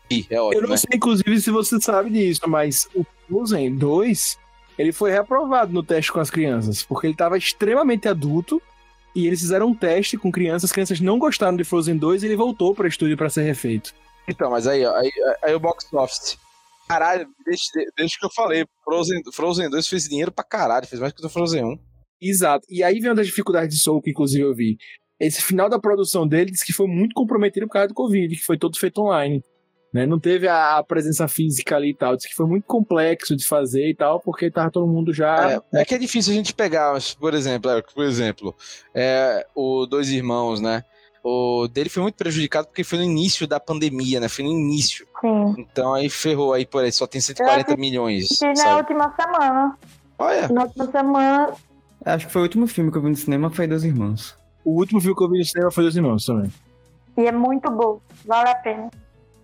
Bi, 0.09 0.27
é 0.31 0.37
Eu 0.37 0.45
ótimo, 0.47 0.63
não 0.63 0.69
né? 0.71 0.77
sei, 0.77 0.89
inclusive, 0.95 1.41
se 1.41 1.51
você 1.51 1.81
sabe 1.81 2.11
disso, 2.11 2.41
mas 2.47 2.89
o 2.95 3.05
Frozen 3.29 3.75
2, 3.77 4.39
ele 4.79 4.93
foi 4.93 5.11
reprovado 5.13 5.73
no 5.73 5.83
teste 5.83 6.11
com 6.13 6.21
as 6.21 6.31
crianças, 6.31 6.83
porque 6.83 7.07
ele 7.07 7.15
estava 7.15 7.37
extremamente 7.39 8.09
adulto 8.09 8.61
e 9.15 9.27
eles 9.27 9.41
fizeram 9.41 9.69
um 9.69 9.75
teste 9.75 10.17
com 10.17 10.31
crianças, 10.33 10.65
as 10.65 10.73
crianças 10.73 11.01
não 11.01 11.19
gostaram 11.19 11.57
de 11.57 11.65
Frozen 11.65 11.97
2 11.97 12.23
e 12.23 12.27
ele 12.27 12.37
voltou 12.37 12.75
para 12.75 12.89
estúdio 12.89 13.17
para 13.17 13.31
ser 13.31 13.43
refeito. 13.45 13.95
Então, 14.29 14.51
mas 14.51 14.67
aí, 14.67 14.85
ó, 14.85 14.95
aí, 14.95 15.11
aí 15.43 15.55
o 15.55 15.61
box 15.61 15.93
office. 15.93 16.39
Caralho, 16.89 17.27
deixa, 17.45 17.65
deixa 17.97 18.17
que 18.19 18.27
eu 18.27 18.31
falei. 18.31 18.67
Frozen, 18.85 19.23
Frozen 19.33 19.71
2 19.71 19.89
fez 19.89 20.05
dinheiro 20.05 20.33
pra 20.33 20.45
caralho, 20.45 20.87
fez 20.87 21.01
mais 21.01 21.13
que 21.13 21.25
o 21.25 21.29
Frozen 21.29 21.65
1. 21.65 21.79
Exato. 22.21 22.67
E 22.71 22.83
aí 22.83 23.01
vem 23.01 23.11
uma 23.11 23.17
das 23.17 23.27
dificuldades 23.27 23.77
de 23.77 23.83
Soul 23.83 24.03
que, 24.03 24.11
inclusive, 24.11 24.43
eu 24.43 24.55
vi. 24.55 24.77
Esse 25.19 25.43
final 25.43 25.69
da 25.69 25.79
produção 25.79 26.27
dele 26.27 26.51
disse 26.51 26.65
que 26.65 26.73
foi 26.73 26.87
muito 26.87 27.15
comprometido 27.15 27.67
por 27.67 27.75
causa 27.75 27.89
do 27.89 27.95
Covid, 27.95 28.35
que 28.35 28.45
foi 28.45 28.59
todo 28.59 28.79
feito 28.79 29.01
online. 29.01 29.43
Né? 29.93 30.07
Não 30.07 30.19
teve 30.19 30.49
a, 30.49 30.83
presença 30.83 31.29
física 31.29 31.77
ali 31.77 31.91
e 31.91 31.95
tal. 31.95 32.17
Disse 32.17 32.29
que 32.29 32.35
foi 32.35 32.47
muito 32.47 32.65
complexo 32.65 33.37
de 33.37 33.47
fazer 33.47 33.89
e 33.89 33.95
tal, 33.95 34.21
porque 34.21 34.51
tava 34.51 34.71
todo 34.71 34.89
mundo 34.89 35.13
já. 35.13 35.53
É, 35.53 35.81
é 35.81 35.85
que 35.85 35.95
é 35.95 35.99
difícil 35.99 36.33
a 36.33 36.37
gente 36.37 36.53
pegar, 36.53 36.99
por 37.21 37.33
exemplo, 37.33 37.71
é, 37.71 37.81
por 37.81 38.05
exemplo, 38.05 38.55
é, 38.93 39.47
o 39.55 39.87
Dois 39.87 40.11
Irmãos, 40.11 40.61
né? 40.61 40.83
O 41.27 41.67
dele 41.69 41.89
foi 41.89 42.03
muito 42.03 42.17
prejudicado 42.17 42.67
porque 42.67 42.85
foi 42.85 42.99
no 42.99 43.05
início 43.05 43.47
da 43.47 43.59
pandemia, 43.59 44.21
né? 44.21 44.29
Foi 44.29 44.45
no 44.45 44.51
início. 44.51 45.07
Sim. 45.23 45.55
Então 45.59 45.95
aí 45.95 46.11
ferrou 46.11 46.53
aí 46.53 46.67
por 46.67 46.85
aí, 46.85 46.93
só 46.93 47.07
tem 47.07 47.19
140 47.21 47.73
Eu 47.73 47.79
milhões. 47.79 48.25
assisti 48.25 48.45
na 48.45 48.55
Sabe? 48.57 48.77
última 48.81 49.15
semana. 49.19 49.79
Olha, 50.19 50.49
Na 50.49 50.65
última 50.65 50.91
semana. 50.91 51.55
Acho 52.05 52.27
que 52.27 52.33
foi 52.33 52.43
o 52.43 52.45
último 52.45 52.67
filme 52.67 52.91
que 52.93 52.99
eu 52.99 53.03
vi 53.03 53.09
no 53.09 53.17
cinema 53.17 53.49
foi 53.49 53.67
Dois 53.67 53.85
Irmãos. 53.85 54.37
O 54.63 54.73
último 54.73 55.01
filme 55.01 55.17
que 55.17 55.25
eu 55.25 55.31
vi 55.31 55.39
no 55.39 55.45
cinema 55.47 55.71
foi 55.71 55.85
Dos 55.85 55.97
Irmãos 55.97 56.27
também. 56.27 56.53
E 57.17 57.23
é 57.27 57.33
muito 57.33 57.71
bom. 57.71 57.99
Vale 58.27 58.51
a 58.51 58.55
pena. 58.57 58.91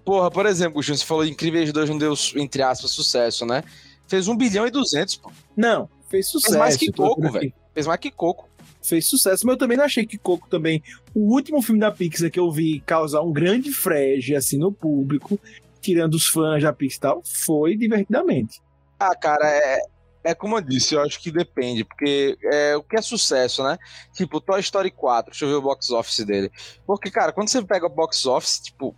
porra, 0.04 0.30
por 0.30 0.44
exemplo, 0.44 0.74
Gustavo, 0.74 0.98
você 0.98 1.04
falou 1.06 1.24
Incríveis 1.24 1.72
2 1.72 1.88
não 1.88 1.96
deu, 1.96 2.12
entre 2.36 2.62
aspas, 2.62 2.90
sucesso, 2.90 3.46
né? 3.46 3.64
Fez 4.06 4.28
1 4.28 4.36
bilhão 4.36 4.66
e 4.66 4.70
200, 4.70 5.16
pô. 5.16 5.30
Não, 5.56 5.88
fez 6.10 6.28
sucesso. 6.28 6.58
mais 6.58 6.76
que 6.76 6.92
Coco, 6.92 7.30
velho. 7.30 7.52
Fez 7.72 7.86
mais 7.86 8.00
que 8.00 8.10
Coco. 8.10 8.48
Fez 8.82 9.06
sucesso, 9.06 9.46
mas 9.46 9.54
eu 9.54 9.58
também 9.58 9.76
não 9.76 9.84
achei 9.84 10.06
que 10.06 10.18
Coco 10.18 10.48
também. 10.48 10.82
O 11.14 11.34
último 11.34 11.60
filme 11.60 11.80
da 11.80 11.90
Pixar 11.90 12.30
que 12.30 12.40
eu 12.40 12.50
vi 12.50 12.80
causar 12.80 13.22
um 13.22 13.32
grande 13.32 13.72
frege 13.72 14.34
assim 14.34 14.58
no 14.58 14.72
público, 14.72 15.38
tirando 15.80 16.14
os 16.14 16.26
fãs 16.26 16.62
da 16.62 16.72
Pixar 16.72 16.96
e 16.96 17.00
tal, 17.00 17.22
foi 17.24 17.76
divertidamente. 17.76 18.60
Ah, 18.98 19.14
cara, 19.14 19.46
é, 19.46 19.80
é 20.22 20.34
como 20.34 20.56
eu 20.56 20.60
disse, 20.60 20.94
eu 20.94 21.02
acho 21.02 21.20
que 21.20 21.30
depende, 21.30 21.84
porque 21.84 22.36
é, 22.44 22.76
o 22.76 22.82
que 22.82 22.96
é 22.96 23.02
sucesso, 23.02 23.62
né? 23.62 23.78
Tipo, 24.12 24.40
Toy 24.40 24.60
Story 24.60 24.90
4, 24.90 25.30
deixa 25.30 25.44
eu 25.44 25.48
ver 25.48 25.54
o 25.54 25.62
box 25.62 25.90
office 25.90 26.24
dele. 26.24 26.50
Porque, 26.86 27.10
cara, 27.10 27.32
quando 27.32 27.48
você 27.48 27.62
pega 27.62 27.86
o 27.86 27.90
box 27.90 28.26
office, 28.26 28.60
tipo, 28.60 28.94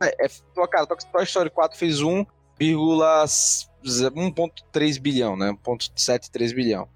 é, 0.00 0.26
é, 0.26 0.28
cara, 0.70 0.86
Toy 0.86 1.24
Story 1.24 1.50
4 1.50 1.76
fez 1.78 2.00
1,3 2.00 5.00
bilhão, 5.00 5.36
né? 5.36 5.56
1,73 5.64 6.54
bilhão. 6.54 6.88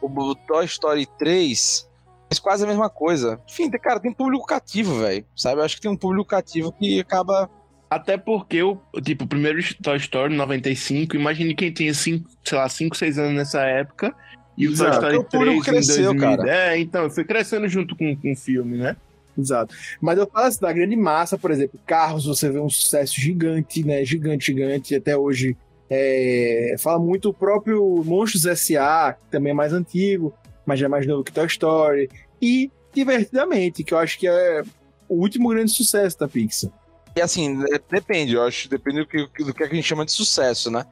O, 0.00 0.34
Toy 0.34 0.64
Story 0.64 1.06
3 1.18 1.88
fez 2.28 2.38
quase 2.38 2.64
a 2.64 2.66
mesma 2.66 2.88
coisa. 2.88 3.40
Enfim, 3.48 3.70
cara, 3.70 4.00
tem 4.00 4.12
público 4.12 4.46
cativo, 4.46 5.00
velho. 5.00 5.24
Sabe? 5.36 5.60
Eu 5.60 5.64
acho 5.64 5.76
que 5.76 5.82
tem 5.82 5.90
um 5.90 5.96
público 5.96 6.28
cativo 6.28 6.72
que 6.72 7.00
acaba. 7.00 7.50
Até 7.88 8.16
porque 8.16 8.62
o, 8.62 8.78
tipo, 9.02 9.24
o 9.24 9.26
primeiro 9.26 9.58
Toy 9.82 9.96
Story 9.96 10.34
95, 10.36 11.16
imagine 11.16 11.54
quem 11.54 11.72
tinha 11.72 11.92
cinco, 11.92 12.30
sei 12.44 12.56
lá, 12.56 12.68
5, 12.68 12.96
6 12.96 13.18
anos 13.18 13.34
nessa 13.34 13.62
época. 13.62 14.14
E 14.56 14.68
o 14.68 14.76
Toy 14.76 14.86
Exato, 14.86 14.94
Story 14.96 15.16
o 15.16 15.24
público 15.24 15.64
3 15.64 15.66
em 15.66 15.70
cresceu, 15.86 16.14
2000. 16.14 16.20
cara. 16.20 16.50
É, 16.50 16.78
então, 16.78 17.10
foi 17.10 17.24
crescendo 17.24 17.68
junto 17.68 17.96
com, 17.96 18.14
com 18.14 18.32
o 18.32 18.36
filme, 18.36 18.78
né? 18.78 18.96
Exato. 19.36 19.74
Mas 20.00 20.18
eu 20.18 20.26
falo 20.26 20.46
assim, 20.46 20.60
da 20.60 20.72
grande 20.72 20.96
massa, 20.96 21.38
por 21.38 21.50
exemplo, 21.50 21.80
Carros, 21.86 22.26
você 22.26 22.50
vê 22.50 22.60
um 22.60 22.68
sucesso 22.68 23.20
gigante, 23.20 23.84
né? 23.84 24.04
Gigante, 24.04 24.46
gigante. 24.46 24.94
Até 24.94 25.16
hoje 25.16 25.56
é, 25.90 26.76
fala 26.78 26.98
muito 26.98 27.30
o 27.30 27.34
próprio 27.34 28.02
Monstros 28.04 28.46
S.A., 28.46 29.14
que 29.14 29.30
também 29.30 29.50
é 29.50 29.54
mais 29.54 29.72
antigo, 29.72 30.32
mas 30.64 30.78
já 30.78 30.86
é 30.86 30.88
mais 30.88 31.06
novo 31.06 31.24
que 31.24 31.32
Toy 31.32 31.46
Story. 31.46 32.08
E 32.40 32.70
Divertidamente, 32.92 33.84
que 33.84 33.94
eu 33.94 33.98
acho 33.98 34.18
que 34.18 34.26
é 34.26 34.62
o 35.08 35.14
último 35.14 35.48
grande 35.48 35.70
sucesso 35.70 36.18
da 36.18 36.28
Pixar. 36.28 36.70
E 37.14 37.20
assim, 37.20 37.62
é- 37.72 37.80
depende, 37.90 38.34
eu 38.34 38.42
acho, 38.42 38.68
depende 38.68 39.00
do 39.00 39.06
que, 39.06 39.44
do 39.44 39.54
que 39.54 39.62
a 39.62 39.68
gente 39.68 39.82
chama 39.82 40.04
de 40.04 40.12
sucesso, 40.12 40.70
né? 40.70 40.84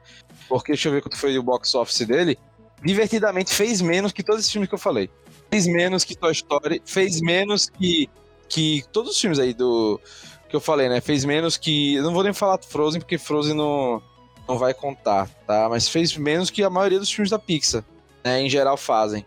Porque 0.47 0.71
deixa 0.71 0.87
eu 0.87 0.93
ver 0.93 1.01
quanto 1.01 1.17
foi 1.17 1.37
o 1.37 1.43
box 1.43 1.75
office 1.75 2.05
dele. 2.05 2.37
Divertidamente 2.83 3.53
fez 3.53 3.81
menos 3.81 4.11
que 4.11 4.23
todos 4.23 4.41
esses 4.41 4.51
filmes 4.51 4.69
que 4.69 4.75
eu 4.75 4.79
falei. 4.79 5.09
Fez 5.51 5.67
menos 5.67 6.03
que 6.03 6.15
Toy 6.15 6.31
Story, 6.31 6.81
fez 6.85 7.19
menos 7.21 7.69
que, 7.69 8.09
que 8.47 8.83
todos 8.91 9.11
os 9.11 9.19
filmes 9.19 9.39
aí 9.39 9.53
do 9.53 9.99
que 10.47 10.55
eu 10.55 10.61
falei, 10.61 10.87
né? 10.87 11.01
Fez 11.01 11.25
menos 11.25 11.57
que. 11.57 11.95
Eu 11.95 12.03
não 12.03 12.13
vou 12.13 12.23
nem 12.23 12.33
falar 12.33 12.59
Frozen, 12.59 13.01
porque 13.01 13.17
Frozen 13.17 13.55
não, 13.55 14.01
não 14.49 14.57
vai 14.57 14.73
contar, 14.73 15.29
tá? 15.45 15.69
Mas 15.69 15.87
fez 15.87 16.17
menos 16.17 16.49
que 16.49 16.63
a 16.63 16.69
maioria 16.69 16.99
dos 16.99 17.11
filmes 17.11 17.29
da 17.29 17.37
Pixar, 17.37 17.83
né? 18.23 18.41
Em 18.41 18.49
geral 18.49 18.75
fazem. 18.75 19.23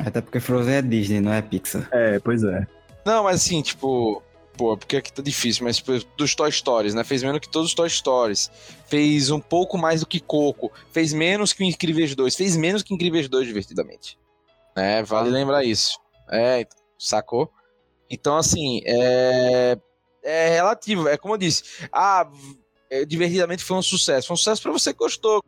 Até 0.00 0.20
porque 0.20 0.40
Frozen 0.40 0.74
é 0.74 0.82
Disney, 0.82 1.20
não 1.20 1.32
é 1.32 1.40
Pixar. 1.40 1.88
É, 1.92 2.18
pois 2.18 2.42
é. 2.42 2.66
Não, 3.06 3.24
mas 3.24 3.36
assim, 3.36 3.62
tipo. 3.62 4.22
Pô, 4.56 4.76
porque 4.76 4.96
aqui 4.96 5.12
tá 5.12 5.20
difícil, 5.20 5.64
mas 5.64 5.78
tipo, 5.78 5.92
dos 6.16 6.34
Toy 6.34 6.50
Stories, 6.50 6.94
né? 6.94 7.02
Fez 7.02 7.22
menos 7.24 7.40
que 7.40 7.48
todos 7.48 7.70
os 7.70 7.74
Toy 7.74 7.90
Stories. 7.90 8.50
Fez 8.86 9.30
um 9.30 9.40
pouco 9.40 9.76
mais 9.76 10.00
do 10.00 10.06
que 10.06 10.20
Coco. 10.20 10.72
Fez 10.92 11.12
menos 11.12 11.52
que 11.52 11.62
o 11.62 11.66
Incríveis 11.66 12.14
2. 12.14 12.36
Fez 12.36 12.56
menos 12.56 12.82
que 12.82 12.94
Incríveis 12.94 13.28
2, 13.28 13.46
divertidamente. 13.46 14.16
É, 14.76 15.02
vale 15.02 15.30
lembrar 15.30 15.64
isso. 15.64 15.98
É, 16.30 16.64
sacou? 16.98 17.50
Então, 18.08 18.36
assim, 18.36 18.80
é. 18.84 19.76
É 20.22 20.48
relativo. 20.48 21.08
É 21.08 21.16
como 21.16 21.34
eu 21.34 21.38
disse. 21.38 21.64
Ah, 21.92 22.28
é, 22.94 23.04
divertidamente 23.04 23.64
foi 23.64 23.76
um 23.76 23.82
sucesso. 23.82 24.28
Foi 24.28 24.34
um 24.34 24.36
sucesso 24.36 24.62
pra 24.62 24.72
você 24.72 24.92
que 24.92 24.98
gostou. 24.98 25.42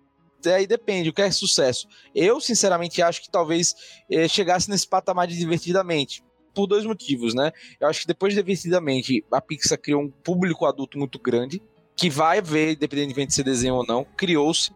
Aí 0.45 0.67
depende, 0.67 1.09
o 1.09 1.13
que 1.13 1.23
é 1.23 1.31
sucesso? 1.31 1.89
Eu, 2.15 2.41
sinceramente, 2.41 3.03
acho 3.03 3.23
que 3.23 3.31
talvez 3.31 3.75
eh, 4.11 4.29
chegasse 4.29 4.71
nesse 4.71 4.87
patamar 4.87 5.27
de 5.27 5.37
divertidamente 5.37 6.23
por 6.55 6.67
dois 6.67 6.85
motivos, 6.85 7.35
né? 7.35 7.53
Eu 7.81 7.89
acho 7.89 8.03
que 8.03 8.07
depois 8.07 8.33
de 8.33 8.41
Divertidamente, 8.41 9.25
a 9.33 9.41
Pixar 9.41 9.79
criou 9.79 10.03
um 10.03 10.11
público 10.11 10.65
adulto 10.65 10.99
muito 10.99 11.19
grande, 11.19 11.61
que 11.97 12.09
vai 12.09 12.41
ver, 12.41 12.75
independentemente 12.75 13.29
de 13.29 13.35
ser 13.35 13.45
desenho 13.45 13.75
ou 13.75 13.87
não, 13.87 14.05
criou-se. 14.17 14.71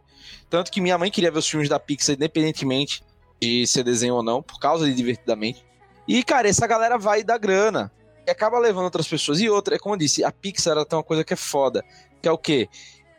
Tanto 0.48 0.72
que 0.72 0.80
minha 0.80 0.98
mãe 0.98 1.10
queria 1.10 1.30
ver 1.30 1.38
os 1.38 1.48
filmes 1.48 1.68
da 1.68 1.78
Pixar, 1.78 2.16
independentemente 2.16 3.02
de 3.40 3.66
ser 3.66 3.84
desenho 3.84 4.14
ou 4.16 4.22
não, 4.22 4.42
por 4.42 4.58
causa 4.58 4.86
de 4.86 4.94
Divertidamente. 4.94 5.64
E, 6.08 6.24
cara, 6.24 6.48
essa 6.48 6.66
galera 6.66 6.98
vai 6.98 7.22
dar 7.22 7.38
grana. 7.38 7.92
E 8.30 8.32
acaba 8.32 8.58
levando 8.58 8.84
outras 8.84 9.08
pessoas. 9.08 9.40
E 9.40 9.50
outra, 9.50 9.74
é 9.74 9.78
como 9.78 9.94
eu 9.94 9.98
disse, 9.98 10.22
a 10.22 10.30
Pixar 10.30 10.72
ela 10.74 10.86
tem 10.86 10.96
uma 10.96 11.02
coisa 11.02 11.24
que 11.24 11.32
é 11.32 11.36
foda, 11.36 11.84
que 12.22 12.28
é 12.28 12.32
o 12.32 12.38
quê? 12.38 12.68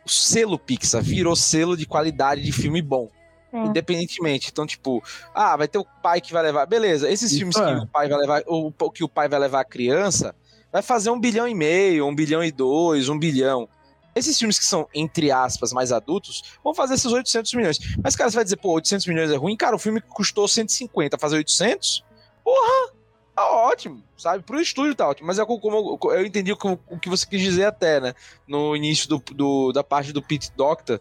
O 0.06 0.08
selo 0.08 0.58
Pixar 0.58 1.02
virou 1.02 1.36
selo 1.36 1.76
de 1.76 1.84
qualidade 1.86 2.42
de 2.42 2.50
filme 2.50 2.80
bom 2.80 3.10
Sim. 3.52 3.66
independentemente. 3.66 4.48
Então, 4.50 4.66
tipo, 4.66 5.02
ah, 5.34 5.54
vai 5.56 5.68
ter 5.68 5.78
o 5.78 5.84
pai 6.02 6.20
que 6.20 6.32
vai 6.32 6.42
levar. 6.42 6.64
Beleza, 6.66 7.10
esses 7.10 7.30
Isso 7.30 7.38
filmes 7.38 7.56
é. 7.56 7.64
que 7.64 7.84
o 7.84 7.86
pai 7.86 8.08
vai 8.08 8.18
levar, 8.18 8.42
ou 8.46 8.72
que 8.90 9.04
o 9.04 9.08
pai 9.08 9.28
vai 9.28 9.38
levar 9.38 9.60
a 9.60 9.64
criança, 9.64 10.34
vai 10.72 10.80
fazer 10.80 11.10
um 11.10 11.20
bilhão 11.20 11.46
e 11.46 11.54
meio, 11.54 12.06
um 12.06 12.14
bilhão 12.14 12.42
e 12.42 12.50
dois, 12.50 13.10
um 13.10 13.18
bilhão. 13.18 13.68
Esses 14.14 14.38
filmes 14.38 14.58
que 14.58 14.64
são, 14.64 14.88
entre 14.94 15.30
aspas, 15.30 15.72
mais 15.72 15.92
adultos, 15.92 16.42
vão 16.64 16.74
fazer 16.74 16.94
esses 16.94 17.10
800 17.10 17.54
milhões. 17.54 17.78
Mas, 18.02 18.16
cara, 18.16 18.30
você 18.30 18.36
vai 18.36 18.44
dizer, 18.44 18.56
pô, 18.56 18.72
800 18.72 19.06
milhões 19.06 19.30
é 19.30 19.36
ruim? 19.36 19.56
Cara, 19.56 19.76
o 19.76 19.78
filme 19.78 20.00
custou 20.00 20.48
150, 20.48 21.18
fazer 21.18 21.36
800? 21.36 22.04
Porra! 22.42 22.92
Tá 23.34 23.50
ótimo, 23.50 24.02
sabe? 24.16 24.42
Pro 24.44 24.60
estúdio 24.60 24.94
tá 24.94 25.08
ótimo. 25.08 25.26
Mas 25.26 25.38
é 25.38 25.44
como 25.44 25.98
eu, 26.04 26.10
eu 26.12 26.26
entendi 26.26 26.52
o 26.52 26.56
que- 26.56 26.78
o 26.88 26.98
que 26.98 27.08
você 27.08 27.26
quis 27.26 27.40
dizer 27.40 27.64
até, 27.64 27.98
né? 28.00 28.14
No 28.46 28.76
início 28.76 29.08
do, 29.08 29.18
do- 29.32 29.72
da 29.72 29.82
parte 29.82 30.12
do 30.12 30.20
Pete 30.22 30.52
Doctor, 30.54 31.00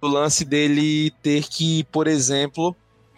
o 0.00 0.06
lance 0.06 0.44
dele 0.44 1.10
ter 1.22 1.44
que, 1.48 1.84
por 1.84 2.06
exemplo, 2.06 2.76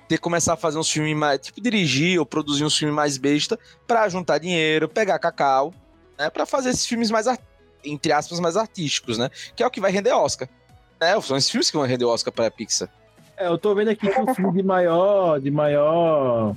ter 0.08 0.16
que 0.16 0.22
começar 0.22 0.52
a 0.52 0.56
fazer 0.56 0.78
uns 0.78 0.88
filmes 0.90 1.16
mais, 1.16 1.40
tipo, 1.40 1.60
dirigir 1.60 2.18
ou 2.20 2.26
produzir 2.26 2.64
uns 2.64 2.76
filmes 2.76 2.94
mais 2.94 3.16
besta 3.18 3.58
pra 3.86 4.08
juntar 4.08 4.38
dinheiro, 4.38 4.88
pegar 4.88 5.18
cacau, 5.18 5.72
né, 6.16 6.30
para 6.30 6.46
fazer 6.46 6.70
esses 6.70 6.86
filmes 6.86 7.10
mais 7.10 7.26
entre 7.84 8.12
aspas 8.12 8.38
mais 8.38 8.56
artísticos, 8.56 9.18
né? 9.18 9.30
Que 9.56 9.62
é 9.62 9.66
o 9.66 9.70
que 9.70 9.80
vai 9.80 9.90
render 9.90 10.12
Oscar. 10.12 10.48
É, 11.00 11.20
são 11.20 11.36
esses 11.36 11.50
filmes 11.50 11.70
que 11.70 11.76
vão 11.76 11.86
render 11.86 12.04
Oscar 12.04 12.32
para 12.32 12.50
Pixar. 12.50 12.88
É, 13.36 13.48
eu 13.48 13.58
tô 13.58 13.74
vendo 13.74 13.88
aqui 13.90 14.08
que 14.08 14.20
o 14.20 14.34
filme 14.34 14.52
de 14.52 14.62
maior, 14.62 15.40
de 15.40 15.50
maior 15.50 16.54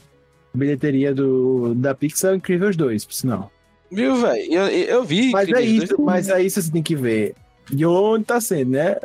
bilheteria 0.57 1.13
do, 1.13 1.73
da 1.75 1.93
Pixar 1.95 2.33
é 2.33 2.35
Incríveis 2.37 2.75
2, 2.75 3.05
por 3.05 3.13
sinal. 3.13 3.51
Viu, 3.91 4.15
velho? 4.17 4.51
Eu, 4.53 4.67
eu, 4.67 5.03
vi. 5.03 5.31
Mas 5.31 5.47
é 5.49 5.61
isso, 5.61 5.87
dois- 5.95 5.99
mas 6.05 6.29
é 6.29 6.41
isso 6.41 6.59
que 6.59 6.65
você 6.65 6.71
tem 6.71 6.83
que 6.83 6.95
ver. 6.95 7.35
De 7.69 7.85
onde 7.85 8.25
tá 8.25 8.39
sendo, 8.41 8.71
né? 8.71 8.97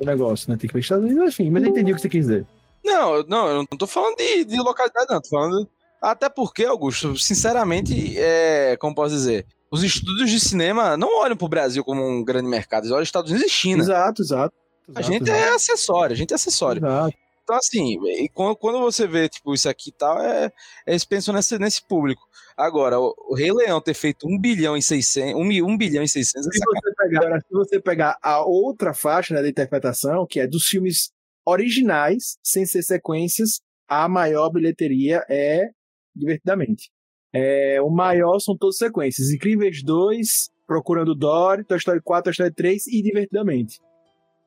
O 0.00 0.04
negócio, 0.04 0.50
né? 0.50 0.56
Tem 0.56 0.68
que 0.68 0.72
ver 0.74 0.80
os 0.80 0.84
Estados 0.84 1.04
Unidos, 1.04 1.28
enfim, 1.34 1.50
mas 1.50 1.62
eu 1.62 1.68
entendi 1.70 1.92
o 1.92 1.94
que 1.96 2.00
você 2.00 2.08
quis 2.08 2.26
dizer. 2.26 2.46
Não, 2.84 3.14
eu- 3.16 3.26
não, 3.28 3.46
eu 3.48 3.54
não 3.56 3.78
tô 3.78 3.86
falando 3.86 4.16
de, 4.16 4.44
de 4.44 4.56
localidade, 4.58 5.06
não. 5.10 5.20
Tô 5.20 5.28
falando. 5.28 5.68
Até 6.00 6.28
porque, 6.28 6.64
Augusto, 6.64 7.16
sinceramente, 7.16 8.14
é, 8.18 8.76
como 8.76 8.94
posso 8.94 9.14
dizer, 9.14 9.46
os 9.70 9.84
estúdios 9.84 10.30
de 10.30 10.40
cinema 10.40 10.96
não 10.96 11.20
olham 11.20 11.36
pro 11.36 11.46
Brasil 11.48 11.84
como 11.84 12.04
um 12.04 12.24
grande 12.24 12.48
mercado, 12.48 12.82
eles 12.82 12.90
olham 12.92 13.02
Estados 13.04 13.30
Unidos 13.30 13.48
e 13.48 13.52
China. 13.54 13.82
Exato, 13.82 14.20
exato. 14.22 14.54
A 14.88 14.98
exato, 15.00 15.12
gente 15.12 15.22
exato, 15.30 15.38
é 15.44 15.48
acessório, 15.54 16.12
a 16.12 16.16
gente 16.16 16.32
é 16.32 16.34
acessório. 16.34 16.80
exato. 16.84 17.14
Então, 17.42 17.56
assim, 17.56 17.98
e 18.06 18.28
quando, 18.28 18.80
você 18.80 19.06
vê, 19.06 19.28
tipo, 19.28 19.52
isso 19.52 19.68
aqui 19.68 19.90
e 19.90 19.92
tal, 19.92 20.18
é, 20.20 20.50
eles 20.86 21.04
pensam 21.04 21.34
nesse, 21.34 21.58
nesse 21.58 21.86
público. 21.86 22.22
Agora, 22.56 23.00
o, 23.00 23.14
o 23.30 23.34
Rei 23.34 23.52
Leão 23.52 23.80
ter 23.80 23.94
feito 23.94 24.28
1 24.28 24.38
bilhão 24.40 24.76
e 24.76 24.82
600, 24.82 25.34
1, 25.34 25.44
mi- 25.44 25.62
1 25.62 25.76
bilhão 25.76 26.04
e 26.04 26.08
600, 26.08 26.46
é 26.46 26.50
Se 26.50 26.58
você 26.64 26.94
pegar, 26.96 27.40
se 27.40 27.52
você 27.52 27.80
pegar 27.80 28.18
a 28.22 28.44
outra 28.44 28.94
faixa 28.94 29.34
né, 29.34 29.42
da 29.42 29.48
interpretação, 29.48 30.26
que 30.26 30.38
é 30.38 30.46
dos 30.46 30.66
filmes 30.66 31.10
originais, 31.44 32.36
sem 32.44 32.64
ser 32.64 32.82
sequências, 32.82 33.60
a 33.88 34.08
maior 34.08 34.50
bilheteria 34.50 35.24
é 35.28 35.68
Divertidamente. 36.14 36.90
É, 37.32 37.80
o 37.80 37.88
maior 37.88 38.38
são 38.38 38.54
todas 38.54 38.76
sequências. 38.76 39.30
Incríveis 39.30 39.82
2, 39.82 40.50
Procurando 40.66 41.14
Dory, 41.14 41.64
Toy 41.64 41.78
Story 41.78 42.02
4, 42.02 42.24
Toy 42.24 42.32
Story 42.32 42.52
3 42.54 42.86
e 42.88 43.02
Divertidamente. 43.02 43.80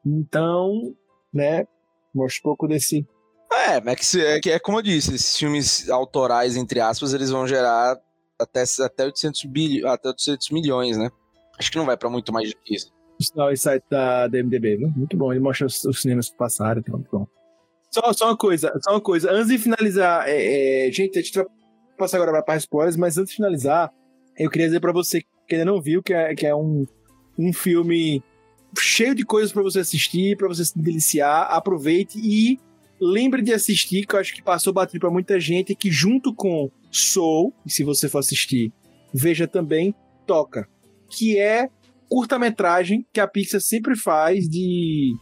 Então, 0.06 0.96
né, 1.34 1.66
mostra 2.16 2.40
um 2.42 2.44
pouco 2.44 2.68
desse... 2.68 3.06
É, 3.52 3.80
mas 3.82 3.94
é 3.94 3.96
que, 3.96 4.26
é, 4.26 4.40
que 4.40 4.52
é 4.52 4.60
como 4.60 4.80
eu 4.80 4.82
disse, 4.82 5.14
esses 5.14 5.38
filmes 5.38 5.90
autorais, 5.90 6.58
entre 6.58 6.80
aspas, 6.80 7.14
eles 7.14 7.30
vão 7.30 7.48
gerar 7.48 7.98
até, 8.40 8.64
até, 8.84 9.06
800, 9.06 9.46
bilho, 9.46 9.88
até 9.88 10.10
800 10.10 10.50
milhões, 10.52 10.98
né? 10.98 11.10
Acho 11.58 11.72
que 11.72 11.78
não 11.78 11.86
vai 11.86 11.96
pra 11.96 12.10
muito 12.10 12.34
mais 12.34 12.50
do 12.50 12.58
que 12.58 12.76
isso. 12.76 12.92
sinal 13.22 13.52
esse 13.52 13.64
site 13.64 13.84
da, 13.90 14.28
da 14.28 14.44
MDB, 14.44 14.78
viu? 14.78 14.90
muito 14.90 15.16
bom. 15.16 15.32
Ele 15.32 15.40
mostra 15.40 15.68
os, 15.68 15.84
os 15.86 16.02
cinemas 16.02 16.30
que 16.30 16.38
passaram, 16.38 16.82
então, 16.82 16.96
muito 16.96 17.12
bom. 17.12 17.28
Só, 17.92 18.12
só 18.12 18.26
uma 18.26 18.38
coisa, 18.38 18.78
só 18.84 18.92
uma 18.92 19.02
coisa. 19.02 19.32
Antes 19.32 19.48
de 19.48 19.58
finalizar, 19.58 20.28
é, 20.28 20.88
é, 20.88 20.92
gente, 20.92 21.18
a 21.18 21.22
gente 21.22 21.34
vai 21.34 21.46
passar 21.98 22.22
agora 22.22 22.44
para 22.44 22.58
spoilers, 22.58 22.98
mas 22.98 23.18
antes 23.18 23.32
de 23.32 23.38
finalizar, 23.38 23.90
eu 24.38 24.50
queria 24.50 24.68
dizer 24.68 24.82
para 24.82 24.92
você 24.92 25.22
que 25.22 25.56
ainda 25.56 25.66
não 25.66 25.82
viu 25.82 26.04
que 26.04 26.14
é, 26.14 26.36
que 26.36 26.46
é 26.46 26.54
um, 26.54 26.86
um 27.40 27.54
filme 27.54 28.22
cheio 28.82 29.16
de 29.16 29.26
coisas 29.26 29.52
para 29.52 29.64
você 29.64 29.80
assistir, 29.80 30.38
para 30.38 30.48
você 30.48 30.66
se 30.66 30.78
deliciar. 30.78 31.44
Aproveite 31.44 32.20
e 32.20 32.60
lembre 33.00 33.42
de 33.42 33.54
assistir, 33.54 34.06
que 34.06 34.16
eu 34.16 34.20
acho 34.20 34.34
que 34.34 34.42
passou 34.42 34.74
batido 34.74 35.00
para 35.00 35.10
muita 35.10 35.40
gente, 35.40 35.76
que 35.76 35.92
junto 35.92 36.34
com 36.34 36.70
Soul, 36.92 37.54
e 37.66 37.72
se 37.72 37.84
você 37.84 38.08
for 38.08 38.20
assistir, 38.20 38.72
veja 39.14 39.48
também 39.48 39.94
Toca, 40.26 40.68
que 41.10 41.38
é 41.38 41.70
curta-metragem 42.10 43.06
que 43.12 43.20
a 43.20 43.28
Pixar 43.28 43.62
sempre 43.62 43.96
faz 43.96 44.48
de, 44.48 45.16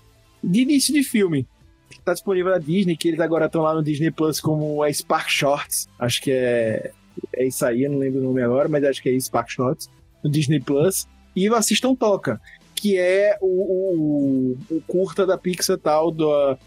de 0.43 0.61
início 0.61 0.93
de 0.93 1.03
filme. 1.03 1.47
Está 1.89 2.13
disponível 2.13 2.51
na 2.51 2.57
Disney, 2.57 2.97
que 2.97 3.07
eles 3.07 3.19
agora 3.19 3.45
estão 3.45 3.61
lá 3.61 3.73
no 3.73 3.83
Disney 3.83 4.11
Plus 4.11 4.39
como 4.39 4.83
a 4.83 4.91
Spark 4.91 5.29
Shorts. 5.29 5.87
Acho 5.97 6.21
que 6.21 6.31
é, 6.31 6.91
é 7.35 7.47
isso 7.47 7.65
aí, 7.65 7.83
eu 7.83 7.91
não 7.91 7.99
lembro 7.99 8.19
o 8.19 8.23
nome 8.23 8.41
agora, 8.41 8.67
mas 8.67 8.83
acho 8.83 9.01
que 9.01 9.09
é 9.09 9.19
Spark 9.19 9.49
Shorts, 9.49 9.89
no 10.23 10.29
Disney 10.29 10.59
Plus. 10.59 11.07
E 11.35 11.47
assistam 11.47 11.95
Toca, 11.95 12.39
que 12.83 12.97
é 12.97 13.37
o, 13.39 13.47
o, 13.47 14.57
o 14.69 14.81
curta 14.81 15.25
da 15.25 15.37
Pixar 15.37 15.77
tal, 15.77 16.11
do, 16.11 16.57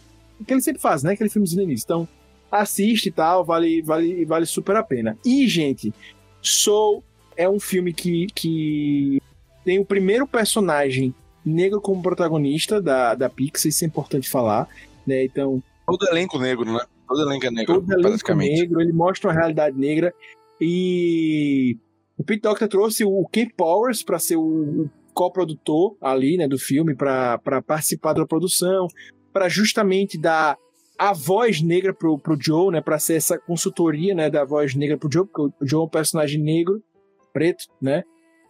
que 0.47 0.55
ele 0.55 0.63
sempre 0.63 0.81
faz, 0.81 1.03
né? 1.03 1.13
Aquele 1.13 1.29
filmezinho 1.29 1.63
no 1.63 1.69
início. 1.69 1.85
Então, 1.85 2.09
assiste 2.51 3.11
e 3.11 3.13
tal, 3.13 3.45
vale, 3.45 3.83
vale, 3.83 4.25
vale 4.25 4.47
super 4.47 4.77
a 4.77 4.83
pena. 4.83 5.19
E, 5.23 5.47
gente, 5.47 5.93
Soul 6.41 7.05
é 7.37 7.47
um 7.47 7.61
filme 7.61 7.93
que, 7.93 8.29
que 8.35 9.21
tem 9.63 9.79
o 9.79 9.85
primeiro 9.85 10.27
personagem 10.27 11.15
negro 11.45 11.83
como 11.83 12.03
protagonista 12.03 12.81
da, 12.81 13.15
da 13.15 13.29
Pixar, 13.29 13.69
isso 13.69 13.85
é 13.85 13.87
importante 13.87 14.27
falar, 14.27 14.67
né? 15.07 15.23
Então... 15.23 15.63
Todo 15.87 16.09
elenco 16.09 16.39
negro, 16.39 16.73
né? 16.73 16.81
Todo 17.07 17.29
elenco 17.29 17.45
é 17.45 17.51
negro, 17.51 17.75
todo 17.75 17.93
elenco 17.93 18.09
praticamente. 18.09 18.61
negro, 18.63 18.81
ele 18.81 18.93
mostra 18.95 19.29
uma 19.29 19.39
realidade 19.39 19.79
negra 19.79 20.15
e 20.59 21.77
o 22.17 22.25
Pete 22.25 22.41
Doctor 22.41 22.69
trouxe 22.69 23.05
o 23.05 23.23
Ken 23.31 23.51
Powers 23.55 24.03
para 24.03 24.19
ser 24.19 24.37
o, 24.37 24.89
coprodutor 25.17 25.97
ali, 25.99 26.37
né, 26.37 26.47
do 26.47 26.59
filme, 26.59 26.95
para 26.95 27.63
participar 27.67 28.13
da 28.13 28.27
produção, 28.27 28.87
para 29.33 29.49
justamente 29.49 30.21
dar 30.21 30.59
a 30.99 31.15
voz 31.15 31.63
negra 31.63 31.95
pro, 31.95 32.19
pro 32.19 32.37
Joe, 32.39 32.71
né, 32.71 32.83
para 32.83 32.99
ser 32.99 33.15
essa 33.15 33.39
consultoria, 33.39 34.15
né, 34.15 34.29
da 34.29 34.45
voz 34.45 34.75
negra 34.75 34.99
pro 34.99 35.11
Joe, 35.11 35.27
porque 35.27 35.43
o 35.43 35.67
Joe 35.67 35.81
é 35.81 35.85
um 35.85 35.89
personagem 35.89 36.41
negro, 36.43 36.83
preto, 37.33 37.65
né? 37.81 38.03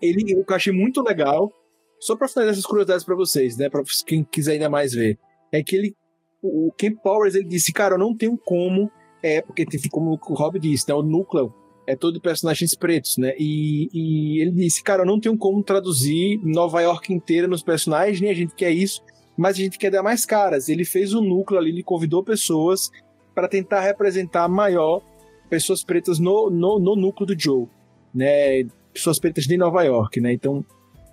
Ele, 0.03 0.33
eu 0.33 0.45
achei 0.55 0.73
muito 0.73 1.03
legal, 1.03 1.53
só 2.01 2.17
para 2.17 2.29
finalizar 2.29 2.55
essas 2.55 2.67
curiosidades 2.67 3.05
para 3.05 3.15
vocês, 3.15 3.57
né, 3.57 3.71
para 3.71 3.83
quem 4.05 4.25
quiser 4.25 4.53
ainda 4.55 4.69
mais 4.69 4.93
ver, 4.93 5.19
é 5.53 5.63
que 5.63 5.77
ele, 5.77 5.95
o 6.43 6.73
Ken 6.77 6.95
Powers, 6.97 7.37
ele 7.37 7.47
disse, 7.47 7.73
cara, 7.73 7.95
eu 7.95 7.99
não 7.99 8.15
tenho 8.17 8.37
como, 8.37 8.91
é, 9.23 9.41
porque 9.41 9.65
como 9.89 10.13
o 10.13 10.35
Rob 10.35 10.59
disse, 10.59 10.89
né, 10.89 10.95
o 10.95 11.03
núcleo 11.03 11.55
é 11.87 11.95
todo 11.95 12.15
de 12.15 12.21
personagens 12.21 12.75
pretos, 12.75 13.17
né? 13.17 13.33
E, 13.39 13.89
e, 13.93 14.41
ele 14.41 14.51
disse, 14.51 14.83
cara, 14.83 15.03
eu 15.03 15.07
não 15.07 15.21
tenho 15.21 15.37
como 15.37 15.63
traduzir 15.63 16.41
Nova 16.43 16.81
York 16.81 17.13
inteira 17.13 17.47
nos 17.47 17.63
personagens, 17.63 18.21
nem 18.21 18.31
a 18.31 18.35
gente 18.35 18.55
quer 18.55 18.71
isso, 18.71 19.03
mas 19.37 19.57
a 19.57 19.61
gente 19.61 19.79
quer 19.79 19.91
dar 19.91 20.03
mais 20.03 20.25
caras. 20.27 20.69
Ele 20.69 20.85
fez 20.85 21.15
um 21.15 21.21
núcleo 21.21 21.61
ali, 21.61 21.71
ele 21.71 21.83
convidou 21.83 22.25
pessoas 22.25 22.91
para 23.35 23.47
tentar 23.47 23.83
representar 23.83 24.49
maior 24.49 25.01
pessoas 25.49 25.85
pretas 25.85 26.19
no, 26.19 26.51
no, 26.51 26.81
no, 26.81 26.97
núcleo 26.97 27.27
do 27.27 27.41
Joe, 27.41 27.67
né? 28.13 28.65
Pessoas 28.93 29.19
pretas 29.19 29.45
de 29.45 29.57
Nova 29.57 29.83
York, 29.85 30.21
né? 30.21 30.33
Então, 30.33 30.65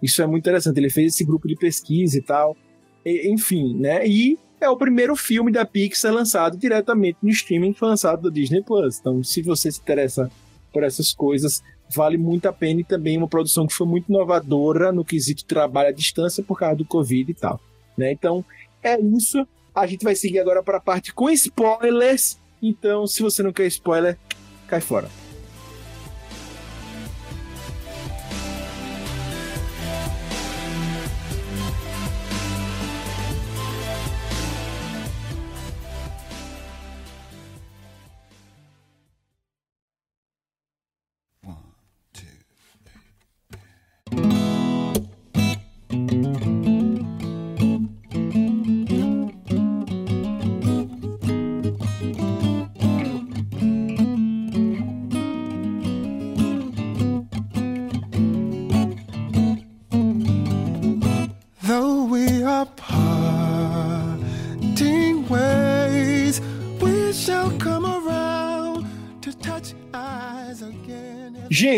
isso 0.01 0.21
é 0.21 0.25
muito 0.25 0.43
interessante. 0.43 0.77
Ele 0.79 0.89
fez 0.89 1.13
esse 1.13 1.23
grupo 1.23 1.47
de 1.47 1.55
pesquisa 1.55 2.17
e 2.17 2.21
tal. 2.21 2.57
E, 3.05 3.31
enfim, 3.31 3.75
né? 3.75 4.07
E 4.07 4.39
é 4.59 4.69
o 4.69 4.77
primeiro 4.77 5.15
filme 5.15 5.51
da 5.51 5.65
Pixar 5.65 6.13
lançado 6.13 6.57
diretamente 6.57 7.17
no 7.21 7.29
streaming, 7.29 7.73
foi 7.73 7.89
lançado 7.89 8.21
do 8.21 8.31
Disney 8.31 8.63
Plus. 8.63 8.97
Então, 8.99 9.21
se 9.21 9.41
você 9.41 9.69
se 9.69 9.79
interessa 9.79 10.31
por 10.73 10.83
essas 10.83 11.13
coisas, 11.13 11.63
vale 11.89 12.17
muito 12.17 12.47
a 12.47 12.53
pena 12.53 12.81
e 12.81 12.83
também 12.83 13.17
uma 13.17 13.27
produção 13.27 13.67
que 13.67 13.73
foi 13.73 13.87
muito 13.87 14.09
inovadora 14.09 14.91
no 14.91 15.05
quesito 15.05 15.45
trabalho 15.45 15.89
à 15.89 15.91
distância 15.91 16.43
por 16.43 16.57
causa 16.57 16.75
do 16.75 16.85
Covid 16.85 17.31
e 17.31 17.35
tal. 17.35 17.61
Né? 17.97 18.11
Então, 18.11 18.43
é 18.81 18.99
isso. 18.99 19.47
A 19.73 19.87
gente 19.87 20.03
vai 20.03 20.15
seguir 20.15 20.39
agora 20.39 20.61
para 20.61 20.77
a 20.77 20.81
parte 20.81 21.13
com 21.13 21.29
spoilers. 21.29 22.37
Então, 22.61 23.05
se 23.07 23.21
você 23.21 23.43
não 23.43 23.53
quer 23.53 23.67
spoiler, 23.67 24.17
cai 24.67 24.81
fora. 24.81 25.22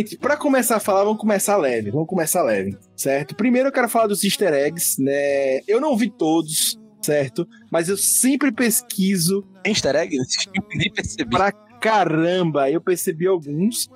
Gente, 0.06 0.20
para 0.20 0.38
começar 0.38 0.76
a 0.76 0.80
falar, 0.80 1.04
vamos 1.04 1.20
começar 1.20 1.58
leve. 1.58 1.90
Vamos 1.90 2.08
começar 2.08 2.44
leve, 2.44 2.78
certo? 2.96 3.34
Primeiro 3.36 3.70
eu 3.70 3.74
quero 3.74 3.90
falar 3.90 4.06
dos 4.06 4.24
easter 4.24 4.54
eggs, 4.54 5.02
né? 5.02 5.62
Eu 5.68 5.82
não 5.82 5.98
vi 5.98 6.12
todos, 6.12 6.80
certo? 7.02 7.48
Mas 7.72 7.90
eu 7.90 7.98
sempre 7.98 8.52
pesquiso. 8.52 9.44
Easter 9.66 9.96
egg? 9.96 10.16
Eu 10.16 10.64
nem 10.76 10.92
percebi. 10.94 11.28
Pra 11.28 11.52
caramba, 11.52 12.70
eu 12.70 12.80
percebi 12.80 13.26
alguns, 13.26 13.90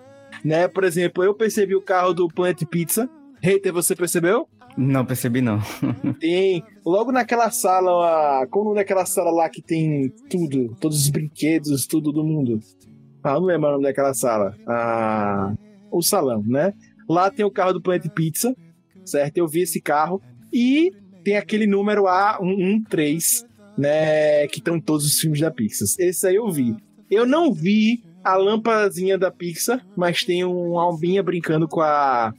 né? 0.43 0.67
Por 0.67 0.83
exemplo, 0.83 1.23
eu 1.23 1.35
percebi 1.35 1.75
o 1.75 1.81
carro 1.81 2.11
do 2.11 2.27
Planet 2.27 2.65
Pizza. 2.65 3.07
Hater, 3.39 3.71
você 3.71 3.95
percebeu? 3.95 4.49
Não 4.75 5.05
percebi, 5.05 5.41
não. 5.41 5.59
tem. 6.19 6.63
Logo 6.83 7.11
naquela 7.11 7.51
sala, 7.51 8.47
como 8.47 8.73
naquela 8.73 9.05
sala 9.05 9.29
lá 9.29 9.47
que 9.47 9.61
tem 9.61 10.09
tudo, 10.27 10.75
todos 10.81 11.03
os 11.03 11.09
brinquedos, 11.11 11.85
tudo 11.85 12.11
do 12.11 12.23
mundo. 12.23 12.59
Ah, 13.23 13.33
não 13.33 13.43
lembro 13.43 13.69
o 13.69 13.71
nome 13.73 13.83
daquela 13.83 14.13
sala. 14.15 14.55
Ah, 14.67 15.53
o 15.91 16.01
salão, 16.01 16.43
né? 16.45 16.73
Lá 17.07 17.31
tem 17.31 17.45
o 17.45 17.51
carro 17.51 17.73
do 17.73 17.81
Planet 17.81 18.07
Pizza, 18.09 18.55
certo? 19.05 19.37
Eu 19.37 19.47
vi 19.47 19.61
esse 19.61 19.81
carro. 19.81 20.21
E 20.53 20.91
tem 21.23 21.37
aquele 21.37 21.67
número 21.67 22.03
A113, 22.03 23.45
né? 23.77 24.47
Que 24.47 24.59
estão 24.59 24.79
todos 24.79 25.05
os 25.05 25.19
filmes 25.19 25.39
da 25.39 25.51
Pixar. 25.51 25.87
Esse 25.99 26.27
aí 26.27 26.35
eu 26.35 26.49
vi. 26.51 26.75
Eu 27.09 27.25
não 27.25 27.53
vi 27.53 28.03
a 28.23 28.35
lâmpadazinha 28.35 29.17
da 29.17 29.31
Pixar, 29.31 29.85
mas 29.95 30.23
tem 30.23 30.43
uma 30.43 30.83
alminha 30.83 31.23
brincando 31.23 31.67
com 31.67 31.81
a 31.81 32.33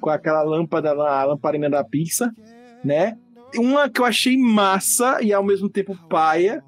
com 0.00 0.10
aquela 0.10 0.42
lâmpada, 0.42 0.90
a 0.90 1.24
lamparina 1.24 1.68
da 1.68 1.82
Pixar, 1.82 2.32
né? 2.84 3.16
Uma 3.56 3.88
que 3.88 4.00
eu 4.00 4.04
achei 4.04 4.36
massa 4.36 5.18
e 5.22 5.32
ao 5.32 5.42
mesmo 5.42 5.68
tempo 5.68 5.96
paia 6.08 6.62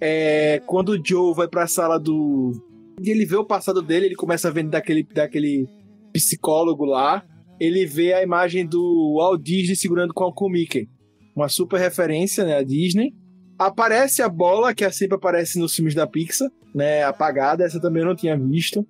é 0.00 0.60
quando 0.66 0.90
o 0.90 1.02
Joe 1.02 1.34
vai 1.34 1.46
para 1.48 1.62
a 1.62 1.68
sala 1.68 1.98
do 1.98 2.52
e 3.00 3.10
ele 3.10 3.24
vê 3.24 3.36
o 3.36 3.44
passado 3.44 3.80
dele, 3.82 4.06
ele 4.06 4.14
começa 4.14 4.48
a 4.48 4.50
ver 4.50 4.64
daquele, 4.64 5.02
daquele 5.02 5.66
psicólogo 6.12 6.84
lá, 6.84 7.24
ele 7.58 7.86
vê 7.86 8.12
a 8.12 8.22
imagem 8.22 8.66
do 8.66 9.16
Walt 9.18 9.40
Disney 9.42 9.76
segurando 9.76 10.12
com 10.12 10.32
o 10.34 10.48
Mickey. 10.50 10.88
Uma 11.34 11.48
super 11.48 11.78
referência, 11.78 12.44
né, 12.44 12.56
a 12.56 12.62
Disney. 12.62 13.14
Aparece 13.58 14.22
a 14.22 14.28
bola, 14.28 14.74
que 14.74 14.88
sempre 14.90 15.16
aparece 15.16 15.58
nos 15.58 15.74
filmes 15.74 15.94
da 15.94 16.06
Pixar, 16.06 16.48
né, 16.74 17.02
apagada, 17.04 17.64
essa 17.64 17.80
também 17.80 18.02
eu 18.02 18.08
não 18.08 18.16
tinha 18.16 18.36
visto. 18.36 18.86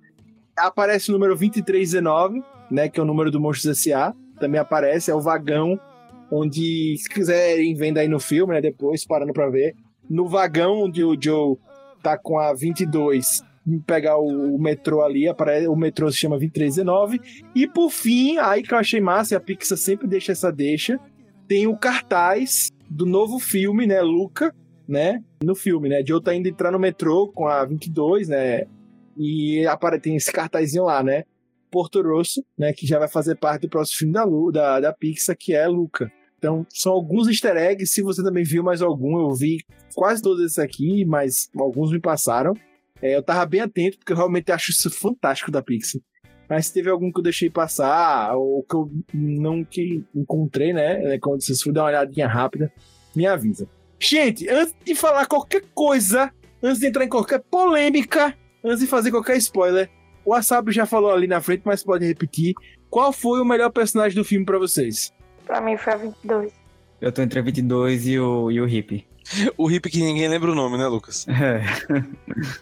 Aparece 0.57 1.09
o 1.09 1.13
número 1.13 1.33
2319, 1.33 2.41
né, 2.71 2.89
que 2.89 2.99
é 2.99 3.03
o 3.03 3.05
número 3.05 3.29
do 3.29 3.39
Monstros 3.39 3.77
S.A., 3.77 4.13
também 4.39 4.59
aparece, 4.59 5.11
é 5.11 5.15
o 5.15 5.21
vagão 5.21 5.79
onde, 6.31 6.95
se 6.97 7.07
quiserem, 7.07 7.75
vendo 7.75 7.99
aí 7.99 8.07
no 8.07 8.19
filme, 8.19 8.53
né, 8.53 8.61
depois, 8.61 9.05
parando 9.05 9.31
pra 9.31 9.49
ver, 9.49 9.75
no 10.09 10.27
vagão 10.27 10.85
onde 10.85 11.03
o 11.03 11.15
Joe 11.19 11.57
tá 12.01 12.17
com 12.17 12.39
a 12.39 12.53
22 12.53 13.43
pegar 13.85 14.17
o, 14.17 14.55
o 14.55 14.59
metrô 14.59 15.01
ali, 15.01 15.25
o 15.67 15.75
metrô 15.75 16.11
se 16.11 16.17
chama 16.17 16.37
2319. 16.37 17.19
E 17.55 17.67
por 17.67 17.89
fim, 17.89 18.37
aí 18.37 18.63
que 18.63 18.73
eu 18.73 18.77
achei 18.77 18.99
massa, 18.99 19.33
e 19.33 19.37
a 19.37 19.39
Pixar 19.39 19.77
sempre 19.77 20.07
deixa 20.07 20.31
essa 20.31 20.51
deixa, 20.51 20.99
tem 21.47 21.67
o 21.67 21.77
cartaz 21.77 22.69
do 22.89 23.05
novo 23.05 23.39
filme, 23.39 23.87
né, 23.87 24.01
Luca, 24.01 24.53
né, 24.87 25.23
no 25.43 25.55
filme, 25.55 25.89
né, 25.89 26.03
Joe 26.05 26.21
tá 26.21 26.35
indo 26.35 26.47
entrar 26.47 26.71
no 26.71 26.79
metrô 26.79 27.31
com 27.33 27.47
a 27.47 27.65
22, 27.65 28.27
né, 28.27 28.65
e 29.17 29.63
tem 30.01 30.15
esse 30.15 30.31
cartazinho 30.31 30.85
lá, 30.85 31.03
né, 31.03 31.23
Porto 31.71 32.01
Rosso, 32.01 32.43
né, 32.57 32.71
que 32.73 32.85
já 32.85 32.99
vai 32.99 33.07
fazer 33.07 33.35
parte 33.35 33.63
do 33.63 33.69
próximo 33.69 33.97
filme 33.97 34.13
da, 34.13 34.25
da, 34.51 34.79
da 34.79 34.93
Pixar, 34.93 35.35
que 35.37 35.53
é 35.53 35.67
Luca. 35.67 36.11
Então, 36.37 36.65
são 36.69 36.91
alguns 36.91 37.29
easter 37.29 37.55
eggs. 37.55 37.93
Se 37.93 38.01
você 38.01 38.21
também 38.21 38.43
viu 38.43 38.61
mais 38.61 38.81
algum, 38.81 39.17
eu 39.17 39.33
vi 39.33 39.59
quase 39.95 40.21
todos 40.21 40.43
esses 40.43 40.59
aqui, 40.59 41.05
mas 41.05 41.49
alguns 41.57 41.89
me 41.89 42.01
passaram. 42.01 42.53
É, 43.03 43.17
eu 43.17 43.21
tava 43.21 43.45
bem 43.45 43.59
atento, 43.59 43.97
porque 43.97 44.13
eu 44.13 44.17
realmente 44.17 44.49
acho 44.49 44.71
isso 44.71 44.89
fantástico 44.89 45.51
da 45.51 45.61
Pixar. 45.61 46.01
Mas 46.49 46.67
se 46.67 46.73
teve 46.73 46.89
algum 46.89 47.11
que 47.11 47.19
eu 47.19 47.23
deixei 47.23 47.49
passar, 47.49 48.33
ou 48.33 48.63
que 48.63 48.73
eu 48.73 48.89
não 49.13 49.61
que 49.61 50.05
encontrei, 50.15 50.71
né? 50.71 51.19
Quando 51.19 51.43
vocês 51.43 51.61
for 51.61 51.73
dar 51.73 51.81
uma 51.81 51.89
olhadinha 51.89 52.27
rápida, 52.27 52.71
me 53.13 53.27
avisa. 53.27 53.67
Gente, 53.99 54.47
antes 54.47 54.73
de 54.85 54.95
falar 54.95 55.25
qualquer 55.25 55.63
coisa, 55.75 56.31
antes 56.61 56.79
de 56.79 56.87
entrar 56.87 57.03
em 57.03 57.09
qualquer 57.09 57.41
polêmica, 57.41 58.33
antes 58.63 58.79
de 58.79 58.87
fazer 58.87 59.11
qualquer 59.11 59.35
spoiler, 59.35 59.89
o 60.23 60.31
Wasabi 60.31 60.71
já 60.71 60.85
falou 60.85 61.11
ali 61.11 61.27
na 61.27 61.41
frente, 61.41 61.63
mas 61.65 61.83
pode 61.83 62.05
repetir. 62.05 62.53
Qual 62.89 63.11
foi 63.11 63.41
o 63.41 63.45
melhor 63.45 63.69
personagem 63.69 64.15
do 64.15 64.23
filme 64.23 64.45
para 64.45 64.57
vocês? 64.57 65.11
Pra 65.45 65.59
mim 65.59 65.75
foi 65.75 65.93
a 65.93 65.97
22. 65.97 66.53
Eu 67.01 67.11
tô 67.11 67.21
entre 67.21 67.39
a 67.39 67.41
22 67.41 68.07
e 68.07 68.17
o, 68.17 68.49
e 68.49 68.61
o 68.61 68.67
Hip. 68.67 69.05
O 69.57 69.67
hippie 69.67 69.89
que 69.89 69.99
ninguém 69.99 70.27
lembra 70.27 70.51
o 70.51 70.55
nome, 70.55 70.77
né, 70.77 70.87
Lucas? 70.87 71.25
É. 71.27 71.63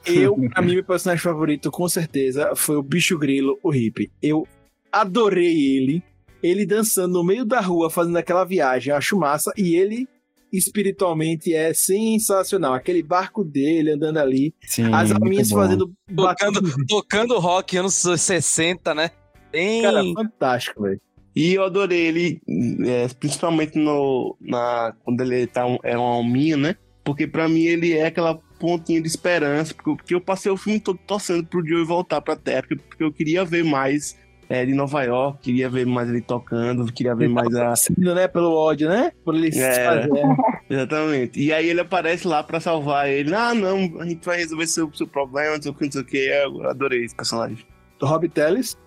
Eu, 0.05 0.35
pra 0.49 0.61
mim, 0.61 0.75
meu 0.75 0.83
personagem 0.83 1.21
favorito, 1.21 1.71
com 1.71 1.87
certeza, 1.87 2.55
foi 2.55 2.75
o 2.75 2.83
Bicho 2.83 3.17
Grilo, 3.17 3.59
o 3.63 3.73
Hip. 3.73 4.11
Eu 4.21 4.47
adorei 4.91 5.75
ele. 5.75 6.03
Ele 6.43 6.65
dançando 6.65 7.13
no 7.13 7.23
meio 7.23 7.45
da 7.45 7.59
rua, 7.59 7.89
fazendo 7.89 8.17
aquela 8.17 8.43
viagem, 8.43 8.91
acho 8.91 9.17
massa. 9.17 9.51
E 9.55 9.75
ele, 9.75 10.07
espiritualmente, 10.51 11.53
é 11.53 11.73
sensacional. 11.73 12.73
Aquele 12.73 13.03
barco 13.03 13.43
dele 13.43 13.91
andando 13.91 14.17
ali. 14.17 14.53
Sim, 14.65 14.91
as 14.91 15.11
alminhas 15.11 15.49
bom. 15.49 15.57
fazendo. 15.57 15.93
Tocando, 16.15 16.85
tocando 16.87 17.39
rock 17.39 17.77
anos 17.77 17.93
60, 17.93 18.95
né? 18.95 19.11
Bem... 19.51 19.83
Cara, 19.83 20.03
fantástico, 20.15 20.83
velho. 20.83 21.01
E 21.35 21.53
eu 21.53 21.63
adorei 21.63 22.07
ele, 22.07 22.41
é, 22.85 23.07
principalmente 23.19 23.77
no, 23.77 24.35
na, 24.41 24.93
quando 25.03 25.21
ele 25.21 25.47
tá 25.47 25.65
um, 25.65 25.77
é 25.83 25.97
uma 25.97 26.15
alminha, 26.15 26.57
né? 26.57 26.75
Porque 27.03 27.25
pra 27.25 27.47
mim 27.47 27.63
ele 27.63 27.93
é 27.93 28.05
aquela 28.07 28.37
pontinha 28.59 29.01
de 29.01 29.07
esperança, 29.07 29.73
porque, 29.73 29.89
eu- 29.89 29.95
porque 29.95 30.13
eu 30.15 30.21
passei 30.21 30.51
o 30.51 30.57
filme 30.57 30.79
todo 30.79 30.99
torcendo 31.07 31.45
pro 31.45 31.65
Joey 31.65 31.85
voltar 31.85 32.21
pra 32.21 32.35
Terra, 32.35 32.61
porque, 32.63 32.75
porque 32.75 33.03
eu 33.03 33.11
queria 33.11 33.43
ver 33.45 33.63
mais 33.63 34.19
é, 34.49 34.65
de 34.65 34.73
Nova 34.73 35.01
York, 35.03 35.39
queria 35.41 35.69
ver 35.69 35.85
mais 35.85 36.09
ele 36.09 36.19
tocando, 36.21 36.85
queria 36.91 37.15
ver 37.15 37.29
mais 37.29 37.55
a... 37.55 37.73
Sendo, 37.77 38.13
né, 38.13 38.27
pelo 38.27 38.53
ódio, 38.53 38.89
né? 38.89 39.13
Por 39.23 39.33
ele 39.33 39.49
se 39.51 39.61
É. 39.61 39.85
fazer. 39.85 40.09
Exatamente. 40.69 41.39
E 41.41 41.53
aí 41.53 41.69
ele 41.69 41.79
aparece 41.79 42.27
lá 42.27 42.43
pra 42.43 42.59
salvar 42.59 43.09
ele. 43.09 43.33
Ah, 43.33 43.53
não, 43.53 43.77
a 44.01 44.05
gente 44.05 44.25
vai 44.25 44.37
resolver 44.37 44.67
seu, 44.67 44.93
seu 44.93 45.07
problema, 45.07 45.55
não 45.55 45.61
sei 45.61 45.71
o 45.71 45.73
que, 45.75 45.85
não 45.85 45.91
sei 45.93 46.01
o 46.01 46.05
que. 46.05 46.17
Eu 46.17 46.69
adorei 46.69 47.05
esse 47.05 47.15
personagem. 47.15 47.57
Rob 48.01 48.27
Telles. 48.27 48.77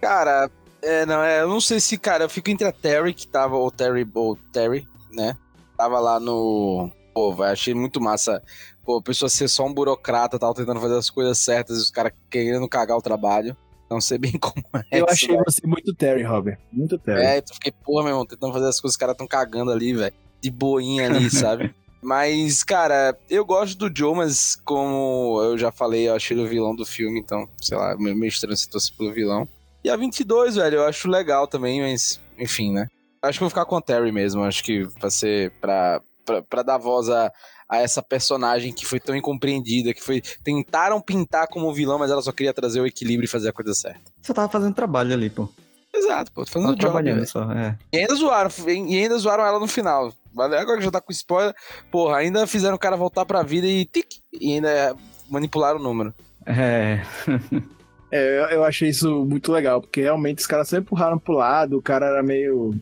Cara, 0.00 0.50
é, 0.84 1.06
não, 1.06 1.22
é, 1.22 1.40
eu 1.40 1.48
não 1.48 1.60
sei 1.60 1.80
se, 1.80 1.96
cara, 1.96 2.24
eu 2.24 2.28
fico 2.28 2.50
entre 2.50 2.66
a 2.66 2.72
Terry, 2.72 3.14
que 3.14 3.26
tava, 3.26 3.56
ou 3.56 3.70
Terry, 3.70 4.06
ou 4.14 4.36
Terry, 4.52 4.86
né? 5.12 5.36
Tava 5.76 5.98
lá 5.98 6.20
no. 6.20 6.90
Pô, 7.12 7.32
vai, 7.32 7.52
achei 7.52 7.74
muito 7.74 8.00
massa. 8.00 8.42
Pô, 8.84 8.98
a 8.98 9.02
pessoa 9.02 9.28
ser 9.28 9.48
só 9.48 9.64
um 9.64 9.72
burocrata, 9.72 10.38
tava 10.38 10.54
tentando 10.54 10.80
fazer 10.80 10.96
as 10.96 11.08
coisas 11.08 11.38
certas 11.38 11.78
e 11.78 11.80
os 11.80 11.90
caras 11.90 12.12
querendo 12.30 12.68
cagar 12.68 12.96
o 12.96 13.02
trabalho. 13.02 13.56
Não 13.90 14.00
sei 14.00 14.18
bem 14.18 14.32
como 14.38 14.62
é. 14.90 15.00
eu 15.00 15.06
achei 15.08 15.36
né? 15.36 15.42
você 15.46 15.66
muito 15.66 15.94
Terry, 15.94 16.22
Robert. 16.22 16.58
Muito 16.72 16.98
Terry. 16.98 17.22
É, 17.22 17.38
eu 17.38 17.54
fiquei, 17.54 17.72
porra, 17.72 18.04
meu 18.04 18.12
irmão, 18.12 18.26
tentando 18.26 18.52
fazer 18.52 18.68
as 18.68 18.80
coisas, 18.80 18.94
os 18.94 18.98
caras 18.98 19.16
tão 19.16 19.26
cagando 19.26 19.70
ali, 19.70 19.94
velho. 19.94 20.14
De 20.40 20.50
boinha 20.50 21.06
ali, 21.06 21.28
sabe? 21.30 21.74
Mas, 22.02 22.62
cara, 22.62 23.18
eu 23.30 23.44
gosto 23.46 23.78
do 23.78 23.96
Joe, 23.96 24.14
mas 24.14 24.56
como 24.56 25.40
eu 25.42 25.56
já 25.56 25.72
falei, 25.72 26.08
eu 26.08 26.14
achei 26.14 26.36
ele 26.36 26.44
o 26.44 26.48
vilão 26.48 26.76
do 26.76 26.84
filme, 26.84 27.18
então, 27.18 27.48
sei 27.58 27.78
lá, 27.78 27.96
meio 27.96 28.26
estranho 28.26 28.56
se 28.56 28.68
torce 28.68 28.92
pelo 28.92 29.12
vilão. 29.12 29.48
E 29.84 29.90
a 29.90 29.96
22, 29.96 30.56
velho, 30.56 30.76
eu 30.76 30.86
acho 30.86 31.08
legal 31.08 31.46
também, 31.46 31.82
mas, 31.82 32.18
enfim, 32.38 32.72
né? 32.72 32.88
Acho 33.22 33.38
que 33.38 33.40
vou 33.44 33.50
ficar 33.50 33.66
com 33.66 33.76
a 33.76 33.82
Terry 33.82 34.10
mesmo, 34.10 34.42
acho 34.42 34.64
que 34.64 34.84
vai 34.98 35.10
ser 35.10 35.50
pra, 35.60 36.00
pra, 36.24 36.42
pra 36.42 36.62
dar 36.62 36.78
voz 36.78 37.08
a, 37.10 37.30
a 37.68 37.78
essa 37.78 38.02
personagem 38.02 38.72
que 38.72 38.86
foi 38.86 38.98
tão 38.98 39.14
incompreendida, 39.14 39.92
que 39.92 40.02
foi. 40.02 40.22
Tentaram 40.42 41.00
pintar 41.00 41.48
como 41.48 41.72
vilão, 41.72 41.98
mas 41.98 42.10
ela 42.10 42.22
só 42.22 42.32
queria 42.32 42.52
trazer 42.54 42.80
o 42.80 42.86
equilíbrio 42.86 43.26
e 43.26 43.30
fazer 43.30 43.50
a 43.50 43.52
coisa 43.52 43.74
certa. 43.74 44.10
Só 44.22 44.32
tava 44.32 44.48
fazendo 44.50 44.74
trabalho 44.74 45.12
ali, 45.12 45.28
pô. 45.28 45.48
Exato, 45.94 46.32
pô, 46.32 46.44
tô 46.44 46.50
fazendo 46.50 46.68
Tava 46.68 46.72
o 46.72 46.76
job, 46.76 46.90
trabalhando 46.92 47.16
velho. 47.16 47.28
só, 47.28 47.52
é. 47.52 47.78
E 47.92 47.98
ainda 47.98 48.14
zoaram, 48.14 48.50
e 48.66 48.98
ainda 48.98 49.16
zoaram 49.18 49.44
ela 49.46 49.60
no 49.60 49.66
final. 49.68 50.12
Agora 50.36 50.78
que 50.78 50.84
já 50.84 50.90
tá 50.90 51.00
com 51.00 51.12
spoiler, 51.12 51.54
porra, 51.90 52.16
ainda 52.16 52.46
fizeram 52.46 52.74
o 52.74 52.78
cara 52.78 52.96
voltar 52.96 53.24
pra 53.24 53.42
vida 53.42 53.66
e 53.66 53.84
tic, 53.84 54.16
e 54.32 54.54
ainda 54.54 54.96
manipularam 55.30 55.78
o 55.78 55.82
número. 55.82 56.12
É, 56.46 57.00
É, 58.16 58.54
eu, 58.54 58.62
achei 58.62 58.90
isso 58.90 59.24
muito 59.24 59.50
legal, 59.50 59.80
porque 59.80 60.00
realmente 60.00 60.38
os 60.38 60.46
caras 60.46 60.68
só 60.68 60.78
empurraram 60.78 61.18
pro 61.18 61.34
lado, 61.34 61.76
o 61.76 61.82
cara 61.82 62.06
era 62.06 62.22
meio. 62.22 62.72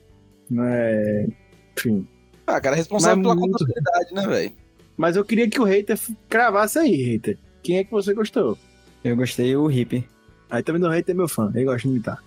Né, 0.50 1.26
enfim. 1.74 2.06
Ah, 2.46 2.60
cara, 2.60 2.76
responsável 2.76 3.16
Mas 3.16 3.22
pela 3.22 3.34
muito. 3.34 3.52
contabilidade, 3.52 4.14
né, 4.14 4.26
velho? 4.26 4.52
Mas 4.94 5.16
eu 5.16 5.24
queria 5.24 5.48
que 5.48 5.58
o 5.58 5.64
hater 5.64 5.98
cravasse 6.28 6.78
aí, 6.78 6.94
hater. 7.02 7.38
Quem 7.62 7.78
é 7.78 7.84
que 7.84 7.90
você 7.90 8.12
gostou? 8.12 8.58
eu 9.02 9.16
gostei 9.16 9.56
o 9.56 9.70
Hip. 9.70 10.06
Aí 10.50 10.62
também 10.62 10.84
o 10.84 10.90
hater 10.90 11.14
é 11.14 11.16
meu 11.16 11.26
fã, 11.26 11.50
ele 11.54 11.64
gosta 11.64 11.88
de 11.88 11.88
imitar. 11.88 12.22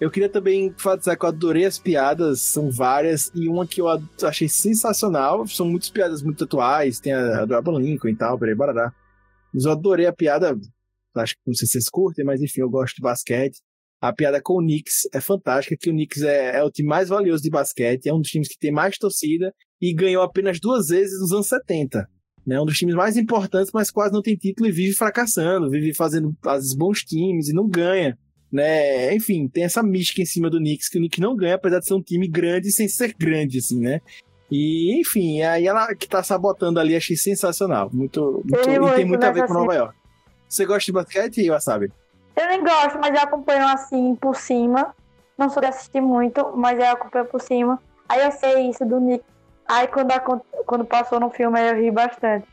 Eu 0.00 0.08
queria 0.08 0.28
também 0.28 0.66
enfatizar 0.66 1.18
que 1.18 1.24
eu 1.24 1.28
adorei 1.28 1.64
as 1.64 1.80
piadas, 1.80 2.42
são 2.42 2.70
várias, 2.70 3.32
e 3.34 3.48
uma 3.48 3.66
que 3.66 3.80
eu 3.80 3.88
achei 4.22 4.48
sensacional, 4.48 5.48
são 5.48 5.66
muitas 5.66 5.90
piadas 5.90 6.22
muito 6.22 6.44
atuais, 6.44 7.00
tem 7.00 7.12
a, 7.12 7.40
a 7.40 7.44
do 7.44 7.56
Abraham 7.56 7.80
Lincoln 7.80 8.08
e 8.08 8.14
tal, 8.14 8.38
peraí, 8.38 8.54
barará. 8.54 8.92
Mas 9.52 9.64
eu 9.64 9.72
adorei 9.72 10.06
a 10.06 10.12
piada, 10.12 10.56
acho 11.20 11.34
que 11.34 11.40
não 11.46 11.54
sei 11.54 11.66
se 11.66 11.72
vocês 11.72 11.88
curtem, 11.88 12.24
mas 12.24 12.42
enfim, 12.42 12.60
eu 12.60 12.70
gosto 12.70 12.96
de 12.96 13.02
basquete. 13.02 13.58
A 14.00 14.12
piada 14.12 14.40
com 14.42 14.54
o 14.54 14.60
Knicks 14.62 15.08
é 15.12 15.20
fantástica, 15.20 15.76
que 15.80 15.88
o 15.88 15.92
Knicks 15.92 16.22
é, 16.22 16.58
é 16.58 16.62
o 16.62 16.70
time 16.70 16.88
mais 16.88 17.08
valioso 17.08 17.42
de 17.42 17.50
basquete, 17.50 18.06
é 18.08 18.14
um 18.14 18.20
dos 18.20 18.30
times 18.30 18.48
que 18.48 18.58
tem 18.58 18.70
mais 18.70 18.98
torcida 18.98 19.52
e 19.80 19.94
ganhou 19.94 20.22
apenas 20.22 20.60
duas 20.60 20.88
vezes 20.88 21.18
nos 21.20 21.32
anos 21.32 21.46
70. 21.46 22.06
Né, 22.46 22.60
um 22.60 22.64
dos 22.64 22.78
times 22.78 22.94
mais 22.94 23.16
importantes, 23.16 23.72
mas 23.74 23.90
quase 23.90 24.12
não 24.12 24.22
tem 24.22 24.36
título 24.36 24.68
e 24.68 24.72
vive 24.72 24.94
fracassando, 24.94 25.68
vive 25.68 25.92
fazendo 25.92 26.32
às 26.46 26.62
vezes, 26.62 26.76
bons 26.76 27.00
times 27.02 27.48
e 27.48 27.52
não 27.52 27.68
ganha. 27.68 28.16
Né? 28.52 29.12
Enfim, 29.16 29.48
tem 29.48 29.64
essa 29.64 29.82
mística 29.82 30.22
em 30.22 30.26
cima 30.26 30.48
do 30.48 30.58
Knicks, 30.58 30.88
que 30.88 30.96
o 30.96 31.00
Knicks 31.00 31.18
não 31.18 31.34
ganha, 31.34 31.56
apesar 31.56 31.80
de 31.80 31.86
ser 31.86 31.94
um 31.94 32.02
time 32.02 32.28
grande 32.28 32.70
sem 32.70 32.86
ser 32.86 33.12
grande, 33.18 33.58
assim, 33.58 33.80
né? 33.80 34.00
E, 34.50 35.00
enfim, 35.00 35.42
aí 35.42 35.66
ela 35.66 35.92
que 35.94 36.08
tá 36.08 36.22
sabotando 36.22 36.78
ali, 36.78 36.94
achei 36.94 37.16
sensacional. 37.16 37.90
Muito, 37.92 38.44
muito- 38.44 38.70
e 38.70 38.94
tem 38.94 39.04
muito 39.04 39.24
a 39.24 39.32
ver 39.32 39.46
com 39.46 39.54
Nova 39.54 39.74
York. 39.74 39.98
Você 40.48 40.64
gosta 40.64 40.84
de 40.86 40.92
basquete, 40.92 41.50
Wasabi? 41.50 41.92
Eu 42.36 42.46
nem 42.48 42.62
gosto, 42.62 42.98
mas 42.98 43.14
eu 43.14 43.20
acompanho 43.20 43.66
assim 43.66 44.14
por 44.14 44.36
cima. 44.36 44.94
Não 45.38 45.48
sou 45.50 45.60
de 45.60 45.68
assistir 45.68 46.00
muito, 46.00 46.52
mas 46.56 46.78
eu 46.78 46.86
acompanho 46.86 47.26
por 47.26 47.40
cima. 47.40 47.80
Aí 48.08 48.24
eu 48.24 48.32
sei 48.32 48.70
isso 48.70 48.84
do 48.84 49.00
Nick. 49.00 49.24
Aí 49.66 49.86
quando, 49.88 50.12
acon- 50.12 50.40
quando 50.66 50.84
passou 50.84 51.18
no 51.18 51.30
filme 51.30 51.58
eu 51.60 51.74
ri 51.76 51.90
bastante. 51.90 52.46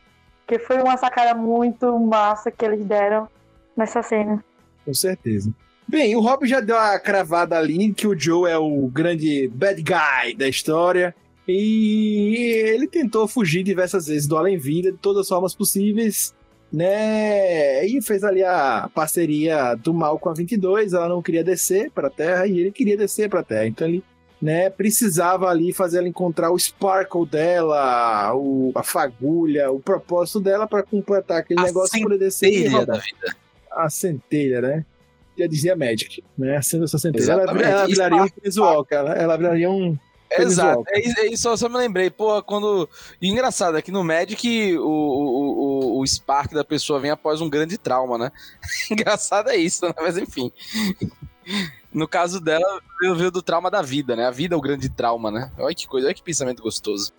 Porque 0.46 0.62
foi 0.62 0.82
uma 0.82 0.96
sacada 0.96 1.34
muito 1.34 1.98
massa 1.98 2.50
que 2.50 2.64
eles 2.64 2.84
deram 2.84 3.28
nessa 3.76 4.02
cena. 4.02 4.44
Com 4.84 4.92
certeza. 4.92 5.50
Bem, 5.86 6.16
o 6.16 6.20
Rob 6.20 6.46
já 6.46 6.60
deu 6.60 6.78
a 6.78 6.98
cravada 6.98 7.56
ali 7.58 7.92
que 7.92 8.06
o 8.06 8.18
Joe 8.18 8.50
é 8.50 8.58
o 8.58 8.86
grande 8.88 9.48
bad 9.48 9.82
guy 9.82 10.34
da 10.34 10.48
história. 10.48 11.14
E 11.46 12.36
ele 12.66 12.88
tentou 12.88 13.28
fugir 13.28 13.62
diversas 13.62 14.06
vezes 14.06 14.26
do 14.26 14.36
além-vida, 14.36 14.90
de 14.92 14.98
todas 14.98 15.22
as 15.22 15.28
formas 15.28 15.54
possíveis, 15.54 16.34
né? 16.74 17.86
E 17.86 18.02
fez 18.02 18.24
ali 18.24 18.42
a 18.42 18.90
parceria 18.92 19.76
do 19.76 19.94
mal 19.94 20.18
com 20.18 20.28
a 20.28 20.34
22. 20.34 20.92
Ela 20.92 21.08
não 21.08 21.22
queria 21.22 21.44
descer 21.44 21.88
para 21.92 22.08
a 22.08 22.10
Terra 22.10 22.46
e 22.48 22.58
ele 22.58 22.72
queria 22.72 22.96
descer 22.96 23.30
para 23.30 23.40
a 23.40 23.44
Terra. 23.44 23.66
Então 23.66 23.86
ele 23.86 24.02
né, 24.42 24.68
precisava 24.68 25.48
ali 25.48 25.72
fazer 25.72 25.98
ela 25.98 26.08
encontrar 26.08 26.50
o 26.50 26.58
sparkle 26.58 27.24
dela, 27.26 28.34
o, 28.34 28.72
a 28.74 28.82
fagulha, 28.82 29.70
o 29.70 29.78
propósito 29.78 30.40
dela 30.40 30.66
para 30.66 30.82
completar 30.82 31.38
aquele 31.38 31.60
A 31.60 31.62
negócio 31.62 32.02
poder 32.02 32.18
descer 32.18 32.52
e 32.52 32.68
da 32.68 32.98
vida. 32.98 33.36
a 33.70 33.88
centelha, 33.88 34.60
né? 34.60 34.84
Já 35.38 35.46
dizia 35.46 35.76
Magic, 35.76 36.24
né? 36.36 36.60
Sendo 36.60 36.84
essa 36.84 36.98
centelha. 36.98 37.32
Ela, 37.32 37.42
Exatamente. 37.44 37.70
ela 37.70 37.86
viraria 37.86 38.22
um 38.24 38.28
Casualca, 38.42 38.96
ela, 38.96 39.14
ela 39.14 39.36
viraria 39.36 39.70
um. 39.70 39.96
Exato, 40.42 40.84
é 40.88 41.00
isso, 41.00 41.20
é 41.20 41.26
isso, 41.26 41.42
só, 41.42 41.56
só 41.56 41.68
me 41.68 41.76
lembrei, 41.76 42.10
pô, 42.10 42.42
quando. 42.42 42.88
E 43.20 43.28
engraçado, 43.28 43.76
é 43.76 43.82
que 43.82 43.92
no 43.92 44.04
Magic 44.04 44.76
o, 44.78 44.82
o, 44.82 45.98
o, 45.98 46.00
o 46.00 46.06
Spark 46.06 46.52
da 46.52 46.64
pessoa 46.64 47.00
vem 47.00 47.10
após 47.10 47.40
um 47.40 47.48
grande 47.48 47.78
trauma, 47.78 48.18
né? 48.18 48.32
engraçado 48.90 49.50
é 49.50 49.56
isso, 49.56 49.86
né? 49.86 49.94
Mas 50.00 50.16
enfim. 50.16 50.52
No 51.92 52.08
caso 52.08 52.40
dela, 52.40 52.80
veio 53.00 53.30
do 53.30 53.42
trauma 53.42 53.70
da 53.70 53.82
vida, 53.82 54.16
né? 54.16 54.26
A 54.26 54.30
vida 54.30 54.54
é 54.54 54.58
o 54.58 54.60
grande 54.60 54.88
trauma, 54.88 55.30
né? 55.30 55.52
Olha 55.58 55.74
que 55.74 55.86
coisa, 55.86 56.08
olha 56.08 56.14
que 56.14 56.22
pensamento 56.22 56.62
gostoso. 56.62 57.12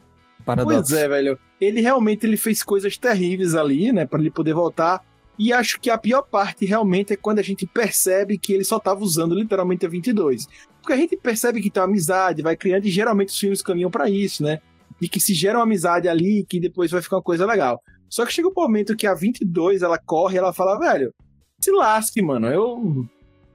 Paradoxo. 0.44 0.90
Pois 0.90 0.92
é, 0.92 1.08
velho. 1.08 1.40
Ele 1.60 1.82
realmente 1.82 2.26
ele 2.26 2.38
fez 2.38 2.62
coisas 2.62 2.98
terríveis 2.98 3.56
ali, 3.56 3.92
né? 3.92 4.06
Pra 4.06 4.20
ele 4.20 4.30
poder 4.30 4.54
voltar. 4.54 5.04
E 5.38 5.52
acho 5.52 5.80
que 5.80 5.90
a 5.90 5.98
pior 5.98 6.22
parte 6.22 6.66
realmente 6.66 7.14
é 7.14 7.18
quando 7.18 7.40
a 7.40 7.44
gente 7.44 7.66
percebe 7.66 8.38
que 8.38 8.54
ele 8.54 8.64
só 8.64 8.80
tava 8.80 9.02
usando 9.02 9.36
literalmente 9.36 9.86
a 9.86 9.90
22. 9.90 10.48
Porque 10.86 10.94
a 10.94 10.98
gente 10.98 11.18
percebe 11.18 11.64
que 11.64 11.72
tem 11.72 11.82
uma 11.82 11.90
amizade, 11.90 12.44
vai 12.44 12.56
criando, 12.56 12.86
e 12.86 12.92
geralmente 12.92 13.30
os 13.30 13.40
filmes 13.40 13.64
caminham 13.64 13.90
pra 13.90 14.08
isso, 14.08 14.44
né? 14.44 14.60
E 15.02 15.10
que 15.10 15.20
se 15.20 15.34
gera 15.34 15.58
uma 15.58 15.64
amizade 15.64 16.08
ali, 16.08 16.46
que 16.48 16.60
depois 16.60 16.92
vai 16.92 17.02
ficar 17.02 17.16
uma 17.16 17.24
coisa 17.24 17.44
legal. 17.44 17.82
Só 18.08 18.24
que 18.24 18.32
chega 18.32 18.48
um 18.48 18.54
momento 18.56 18.96
que 18.96 19.08
a 19.08 19.16
22 19.16 19.82
ela 19.82 19.98
corre 19.98 20.38
ela 20.38 20.54
fala, 20.54 20.78
velho, 20.78 21.12
se 21.60 21.72
lasque, 21.72 22.22
mano, 22.22 22.46
eu 22.50 23.04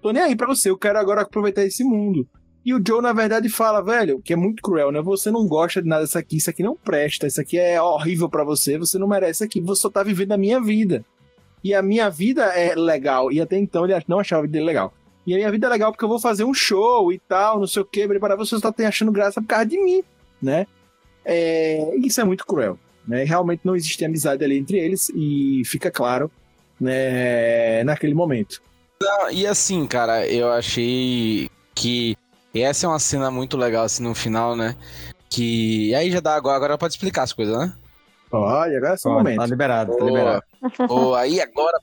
tô 0.02 0.10
nem 0.10 0.24
aí 0.24 0.34
pra 0.34 0.48
você, 0.48 0.70
eu 0.70 0.76
quero 0.76 0.98
agora 0.98 1.20
aproveitar 1.22 1.64
esse 1.64 1.84
mundo. 1.84 2.26
E 2.64 2.74
o 2.74 2.82
Joe, 2.84 3.00
na 3.00 3.12
verdade, 3.12 3.48
fala, 3.48 3.80
velho, 3.80 4.20
que 4.20 4.32
é 4.32 4.36
muito 4.36 4.60
cruel, 4.60 4.90
né? 4.90 5.00
Você 5.00 5.30
não 5.30 5.46
gosta 5.46 5.80
de 5.80 5.88
nada 5.88 6.02
disso 6.02 6.18
aqui, 6.18 6.38
isso 6.38 6.50
aqui 6.50 6.64
não 6.64 6.74
presta, 6.74 7.28
isso 7.28 7.40
aqui 7.40 7.56
é 7.56 7.80
horrível 7.80 8.28
para 8.28 8.42
você, 8.42 8.76
você 8.76 8.98
não 8.98 9.06
merece 9.06 9.44
aqui, 9.44 9.60
você 9.60 9.82
só 9.82 9.88
tá 9.88 10.02
vivendo 10.02 10.32
a 10.32 10.36
minha 10.36 10.60
vida. 10.60 11.04
E 11.62 11.74
a 11.74 11.80
minha 11.80 12.10
vida 12.10 12.46
é 12.46 12.74
legal. 12.74 13.30
E 13.30 13.40
até 13.40 13.56
então 13.56 13.84
ele 13.84 13.94
não 14.08 14.18
achava 14.18 14.40
a 14.40 14.42
vida 14.42 14.54
dele 14.54 14.64
legal. 14.64 14.92
E 15.30 15.34
a 15.34 15.36
minha 15.36 15.50
vida 15.52 15.68
é 15.68 15.70
legal 15.70 15.92
porque 15.92 16.04
eu 16.04 16.08
vou 16.08 16.18
fazer 16.18 16.42
um 16.42 16.52
show 16.52 17.12
e 17.12 17.18
tal, 17.20 17.60
não 17.60 17.66
sei 17.68 17.82
o 17.82 17.84
que, 17.84 18.18
para 18.18 18.34
você 18.34 18.58
só 18.58 18.72
tá 18.72 18.88
achando 18.88 19.12
graça 19.12 19.40
por 19.40 19.46
causa 19.46 19.64
de 19.64 19.80
mim, 19.80 20.02
né? 20.42 20.66
É, 21.24 21.94
isso 21.98 22.20
é 22.20 22.24
muito 22.24 22.44
cruel, 22.44 22.76
né? 23.06 23.22
Realmente 23.22 23.60
não 23.62 23.76
existe 23.76 24.04
amizade 24.04 24.42
ali 24.42 24.58
entre 24.58 24.76
eles 24.76 25.08
e 25.14 25.62
fica 25.64 25.88
claro, 25.88 26.28
né, 26.80 27.84
naquele 27.84 28.12
momento. 28.12 28.60
Não, 29.00 29.30
e 29.30 29.46
assim, 29.46 29.86
cara, 29.86 30.26
eu 30.26 30.50
achei 30.50 31.48
que 31.76 32.16
essa 32.52 32.86
é 32.86 32.88
uma 32.88 32.98
cena 32.98 33.30
muito 33.30 33.56
legal 33.56 33.84
assim 33.84 34.02
no 34.02 34.16
final, 34.16 34.56
né? 34.56 34.74
Que 35.28 35.90
e 35.90 35.94
aí 35.94 36.10
já 36.10 36.18
dá 36.18 36.34
agora, 36.34 36.56
agora 36.56 36.76
pode 36.76 36.94
explicar 36.94 37.22
as 37.22 37.32
coisas, 37.32 37.56
né? 37.56 37.72
Pode, 38.28 38.74
agora 38.74 38.94
é 38.94 38.96
só 38.96 39.10
um 39.10 39.14
momento. 39.14 39.38
Tá 39.38 39.46
liberado, 39.46 39.96
tá 39.96 40.04
liberado. 40.04 40.42
Ou 40.88 41.14
aí 41.14 41.40
agora. 41.40 41.80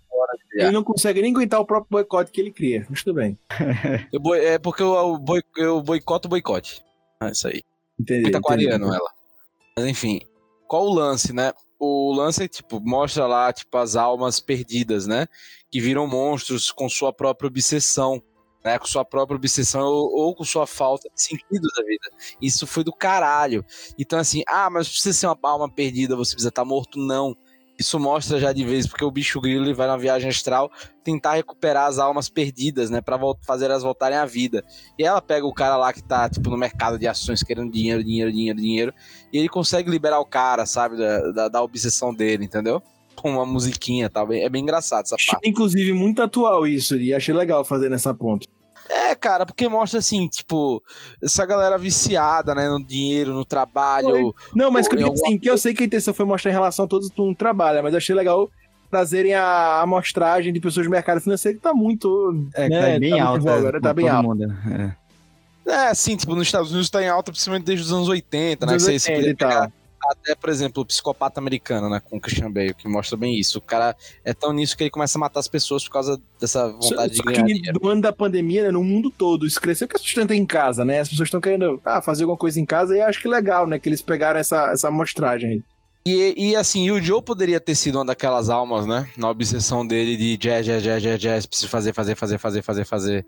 Ele 0.54 0.72
não 0.72 0.84
consegue 0.84 1.22
nem 1.22 1.32
aguentar 1.32 1.60
o 1.60 1.66
próprio 1.66 1.90
boicote 1.92 2.32
que 2.32 2.42
ele 2.42 2.52
cria. 2.52 2.86
Mas 2.90 3.04
tudo 3.04 3.16
bem. 3.16 3.38
Eu 4.12 4.20
boi- 4.20 4.44
é 4.44 4.58
porque 4.60 4.82
eu, 4.82 4.94
eu, 4.96 5.18
boi- 5.18 5.44
eu 5.58 5.82
boicoto 5.82 6.28
o 6.28 6.30
boicote. 6.30 6.84
É 7.22 7.32
isso 7.32 7.48
aí. 7.48 7.62
Entendi. 8.00 8.24
Muito 8.32 8.38
entendi. 8.38 8.68
ela. 8.68 9.12
Mas 9.78 9.86
enfim, 9.86 10.22
qual 10.68 10.86
o 10.86 10.94
lance, 10.94 11.34
né? 11.34 11.52
O 11.80 12.12
lance 12.14 12.44
é, 12.44 12.48
tipo, 12.48 12.80
mostra 12.80 13.28
lá, 13.28 13.52
tipo, 13.54 13.78
as 13.78 13.96
almas 13.96 14.40
perdidas, 14.40 15.06
né? 15.08 15.28
Que 15.70 15.80
viram 15.80 16.08
monstros 16.08 16.72
com 16.72 16.90
sua 16.90 17.14
própria 17.14 17.48
obsessão, 17.48 18.22
né? 18.64 18.80
Com 18.80 18.86
sua 18.88 19.06
própria 19.06 19.36
obsessão 19.36 19.82
ou, 19.86 20.12
ou 20.16 20.36
com 20.36 20.44
sua 20.44 20.66
falta 20.66 21.08
de 21.14 21.22
sentido 21.22 21.68
da 21.76 21.84
vida. 21.84 22.10
Isso 22.42 22.66
foi 22.66 22.84
do 22.84 22.92
caralho. 22.94 23.64
Então, 23.98 24.18
assim, 24.18 24.44
ah, 24.48 24.70
mas 24.70 24.88
você 25.00 25.14
ser 25.14 25.28
uma 25.28 25.38
alma 25.44 25.70
perdida, 25.72 26.16
você 26.16 26.32
precisa 26.34 26.50
estar 26.50 26.66
morto? 26.66 26.98
Não. 27.00 27.36
Isso 27.80 28.00
mostra 28.00 28.40
já 28.40 28.52
de 28.52 28.66
vez, 28.66 28.88
porque 28.88 29.06
o 29.06 29.12
bicho 29.12 29.40
grilo 29.40 29.64
ele 29.66 29.74
vai 29.74 29.86
na 29.86 29.96
viagem 29.98 30.30
astral 30.30 30.72
tentar 31.04 31.34
recuperar 31.36 31.86
as 31.88 32.00
almas 32.00 32.28
perdidas, 32.28 32.90
né? 32.90 33.02
Pra 33.02 33.20
fazer 33.46 33.66
elas 33.66 33.84
voltarem 33.84 34.18
à 34.18 34.26
vida. 34.26 34.64
E 34.98 35.04
ela 35.04 35.22
pega 35.22 35.46
o 35.46 35.54
cara 35.54 35.78
lá 35.78 35.94
que 35.94 36.02
tá, 36.04 36.28
tipo, 36.28 36.50
no 36.50 36.58
mercado 36.58 36.98
de 36.98 37.08
ações 37.08 37.44
querendo 37.44 37.72
dinheiro, 37.72 38.04
dinheiro, 38.04 38.32
dinheiro, 38.32 38.60
dinheiro. 38.60 38.94
E 39.32 39.38
ele 39.38 39.48
consegue 39.48 39.92
liberar 39.92 40.20
o 40.20 40.26
cara, 40.26 40.66
sabe? 40.66 40.98
Da, 40.98 41.32
da, 41.32 41.48
da 41.50 41.62
obsessão 41.62 42.12
dele, 42.14 42.46
entendeu? 42.46 42.82
Com 43.16 43.32
uma 43.34 43.46
musiquinha 43.46 44.08
e 44.08 44.10
tal. 44.10 44.26
Bem- 44.28 44.44
É 44.44 44.50
bem 44.50 44.64
engraçado 44.64 45.06
essa 45.06 45.16
Achei, 45.16 45.32
parte. 45.34 45.48
inclusive, 45.50 45.94
muito 45.94 46.22
atual 46.22 46.66
isso, 46.66 46.96
e 46.98 47.14
achei 47.14 47.34
legal 47.34 47.64
fazer 47.64 47.90
nessa 47.90 48.12
ponta. 48.14 48.48
É, 48.90 49.14
cara, 49.16 49.46
porque 49.46 49.68
mostra 49.68 50.00
assim, 50.00 50.28
tipo, 50.28 50.82
essa 51.22 51.46
galera 51.46 51.78
viciada, 51.78 52.56
né? 52.56 52.70
No 52.70 52.84
dinheiro, 52.84 53.34
no 53.34 53.44
trabalho. 53.46 54.34
Não, 54.56 54.72
mas 54.72 54.88
que, 54.88 54.96
eu 54.96 55.08
alguma 55.08 55.28
assim, 55.28 55.38
que 55.38 55.50
eu 55.50 55.58
sei 55.58 55.74
que 55.74 55.84
a 55.84 55.86
intenção 55.86 56.14
foi 56.14 56.26
mostrar 56.26 56.52
em 56.52 56.54
relação 56.54 56.86
a 56.86 56.88
todos 56.88 57.10
mundo 57.10 57.34
trabalha, 57.34 57.82
mas 57.84 57.94
eu 57.94 57.98
achei 57.98 58.16
legal 58.16 58.50
trazerem 58.90 59.34
a 59.34 59.82
amostragem 59.82 60.54
de 60.54 60.62
pessoas 60.62 60.86
do 60.86 60.90
mercado 60.90 61.20
financeiro 61.20 61.58
que 61.58 61.64
tá 61.64 61.74
muito. 61.74 62.48
É, 62.54 62.70
né, 62.70 62.78
que 62.78 62.94
tá 62.94 63.00
bem 63.00 63.10
muito 63.12 63.24
alta. 63.28 63.40
voga, 63.42 63.72
né, 63.74 63.80
tá 63.82 63.94
bem 63.94 64.06
todo 64.06 64.16
alto. 64.16 64.28
mundo, 64.30 64.54
é. 64.72 64.96
É, 65.70 65.88
assim, 65.90 66.16
tipo, 66.16 66.34
nos 66.34 66.48
Estados 66.48 66.72
Unidos 66.72 66.90
tá 66.90 67.04
em 67.04 67.10
alta, 67.10 67.30
principalmente 67.30 67.66
desde 67.66 67.84
os 67.86 67.92
anos 67.92 68.08
80, 68.08 68.66
né? 68.66 68.74
Dos 68.74 68.86
Que 68.86 68.92
você- 68.94 69.00
você 69.00 69.12
80 69.12 69.18
podia 69.20 69.32
e 69.32 69.36
tal. 69.36 69.50
pegar 69.50 69.72
até, 70.10 70.36
por 70.36 70.50
exemplo, 70.50 70.84
o 70.84 70.86
psicopata 70.86 71.40
americano, 71.40 71.90
né? 71.90 72.00
Com 72.00 72.18
o 72.18 72.22
Christian 72.22 72.52
Bale, 72.52 72.74
que 72.74 72.88
mostra 72.88 73.18
bem 73.18 73.38
isso. 73.38 73.58
O 73.58 73.62
cara 73.62 73.96
é 74.24 74.34
tão 74.34 74.54
nisso 74.54 74.78
que 74.78 74.84
ele 74.84 74.90
começa 74.90 75.18
a 75.18 75.22
matar 75.22 75.40
as 75.40 75.48
pessoas 75.48 75.84
por 75.84 75.92
causa 75.92 76.22
dessa 76.40 76.70
Só, 76.82 76.90
vontade 76.90 77.12
de 77.12 77.18
só 77.18 77.24
ganhar 77.24 77.46
que 77.46 77.54
dinheiro. 77.54 77.80
no 77.82 77.90
ano 77.90 78.02
da 78.02 78.14
pandemia, 78.14 78.64
né, 78.64 78.72
no 78.72 78.84
mundo 78.84 79.10
todo, 79.10 79.46
isso 79.46 79.60
cresceu 79.60 79.88
porque 79.88 79.98
as 79.98 80.04
pessoas 80.04 80.24
estão 80.24 80.38
em 80.38 80.46
casa, 80.46 80.86
né? 80.86 81.00
As 81.00 81.10
pessoas 81.10 81.28
estão 81.28 81.42
querendo 81.42 81.82
ah, 81.84 82.02
fazer 82.02 82.24
alguma 82.24 82.38
coisa 82.38 82.60
em 82.60 82.66
casa 82.66 82.96
e 82.96 83.02
acho 83.02 83.22
que 83.22 83.28
legal, 83.28 83.68
né? 83.68 83.80
Que 83.80 83.90
eles 83.90 84.02
pegaram 84.02 84.40
essa, 84.40 84.72
essa 84.72 84.88
amostragem 84.88 85.50
aí. 85.50 85.64
E, 86.06 86.52
e 86.52 86.56
assim, 86.56 86.90
o 86.90 87.02
Joe 87.02 87.22
poderia 87.22 87.60
ter 87.60 87.76
sido 87.76 87.96
uma 87.96 88.06
daquelas 88.06 88.50
almas, 88.50 88.86
né? 88.86 89.10
Na 89.18 89.30
obsessão 89.30 89.86
dele 89.86 90.16
de 90.16 90.38
jazz, 90.38 90.66
jazz, 90.66 90.82
jazz, 90.82 91.04
jazz, 91.04 91.20
jazz, 91.20 91.46
preciso 91.46 91.68
fazer, 91.70 91.94
fazer, 91.94 92.16
fazer, 92.16 92.38
fazer, 92.38 92.62
fazer, 92.64 92.86
fazer. 92.86 93.26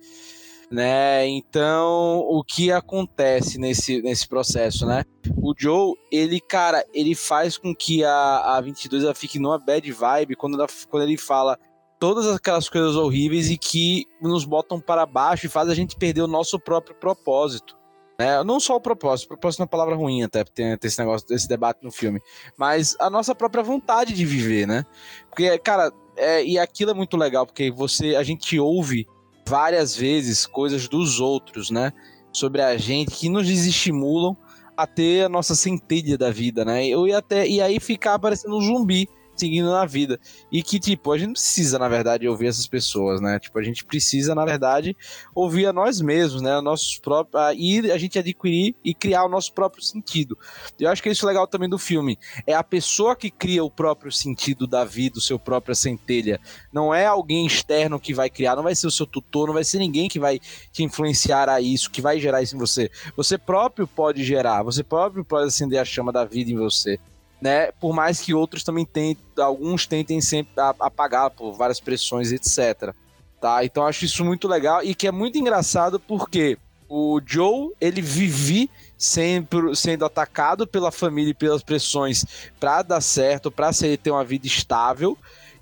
Né? 0.71 1.27
Então, 1.27 2.19
o 2.19 2.43
que 2.43 2.71
acontece 2.71 3.57
nesse, 3.57 4.01
nesse 4.03 4.27
processo, 4.27 4.85
né? 4.85 5.03
O 5.41 5.53
Joe, 5.57 5.95
ele, 6.11 6.39
cara, 6.39 6.85
ele 6.93 7.15
faz 7.15 7.57
com 7.57 7.73
que 7.75 8.03
a, 8.03 8.55
a 8.55 8.61
22 8.61 9.03
ela 9.03 9.15
fique 9.15 9.39
numa 9.39 9.57
bad 9.57 9.91
vibe 9.91 10.35
quando, 10.35 10.55
ela- 10.55 10.67
quando 10.89 11.03
ele 11.03 11.17
fala 11.17 11.57
todas 11.99 12.27
aquelas 12.27 12.69
coisas 12.69 12.95
horríveis 12.95 13.49
e 13.49 13.57
que 13.57 14.05
nos 14.21 14.45
botam 14.45 14.79
para 14.79 15.05
baixo 15.05 15.47
e 15.47 15.49
faz 15.49 15.69
a 15.69 15.75
gente 15.75 15.95
perder 15.97 16.21
o 16.21 16.27
nosso 16.27 16.59
próprio 16.59 16.95
propósito. 16.95 17.75
Né? 18.19 18.43
Não 18.43 18.59
só 18.59 18.75
o 18.75 18.81
propósito, 18.81 19.29
propósito 19.29 19.61
é 19.61 19.63
uma 19.63 19.69
palavra 19.69 19.95
ruim 19.95 20.23
até, 20.23 20.43
tem, 20.43 20.77
tem 20.77 20.87
esse 20.87 20.99
negócio, 20.99 21.25
esse 21.33 21.47
debate 21.47 21.79
no 21.81 21.91
filme 21.91 22.19
mas 22.57 22.95
a 22.99 23.09
nossa 23.09 23.33
própria 23.33 23.63
vontade 23.63 24.13
de 24.13 24.25
viver, 24.25 24.67
né? 24.67 24.85
Porque, 25.29 25.57
cara, 25.59 25.89
é, 26.17 26.43
e 26.43 26.59
aquilo 26.59 26.91
é 26.91 26.93
muito 26.93 27.15
legal, 27.15 27.45
porque 27.45 27.71
você, 27.71 28.15
a 28.17 28.23
gente 28.23 28.59
ouve 28.59 29.07
várias 29.49 29.95
vezes 29.95 30.45
coisas 30.45 30.87
dos 30.87 31.19
outros, 31.19 31.71
né? 31.71 31.91
Sobre 32.31 32.61
a 32.61 32.77
gente 32.77 33.11
que 33.11 33.27
nos 33.27 33.47
desestimulam 33.47 34.37
a 34.77 34.85
ter 34.85 35.25
a 35.25 35.29
nossa 35.29 35.55
centelha 35.55 36.17
da 36.17 36.29
vida, 36.29 36.63
né? 36.63 36.85
Eu 36.85 37.07
ia 37.07 37.17
até 37.17 37.47
e 37.47 37.59
aí 37.59 37.79
ficar 37.79 38.19
parecendo 38.19 38.55
um 38.55 38.61
zumbi 38.61 39.09
seguindo 39.39 39.69
na 39.71 39.85
vida. 39.85 40.19
E 40.51 40.61
que, 40.61 40.79
tipo, 40.79 41.11
a 41.11 41.17
gente 41.17 41.27
não 41.27 41.33
precisa, 41.33 41.79
na 41.79 41.87
verdade, 41.87 42.27
ouvir 42.27 42.47
essas 42.47 42.67
pessoas, 42.67 43.21
né? 43.21 43.39
Tipo, 43.39 43.59
a 43.59 43.63
gente 43.63 43.85
precisa, 43.85 44.35
na 44.35 44.45
verdade, 44.45 44.95
ouvir 45.33 45.65
a 45.65 45.73
nós 45.73 46.01
mesmos, 46.01 46.41
né? 46.41 46.59
Nossos 46.61 46.97
próprios. 46.99 47.41
E 47.57 47.91
a 47.91 47.97
gente 47.97 48.19
adquirir 48.19 48.75
e 48.83 48.93
criar 48.93 49.25
o 49.25 49.29
nosso 49.29 49.53
próprio 49.53 49.83
sentido. 49.83 50.37
Eu 50.79 50.89
acho 50.89 51.01
que 51.01 51.09
isso 51.09 51.25
é 51.25 51.27
legal 51.27 51.47
também 51.47 51.69
do 51.69 51.77
filme. 51.77 52.17
É 52.45 52.53
a 52.53 52.63
pessoa 52.63 53.15
que 53.15 53.29
cria 53.29 53.63
o 53.63 53.71
próprio 53.71 54.11
sentido 54.11 54.67
da 54.67 54.83
vida, 54.83 55.19
o 55.19 55.21
seu 55.21 55.39
próprio 55.39 55.75
centelha. 55.75 56.39
Não 56.71 56.93
é 56.93 57.05
alguém 57.05 57.45
externo 57.45 57.99
que 57.99 58.13
vai 58.13 58.29
criar, 58.29 58.55
não 58.55 58.63
vai 58.63 58.75
ser 58.75 58.87
o 58.87 58.91
seu 58.91 59.05
tutor, 59.05 59.47
não 59.47 59.53
vai 59.53 59.63
ser 59.63 59.79
ninguém 59.79 60.09
que 60.09 60.19
vai 60.19 60.39
te 60.71 60.83
influenciar 60.83 61.49
a 61.49 61.61
isso, 61.61 61.89
que 61.89 62.01
vai 62.01 62.19
gerar 62.19 62.41
isso 62.41 62.55
em 62.55 62.59
você. 62.59 62.89
Você 63.15 63.37
próprio 63.37 63.87
pode 63.87 64.23
gerar, 64.23 64.63
você 64.63 64.83
próprio 64.83 65.23
pode 65.23 65.47
acender 65.47 65.79
a 65.79 65.85
chama 65.85 66.11
da 66.11 66.25
vida 66.25 66.51
em 66.51 66.55
você. 66.55 66.99
Né? 67.41 67.71
Por 67.73 67.93
mais 67.93 68.19
que 68.19 68.33
outros 68.33 68.63
também 68.63 68.85
tentem, 68.85 69.23
alguns 69.37 69.87
tentem 69.87 70.19
sempre 70.19 70.51
apagar 70.79 71.29
por 71.29 71.53
várias 71.53 71.79
pressões, 71.79 72.31
etc. 72.31 72.93
Tá? 73.39 73.63
Então 73.63 73.85
acho 73.85 74.03
isso 74.03 74.25
muito 74.25 74.47
legal 74.47 74.83
e 74.83 74.93
que 74.93 75.07
é 75.07 75.11
muito 75.11 75.37
engraçado 75.37 75.99
porque 75.99 76.57
o 76.89 77.21
Joe, 77.25 77.71
ele 77.79 78.01
vive 78.01 78.69
sempre 78.97 79.73
sendo 79.75 80.03
atacado 80.03 80.67
pela 80.67 80.91
família 80.91 81.31
e 81.31 81.35
pelas 81.35 81.63
pressões 81.63 82.25
pra 82.59 82.81
dar 82.81 82.99
certo, 82.99 83.53
ser, 83.71 83.97
ter 83.97 84.11
uma 84.11 84.25
vida 84.25 84.47
estável. 84.47 85.17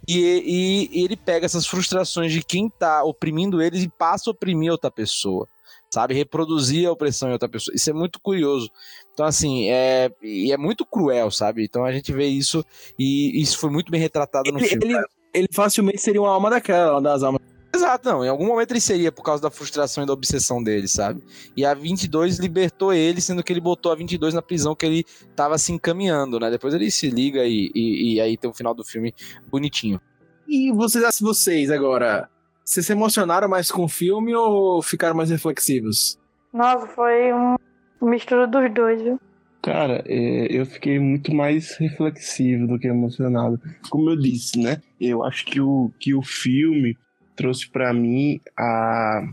E, 0.08 0.18
e- 0.20 1.00
e 1.00 1.04
ele 1.04 1.18
pega 1.18 1.46
essas 1.46 1.68
frustrações 1.68 2.32
de 2.32 2.42
quem 2.42 2.70
tá 2.70 3.04
oprimindo 3.04 3.62
eles 3.62 3.84
e 3.84 3.90
passa 3.90 4.30
a 4.30 4.32
oprimir 4.32 4.72
outra 4.72 4.90
pessoa. 4.90 5.48
Sabe? 5.92 6.14
Reproduzir 6.14 6.88
a 6.88 6.92
opressão 6.92 7.30
em 7.30 7.34
outra 7.34 7.50
pessoa. 7.50 7.76
Isso 7.76 7.90
é 7.90 7.94
muito 7.94 8.20
curioso. 8.22 8.70
Então, 9.18 9.26
assim, 9.26 9.68
é, 9.68 10.12
e 10.22 10.52
é 10.52 10.58
muito 10.58 10.86
cruel, 10.86 11.32
sabe? 11.32 11.64
Então 11.64 11.84
a 11.84 11.92
gente 11.92 12.14
vê 12.14 12.28
isso 12.28 12.64
e 13.00 13.42
isso 13.42 13.58
foi 13.58 13.72
muito 13.72 13.92
bem 13.92 14.00
retratado 14.00 14.52
no 14.52 14.60
Ele, 14.60 14.68
filme. 14.68 14.94
ele, 14.94 15.06
ele 15.34 15.48
facilmente 15.52 16.00
seria 16.00 16.22
uma 16.22 16.30
alma 16.30 16.52
daquela, 16.52 16.92
uma 16.92 17.02
das 17.02 17.24
almas. 17.24 17.42
Exato, 17.74 18.08
não. 18.08 18.24
Em 18.24 18.30
algum 18.30 18.46
momento 18.46 18.70
ele 18.74 18.80
seria 18.80 19.12
por 19.12 19.24
causa 19.24 19.42
da 19.42 19.50
frustração 19.50 20.04
e 20.04 20.06
da 20.06 20.14
obsessão 20.14 20.62
dele, 20.62 20.88
sabe? 20.88 21.24
E 21.56 21.66
a 21.66 21.74
22 21.74 22.38
libertou 22.38 22.94
ele, 22.94 23.20
sendo 23.20 23.44
que 23.44 23.52
ele 23.52 23.60
botou 23.60 23.92
a 23.92 23.96
22 23.96 24.36
na 24.36 24.42
prisão 24.44 24.76
que 24.76 24.86
ele 24.86 25.04
tava 25.36 25.58
se 25.58 25.72
encaminhando, 25.72 26.40
né? 26.40 26.52
Depois 26.52 26.76
ele 26.76 26.92
se 26.92 27.10
liga 27.10 27.44
e, 27.44 27.72
e, 27.74 28.14
e 28.14 28.22
aí 28.22 28.38
tem 28.38 28.48
o 28.48 28.54
final 28.54 28.76
do 28.76 28.84
filme 28.84 29.16
bonitinho. 29.50 30.00
E 30.48 30.72
vocês, 30.72 31.20
vocês 31.20 31.72
agora, 31.72 32.30
vocês 32.64 32.86
se 32.86 32.92
emocionaram 32.92 33.50
mais 33.50 33.72
com 33.72 33.84
o 33.84 33.90
filme 33.90 34.36
ou 34.36 34.80
ficaram 34.84 35.16
mais 35.16 35.32
reflexivos? 35.32 36.20
Nossa, 36.54 36.86
foi 36.86 37.34
um 37.34 37.56
mistura 38.02 38.48
dos 38.48 38.74
dois, 38.74 39.02
viu? 39.02 39.20
Cara, 39.62 40.04
é, 40.06 40.48
eu 40.50 40.66
fiquei 40.66 41.00
muito 41.00 41.34
mais 41.34 41.76
reflexivo 41.78 42.68
do 42.68 42.80
que 42.80 42.88
emocionado. 42.88 43.60
Como 43.90 44.10
eu 44.10 44.16
disse, 44.16 44.60
né? 44.60 44.82
Eu 45.00 45.24
acho 45.24 45.46
que 45.46 45.60
o, 45.60 45.92
que 46.00 46.14
o 46.14 46.22
filme 46.22 46.98
trouxe 47.36 47.70
pra 47.70 47.94
mim 47.94 48.40
a, 48.58 49.28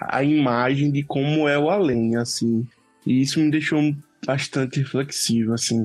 a 0.00 0.22
imagem 0.22 0.90
de 0.90 1.02
como 1.02 1.48
é 1.48 1.58
o 1.58 1.70
além, 1.70 2.16
assim. 2.16 2.66
E 3.06 3.20
isso 3.20 3.40
me 3.40 3.50
deixou 3.50 3.94
bastante 4.24 4.80
reflexivo, 4.80 5.52
assim. 5.52 5.84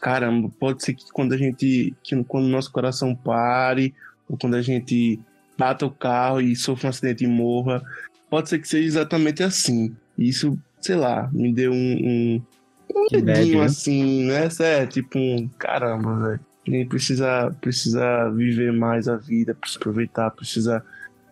Caramba, 0.00 0.50
pode 0.60 0.84
ser 0.84 0.94
que 0.94 1.10
quando 1.12 1.32
a 1.32 1.36
gente. 1.36 1.94
Que 2.02 2.22
quando 2.24 2.44
o 2.44 2.50
nosso 2.50 2.70
coração 2.70 3.14
pare, 3.14 3.94
ou 4.28 4.36
quando 4.36 4.54
a 4.54 4.62
gente 4.62 5.18
bata 5.56 5.86
o 5.86 5.90
carro 5.90 6.40
e 6.40 6.54
sofra 6.54 6.88
um 6.88 6.90
acidente 6.90 7.24
e 7.24 7.28
morra, 7.28 7.82
pode 8.28 8.48
ser 8.48 8.58
que 8.58 8.68
seja 8.68 8.86
exatamente 8.86 9.42
assim. 9.42 9.94
Isso, 10.18 10.58
sei 10.84 10.96
lá, 10.96 11.30
me 11.32 11.50
deu 11.50 11.72
um, 11.72 11.76
um, 11.76 12.42
um 12.94 13.22
medinho 13.22 13.60
né? 13.60 13.64
assim, 13.64 14.26
né? 14.26 14.48
É 14.60 14.86
tipo 14.86 15.18
um 15.18 15.48
caramba, 15.58 16.28
velho. 16.28 16.40
A 16.66 16.70
gente 16.70 16.88
precisa, 16.88 17.56
precisa 17.58 18.30
viver 18.30 18.70
mais 18.70 19.08
a 19.08 19.16
vida, 19.16 19.54
precisa 19.54 19.78
aproveitar, 19.78 20.30
precisa 20.30 20.84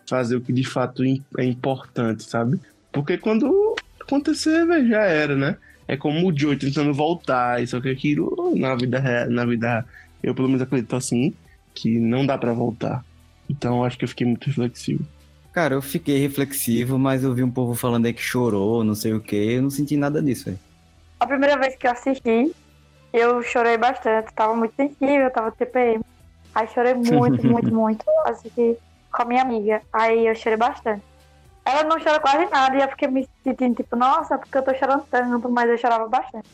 fazer 0.09 0.37
o 0.37 0.41
que 0.41 0.55
de 0.55 0.65
fato 0.65 1.03
é 1.37 1.45
importante, 1.45 2.23
sabe? 2.23 2.59
Porque 2.91 3.19
quando, 3.19 3.77
acontecer, 4.01 4.67
velho, 4.67 4.89
já 4.89 5.03
era, 5.03 5.37
né? 5.37 5.57
É 5.87 5.99
como 5.99 6.27
o 6.27 6.39
Joe 6.39 6.57
tentando 6.57 6.95
voltar, 6.95 7.67
só 7.67 7.79
que 7.79 7.91
aquilo 7.91 8.55
na 8.57 8.75
vida 8.75 8.99
real, 8.99 9.29
na 9.29 9.45
vida 9.45 9.85
eu 10.23 10.35
pelo 10.35 10.49
menos 10.49 10.63
acredito 10.63 10.97
assim, 10.97 11.35
que 11.75 11.99
não 11.99 12.25
dá 12.25 12.39
pra 12.39 12.55
voltar. 12.55 13.05
Então 13.51 13.85
acho 13.85 13.99
que 13.99 14.05
eu 14.05 14.09
fiquei 14.09 14.27
muito 14.27 14.47
reflexivo. 14.47 15.05
Cara, 15.53 15.75
eu 15.75 15.83
fiquei 15.83 16.19
reflexivo, 16.19 16.99
mas 16.99 17.23
eu 17.23 17.35
vi 17.35 17.43
um 17.43 17.51
povo 17.51 17.75
falando 17.75 18.07
aí 18.07 18.15
que 18.15 18.23
chorou, 18.23 18.83
não 18.83 18.95
sei 18.95 19.13
o 19.13 19.21
que, 19.21 19.37
eu 19.37 19.63
não 19.63 19.69
senti 19.69 19.97
nada 19.97 20.23
disso, 20.23 20.47
velho. 20.47 20.59
A 21.21 21.27
primeira 21.27 21.59
vez 21.59 21.77
que 21.77 21.87
eu 21.87 21.91
assisti, 21.91 22.53
eu 23.13 23.43
chorei 23.43 23.77
bastante, 23.77 24.33
tava 24.33 24.57
muito 24.57 24.75
sensível, 24.75 25.31
tava 25.31 25.53
TPM. 25.53 26.03
Aí 26.55 26.67
chorei 26.69 26.95
muito, 26.95 27.45
muito, 27.47 27.75
muito. 27.75 28.05
Assisti 28.25 28.79
com 29.13 29.23
a 29.23 29.25
minha 29.27 29.43
amiga. 29.43 29.83
Aí 29.93 30.27
eu 30.27 30.35
chorei 30.35 30.57
bastante. 30.57 31.03
Ela 31.65 31.85
não 31.85 32.03
chora 32.03 32.19
quase 32.19 32.47
nada 32.51 32.77
e 32.77 32.83
eu 32.83 32.89
fiquei 32.89 33.09
me 33.09 33.29
sentindo 33.45 33.77
tipo, 33.77 33.95
nossa, 33.95 34.39
porque 34.39 34.57
eu 34.57 34.63
tô 34.63 34.75
chorando 34.75 35.05
tanto, 35.11 35.49
mas 35.51 35.71
eu 35.71 35.79
chorava 35.79 36.09
bastante. 36.09 36.49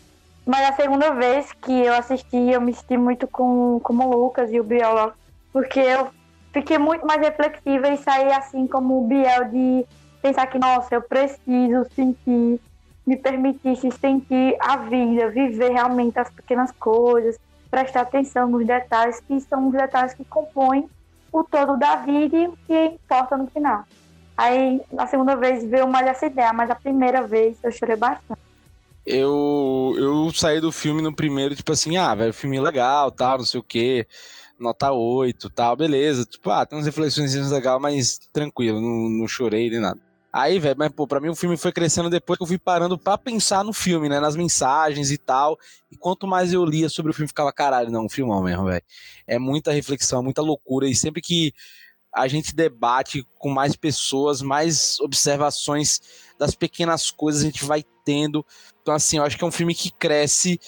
Mas 0.44 0.68
a 0.68 0.72
segunda 0.72 1.14
vez 1.14 1.52
que 1.62 1.72
eu 1.72 1.94
assisti, 1.94 2.36
eu 2.36 2.60
me 2.60 2.74
senti 2.74 2.96
muito 2.96 3.26
com, 3.28 3.80
como 3.82 4.04
o 4.04 4.24
Lucas 4.24 4.52
e 4.52 4.60
o 4.60 4.64
Biel, 4.64 5.12
porque 5.52 5.80
eu 5.80 6.10
fiquei 6.58 6.78
muito 6.78 7.06
mais 7.06 7.20
reflexiva 7.20 7.88
e 7.88 7.96
saí 7.96 8.32
assim 8.32 8.66
como 8.66 9.04
o 9.04 9.06
Biel 9.06 9.44
de 9.44 9.86
pensar 10.20 10.46
que, 10.48 10.58
nossa, 10.58 10.94
eu 10.94 11.02
preciso 11.02 11.86
sentir, 11.94 12.60
me 13.06 13.16
permitir 13.16 13.76
se 13.76 13.90
sentir 13.92 14.56
a 14.60 14.76
vida, 14.76 15.30
viver 15.30 15.70
realmente 15.70 16.18
as 16.18 16.30
pequenas 16.30 16.72
coisas, 16.72 17.38
prestar 17.70 18.02
atenção 18.02 18.48
nos 18.48 18.66
detalhes 18.66 19.20
que 19.20 19.40
são 19.40 19.68
os 19.68 19.72
detalhes 19.72 20.14
que 20.14 20.24
compõem 20.24 20.88
o 21.32 21.44
todo 21.44 21.76
da 21.76 21.96
vida 21.96 22.36
e 22.36 22.48
o 22.48 22.58
que 22.66 22.86
importa 22.86 23.36
no 23.36 23.46
final. 23.46 23.84
Aí, 24.36 24.80
na 24.92 25.06
segunda 25.06 25.36
vez, 25.36 25.64
veio 25.64 25.86
mais 25.86 26.06
essa 26.06 26.26
ideia, 26.26 26.52
mas 26.52 26.70
a 26.70 26.74
primeira 26.74 27.22
vez 27.22 27.58
eu 27.62 27.70
chorei 27.70 27.96
bastante. 27.96 28.40
Eu, 29.04 29.94
eu 29.96 30.30
saí 30.32 30.60
do 30.60 30.70
filme 30.70 31.02
no 31.02 31.14
primeiro, 31.14 31.54
tipo 31.54 31.72
assim, 31.72 31.96
ah, 31.96 32.14
velho, 32.14 32.32
filme 32.32 32.60
legal, 32.60 33.10
tal, 33.10 33.38
não 33.38 33.44
sei 33.44 33.58
o 33.58 33.62
quê, 33.62 34.06
nota 34.58 34.92
8, 34.92 35.50
tal, 35.50 35.76
beleza. 35.76 36.24
Tipo, 36.24 36.50
ah, 36.50 36.66
tem 36.66 36.78
umas 36.78 36.86
reflexões 36.86 37.34
legais, 37.50 37.80
mas 37.80 38.18
tranquilo, 38.32 38.80
não, 38.80 39.08
não 39.08 39.28
chorei 39.28 39.70
nem 39.70 39.80
nada. 39.80 40.00
Aí, 40.30 40.58
velho, 40.58 40.76
mas, 40.78 40.92
pô, 40.92 41.06
pra 41.06 41.20
mim 41.20 41.30
o 41.30 41.34
filme 41.34 41.56
foi 41.56 41.72
crescendo 41.72 42.10
depois 42.10 42.36
que 42.36 42.42
eu 42.42 42.46
fui 42.46 42.58
parando 42.58 42.98
pra 42.98 43.16
pensar 43.16 43.64
no 43.64 43.72
filme, 43.72 44.08
né? 44.10 44.20
Nas 44.20 44.36
mensagens 44.36 45.10
e 45.10 45.16
tal. 45.16 45.58
E 45.90 45.96
quanto 45.96 46.26
mais 46.26 46.52
eu 46.52 46.64
lia 46.64 46.88
sobre 46.88 47.10
o 47.10 47.14
filme, 47.14 47.28
ficava, 47.28 47.50
caralho, 47.50 47.90
não, 47.90 48.04
um 48.04 48.08
filmão 48.10 48.42
mesmo, 48.42 48.66
velho. 48.66 48.82
É 49.26 49.38
muita 49.38 49.72
reflexão, 49.72 50.22
muita 50.22 50.42
loucura. 50.42 50.86
E 50.86 50.94
sempre 50.94 51.22
que 51.22 51.52
a 52.14 52.28
gente 52.28 52.54
debate 52.54 53.26
com 53.38 53.48
mais 53.48 53.74
pessoas, 53.74 54.42
mais 54.42 55.00
observações 55.00 56.00
das 56.38 56.54
pequenas 56.54 57.10
coisas 57.10 57.42
a 57.42 57.46
gente 57.46 57.64
vai 57.64 57.82
tendo. 58.04 58.44
Então, 58.82 58.94
assim, 58.94 59.16
eu 59.16 59.24
acho 59.24 59.36
que 59.36 59.44
é 59.44 59.46
um 59.46 59.52
filme 59.52 59.74
que 59.74 59.90
cresce, 59.90 60.60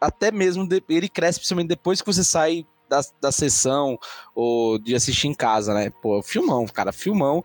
até 0.00 0.30
mesmo 0.30 0.66
de, 0.66 0.82
ele 0.88 1.08
cresce 1.08 1.38
principalmente 1.38 1.68
depois 1.68 2.00
que 2.00 2.06
você 2.06 2.22
sai 2.22 2.66
da, 2.88 3.00
da 3.20 3.32
sessão 3.32 3.98
ou 4.34 4.78
de 4.78 4.94
assistir 4.94 5.28
em 5.28 5.34
casa, 5.34 5.74
né? 5.74 5.90
Pô, 6.02 6.22
filmão, 6.22 6.66
cara, 6.66 6.92
filmão. 6.92 7.44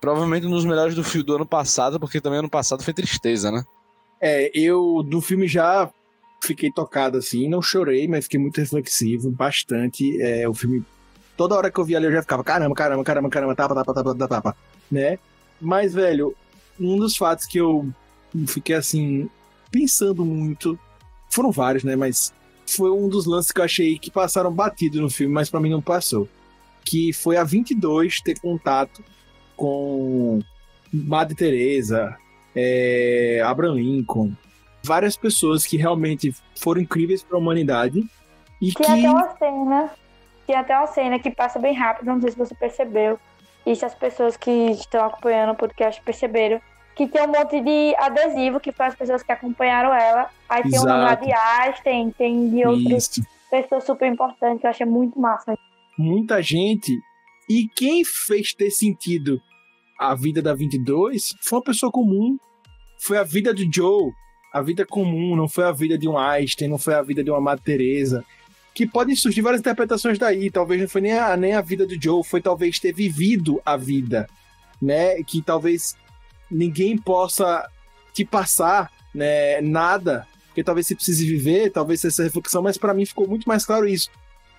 Provavelmente 0.00 0.46
um 0.46 0.50
dos 0.50 0.64
melhores 0.64 0.94
do, 0.94 1.24
do 1.24 1.34
ano 1.34 1.46
passado, 1.46 1.98
porque 1.98 2.20
também 2.20 2.38
ano 2.38 2.50
passado 2.50 2.82
foi 2.82 2.94
tristeza, 2.94 3.50
né? 3.50 3.64
É, 4.20 4.50
eu 4.54 5.02
do 5.02 5.20
filme 5.20 5.46
já 5.48 5.90
fiquei 6.42 6.70
tocado 6.70 7.18
assim, 7.18 7.48
não 7.48 7.60
chorei, 7.60 8.06
mas 8.06 8.24
fiquei 8.24 8.38
muito 8.38 8.60
reflexivo, 8.60 9.30
bastante. 9.30 10.20
É, 10.20 10.48
o 10.48 10.54
filme 10.54 10.84
Toda 11.38 11.54
hora 11.54 11.70
que 11.70 11.78
eu 11.78 11.84
via 11.84 11.98
ali 11.98 12.06
eu 12.06 12.12
já 12.12 12.20
ficava, 12.20 12.42
caramba, 12.42 12.74
caramba, 12.74 13.04
caramba, 13.04 13.30
caramba, 13.30 13.54
tapa, 13.54 13.72
tapa, 13.72 13.94
tapa, 13.94 14.12
tapa, 14.12 14.28
tapa, 14.28 14.56
né? 14.90 15.20
Mas, 15.60 15.94
velho, 15.94 16.34
um 16.80 16.98
dos 16.98 17.16
fatos 17.16 17.46
que 17.46 17.58
eu 17.58 17.88
fiquei 18.48 18.74
assim, 18.74 19.30
pensando 19.70 20.24
muito, 20.24 20.76
foram 21.30 21.52
vários, 21.52 21.84
né? 21.84 21.94
Mas 21.94 22.34
foi 22.68 22.90
um 22.90 23.08
dos 23.08 23.26
lances 23.26 23.50
que 23.50 23.60
eu 23.60 23.64
achei 23.64 23.98
que 23.98 24.10
passaram 24.10 24.52
batido 24.52 25.00
no 25.00 25.10
filme, 25.10 25.32
mas 25.32 25.50
para 25.50 25.60
mim 25.60 25.70
não 25.70 25.82
passou. 25.82 26.28
Que 26.84 27.12
foi 27.12 27.36
a 27.36 27.44
22 27.44 28.20
ter 28.20 28.38
contato 28.38 29.02
com 29.56 30.40
Madre 30.92 31.34
Teresa, 31.34 32.16
é, 32.54 33.42
Abraham 33.44 33.74
Lincoln, 33.74 34.32
várias 34.82 35.16
pessoas 35.16 35.66
que 35.66 35.76
realmente 35.76 36.34
foram 36.56 36.80
incríveis 36.80 37.22
para 37.22 37.36
a 37.36 37.40
humanidade 37.40 38.08
e 38.60 38.72
que, 38.72 38.82
que 38.82 38.84
até 38.84 39.10
uma 39.10 39.36
cena 39.36 39.90
tem 40.46 40.56
até 40.56 40.76
uma 40.76 40.86
cena 40.86 41.18
que 41.18 41.30
passa 41.30 41.58
bem 41.58 41.74
rápido, 41.74 42.06
não 42.06 42.20
sei 42.20 42.30
se 42.30 42.38
você 42.38 42.54
percebeu. 42.54 43.18
E 43.66 43.76
se 43.76 43.84
as 43.84 43.94
pessoas 43.94 44.34
que 44.34 44.50
estão 44.70 45.04
acompanhando 45.04 45.52
o 45.52 45.54
podcast 45.54 46.00
perceberam. 46.00 46.58
Que 46.98 47.06
tem 47.06 47.22
um 47.22 47.28
monte 47.28 47.60
de 47.60 47.94
adesivo 47.96 48.58
que 48.58 48.72
foi 48.72 48.86
as 48.86 48.94
pessoas 48.96 49.22
que 49.22 49.30
acompanharam 49.30 49.94
ela. 49.94 50.28
Aí 50.48 50.62
tem 50.62 50.74
Exato. 50.74 50.88
um 50.88 51.04
lá 51.04 51.14
de 51.14 51.32
Einstein, 51.32 52.10
tem 52.10 52.50
de 52.50 52.66
outras 52.66 53.20
pessoas 53.48 53.84
super 53.84 54.12
importantes, 54.12 54.64
eu 54.64 54.70
achei 54.70 54.84
muito 54.84 55.18
massa. 55.18 55.56
muita 55.96 56.42
gente. 56.42 56.98
E 57.48 57.68
quem 57.76 58.04
fez 58.04 58.52
ter 58.52 58.70
sentido 58.70 59.40
a 59.98 60.14
vida 60.14 60.42
da 60.42 60.54
22 60.54 61.34
foi 61.40 61.58
uma 61.58 61.64
pessoa 61.64 61.90
comum. 61.90 62.36
Foi 62.98 63.16
a 63.16 63.22
vida 63.22 63.54
do 63.54 63.62
Joe, 63.72 64.12
a 64.52 64.60
vida 64.60 64.84
comum, 64.84 65.36
não 65.36 65.46
foi 65.46 65.64
a 65.64 65.72
vida 65.72 65.96
de 65.96 66.08
um 66.08 66.18
Einstein, 66.18 66.68
não 66.68 66.78
foi 66.78 66.94
a 66.94 67.02
vida 67.02 67.22
de 67.22 67.30
uma 67.30 67.40
Madre 67.40 67.64
Teresa. 67.64 68.24
Que 68.74 68.86
podem 68.86 69.14
surgir 69.14 69.40
várias 69.40 69.60
interpretações 69.60 70.18
daí. 70.18 70.50
Talvez 70.50 70.80
não 70.80 70.88
foi 70.88 71.00
nem 71.00 71.12
a, 71.12 71.36
nem 71.36 71.54
a 71.54 71.60
vida 71.60 71.86
do 71.86 72.00
Joe, 72.00 72.24
foi 72.24 72.40
talvez 72.40 72.80
ter 72.80 72.92
vivido 72.92 73.62
a 73.64 73.76
vida, 73.76 74.28
né? 74.82 75.22
Que 75.22 75.40
talvez 75.40 75.96
ninguém 76.50 76.96
possa 76.96 77.68
te 78.12 78.24
passar, 78.24 78.90
né? 79.14 79.60
Nada, 79.60 80.26
porque 80.46 80.64
talvez 80.64 80.86
você 80.86 80.94
precise 80.94 81.26
viver, 81.26 81.70
talvez 81.70 82.04
essa 82.04 82.22
reflexão, 82.22 82.62
mas 82.62 82.76
para 82.76 82.94
mim 82.94 83.06
ficou 83.06 83.28
muito 83.28 83.48
mais 83.48 83.64
claro 83.64 83.86
isso. 83.88 84.10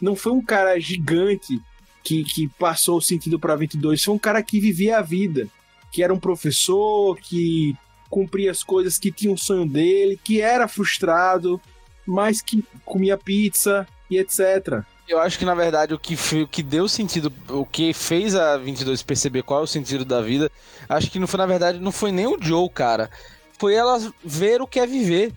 Não 0.02 0.16
foi 0.16 0.32
um 0.32 0.41
cara 0.41 0.80
gigante 0.80 1.60
que, 2.03 2.24
que 2.24 2.48
passou 2.57 2.98
o 2.98 3.02
sentido 3.02 3.40
para 3.40 3.56
22, 3.56 4.03
foi 4.03 4.14
um 4.14 4.20
cara 4.20 4.41
que 4.41 4.60
vivia 4.60 4.98
a 4.98 5.02
vida, 5.02 5.48
que 5.91 6.02
era 6.02 6.14
um 6.14 6.20
professor, 6.20 7.18
que 7.18 7.76
cumpria 8.10 8.52
as 8.52 8.64
coisas, 8.64 8.98
que 8.98 9.11
tinha 9.11 9.32
um 9.32 9.38
sonho 9.38 9.68
dele, 9.68 10.20
que 10.24 10.41
era 10.41 10.68
frustrado, 10.68 11.61
mas 12.06 12.41
que 12.41 12.64
comia 12.86 13.18
pizza 13.18 13.88
e 14.10 14.18
etc. 14.18 14.84
Eu 15.10 15.19
acho 15.19 15.40
que, 15.40 15.45
na 15.45 15.56
verdade, 15.56 15.91
o 15.91 15.99
que, 15.99 16.15
o 16.36 16.48
que 16.48 16.61
deu 16.61 16.88
sentido, 16.88 17.34
o 17.49 17.65
que 17.65 17.94
fez 17.94 18.36
a 18.36 18.57
22 18.57 19.02
perceber 19.02 19.41
qual 19.41 19.61
é 19.61 19.64
o 19.64 19.68
sentido 19.68 20.06
da 20.06 20.22
vida, 20.22 20.52
acho 20.88 21.10
que 21.10 21.18
não 21.18 21.26
foi, 21.26 21.40
na 21.40 21.48
verdade, 21.48 21.80
não 21.80 21.91
foi 21.91 22.11
nem 22.11 22.27
o 22.27 22.38
Joe, 22.40 22.69
cara. 22.69 23.10
Foi 23.57 23.73
ela 23.73 23.99
ver 24.23 24.61
o 24.61 24.68
que 24.68 24.80
é 24.80 24.86
viver. 24.86 25.34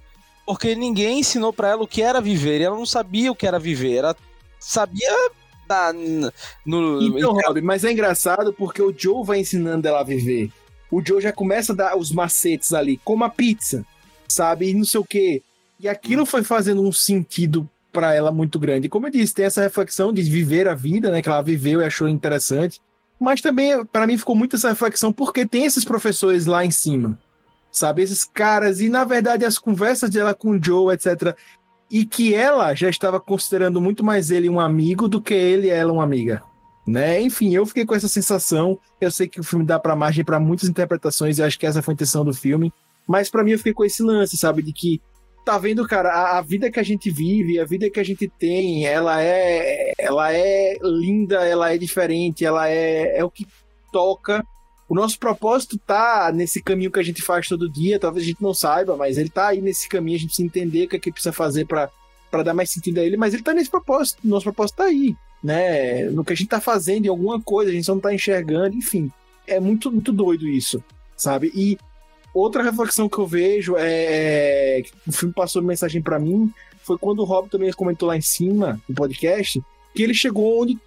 Porque 0.46 0.74
ninguém 0.74 1.20
ensinou 1.20 1.52
pra 1.52 1.68
ela 1.70 1.82
o 1.82 1.88
que 1.88 2.02
era 2.02 2.20
viver. 2.20 2.60
E 2.60 2.64
ela 2.64 2.76
não 2.76 2.84
sabia 2.84 3.32
o 3.32 3.34
que 3.34 3.46
era 3.46 3.58
viver. 3.58 3.96
Ela 3.96 4.16
sabia 4.60 5.10
na, 5.66 5.92
no. 6.66 7.02
Então, 7.02 7.32
Rob, 7.32 7.60
mas 7.62 7.84
é 7.84 7.92
engraçado 7.92 8.52
porque 8.52 8.82
o 8.82 8.94
Joe 8.96 9.24
vai 9.24 9.40
ensinando 9.40 9.88
ela 9.88 10.00
a 10.00 10.04
viver. 10.04 10.50
O 10.90 11.02
Joe 11.04 11.22
já 11.22 11.32
começa 11.32 11.72
a 11.72 11.76
dar 11.76 11.96
os 11.96 12.12
macetes 12.12 12.74
ali, 12.74 13.00
como 13.02 13.24
a 13.24 13.30
pizza, 13.30 13.84
sabe? 14.28 14.68
E 14.68 14.74
não 14.74 14.84
sei 14.84 15.00
o 15.00 15.04
quê. 15.04 15.42
E 15.80 15.88
aquilo 15.88 16.26
foi 16.26 16.42
fazendo 16.44 16.82
um 16.82 16.92
sentido 16.92 17.68
pra 17.92 18.14
ela 18.14 18.32
muito 18.32 18.58
grande. 18.58 18.88
Como 18.88 19.06
eu 19.06 19.10
disse, 19.10 19.34
tem 19.34 19.44
essa 19.44 19.62
reflexão 19.62 20.12
de 20.12 20.22
viver 20.22 20.68
a 20.68 20.74
vida, 20.74 21.10
né? 21.10 21.20
Que 21.20 21.28
ela 21.28 21.42
viveu 21.42 21.80
e 21.80 21.84
achou 21.84 22.08
interessante. 22.08 22.80
Mas 23.20 23.40
também, 23.40 23.84
pra 23.86 24.06
mim, 24.06 24.18
ficou 24.18 24.34
muito 24.34 24.56
essa 24.56 24.70
reflexão 24.70 25.12
porque 25.12 25.46
tem 25.46 25.64
esses 25.64 25.84
professores 25.84 26.46
lá 26.46 26.64
em 26.64 26.70
cima, 26.70 27.18
sabe? 27.70 28.02
Esses 28.02 28.24
caras. 28.24 28.80
E, 28.80 28.88
na 28.88 29.04
verdade, 29.04 29.44
as 29.44 29.58
conversas 29.58 30.10
dela 30.10 30.34
com 30.34 30.50
o 30.50 30.62
Joe, 30.62 30.94
etc. 30.94 31.36
E 31.90 32.04
que 32.04 32.34
ela 32.34 32.74
já 32.74 32.88
estava 32.88 33.20
considerando 33.20 33.80
muito 33.80 34.02
mais 34.02 34.30
ele 34.30 34.48
um 34.48 34.58
amigo 34.58 35.08
do 35.08 35.20
que 35.20 35.34
ele 35.34 35.68
ela 35.68 35.92
uma 35.92 36.02
amiga 36.02 36.42
né? 36.86 37.20
Enfim, 37.20 37.54
eu 37.54 37.64
fiquei 37.64 37.86
com 37.86 37.94
essa 37.94 38.08
sensação. 38.08 38.78
Eu 39.00 39.10
sei 39.10 39.28
que 39.28 39.40
o 39.40 39.44
filme 39.44 39.64
dá 39.64 39.78
para 39.78 39.96
margem 39.96 40.24
para 40.24 40.40
muitas 40.40 40.68
interpretações, 40.68 41.38
e 41.38 41.42
acho 41.42 41.58
que 41.58 41.66
essa 41.66 41.82
foi 41.82 41.92
a 41.92 41.94
intenção 41.94 42.24
do 42.24 42.34
filme. 42.34 42.72
Mas 43.06 43.30
para 43.30 43.42
mim 43.42 43.52
eu 43.52 43.58
fiquei 43.58 43.72
com 43.72 43.84
esse 43.84 44.02
lance, 44.02 44.36
sabe, 44.36 44.62
de 44.62 44.72
que 44.72 45.00
tá 45.44 45.58
vendo, 45.58 45.86
cara, 45.86 46.10
a, 46.10 46.38
a 46.38 46.42
vida 46.42 46.70
que 46.70 46.80
a 46.80 46.82
gente 46.82 47.10
vive, 47.10 47.58
a 47.58 47.64
vida 47.64 47.90
que 47.90 48.00
a 48.00 48.04
gente 48.04 48.28
tem, 48.28 48.86
ela 48.86 49.22
é 49.22 49.92
ela 49.98 50.32
é 50.32 50.76
linda, 50.82 51.46
ela 51.46 51.72
é 51.72 51.78
diferente, 51.78 52.44
ela 52.44 52.68
é 52.68 53.18
é 53.18 53.24
o 53.24 53.30
que 53.30 53.46
toca. 53.92 54.44
O 54.88 54.94
nosso 54.94 55.18
propósito 55.18 55.78
tá 55.78 56.30
nesse 56.34 56.62
caminho 56.62 56.90
que 56.90 57.00
a 57.00 57.02
gente 57.02 57.22
faz 57.22 57.48
todo 57.48 57.70
dia, 57.70 57.98
talvez 57.98 58.24
a 58.24 58.28
gente 58.28 58.42
não 58.42 58.52
saiba, 58.52 58.96
mas 58.96 59.16
ele 59.16 59.30
tá 59.30 59.48
aí 59.48 59.60
nesse 59.60 59.88
caminho, 59.88 60.16
a 60.16 60.20
gente 60.20 60.28
precisa 60.28 60.46
entender 60.46 60.84
o 60.84 60.88
que 60.88 60.96
é 60.96 60.98
que 60.98 61.12
precisa 61.12 61.32
fazer 61.32 61.66
para 61.66 62.42
dar 62.44 62.54
mais 62.54 62.70
sentido 62.70 62.98
a 63.00 63.04
ele, 63.04 63.16
mas 63.16 63.32
ele 63.32 63.42
tá 63.42 63.54
nesse 63.54 63.70
propósito, 63.70 64.20
nosso 64.24 64.44
propósito 64.44 64.76
tá 64.76 64.84
aí 64.84 65.16
né? 65.42 66.04
No 66.10 66.24
que 66.24 66.32
a 66.32 66.36
gente 66.36 66.48
tá 66.48 66.60
fazendo 66.60 67.06
em 67.06 67.08
alguma 67.08 67.40
coisa, 67.40 67.70
a 67.70 67.74
gente 67.74 67.84
só 67.84 67.94
não 67.94 68.00
tá 68.00 68.14
enxergando, 68.14 68.76
enfim. 68.76 69.10
É 69.46 69.58
muito, 69.58 69.90
muito 69.90 70.12
doido 70.12 70.46
isso, 70.46 70.82
sabe? 71.16 71.50
E 71.54 71.76
outra 72.34 72.62
reflexão 72.62 73.08
que 73.08 73.18
eu 73.18 73.26
vejo 73.26 73.76
é, 73.76 74.80
é 74.80 74.82
o 75.06 75.12
filme 75.12 75.34
passou 75.34 75.62
mensagem 75.62 76.00
para 76.02 76.18
mim 76.18 76.52
foi 76.82 76.98
quando 76.98 77.20
o 77.20 77.24
Rob 77.24 77.48
também 77.48 77.70
comentou 77.72 78.08
lá 78.08 78.16
em 78.16 78.20
cima 78.22 78.80
no 78.88 78.94
podcast 78.94 79.62
que 79.94 80.02
ele 80.02 80.14
chegou 80.14 80.62
onde 80.62 80.78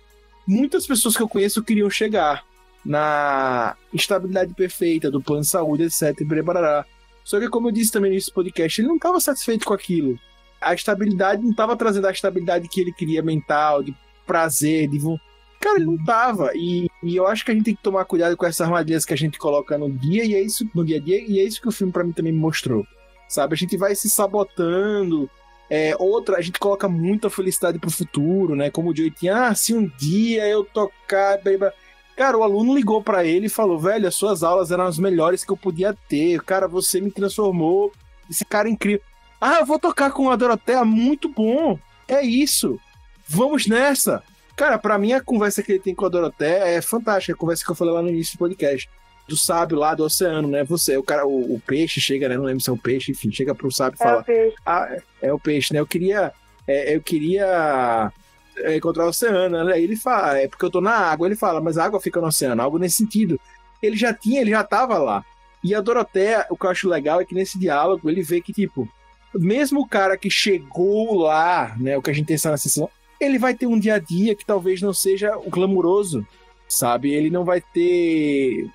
muitas 0.48 0.86
pessoas 0.86 1.16
que 1.16 1.22
eu 1.24 1.30
conheço 1.30 1.64
queriam 1.64 1.90
chegar 1.90 2.44
na 2.84 3.76
estabilidade 3.94 4.54
perfeita 4.54 5.10
do 5.10 5.22
plano 5.22 5.42
de 5.42 5.48
saúde, 5.48 5.84
etc. 5.84 6.16
Barará. 6.44 6.86
Só 7.24 7.40
que, 7.40 7.50
como 7.50 7.68
eu 7.68 7.72
disse 7.72 7.92
também 7.92 8.12
nesse 8.12 8.32
podcast, 8.32 8.80
ele 8.80 8.88
não 8.88 8.98
estava 8.98 9.20
satisfeito 9.20 9.66
com 9.66 9.74
aquilo. 9.74 10.20
A 10.62 10.74
estabilidade 10.74 11.42
não 11.42 11.50
estava 11.52 11.76
trazendo 11.76 12.06
a 12.08 12.12
estabilidade 12.12 12.68
que 12.68 12.80
ele 12.80 12.94
queria 12.94 13.24
mental, 13.24 13.82
de 13.82 13.96
prazer, 14.26 14.88
de. 14.88 15.00
vo- 15.00 15.20
Cara, 15.60 15.78
ele 15.78 15.86
não 15.86 16.04
tava. 16.04 16.52
E, 16.56 16.88
e 17.04 17.16
eu 17.16 17.28
acho 17.28 17.44
que 17.44 17.52
a 17.52 17.54
gente 17.54 17.66
tem 17.66 17.76
que 17.76 17.84
tomar 17.84 18.06
cuidado 18.06 18.38
com 18.38 18.46
essas 18.46 18.62
armadilhas 18.62 19.06
que 19.06 19.14
a 19.14 19.18
gente 19.18 19.38
coloca 19.38 19.78
no 19.78 19.90
dia, 19.90 20.24
e 20.26 20.36
é 20.36 20.42
isso, 20.42 20.70
no 20.74 20.86
dia 20.86 20.98
a 20.98 21.00
dia, 21.00 21.24
e 21.26 21.40
é 21.40 21.44
isso 21.44 21.62
que 21.62 21.68
o 21.68 21.72
filme 21.72 21.92
pra 21.92 22.04
mim 22.04 22.12
também 22.12 22.32
me 22.32 22.40
mostrou. 22.40 22.86
Sabe? 23.28 23.54
A 23.54 23.58
gente 23.58 23.76
vai 23.78 23.96
se 23.96 24.10
sabotando. 24.10 25.30
É, 25.70 25.96
outra, 25.98 26.38
a 26.38 26.42
gente 26.42 26.60
coloca 26.60 26.88
muita 26.88 27.30
felicidade 27.30 27.80
pro 27.80 27.90
futuro, 27.90 28.56
né? 28.56 28.70
Como 28.70 28.92
o 28.92 28.96
Joey 28.96 29.10
tinha, 29.10 29.48
ah, 29.48 29.56
se 29.56 29.74
um 29.74 29.88
dia 29.98 30.48
eu 30.48 30.64
tocar. 30.64 31.40
blá. 31.42 31.74
Cara, 32.16 32.38
o 32.38 32.44
aluno 32.44 32.76
ligou 32.76 33.02
pra 33.02 33.26
ele 33.26 33.48
e 33.48 33.50
falou: 33.50 33.80
velho, 33.80 34.08
as 34.08 34.16
suas 34.16 34.44
aulas 34.44 34.72
eram 34.72 34.86
as 34.86 35.00
melhores 35.00 35.44
que 35.44 35.52
eu 35.52 35.58
podia 35.58 35.96
ter. 36.08 36.42
Cara, 36.44 36.68
você 36.68 37.02
me 37.02 37.12
transformou. 37.12 37.92
Esse 38.30 38.46
cara 38.46 38.70
é 38.70 38.72
incrível. 38.72 39.02
Ah, 39.42 39.60
eu 39.60 39.66
vou 39.66 39.80
tocar 39.80 40.12
com 40.12 40.30
a 40.30 40.36
Doroteia, 40.36 40.86
muito 40.86 41.28
bom. 41.30 41.78
É 42.08 42.24
isso. 42.24 42.80
Vamos 43.28 43.68
nessa. 43.68 44.24
Cara, 44.56 44.78
pra 44.78 44.98
mim 44.98 45.14
a 45.14 45.22
conversa 45.22 45.62
que 45.62 45.74
ele 45.74 45.80
tem 45.80 45.94
com 45.94 46.06
a 46.06 46.10
Doroteia 46.10 46.66
é 46.66 46.82
fantástica. 46.82 47.34
A 47.34 47.38
conversa 47.38 47.64
que 47.66 47.72
eu 47.72 47.76
falei 47.76 47.94
lá 47.94 48.02
no 48.02 48.10
início 48.10 48.36
do 48.36 48.40
podcast. 48.40 48.90
Do 49.28 49.36
sábio 49.36 49.78
lá 49.78 49.96
do 49.96 50.04
oceano, 50.04 50.48
né? 50.48 50.64
Você, 50.66 50.96
o 50.98 51.04
cara, 51.04 51.26
o, 51.26 51.56
o 51.56 51.60
peixe 51.60 52.00
chega, 52.00 52.30
né? 52.30 52.38
Não 52.38 52.44
lembro 52.44 52.62
se 52.64 52.70
é 52.70 52.74
o 52.74 52.78
peixe, 52.78 53.12
enfim, 53.12 53.32
chega 53.32 53.56
pro 53.56 53.72
sábio 53.72 53.98
e 54.00 54.04
É 54.04 54.06
fala: 54.06 54.22
o 54.22 54.24
peixe. 54.24 54.56
ah, 54.66 54.98
é 55.22 55.34
o 55.34 55.40
peixe, 55.40 55.74
né? 55.74 55.80
Eu 55.80 55.88
queria. 55.88 56.32
é, 56.68 56.96
eu 56.96 57.02
queria 57.02 58.12
é, 58.58 58.76
encontrar 58.76 59.06
o 59.06 59.10
oceano. 59.10 59.64
Né? 59.64 59.74
Aí 59.74 59.84
ele 59.84 59.96
fala, 59.96 60.38
é 60.38 60.48
porque 60.48 60.64
eu 60.64 60.70
tô 60.70 60.80
na 60.80 60.94
água. 60.94 61.28
Ele 61.28 61.36
fala, 61.36 61.60
mas 61.60 61.78
a 61.78 61.86
água 61.86 62.00
fica 62.00 62.22
no 62.22 62.28
oceano, 62.28 62.62
algo 62.62 62.78
nesse 62.78 62.98
sentido. 62.98 63.40
Ele 63.82 63.98
já 63.98 64.14
tinha, 64.14 64.42
ele 64.42 64.52
já 64.52 64.64
tava 64.64 64.98
lá. 65.00 65.26
E 65.64 65.74
a 65.74 65.82
Doroteia, 65.82 66.46
o 66.52 66.56
que 66.56 66.66
eu 66.66 66.70
acho 66.70 66.88
legal 66.88 67.20
é 67.20 67.26
que 67.26 67.34
nesse 67.34 67.58
diálogo 67.58 68.08
ele 68.08 68.22
vê 68.22 68.40
que, 68.40 68.54
tipo, 68.54 68.88
mesmo 69.34 69.82
o 69.82 69.88
cara 69.88 70.16
que 70.16 70.30
chegou 70.30 71.16
lá, 71.16 71.76
né? 71.80 71.98
O 71.98 72.02
que 72.02 72.12
a 72.12 72.14
gente 72.14 72.28
tem 72.28 72.36
essa 72.36 72.56
sessão, 72.58 72.88
ele 73.20 73.38
vai 73.38 73.54
ter 73.54 73.68
um 73.68 73.80
dia 73.80 73.96
a 73.96 74.00
dia 74.00 74.36
que 74.36 74.46
talvez 74.46 74.82
não 74.82 74.94
seja 74.94 75.38
o 75.38 75.50
glamuroso, 75.50 76.26
sabe? 76.68 77.14
Ele 77.14 77.30
não 77.30 77.44
vai 77.44 77.62
ter. 77.62 78.70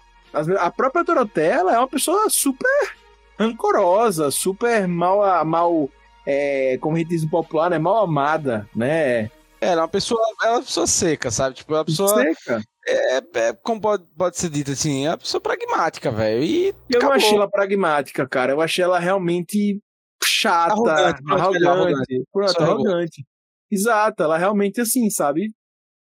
A 0.58 0.70
própria 0.70 1.04
Doroteia, 1.04 1.54
ela 1.54 1.74
é 1.74 1.78
uma 1.78 1.88
pessoa 1.88 2.28
super 2.30 2.92
rancorosa, 3.38 4.30
super 4.30 4.86
mal, 4.86 5.44
mal 5.44 5.88
é, 6.26 6.78
como 6.80 6.96
a 6.96 6.98
gente 6.98 7.08
diz 7.08 7.24
no 7.24 7.30
popular, 7.30 7.70
né? 7.70 7.78
Mal 7.78 8.04
amada, 8.04 8.68
né? 8.74 9.24
É, 9.24 9.30
ela 9.60 9.80
é 9.80 9.82
uma 9.82 9.88
pessoa, 9.88 10.20
ela 10.42 10.52
é 10.52 10.56
uma 10.56 10.62
pessoa 10.62 10.86
seca, 10.86 11.30
sabe? 11.30 11.56
Tipo, 11.56 11.74
é 11.74 11.78
uma 11.78 11.84
pessoa. 11.84 12.08
Seca. 12.08 12.62
É, 12.86 13.16
é, 13.34 13.52
como 13.62 13.80
pode, 13.80 14.04
pode 14.16 14.38
ser 14.38 14.48
dito 14.48 14.70
assim, 14.70 15.06
é 15.06 15.10
uma 15.10 15.18
pessoa 15.18 15.40
pragmática, 15.40 16.10
velho. 16.10 16.42
E 16.42 16.68
Eu 16.68 16.74
não 16.92 16.98
acabou. 16.98 17.16
achei 17.16 17.34
ela 17.36 17.50
pragmática, 17.50 18.26
cara. 18.26 18.52
Eu 18.52 18.60
achei 18.60 18.82
ela 18.82 18.98
realmente 18.98 19.80
chata, 20.24 20.72
Arrogante, 20.72 21.22
arrogante. 21.30 22.24
Pronto, 22.32 22.62
arrogante. 22.62 23.26
Exato, 23.70 24.22
ela 24.22 24.36
realmente 24.36 24.80
assim, 24.80 25.08
sabe? 25.10 25.52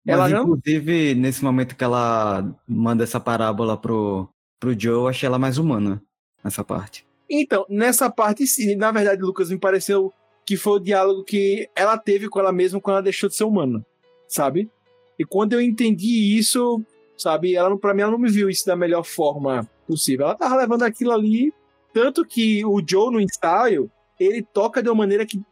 Mas, 0.04 0.14
Ela 0.14 0.28
já 0.30 0.36
não- 0.36 0.44
inclusive, 0.44 1.14
nesse 1.14 1.42
momento 1.42 1.74
que 1.76 1.82
ela 1.82 2.54
manda 2.66 3.02
essa 3.02 3.18
parábola 3.18 3.76
pro, 3.76 4.28
pro 4.60 4.78
Joe, 4.78 4.92
eu 4.94 5.08
achei 5.08 5.26
ela 5.26 5.38
mais 5.38 5.58
humana 5.58 6.00
nessa 6.44 6.62
parte. 6.62 7.04
Então, 7.28 7.66
nessa 7.68 8.08
parte, 8.08 8.46
sim, 8.46 8.76
na 8.76 8.92
verdade, 8.92 9.20
Lucas, 9.20 9.50
me 9.50 9.58
pareceu 9.58 10.12
que 10.46 10.56
foi 10.56 10.74
o 10.74 10.78
diálogo 10.78 11.24
que 11.24 11.68
ela 11.74 11.98
teve 11.98 12.28
com 12.28 12.38
ela 12.38 12.52
mesma 12.52 12.80
quando 12.80 12.94
ela 12.96 13.02
deixou 13.02 13.28
de 13.28 13.34
ser 13.34 13.42
humana, 13.42 13.84
sabe? 14.28 14.70
E 15.18 15.24
quando 15.24 15.54
eu 15.54 15.60
entendi 15.60 16.38
isso, 16.38 16.80
sabe, 17.18 17.56
ela 17.56 17.76
pra 17.76 17.92
mim, 17.92 18.02
ela 18.02 18.12
não 18.12 18.18
me 18.18 18.30
viu 18.30 18.48
isso 18.48 18.64
da 18.64 18.76
melhor 18.76 19.02
forma 19.02 19.68
possível. 19.88 20.26
Ela 20.26 20.36
tava 20.36 20.54
levando 20.56 20.84
aquilo 20.84 21.10
ali, 21.10 21.52
tanto 21.92 22.24
que 22.24 22.64
o 22.64 22.80
Joe 22.88 23.10
no 23.12 23.20
ensaio, 23.20 23.90
ele 24.20 24.40
toca 24.40 24.80
de 24.80 24.88
uma 24.88 24.94
maneira 24.94 25.26
que 25.26 25.42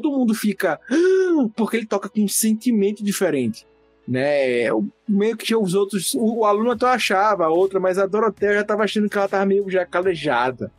todo 0.00 0.10
mundo 0.16 0.34
fica, 0.34 0.80
"Ah", 0.90 1.48
porque 1.56 1.76
ele 1.76 1.86
toca 1.86 2.08
com 2.08 2.20
um 2.22 2.28
sentimento 2.28 3.02
diferente. 3.04 3.66
Né, 4.06 4.72
o- 4.72 4.84
meio 5.08 5.36
que 5.36 5.54
os 5.54 5.74
outros, 5.74 6.12
o, 6.14 6.38
o 6.40 6.44
aluno 6.44 6.72
até 6.72 6.86
achava 6.86 7.44
a 7.44 7.48
outra, 7.48 7.78
mas 7.78 7.98
a 7.98 8.06
Doroteia 8.06 8.54
já 8.54 8.64
tava 8.64 8.82
achando 8.82 9.08
que 9.08 9.16
ela 9.16 9.28
tava 9.28 9.46
meio 9.46 9.70
já 9.70 9.86
calejada. 9.86 10.72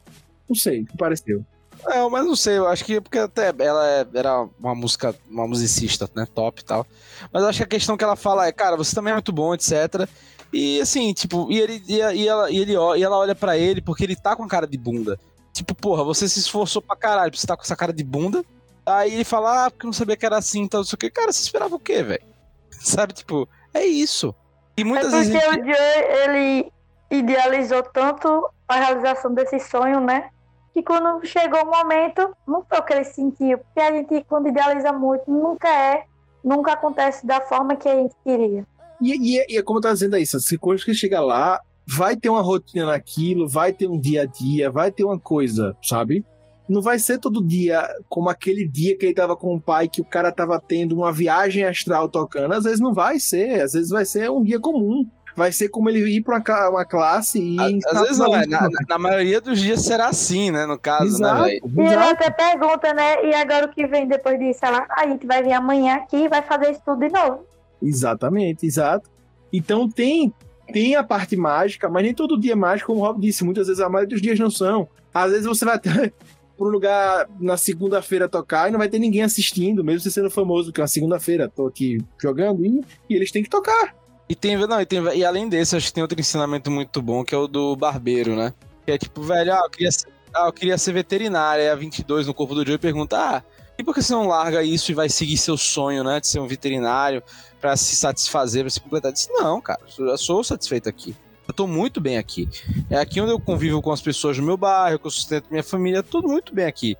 Não 0.47 0.55
sei, 0.55 0.81
o 0.81 0.85
que 0.85 0.97
pareceu. 0.97 1.43
É, 1.87 2.07
mas 2.09 2.25
não 2.25 2.35
sei, 2.35 2.57
eu 2.57 2.67
acho 2.67 2.83
que 2.83 2.95
é 2.95 3.01
porque 3.01 3.17
até 3.17 3.53
ela 3.59 3.87
é- 3.89 4.07
era 4.13 4.45
uma 4.59 4.75
música, 4.75 5.15
uma 5.29 5.47
musicista, 5.47 6.09
né, 6.13 6.27
top 6.35 6.61
e 6.61 6.65
tal. 6.65 6.85
Mas 7.31 7.43
eu 7.43 7.49
acho 7.49 7.59
que 7.59 7.63
a 7.63 7.67
questão 7.67 7.95
que 7.95 8.03
ela 8.03 8.15
fala 8.17 8.45
é, 8.45 8.51
cara, 8.51 8.75
você 8.75 8.93
também 8.93 9.11
é 9.11 9.15
muito 9.15 9.31
bom, 9.31 9.53
etc. 9.53 10.05
E 10.51 10.81
assim, 10.81 11.13
tipo, 11.13 11.47
e 11.49 11.59
ele 11.59 11.81
e, 11.87 11.95
e 11.95 12.27
ela, 12.27 12.51
e 12.51 12.57
ele 12.57 12.73
e 12.73 13.03
ela 13.03 13.17
olha 13.17 13.33
pra 13.33 13.57
ele 13.57 13.81
porque 13.81 14.03
ele 14.03 14.15
tá 14.17 14.35
com 14.35 14.47
cara 14.49 14.67
de 14.67 14.77
bunda. 14.77 15.17
Tipo, 15.53 15.73
porra, 15.73 16.03
você 16.03 16.27
se 16.27 16.39
esforçou 16.39 16.81
pra 16.81 16.95
caralho 16.95 17.35
você 17.35 17.47
tá 17.47 17.55
com 17.55 17.63
essa 17.63 17.75
cara 17.75 17.93
de 17.93 18.03
bunda. 18.03 18.43
Aí 18.85 19.13
ele 19.13 19.23
fala, 19.23 19.65
ah, 19.65 19.71
porque 19.71 19.85
eu 19.85 19.89
não 19.89 19.93
sabia 19.93 20.17
que 20.17 20.25
era 20.25 20.37
assim, 20.37 20.67
tal, 20.67 20.79
não 20.81 20.85
sei 20.85 20.95
o 20.95 20.99
que. 20.99 21.09
Cara, 21.09 21.31
você 21.31 21.41
esperava 21.43 21.75
o 21.75 21.79
quê, 21.79 22.03
velho? 22.03 22.23
Sabe, 22.71 23.13
tipo, 23.13 23.47
é 23.73 23.85
isso. 23.85 24.35
E 24.77 24.81
É 24.81 24.85
muitas 24.85 25.11
porque 25.13 25.27
vezes. 25.29 25.47
o 25.47 25.53
Joe, 25.53 26.23
ele 26.25 26.71
idealizou 27.09 27.83
tanto 27.83 28.49
a 28.67 28.75
realização 28.75 29.33
desse 29.33 29.59
sonho, 29.59 29.99
né? 30.01 30.29
Que 30.73 30.81
quando 30.81 31.23
chegou 31.25 31.61
o 31.63 31.71
momento, 31.71 32.35
não 32.47 32.65
foi 32.67 32.79
o 32.79 32.83
que 32.83 32.93
ele 32.93 33.03
sentiu. 33.03 33.59
Porque 33.59 33.79
a 33.79 33.91
gente, 33.91 34.25
quando 34.27 34.47
idealiza 34.49 34.91
muito, 34.91 35.29
nunca 35.29 35.69
é, 35.69 36.05
nunca 36.43 36.73
acontece 36.73 37.25
da 37.25 37.39
forma 37.41 37.75
que 37.75 37.87
a 37.87 37.95
gente 37.95 38.15
queria. 38.23 38.65
E, 38.99 39.35
e, 39.35 39.39
é- 39.39 39.45
e 39.51 39.57
é 39.57 39.61
como 39.61 39.77
eu 39.77 39.83
tava 39.83 39.93
dizendo 39.93 40.15
aí, 40.15 40.25
se 40.25 40.57
quando 40.57 40.83
que 40.83 40.93
chega 40.93 41.21
lá, 41.21 41.59
vai 41.85 42.15
ter 42.15 42.29
uma 42.29 42.41
rotina 42.41 42.87
naquilo, 42.87 43.47
vai 43.47 43.71
ter 43.71 43.87
um 43.87 43.99
dia 43.99 44.23
a 44.23 44.25
dia, 44.25 44.71
vai 44.71 44.91
ter 44.91 45.03
uma 45.03 45.19
coisa, 45.19 45.77
sabe? 45.83 46.25
Não 46.67 46.81
vai 46.81 46.97
ser 46.97 47.17
todo 47.19 47.43
dia 47.43 47.87
como 48.07 48.29
aquele 48.29 48.67
dia 48.67 48.97
que 48.97 49.05
ele 49.05 49.13
tava 49.13 49.35
com 49.35 49.55
o 49.55 49.61
pai, 49.61 49.87
que 49.87 50.01
o 50.01 50.05
cara 50.05 50.31
tava 50.31 50.61
tendo 50.65 50.95
uma 50.95 51.11
viagem 51.11 51.65
astral 51.65 52.07
tocando. 52.07 52.53
Às 52.53 52.63
vezes 52.63 52.79
não 52.79 52.93
vai 52.93 53.19
ser, 53.19 53.61
às 53.61 53.73
vezes 53.73 53.89
vai 53.89 54.05
ser 54.05 54.29
um 54.31 54.43
dia 54.43 54.59
comum. 54.59 55.05
Vai 55.35 55.51
ser 55.51 55.69
como 55.69 55.89
ele 55.89 55.99
ir 56.17 56.21
pra 56.21 56.69
uma, 56.69 56.85
classe 56.85 57.39
e. 57.39 57.79
Às 57.87 58.01
vezes 58.01 58.19
não, 58.19 58.35
é, 58.35 58.45
na, 58.45 58.69
na- 58.87 58.99
maioria 58.99 59.41
dos 59.41 59.59
dias 59.59 59.83
será 59.83 60.07
assim, 60.07 60.51
né? 60.51 60.65
No 60.67 60.77
caso, 60.77 61.19
né, 61.19 61.27
Exato, 61.27 61.43
velho? 61.43 61.61
E 61.75 61.93
ele 61.93 62.03
até 62.03 62.29
pergunta, 62.29 62.93
né? 62.93 63.25
E 63.25 63.33
agora 63.33 63.65
o 63.65 63.69
que 63.69 63.87
vem 63.87 64.07
depois 64.07 64.37
disso? 64.37 64.59
Ela, 64.63 64.85
a 64.91 65.07
gente 65.07 65.25
vai 65.25 65.41
vir 65.41 65.53
amanhã 65.53 65.95
aqui 65.95 66.17
e 66.17 66.29
vai 66.29 66.43
fazer 66.43 66.71
isso 66.71 66.81
tudo 66.85 66.99
de 66.99 67.11
novo. 67.11 67.47
Exatamente, 67.81 68.65
exato. 68.65 69.09
Então 69.51 69.89
tem 69.89 70.31
tem 70.71 70.95
a 70.95 71.03
parte 71.03 71.35
mágica, 71.35 71.89
mas 71.89 72.03
nem 72.03 72.13
todo 72.13 72.39
dia 72.39 72.53
é 72.53 72.55
mágico, 72.55 72.93
como 72.93 73.03
o 73.03 73.05
Rob 73.05 73.19
disse, 73.19 73.43
muitas 73.43 73.67
vezes 73.67 73.81
a 73.81 73.89
maioria 73.89 74.15
dos 74.15 74.21
dias 74.21 74.39
não 74.39 74.49
são. 74.49 74.87
Às 75.13 75.31
vezes 75.31 75.45
você 75.45 75.65
vai 75.65 75.75
até 75.75 76.11
para 76.57 76.67
um 76.67 76.69
lugar 76.69 77.27
na 77.39 77.57
segunda-feira 77.57 78.29
tocar 78.29 78.69
e 78.69 78.71
não 78.71 78.79
vai 78.79 78.89
ter 78.89 78.99
ninguém 78.99 79.23
assistindo, 79.23 79.83
mesmo 79.83 80.01
você 80.01 80.11
sendo 80.11 80.29
famoso, 80.29 80.71
que 80.71 80.79
é 80.79 80.83
uma 80.83 80.87
segunda-feira, 80.87 81.49
tô 81.49 81.67
aqui 81.67 81.99
jogando 82.21 82.65
e, 82.65 82.81
e 83.09 83.15
eles 83.15 83.31
têm 83.31 83.43
que 83.43 83.49
tocar. 83.49 83.95
E 84.29 84.35
tem, 84.35 84.55
não, 84.55 84.79
e, 84.79 84.85
tem, 84.85 84.99
e 85.15 85.25
além 85.25 85.49
desse, 85.49 85.75
acho 85.75 85.87
que 85.87 85.93
tem 85.93 86.01
outro 86.01 86.19
ensinamento 86.19 86.71
muito 86.71 87.01
bom, 87.01 87.23
que 87.23 87.35
é 87.35 87.37
o 87.37 87.47
do 87.47 87.75
barbeiro, 87.75 88.35
né? 88.35 88.53
Que 88.85 88.91
é 88.91 88.97
tipo, 88.97 89.21
velho, 89.21 89.53
ah, 89.53 89.61
eu 89.63 89.69
queria 89.69 89.91
ser, 89.91 90.07
ah, 90.33 90.47
eu 90.47 90.53
queria 90.53 90.77
ser 90.77 90.93
veterinário, 90.93 91.63
aí 91.63 91.69
a 91.69 91.75
22 91.75 92.27
no 92.27 92.33
corpo 92.33 92.55
do 92.55 92.65
Joe 92.65 92.77
pergunta, 92.77 93.17
ah, 93.17 93.43
e 93.77 93.83
por 93.83 93.93
que 93.93 94.01
você 94.01 94.13
não 94.13 94.27
larga 94.27 94.63
isso 94.63 94.91
e 94.91 94.95
vai 94.95 95.09
seguir 95.09 95.37
seu 95.37 95.57
sonho, 95.57 96.03
né, 96.03 96.19
de 96.19 96.27
ser 96.27 96.39
um 96.39 96.47
veterinário, 96.47 97.23
pra 97.59 97.75
se 97.75 97.95
satisfazer, 97.95 98.63
pra 98.63 98.69
se 98.69 98.79
completar? 98.79 99.09
Eu 99.09 99.13
disse, 99.13 99.31
não, 99.31 99.59
cara, 99.59 99.79
eu 99.97 100.17
sou 100.17 100.43
satisfeito 100.43 100.87
aqui. 100.87 101.15
Eu 101.47 101.53
tô 101.53 101.67
muito 101.67 101.99
bem 101.99 102.17
aqui. 102.17 102.47
É 102.89 102.97
aqui 102.97 103.19
onde 103.19 103.31
eu 103.31 103.39
convivo 103.39 103.81
com 103.81 103.91
as 103.91 104.01
pessoas 104.01 104.37
do 104.37 104.43
meu 104.43 104.57
bairro, 104.57 104.99
que 104.99 105.07
eu 105.07 105.11
sustento 105.11 105.47
minha 105.49 105.63
família, 105.63 106.01
tudo 106.01 106.27
muito 106.27 106.53
bem 106.53 106.65
aqui. 106.65 106.95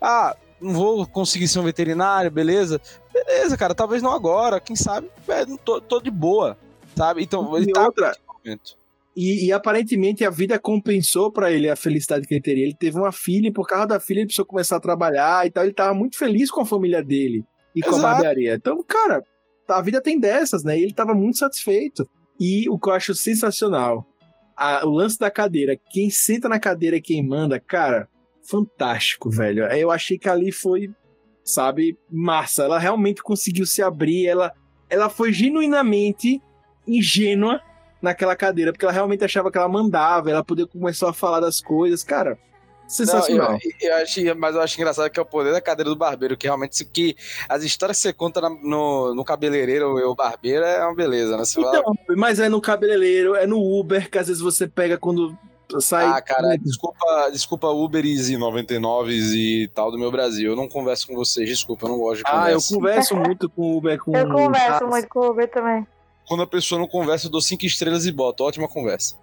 Ah, 0.00 0.36
não 0.60 0.72
vou 0.72 1.06
conseguir 1.06 1.48
ser 1.48 1.58
um 1.58 1.64
veterinário, 1.64 2.30
beleza? 2.30 2.80
Beleza, 3.12 3.56
cara, 3.56 3.74
talvez 3.74 4.02
não 4.02 4.12
agora, 4.12 4.60
quem 4.60 4.76
sabe, 4.76 5.08
é, 5.28 5.44
tô, 5.64 5.80
tô 5.80 6.00
de 6.00 6.10
boa, 6.10 6.56
sabe? 6.96 7.22
Então, 7.22 7.56
ele 7.56 7.70
E 7.70 7.72
tá 7.72 7.84
outra. 7.84 8.16
E, 9.16 9.46
e 9.46 9.52
aparentemente 9.52 10.24
a 10.24 10.30
vida 10.30 10.60
compensou 10.60 11.32
pra 11.32 11.50
ele 11.50 11.68
a 11.68 11.74
felicidade 11.74 12.24
que 12.24 12.34
ele 12.34 12.40
teria. 12.40 12.64
Ele 12.64 12.76
teve 12.78 12.96
uma 12.96 13.10
filha 13.10 13.48
e 13.48 13.52
por 13.52 13.66
causa 13.66 13.86
da 13.86 13.98
filha 13.98 14.20
ele 14.20 14.26
precisou 14.26 14.46
começar 14.46 14.76
a 14.76 14.80
trabalhar 14.80 15.44
e 15.44 15.50
tal. 15.50 15.64
Ele 15.64 15.72
tava 15.72 15.92
muito 15.92 16.16
feliz 16.16 16.52
com 16.52 16.60
a 16.60 16.64
família 16.64 17.02
dele 17.02 17.44
e 17.74 17.82
com 17.82 17.90
a 17.90 17.98
Exato. 17.98 18.14
barbearia. 18.14 18.54
Então, 18.54 18.80
cara, 18.86 19.20
a 19.68 19.82
vida 19.82 20.00
tem 20.00 20.20
dessas, 20.20 20.62
né? 20.62 20.78
E 20.78 20.84
ele 20.84 20.94
tava 20.94 21.14
muito 21.14 21.38
satisfeito. 21.38 22.08
E 22.40 22.68
o 22.68 22.78
que 22.78 22.88
eu 22.88 22.92
acho 22.92 23.14
sensacional, 23.14 24.06
a- 24.56 24.84
o 24.86 24.90
lance 24.90 25.18
da 25.18 25.30
cadeira. 25.30 25.78
Quem 25.90 26.10
senta 26.10 26.48
na 26.48 26.58
cadeira 26.58 26.96
é 26.96 27.00
quem 27.00 27.26
manda, 27.26 27.58
cara, 27.60 28.08
fantástico, 28.42 29.30
velho. 29.30 29.64
Eu 29.66 29.90
achei 29.90 30.18
que 30.18 30.28
ali 30.28 30.50
foi, 30.52 30.90
sabe, 31.44 31.96
massa. 32.10 32.64
Ela 32.64 32.78
realmente 32.78 33.22
conseguiu 33.22 33.66
se 33.66 33.82
abrir. 33.82 34.26
Ela, 34.26 34.52
ela 34.88 35.08
foi 35.08 35.32
genuinamente 35.32 36.40
ingênua 36.86 37.60
naquela 38.00 38.34
cadeira, 38.36 38.72
porque 38.72 38.84
ela 38.84 38.92
realmente 38.94 39.24
achava 39.24 39.50
que 39.50 39.58
ela 39.58 39.68
mandava, 39.68 40.30
ela 40.30 40.44
poder 40.44 40.66
começou 40.68 41.08
a 41.08 41.12
falar 41.12 41.40
das 41.40 41.60
coisas, 41.60 42.02
cara. 42.04 42.38
Sensacional. 42.88 43.52
Não, 43.52 43.58
eu, 43.62 43.88
eu 43.90 43.96
acho, 43.96 44.20
mas 44.36 44.54
eu 44.56 44.62
acho 44.62 44.76
engraçado 44.80 45.10
que 45.10 45.20
é 45.20 45.22
o 45.22 45.26
poder 45.26 45.52
da 45.52 45.60
cadeira 45.60 45.90
do 45.90 45.96
barbeiro, 45.96 46.36
que 46.36 46.46
realmente 46.46 46.84
que 46.84 47.14
as 47.48 47.62
histórias 47.62 47.98
que 47.98 48.02
você 48.02 48.12
conta 48.12 48.40
na- 48.40 48.48
no, 48.50 49.14
no 49.14 49.24
cabeleireiro 49.24 49.96
ou 50.06 50.14
barbeiro 50.14 50.64
é 50.64 50.84
uma 50.84 50.94
beleza, 50.94 51.36
né? 51.36 51.44
Você 51.44 51.60
fala, 51.60 51.78
Então, 51.78 51.94
mas 52.16 52.40
é 52.40 52.48
no 52.48 52.60
cabeleireiro, 52.60 53.34
é 53.36 53.46
no 53.46 53.60
Uber, 53.60 54.10
que 54.10 54.18
às 54.18 54.26
vezes 54.28 54.42
você 54.42 54.66
pega 54.66 54.96
quando 54.96 55.36
sai. 55.80 56.06
Ah, 56.06 56.22
cara, 56.22 56.56
desculpa, 56.56 57.28
desculpa 57.30 57.68
Uberes 57.68 58.30
e 58.30 58.36
99s 58.38 59.34
e 59.34 59.68
tal 59.74 59.90
do 59.90 59.98
meu 59.98 60.10
Brasil. 60.10 60.52
Eu 60.52 60.56
não 60.56 60.66
converso 60.66 61.06
com 61.06 61.14
vocês, 61.14 61.46
desculpa, 61.46 61.84
eu 61.84 61.90
não 61.90 61.98
gosto 61.98 62.18
de 62.18 62.24
conversa. 62.24 62.46
Ah, 62.46 62.52
eu 62.52 62.60
converso 62.78 63.16
muito 63.16 63.50
com 63.50 63.62
o 63.62 63.76
Uber. 63.76 63.98
Com 64.02 64.16
Eu 64.16 64.26
converso 64.32 64.84
Ah, 64.84 64.86
muito 64.86 65.08
com 65.08 65.20
o 65.20 65.30
Uber 65.30 65.50
também. 65.50 65.86
Quando 66.26 66.42
a 66.42 66.46
pessoa 66.46 66.78
não 66.78 66.88
conversa, 66.88 67.26
eu 67.26 67.30
dou 67.30 67.40
cinco 67.42 67.66
estrelas 67.66 68.06
e 68.06 68.12
boto. 68.12 68.44
Ótima 68.44 68.66
conversa. 68.66 69.14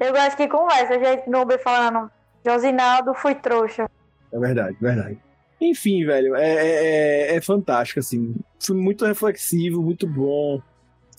Eu 0.00 0.12
gosto 0.12 0.36
que 0.36 0.48
conversa, 0.48 0.98
gente 0.98 1.28
no 1.28 1.40
Uber 1.42 1.60
falando, 1.62 2.10
Josinaldo, 2.44 3.14
fui 3.14 3.34
trouxa. 3.34 3.88
É 4.32 4.38
verdade, 4.38 4.76
verdade. 4.80 5.18
Enfim, 5.60 6.04
velho, 6.06 6.34
é, 6.36 6.48
é, 6.48 7.32
é- 7.32 7.36
é 7.36 7.40
fantástico, 7.40 8.00
assim. 8.00 8.34
Filme 8.58 8.82
muito 8.82 9.04
reflexivo, 9.04 9.82
muito 9.82 10.06
bom. 10.06 10.60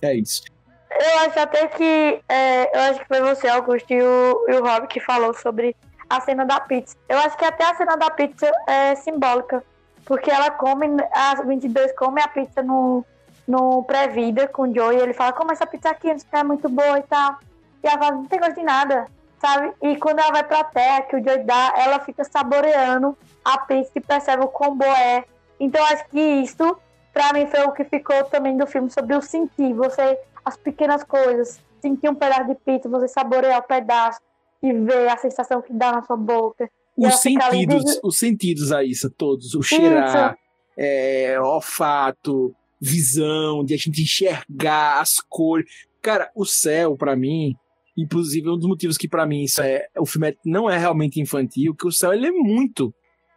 É 0.01 0.15
isso. 0.15 0.41
Eu 0.89 1.19
acho 1.19 1.39
até 1.39 1.67
que. 1.67 2.19
é, 2.27 2.75
eu 2.75 2.81
acho 2.91 2.99
que 3.01 3.07
foi 3.07 3.21
você, 3.21 3.47
Augusto, 3.47 3.91
e 3.91 4.01
o, 4.01 4.45
e 4.49 4.53
o 4.55 4.63
Rob 4.65 4.87
que 4.87 4.99
falou 4.99 5.33
sobre 5.33 5.75
a 6.09 6.19
cena 6.21 6.43
da 6.45 6.59
pizza. 6.59 6.95
Eu 7.07 7.17
acho 7.19 7.37
que 7.37 7.45
até 7.45 7.63
a 7.69 7.75
cena 7.75 7.95
da 7.95 8.09
pizza 8.09 8.51
é 8.67 8.95
simbólica. 8.95 9.63
Porque 10.05 10.31
ela 10.31 10.49
come, 10.51 10.87
a 11.13 11.35
22 11.43 11.93
come 11.93 12.21
a 12.21 12.27
pizza 12.27 12.61
no, 12.63 13.05
no 13.47 13.83
pré-vida 13.83 14.47
com 14.47 14.63
o 14.63 14.73
Joey. 14.73 14.97
E 14.97 15.01
ele 15.01 15.13
fala: 15.13 15.33
Como 15.33 15.51
essa 15.51 15.65
pizza 15.65 15.89
aqui, 15.89 16.07
não 16.07 16.39
é 16.39 16.43
muito 16.43 16.67
boa 16.67 16.97
e 16.97 17.03
tal. 17.03 17.37
E 17.83 17.87
ela 17.87 17.97
fala: 17.99 18.15
Não 18.15 18.25
tem 18.25 18.39
gosto 18.39 18.55
de 18.55 18.63
nada, 18.63 19.05
sabe? 19.41 19.73
E 19.81 19.95
quando 19.97 20.19
ela 20.19 20.31
vai 20.31 20.43
pra 20.43 20.63
terra, 20.63 21.01
que 21.01 21.15
o 21.15 21.23
Joey 21.23 21.43
dá, 21.43 21.73
ela 21.75 21.99
fica 21.99 22.23
saboreando 22.23 23.17
a 23.43 23.57
pizza 23.57 23.91
e 23.95 23.99
percebe 23.99 24.43
o 24.45 24.47
quão 24.47 24.77
boa 24.77 24.97
é. 24.99 25.25
Então 25.59 25.83
acho 25.85 26.07
que 26.09 26.19
isso, 26.19 26.77
pra 27.11 27.33
mim, 27.33 27.47
foi 27.47 27.61
o 27.63 27.71
que 27.71 27.83
ficou 27.83 28.23
também 28.25 28.55
do 28.55 28.65
filme 28.67 28.89
sobre 28.89 29.15
o 29.15 29.21
sentir. 29.21 29.73
Você 29.73 30.17
as 30.45 30.55
pequenas 30.55 31.03
coisas. 31.03 31.59
Sentir 31.81 32.09
um 32.09 32.15
pedaço 32.15 32.45
de 32.47 32.55
pizza, 32.55 32.87
você 32.87 33.07
saborear 33.07 33.59
o 33.59 33.63
pedaço 33.63 34.19
e 34.61 34.71
ver 34.71 35.09
a 35.09 35.17
sensação 35.17 35.61
que 35.61 35.73
dá 35.73 35.91
na 35.91 36.03
sua 36.03 36.15
boca. 36.15 36.69
Os 36.95 37.05
ali 37.05 37.17
sentidos, 37.19 37.83
des- 37.85 37.99
os 38.03 38.17
sentidos, 38.19 38.71
Aissa, 38.71 39.09
todos. 39.09 39.55
O 39.55 39.63
cheirar, 39.63 40.37
é, 40.77 41.39
olfato, 41.41 42.53
visão, 42.79 43.63
de 43.63 43.73
a 43.73 43.77
gente 43.77 44.01
enxergar 44.01 44.99
as 45.01 45.19
cores. 45.19 45.67
Cara, 46.01 46.29
o 46.35 46.45
céu, 46.45 46.95
pra 46.95 47.15
mim, 47.15 47.55
inclusive 47.97 48.49
um 48.49 48.57
dos 48.57 48.67
motivos 48.67 48.97
que 48.97 49.07
pra 49.07 49.25
mim 49.25 49.43
isso 49.43 49.61
é, 49.61 49.85
o 49.97 50.05
filme 50.05 50.29
é- 50.29 50.35
não 50.45 50.69
é 50.69 50.77
realmente 50.77 51.19
infantil, 51.19 51.75
que 51.75 51.87
o 51.87 51.91
céu 51.91 52.13
ele 52.13 52.27
é 52.27 52.31
muito 52.31 52.93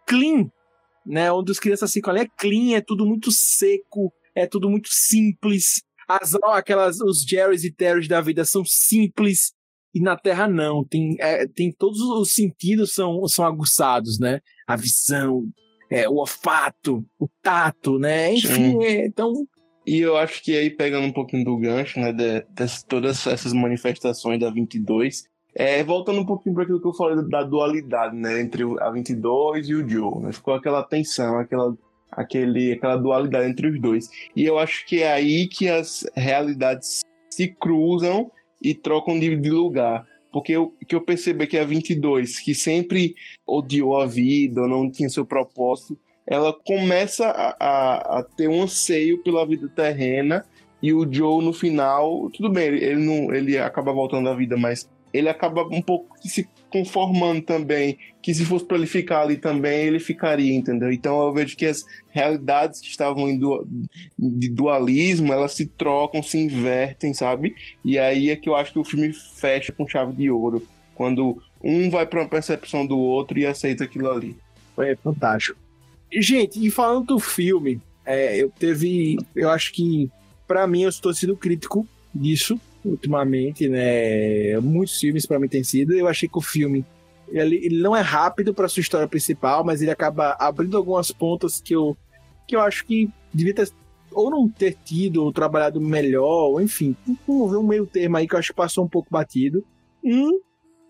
clean, 0.06 0.48
né? 1.06 1.30
Onde 1.32 1.52
as 1.52 1.58
crianças 1.58 1.92
ficam 1.92 2.12
ali 2.12 2.22
é 2.22 2.28
clean, 2.38 2.76
é 2.76 2.80
tudo 2.80 3.04
muito 3.04 3.30
seco, 3.30 4.12
é 4.34 4.46
tudo 4.46 4.68
muito 4.68 4.88
simples. 4.90 5.82
As 6.08 6.34
aquelas 6.34 7.00
os 7.00 7.22
Jerrys 7.22 7.64
e 7.64 7.72
Terrys 7.72 8.08
da 8.08 8.20
vida 8.20 8.44
são 8.44 8.64
simples 8.64 9.52
e 9.94 10.00
na 10.00 10.16
Terra 10.16 10.48
não. 10.48 10.84
Tem, 10.84 11.16
é, 11.18 11.46
tem 11.46 11.72
todos 11.72 12.00
os 12.00 12.32
sentidos 12.32 12.92
são, 12.92 13.26
são 13.28 13.44
aguçados, 13.44 14.18
né? 14.18 14.40
A 14.66 14.76
visão, 14.76 15.44
é, 15.90 16.08
o 16.08 16.16
olfato, 16.16 17.04
o 17.18 17.28
tato, 17.42 17.98
né? 17.98 18.34
Enfim, 18.34 18.82
é, 18.84 19.06
então 19.06 19.32
E 19.86 20.00
eu 20.00 20.16
acho 20.16 20.42
que 20.42 20.56
aí, 20.56 20.70
pegando 20.70 21.06
um 21.06 21.12
pouquinho 21.12 21.44
do 21.44 21.56
gancho, 21.58 22.00
né, 22.00 22.12
de, 22.12 22.44
dessas- 22.50 22.82
todas 22.82 23.26
essas 23.26 23.52
manifestações 23.52 24.40
da 24.40 24.50
22, 24.50 25.24
é, 25.54 25.82
voltando 25.84 26.20
um 26.20 26.26
pouquinho 26.26 26.54
para 26.54 26.64
aquilo 26.64 26.80
que 26.80 26.86
eu 26.88 26.94
falei 26.94 27.22
da 27.28 27.42
dualidade, 27.42 28.16
né, 28.16 28.40
entre 28.40 28.64
o- 28.64 28.80
a 28.82 28.90
22 28.90 29.68
e 29.68 29.74
o 29.74 29.88
Joe, 29.88 30.22
né, 30.22 30.32
ficou 30.32 30.54
aquela 30.54 30.82
tensão, 30.82 31.38
aquela, 31.38 31.76
aquele, 32.10 32.72
aquela 32.72 32.96
dualidade 32.96 33.48
entre 33.50 33.68
os 33.68 33.80
dois. 33.80 34.08
E 34.34 34.44
eu 34.44 34.58
acho 34.58 34.86
que 34.86 35.02
é 35.02 35.12
aí 35.12 35.46
que 35.48 35.68
as 35.68 36.06
realidades 36.14 37.00
se 37.30 37.48
cruzam 37.48 38.30
e 38.62 38.74
trocam 38.74 39.18
de, 39.18 39.36
de 39.36 39.50
lugar. 39.50 40.06
Porque 40.32 40.50
eu, 40.52 40.74
que 40.88 40.96
eu 40.96 41.00
percebi 41.00 41.46
que 41.46 41.56
a 41.56 41.64
22, 41.64 42.40
que 42.40 42.54
sempre 42.56 43.14
odiou 43.46 44.00
a 44.00 44.06
vida, 44.06 44.66
não 44.66 44.90
tinha 44.90 45.08
seu 45.08 45.24
propósito, 45.24 45.96
ela 46.26 46.52
começa 46.52 47.26
a, 47.26 47.56
a, 47.58 48.18
a 48.18 48.22
ter 48.22 48.48
um 48.48 48.62
anseio 48.62 49.22
pela 49.22 49.46
vida 49.46 49.68
terrena 49.68 50.44
e 50.82 50.92
o 50.92 51.10
Joe 51.10 51.44
no 51.44 51.52
final, 51.52 52.30
tudo 52.30 52.50
bem, 52.50 52.66
ele, 52.66 52.84
ele 52.84 53.00
não, 53.00 53.34
ele 53.34 53.58
acaba 53.58 53.92
voltando 53.92 54.28
à 54.28 54.34
vida, 54.34 54.56
mas 54.56 54.88
ele 55.12 55.28
acaba 55.28 55.62
um 55.62 55.80
pouco 55.80 56.14
se 56.20 56.48
conformando 56.68 57.40
também, 57.40 57.96
que 58.20 58.34
se 58.34 58.44
fosse 58.44 58.64
para 58.64 58.76
ele 58.76 58.86
ficar 58.86 59.22
ali 59.22 59.36
também, 59.36 59.86
ele 59.86 60.00
ficaria, 60.00 60.52
entendeu? 60.52 60.90
Então 60.90 61.22
eu 61.24 61.32
vejo 61.32 61.56
que 61.56 61.66
as 61.66 61.84
realidades 62.10 62.80
que 62.80 62.88
estavam 62.88 63.28
em 63.28 63.38
du- 63.38 63.64
de 64.18 64.48
dualismo, 64.48 65.32
elas 65.32 65.52
se 65.52 65.66
trocam, 65.66 66.20
se 66.20 66.36
invertem, 66.36 67.14
sabe? 67.14 67.54
E 67.84 67.96
aí 67.96 68.28
é 68.28 68.34
que 68.36 68.48
eu 68.48 68.56
acho 68.56 68.72
que 68.72 68.78
o 68.80 68.84
filme 68.84 69.12
fecha 69.12 69.72
com 69.72 69.86
chave 69.86 70.12
de 70.14 70.28
ouro, 70.28 70.66
quando 70.96 71.40
um 71.62 71.88
vai 71.88 72.04
para 72.06 72.20
uma 72.20 72.28
percepção 72.28 72.84
do 72.84 72.98
outro 72.98 73.38
e 73.38 73.46
aceita 73.46 73.84
aquilo 73.84 74.10
ali. 74.10 74.36
É 74.78 74.96
fantástico. 74.96 75.63
Gente, 76.20 76.64
e 76.64 76.70
falando 76.70 77.06
do 77.06 77.18
filme, 77.18 77.80
é, 78.04 78.36
eu 78.36 78.50
teve. 78.50 79.16
Eu 79.34 79.50
acho 79.50 79.72
que, 79.72 80.10
pra 80.46 80.66
mim, 80.66 80.82
eu 80.82 80.88
estou 80.88 81.12
sendo 81.12 81.36
crítico 81.36 81.86
disso 82.14 82.60
ultimamente, 82.84 83.68
né? 83.68 84.58
Muitos 84.60 84.98
filmes 85.00 85.26
pra 85.26 85.38
mim 85.38 85.48
têm 85.48 85.64
sido. 85.64 85.92
Eu 85.94 86.06
achei 86.06 86.28
que 86.28 86.38
o 86.38 86.42
filme. 86.42 86.84
Ele, 87.28 87.56
ele 87.56 87.78
não 87.80 87.96
é 87.96 88.00
rápido 88.00 88.52
pra 88.52 88.68
sua 88.68 88.82
história 88.82 89.08
principal, 89.08 89.64
mas 89.64 89.80
ele 89.80 89.90
acaba 89.90 90.36
abrindo 90.38 90.76
algumas 90.76 91.10
pontas 91.10 91.60
que 91.60 91.74
eu, 91.74 91.96
que 92.46 92.54
eu 92.54 92.60
acho 92.60 92.84
que 92.84 93.10
devia 93.32 93.54
ter. 93.54 93.70
Ou 94.12 94.30
não 94.30 94.48
ter 94.48 94.76
tido, 94.84 95.24
ou 95.24 95.32
trabalhado 95.32 95.80
melhor, 95.80 96.50
ou 96.50 96.60
enfim, 96.60 96.94
um, 97.26 97.58
um 97.58 97.66
meio 97.66 97.84
termo 97.84 98.16
aí 98.16 98.28
que 98.28 98.34
eu 98.36 98.38
acho 98.38 98.52
que 98.52 98.56
passou 98.56 98.84
um 98.84 98.88
pouco 98.88 99.08
batido. 99.10 99.64
Um 100.04 100.38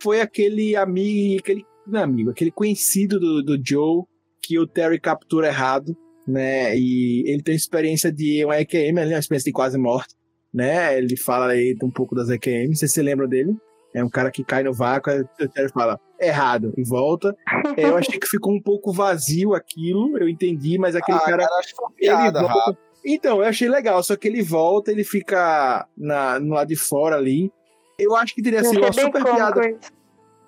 foi 0.02 0.20
aquele 0.20 0.76
amigo, 0.76 1.40
aquele 1.40 1.64
não 1.86 2.01
é 2.01 2.02
amigo, 2.02 2.30
aquele 2.30 2.51
conhecido 2.51 3.18
do, 3.18 3.42
do 3.42 3.59
Joe 3.66 4.05
que 4.46 4.58
o 4.58 4.66
Terry 4.66 5.00
captura 5.00 5.48
errado, 5.48 5.96
né? 6.26 6.76
E 6.76 7.24
ele 7.26 7.42
tem 7.42 7.54
experiência 7.54 8.12
de 8.12 8.44
uma 8.44 8.60
EQM, 8.60 8.98
ali, 8.98 9.12
uma 9.12 9.18
experiência 9.18 9.50
de 9.50 9.52
quase 9.52 9.78
morte, 9.78 10.14
né? 10.52 10.96
Ele 10.96 11.16
fala 11.16 11.48
aí 11.48 11.76
um 11.82 11.90
pouco 11.90 12.14
das 12.14 12.28
EQM, 12.28 12.74
você 12.74 12.88
se 12.88 13.02
lembra 13.02 13.26
dele? 13.26 13.54
É 13.94 14.02
um 14.02 14.10
cara 14.10 14.30
que 14.30 14.42
cai 14.42 14.64
no 14.64 14.72
vácuo, 14.72 15.12
o 15.40 15.48
Terry 15.48 15.70
fala 15.72 16.00
errado 16.20 16.72
e 16.76 16.82
volta. 16.82 17.34
É, 17.76 17.86
eu 17.86 17.96
achei 17.96 18.20
que 18.20 18.26
ficou 18.28 18.52
um 18.52 18.60
pouco 18.60 18.92
vazio 18.92 19.52
aquilo, 19.52 20.16
eu 20.16 20.28
entendi, 20.28 20.78
mas 20.78 20.94
aquele 20.94 21.18
ah, 21.18 21.20
cara, 21.22 21.48
cara, 21.48 21.60
ele 21.98 22.30
volta. 22.30 22.78
Então, 23.04 23.42
eu 23.42 23.48
achei 23.48 23.68
legal, 23.68 24.00
só 24.02 24.14
que 24.14 24.28
ele 24.28 24.42
volta, 24.42 24.92
ele 24.92 25.02
fica 25.02 25.88
na, 25.96 26.38
no 26.38 26.54
lado 26.54 26.68
de 26.68 26.76
fora 26.76 27.16
ali. 27.16 27.50
Eu 27.98 28.14
acho 28.14 28.34
que 28.34 28.42
teria 28.42 28.62
sido 28.62 28.78
uma 28.78 28.92
super 28.92 29.24
piada 29.24 29.60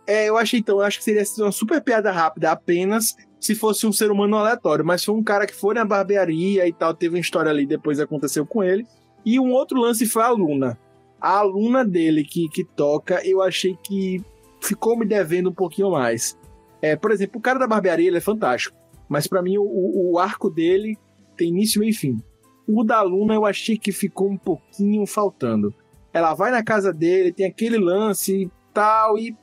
é, 0.06 0.28
eu 0.28 0.36
achei 0.36 0.60
então, 0.60 0.78
eu 0.78 0.82
acho 0.82 0.98
que 0.98 1.04
seria 1.04 1.24
uma 1.38 1.50
super 1.50 1.82
piada 1.82 2.12
rápida 2.12 2.52
apenas 2.52 3.16
se 3.46 3.54
fosse 3.54 3.86
um 3.86 3.92
ser 3.92 4.10
humano 4.10 4.36
aleatório, 4.36 4.84
mas 4.84 5.04
foi 5.04 5.14
um 5.14 5.22
cara 5.22 5.46
que 5.46 5.54
foi 5.54 5.74
na 5.74 5.84
barbearia 5.84 6.66
e 6.66 6.72
tal, 6.72 6.92
teve 6.92 7.14
uma 7.14 7.20
história 7.20 7.50
ali, 7.50 7.64
depois 7.66 7.98
aconteceu 8.00 8.44
com 8.44 8.62
ele. 8.62 8.86
E 9.24 9.40
um 9.40 9.52
outro 9.52 9.80
lance 9.80 10.04
foi 10.06 10.22
a 10.22 10.30
Luna. 10.30 10.78
A 11.20 11.38
aluna 11.38 11.84
dele 11.84 12.22
que, 12.24 12.48
que 12.48 12.62
toca, 12.64 13.20
eu 13.26 13.40
achei 13.42 13.76
que 13.82 14.22
ficou 14.60 14.96
me 14.98 15.06
devendo 15.06 15.50
um 15.50 15.54
pouquinho 15.54 15.90
mais. 15.90 16.36
É, 16.82 16.94
por 16.94 17.10
exemplo, 17.10 17.38
o 17.38 17.42
cara 17.42 17.58
da 17.58 17.66
barbearia 17.66 18.06
ele 18.08 18.18
é 18.18 18.20
fantástico, 18.20 18.76
mas 19.08 19.26
pra 19.26 19.42
mim 19.42 19.56
o, 19.58 19.62
o- 19.62 20.12
o 20.12 20.18
arco 20.18 20.50
dele 20.50 20.96
tem 21.36 21.48
início, 21.48 21.80
meio 21.80 21.90
e 21.90 21.94
fim. 21.94 22.18
O 22.68 22.84
da 22.84 23.00
Luna 23.02 23.34
eu 23.34 23.46
achei 23.46 23.78
que 23.78 23.92
ficou 23.92 24.28
um 24.28 24.36
pouquinho 24.36 25.06
faltando. 25.06 25.72
Ela 26.12 26.34
vai 26.34 26.50
na 26.50 26.62
casa 26.62 26.92
dele, 26.92 27.32
tem 27.32 27.46
aquele 27.46 27.78
lance 27.78 28.42
e 28.44 28.50
tal, 28.74 29.18
e 29.18 29.34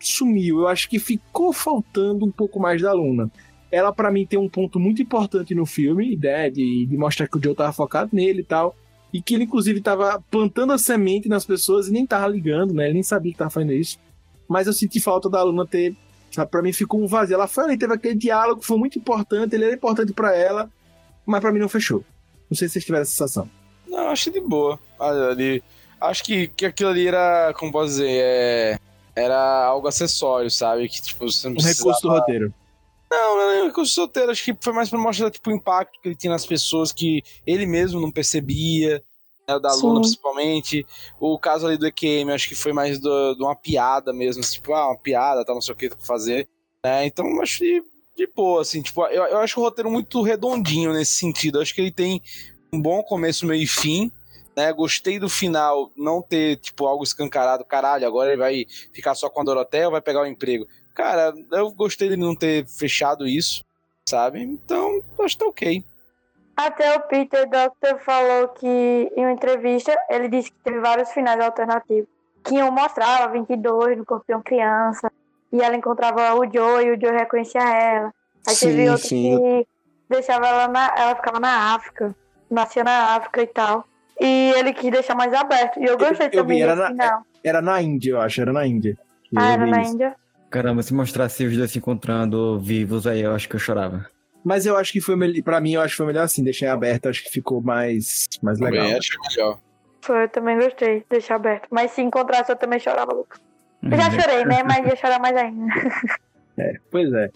sumiu. 0.00 0.60
Eu 0.60 0.68
acho 0.68 0.88
que 0.88 0.98
ficou 0.98 1.52
faltando 1.52 2.24
um 2.26 2.30
pouco 2.30 2.58
mais 2.60 2.80
da 2.82 2.92
Luna. 2.92 3.30
Ela, 3.72 3.92
pra 3.92 4.12
mim, 4.12 4.26
tem 4.26 4.38
um 4.38 4.48
ponto 4.50 4.78
muito 4.78 5.00
importante 5.00 5.54
no 5.54 5.64
filme, 5.64 6.14
né? 6.16 6.50
De, 6.50 6.86
de 6.86 6.96
mostrar 6.96 7.26
que 7.26 7.38
o 7.38 7.42
Joe 7.42 7.54
tava 7.54 7.72
focado 7.72 8.10
nele 8.12 8.42
e 8.42 8.44
tal. 8.44 8.76
E 9.12 9.20
que 9.20 9.34
ele, 9.34 9.44
inclusive, 9.44 9.80
tava 9.80 10.22
plantando 10.30 10.72
a 10.74 10.78
semente 10.78 11.28
nas 11.28 11.44
pessoas 11.46 11.88
e 11.88 11.90
nem 11.90 12.06
tava 12.06 12.28
ligando, 12.28 12.74
né? 12.74 12.84
Ele 12.84 12.94
nem 12.94 13.02
sabia 13.02 13.32
que 13.32 13.38
tava 13.38 13.50
fazendo 13.50 13.72
isso. 13.72 13.98
Mas 14.46 14.66
eu 14.66 14.72
senti 14.74 15.00
falta 15.00 15.30
da 15.30 15.42
Luna 15.42 15.66
ter. 15.66 15.96
Sabe, 16.30 16.50
pra 16.50 16.62
mim 16.62 16.72
ficou 16.72 17.02
um 17.02 17.06
vazio. 17.06 17.34
Ela 17.34 17.46
foi 17.46 17.64
ali, 17.64 17.78
teve 17.78 17.92
aquele 17.92 18.14
diálogo, 18.14 18.62
foi 18.62 18.78
muito 18.78 18.98
importante, 18.98 19.54
ele 19.54 19.64
era 19.64 19.74
importante 19.74 20.12
pra 20.12 20.34
ela, 20.34 20.70
mas 21.26 21.40
pra 21.40 21.52
mim 21.52 21.58
não 21.58 21.68
fechou. 21.68 22.04
Não 22.50 22.56
sei 22.56 22.68
se 22.68 22.74
vocês 22.74 22.84
tiveram 22.84 23.02
essa 23.02 23.10
sensação. 23.12 23.50
Não, 23.86 24.08
achei 24.08 24.32
de 24.32 24.40
boa. 24.40 24.78
Ali, 24.98 25.62
acho 26.00 26.24
que, 26.24 26.48
que 26.48 26.64
aquilo 26.64 26.88
ali 26.88 27.06
era, 27.06 27.52
como 27.54 27.70
posso 27.70 27.88
dizer, 27.88 28.08
é, 28.08 28.78
era 29.14 29.64
algo 29.66 29.88
acessório, 29.88 30.50
sabe? 30.50 30.88
Que 30.88 31.02
tipo, 31.02 31.30
você 31.30 31.46
não 31.46 31.52
Um 31.52 31.56
precisava... 31.56 31.90
recurso 31.90 32.02
do 32.02 32.14
roteiro. 32.14 32.54
Não, 33.12 33.36
não 33.36 33.50
é 33.50 33.62
recurso 33.66 33.92
solteiro. 33.92 34.30
Acho 34.32 34.42
que 34.44 34.56
foi 34.58 34.72
mais 34.72 34.88
pra 34.88 34.98
mostrar 34.98 35.30
tipo, 35.30 35.50
o 35.50 35.52
impacto 35.54 36.00
que 36.00 36.08
ele 36.08 36.14
tinha 36.16 36.32
nas 36.32 36.46
pessoas 36.46 36.90
que 36.92 37.22
ele 37.46 37.66
mesmo 37.66 38.00
não 38.00 38.10
percebia. 38.10 39.02
Né, 39.46 39.54
o 39.56 39.58
da 39.58 39.70
Sim. 39.70 39.82
Luna, 39.86 40.00
principalmente. 40.00 40.86
O 41.20 41.38
caso 41.38 41.66
ali 41.66 41.76
do 41.76 41.86
EQM, 41.86 42.30
acho 42.32 42.48
que 42.48 42.54
foi 42.54 42.72
mais 42.72 42.98
do- 42.98 43.34
de 43.34 43.42
uma 43.42 43.54
piada 43.54 44.12
mesmo. 44.12 44.40
assim, 44.40 44.54
Tipo, 44.54 44.72
ah, 44.72 44.86
uma 44.88 44.98
piada, 44.98 45.44
tá, 45.44 45.52
não 45.52 45.60
sei 45.60 45.74
o 45.74 45.76
que 45.76 45.88
pra 45.90 45.98
fazer. 45.98 46.48
né? 46.84 47.04
então, 47.06 47.26
eu 47.28 47.42
acho 47.42 47.58
de, 47.58 47.82
de 48.16 48.26
boa, 48.34 48.62
assim. 48.62 48.80
Tipo, 48.80 49.04
eu, 49.08 49.24
eu 49.24 49.38
acho 49.38 49.60
o 49.60 49.62
roteiro 49.62 49.90
muito 49.90 50.22
redondinho 50.22 50.92
nesse 50.92 51.12
sentido. 51.12 51.58
Eu 51.58 51.62
acho 51.62 51.74
que 51.74 51.80
ele 51.80 51.90
tem 51.92 52.22
um 52.72 52.80
bom 52.80 53.02
começo, 53.02 53.44
meio 53.44 53.62
e 53.62 53.66
fim. 53.66 54.10
Né? 54.56 54.72
Gostei 54.72 55.18
do 55.18 55.28
final 55.28 55.90
não 55.96 56.22
ter, 56.22 56.56
tipo, 56.56 56.86
algo 56.86 57.04
escancarado. 57.04 57.64
Caralho, 57.64 58.06
agora 58.06 58.30
ele 58.30 58.40
vai 58.40 58.66
ficar 58.92 59.14
só 59.14 59.28
com 59.28 59.40
a 59.40 59.44
Dorotea 59.44 59.86
ou 59.86 59.92
vai 59.92 60.00
pegar 60.00 60.22
o 60.22 60.26
emprego? 60.26 60.66
Cara, 60.94 61.32
eu 61.52 61.70
gostei 61.72 62.08
de 62.08 62.16
não 62.16 62.34
ter 62.34 62.66
fechado 62.66 63.26
isso, 63.26 63.64
sabe? 64.06 64.42
Então, 64.42 65.02
acho 65.20 65.36
que 65.36 65.44
tá 65.44 65.48
ok. 65.48 65.84
Até 66.56 66.96
o 66.96 67.00
Peter 67.02 67.48
Doctor 67.48 67.98
falou 68.00 68.48
que 68.48 68.66
em 68.66 69.20
uma 69.20 69.32
entrevista 69.32 69.96
ele 70.08 70.28
disse 70.28 70.50
que 70.50 70.58
teve 70.62 70.80
vários 70.80 71.10
finais 71.10 71.40
alternativos. 71.40 72.08
Que 72.44 72.62
um 72.62 72.70
mostrava 72.70 73.32
22 73.32 73.98
no 73.98 74.04
corpo 74.04 74.24
de 74.28 74.34
uma 74.34 74.42
criança 74.42 75.10
e 75.52 75.62
ela 75.62 75.76
encontrava 75.76 76.34
o 76.34 76.44
Joe 76.44 76.84
e 76.84 76.90
o 76.90 77.00
Joe 77.00 77.12
reconhecia 77.12 77.62
ela. 77.62 78.12
Aí 78.46 78.56
teve 78.56 78.84
Sim, 78.84 78.88
outro 78.90 79.06
sim. 79.06 79.38
que 79.38 79.68
deixava 80.08 80.46
ela 80.46 80.68
na. 80.68 80.92
Ela 80.96 81.16
ficava 81.16 81.40
na 81.40 81.74
África. 81.74 82.14
Nascia 82.50 82.84
na 82.84 83.16
África 83.16 83.42
e 83.42 83.46
tal. 83.46 83.86
E 84.20 84.52
ele 84.56 84.72
quis 84.72 84.90
deixar 84.90 85.14
mais 85.14 85.32
aberto. 85.32 85.80
E 85.80 85.84
eu 85.84 85.96
gostei 85.98 86.26
eu 86.28 86.30
também 86.30 86.58
vi, 86.58 86.62
era 86.62 86.74
na-. 86.90 87.22
Era 87.44 87.60
na 87.62 87.82
Índia, 87.82 88.12
eu 88.12 88.20
acho, 88.20 88.40
era 88.40 88.52
na 88.52 88.66
Índia. 88.66 88.96
Ah, 89.36 89.48
eu 89.48 89.52
era 89.54 89.66
na 89.66 89.82
isso. 89.82 89.94
Índia. 89.94 90.14
Caramba, 90.50 90.82
se 90.82 90.92
mostrasse 90.94 91.44
os 91.46 91.56
dois 91.56 91.70
se 91.70 91.78
encontrando 91.78 92.60
vivos 92.60 93.06
aí, 93.06 93.22
eu 93.22 93.34
acho 93.34 93.48
que 93.48 93.56
eu 93.56 93.60
chorava. 93.60 94.06
Mas 94.44 94.66
eu 94.66 94.76
acho 94.76 94.92
que 94.92 95.00
foi 95.00 95.16
melhor. 95.16 95.42
Pra 95.42 95.60
mim, 95.60 95.72
eu 95.72 95.80
acho 95.80 95.92
que 95.94 95.96
foi 95.96 96.06
melhor 96.06 96.24
assim, 96.24 96.44
deixar 96.44 96.72
aberto, 96.72 97.08
acho 97.08 97.22
que 97.24 97.30
ficou 97.30 97.62
mais, 97.62 98.26
mais 98.42 98.60
legal. 98.60 98.82
Também 98.84 98.98
acho 98.98 99.18
melhor. 99.30 99.58
Foi, 100.02 100.24
eu 100.24 100.28
também 100.28 100.58
gostei 100.58 101.00
de 101.00 101.06
deixar 101.08 101.36
aberto. 101.36 101.68
Mas 101.70 101.92
se 101.92 102.02
encontrasse, 102.02 102.50
eu 102.50 102.56
também 102.56 102.78
chorava, 102.78 103.12
Lucas. 103.12 103.40
Eu 103.82 103.96
já 103.96 104.04
Uhum. 104.08 104.20
chorei, 104.20 104.44
né? 104.44 104.62
Mas 104.62 104.86
ia 104.86 104.96
chorar 104.96 105.18
mais 105.20 105.36
ainda. 105.36 105.72
Pois 106.90 107.12
é. 107.12 107.30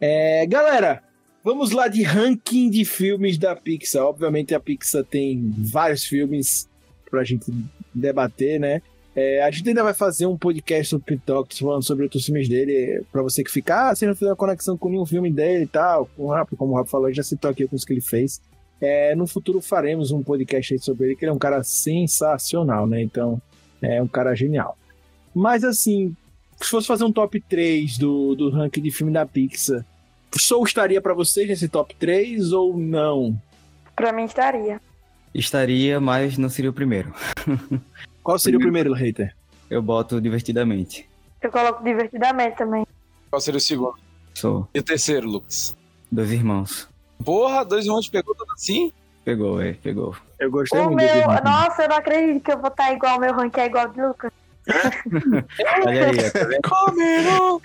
É, 0.00 0.46
Galera, 0.46 1.02
vamos 1.44 1.70
lá 1.72 1.88
de 1.88 2.02
ranking 2.02 2.70
de 2.70 2.84
filmes 2.84 3.38
da 3.38 3.56
Pixar. 3.56 4.04
Obviamente 4.04 4.54
a 4.54 4.60
Pixar 4.60 5.04
tem 5.04 5.54
vários 5.58 6.04
filmes 6.04 6.68
pra 7.10 7.24
gente 7.24 7.52
debater, 7.94 8.60
né? 8.60 8.82
É, 9.14 9.42
a 9.42 9.50
gente 9.50 9.68
ainda 9.68 9.82
vai 9.82 9.92
fazer 9.92 10.26
um 10.26 10.38
podcast 10.38 10.90
sobre 10.90 11.16
Pitox 11.16 11.58
falando 11.58 11.82
sobre 11.82 12.04
outros 12.04 12.24
filmes 12.24 12.48
dele, 12.48 13.02
pra 13.10 13.22
você 13.22 13.42
que 13.42 13.50
fica, 13.50 13.90
ah, 13.90 13.94
você 13.94 14.06
não 14.06 14.14
fez 14.14 14.30
uma 14.30 14.36
conexão 14.36 14.78
com 14.78 14.88
nenhum 14.88 15.04
filme 15.04 15.30
dele 15.30 15.64
e 15.64 15.66
tal. 15.66 16.08
O 16.16 16.28
Rafa, 16.28 16.54
como 16.56 16.72
o 16.72 16.76
Rafa 16.76 16.90
falou, 16.90 17.12
já 17.12 17.22
citou 17.22 17.50
aqui 17.50 17.64
alguns 17.64 17.84
que 17.84 17.92
ele 17.92 18.00
fez. 18.00 18.40
É, 18.80 19.14
no 19.14 19.26
futuro 19.26 19.60
faremos 19.60 20.10
um 20.10 20.22
podcast 20.22 20.78
sobre 20.78 21.06
ele, 21.06 21.16
que 21.16 21.24
ele 21.24 21.30
é 21.30 21.34
um 21.34 21.38
cara 21.38 21.62
sensacional, 21.62 22.86
né? 22.86 23.02
Então, 23.02 23.42
é 23.82 24.00
um 24.00 24.08
cara 24.08 24.34
genial. 24.34 24.78
Mas 25.34 25.64
assim, 25.64 26.14
se 26.60 26.70
fosse 26.70 26.86
fazer 26.86 27.04
um 27.04 27.12
top 27.12 27.40
3 27.40 27.98
do, 27.98 28.34
do 28.36 28.48
ranking 28.48 28.80
de 28.80 28.90
filme 28.90 29.12
da 29.12 29.26
Pixar, 29.26 29.84
Soul 30.38 30.64
estaria 30.64 31.00
pra 31.00 31.14
vocês 31.14 31.48
nesse 31.48 31.68
top 31.68 31.94
3 31.96 32.52
ou 32.52 32.76
não? 32.76 33.40
Pra 33.96 34.12
mim 34.12 34.24
estaria. 34.24 34.80
Estaria, 35.34 36.00
mas 36.00 36.36
não 36.38 36.48
seria 36.48 36.70
o 36.70 36.74
primeiro. 36.74 37.12
Qual 38.22 38.38
seria 38.38 38.58
o 38.58 38.62
primeiro, 38.62 38.92
hater? 38.92 39.34
Eu 39.68 39.80
boto 39.82 40.20
divertidamente. 40.20 41.08
Eu 41.40 41.50
coloco 41.50 41.82
divertidamente 41.82 42.56
também. 42.58 42.86
Qual 43.30 43.40
seria 43.40 43.58
o 43.58 43.60
segundo? 43.60 43.94
Sou 44.34 44.68
E 44.74 44.78
o 44.78 44.82
terceiro, 44.82 45.28
Lucas? 45.28 45.76
dois 46.10 46.30
irmãos. 46.32 46.88
Porra, 47.24 47.64
dois 47.64 47.84
irmãos 47.84 48.08
pegou 48.08 48.34
tudo 48.34 48.52
assim? 48.52 48.92
Pegou, 49.24 49.60
é, 49.60 49.74
pegou. 49.74 50.16
Eu 50.38 50.50
gostei 50.50 50.80
O 50.80 50.84
muito 50.90 50.96
meu. 50.96 51.26
Nossa, 51.44 51.82
eu 51.82 51.88
não 51.88 51.96
acredito 51.96 52.42
que 52.42 52.52
eu 52.52 52.58
vou 52.58 52.68
estar 52.68 52.92
igual 52.92 53.18
o 53.18 53.20
meu 53.20 53.32
ranking 53.34 53.60
é 53.60 53.66
igual 53.66 53.88
de 53.88 54.00
Lucas. 54.02 54.32
Olha 55.86 56.06
aí, 56.06 56.16
ó, 56.18 56.30
tá 56.30 56.44
vendo? 56.44 56.62
Comendo! 56.62 57.62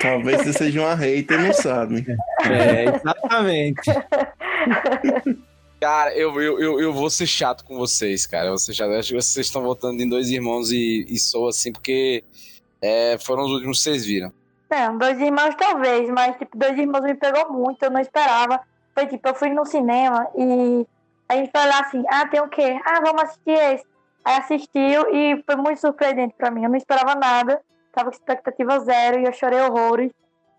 Talvez 0.00 0.42
você 0.42 0.52
seja 0.52 0.80
uma 0.80 0.94
hater, 0.94 1.40
não 1.40 1.52
sabe. 1.52 2.06
É, 2.44 2.84
exatamente. 2.84 3.90
Cara, 5.80 6.16
eu, 6.16 6.40
eu, 6.40 6.58
eu, 6.58 6.80
eu 6.80 6.92
vou 6.92 7.10
ser 7.10 7.26
chato 7.26 7.62
com 7.64 7.76
vocês, 7.76 8.24
cara. 8.26 8.46
Eu 8.46 8.50
vou 8.50 8.58
ser 8.58 8.72
chato. 8.72 8.90
Eu 8.90 8.98
acho 8.98 9.08
que 9.08 9.20
vocês 9.20 9.46
estão 9.46 9.62
votando 9.62 10.02
em 10.02 10.08
dois 10.08 10.30
irmãos 10.30 10.72
e, 10.72 11.04
e 11.06 11.18
sou 11.18 11.48
assim, 11.48 11.70
porque 11.70 12.24
é, 12.80 13.18
foram 13.18 13.44
os 13.44 13.52
últimos 13.52 13.78
que 13.78 13.84
vocês 13.84 14.06
viram. 14.06 14.32
Não, 14.70 14.98
dois 14.98 15.20
irmãos 15.20 15.54
talvez, 15.54 16.08
mas 16.08 16.36
tipo, 16.38 16.56
dois 16.56 16.76
irmãos 16.78 17.02
me 17.02 17.14
pegou 17.14 17.52
muito, 17.52 17.82
eu 17.82 17.90
não 17.90 18.00
esperava. 18.00 18.60
Foi 18.94 19.06
tipo, 19.06 19.28
eu 19.28 19.34
fui 19.34 19.50
no 19.50 19.64
cinema 19.66 20.26
e 20.34 20.86
a 21.28 21.36
gente 21.36 21.50
foi 21.50 21.66
lá 21.66 21.80
assim, 21.80 22.02
ah, 22.08 22.26
tem 22.26 22.40
o 22.40 22.48
quê? 22.48 22.80
Ah, 22.84 23.00
vamos 23.00 23.22
assistir 23.24 23.50
esse. 23.50 23.84
Aí 24.26 24.38
assistiu 24.38 25.14
e 25.14 25.40
foi 25.46 25.54
muito 25.54 25.80
surpreendente 25.80 26.34
pra 26.36 26.50
mim. 26.50 26.64
Eu 26.64 26.68
não 26.68 26.76
esperava 26.76 27.14
nada, 27.14 27.62
tava 27.92 28.10
com 28.10 28.16
expectativa 28.16 28.80
zero 28.80 29.20
e 29.20 29.24
eu 29.24 29.32
chorei 29.32 29.60
horrores 29.60 30.10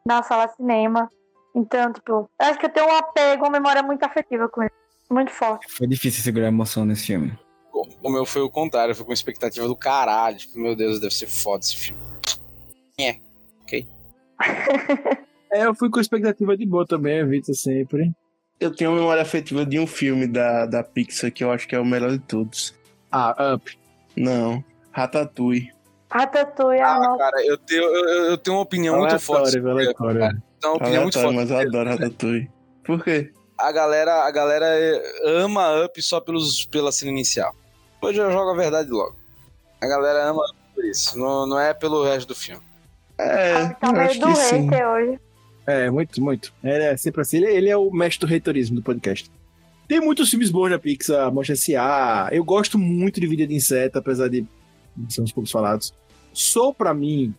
na 0.06 0.24
sala 0.24 0.46
de 0.46 0.56
cinema. 0.56 1.12
Então, 1.54 1.92
tipo, 1.92 2.12
eu 2.12 2.30
acho 2.40 2.58
que 2.58 2.66
eu 2.66 2.70
tenho 2.70 2.88
um 2.88 2.96
apego, 2.96 3.44
uma 3.44 3.52
memória 3.52 3.84
muito 3.84 4.04
afetiva 4.04 4.48
com 4.48 4.62
ele. 4.64 4.72
Muito 5.10 5.32
forte. 5.32 5.68
Foi 5.70 5.86
difícil 5.86 6.24
segurar 6.24 6.46
a 6.46 6.48
emoção 6.48 6.86
nesse 6.86 7.08
filme. 7.08 7.38
O 8.02 8.10
meu 8.10 8.26
foi 8.26 8.42
o 8.42 8.50
contrário, 8.50 8.92
eu 8.92 8.96
fui 8.96 9.06
com 9.06 9.12
expectativa 9.12 9.68
do 9.68 9.76
caralho. 9.76 10.38
Tipo, 10.38 10.60
meu 10.60 10.74
Deus, 10.74 11.02
deve 11.02 11.14
ser 11.14 11.28
foda 11.28 11.60
esse 11.60 11.76
filme. 11.76 12.02
É, 12.98 13.18
eu 15.66 15.76
fui 15.76 15.90
com 15.90 16.00
expectativa 16.00 16.56
de 16.56 16.66
boa 16.66 16.86
também, 16.86 17.18
evito 17.18 17.54
sempre. 17.54 18.14
Eu 18.62 18.74
tenho 18.74 18.92
uma 18.92 19.00
memória 19.00 19.22
afetiva 19.22 19.66
de 19.66 19.78
um 19.78 19.86
filme 19.86 20.26
da, 20.26 20.66
da 20.66 20.84
Pixar 20.84 21.32
que 21.32 21.44
eu 21.44 21.52
acho 21.52 21.68
que 21.68 21.76
é 21.76 21.80
o 21.80 21.86
melhor 21.86 22.12
de 22.12 22.20
todos. 22.20 22.77
Ah, 23.12 23.54
Up. 23.56 23.78
Não, 24.16 24.64
Ratatouille. 24.92 25.72
Ratatouille, 26.10 26.82
Ah, 26.82 26.96
ah, 26.96 27.00
não. 27.00 27.18
cara, 27.18 27.46
eu 27.46 27.58
tenho, 27.58 27.84
eu, 27.84 28.26
eu 28.32 28.38
tenho 28.38 28.56
uma 28.58 28.64
opinião 28.64 28.98
muito 28.98 29.20
forte. 29.20 29.58
Aleatório, 29.58 29.86
sobre 29.94 30.12
aleatório. 30.14 30.44
Então, 30.58 30.72
uma 30.72 30.78
opinião 30.78 31.04
muito 31.04 31.20
forte. 31.20 31.36
mas 31.36 31.50
eu 31.52 31.58
adoro 31.60 31.90
Ratatouille. 31.90 32.50
Por 32.84 33.04
quê? 33.04 33.32
A 33.58 33.72
galera, 33.72 34.24
a 34.26 34.32
galera 34.32 34.68
ama 35.26 35.84
Up 35.86 36.02
só 36.02 36.20
pelos, 36.20 36.66
pela 36.66 36.92
cena 36.92 37.12
inicial. 37.12 37.54
Hoje 38.02 38.20
eu 38.20 38.32
jogo 38.32 38.52
a 38.52 38.56
verdade 38.56 38.90
logo. 38.90 39.16
A 39.82 39.88
galera 39.88 40.26
ama 40.30 40.42
Up 40.44 40.56
por 40.76 40.86
isso, 40.86 41.18
não, 41.18 41.46
não 41.48 41.60
é 41.60 41.74
pelo 41.74 42.04
resto 42.04 42.28
do 42.28 42.36
filme. 42.36 42.62
É, 43.18 43.70
Tá 43.70 43.88
eu 43.88 43.94
meio 43.94 44.06
acho 44.10 44.20
do 44.20 44.28
que 44.28 44.36
sim. 44.36 44.70
hoje. 44.70 45.20
É, 45.66 45.90
muito, 45.90 46.22
muito. 46.22 46.54
Ele 46.64 46.84
é 46.84 46.96
sempre 46.98 47.22
assim. 47.22 47.38
Ele, 47.38 47.48
ele 47.48 47.70
é 47.70 47.76
o 47.76 47.92
mestre 47.92 48.26
do 48.26 48.30
reitorismo 48.30 48.76
do 48.78 48.84
podcast. 48.84 49.30
Tem 49.88 50.02
muitos 50.02 50.30
filmes 50.30 50.50
bons 50.52 50.70
na 50.70 50.78
Pixar, 50.80 51.34
Monstro 51.34 51.54
S.A. 51.54 52.30
Eu 52.32 52.44
gosto 52.44 52.78
muito 52.78 53.22
de 53.22 53.28
Vida 53.28 53.48
de 53.48 53.56
Inseto, 53.56 53.98
apesar 54.00 54.28
de 54.28 54.46
ser 55.08 55.22
uns 55.22 55.32
poucos 55.32 55.52
falados. 55.52 55.94
Soul, 56.34 56.74
pra 56.74 56.94
mim, 56.94 57.34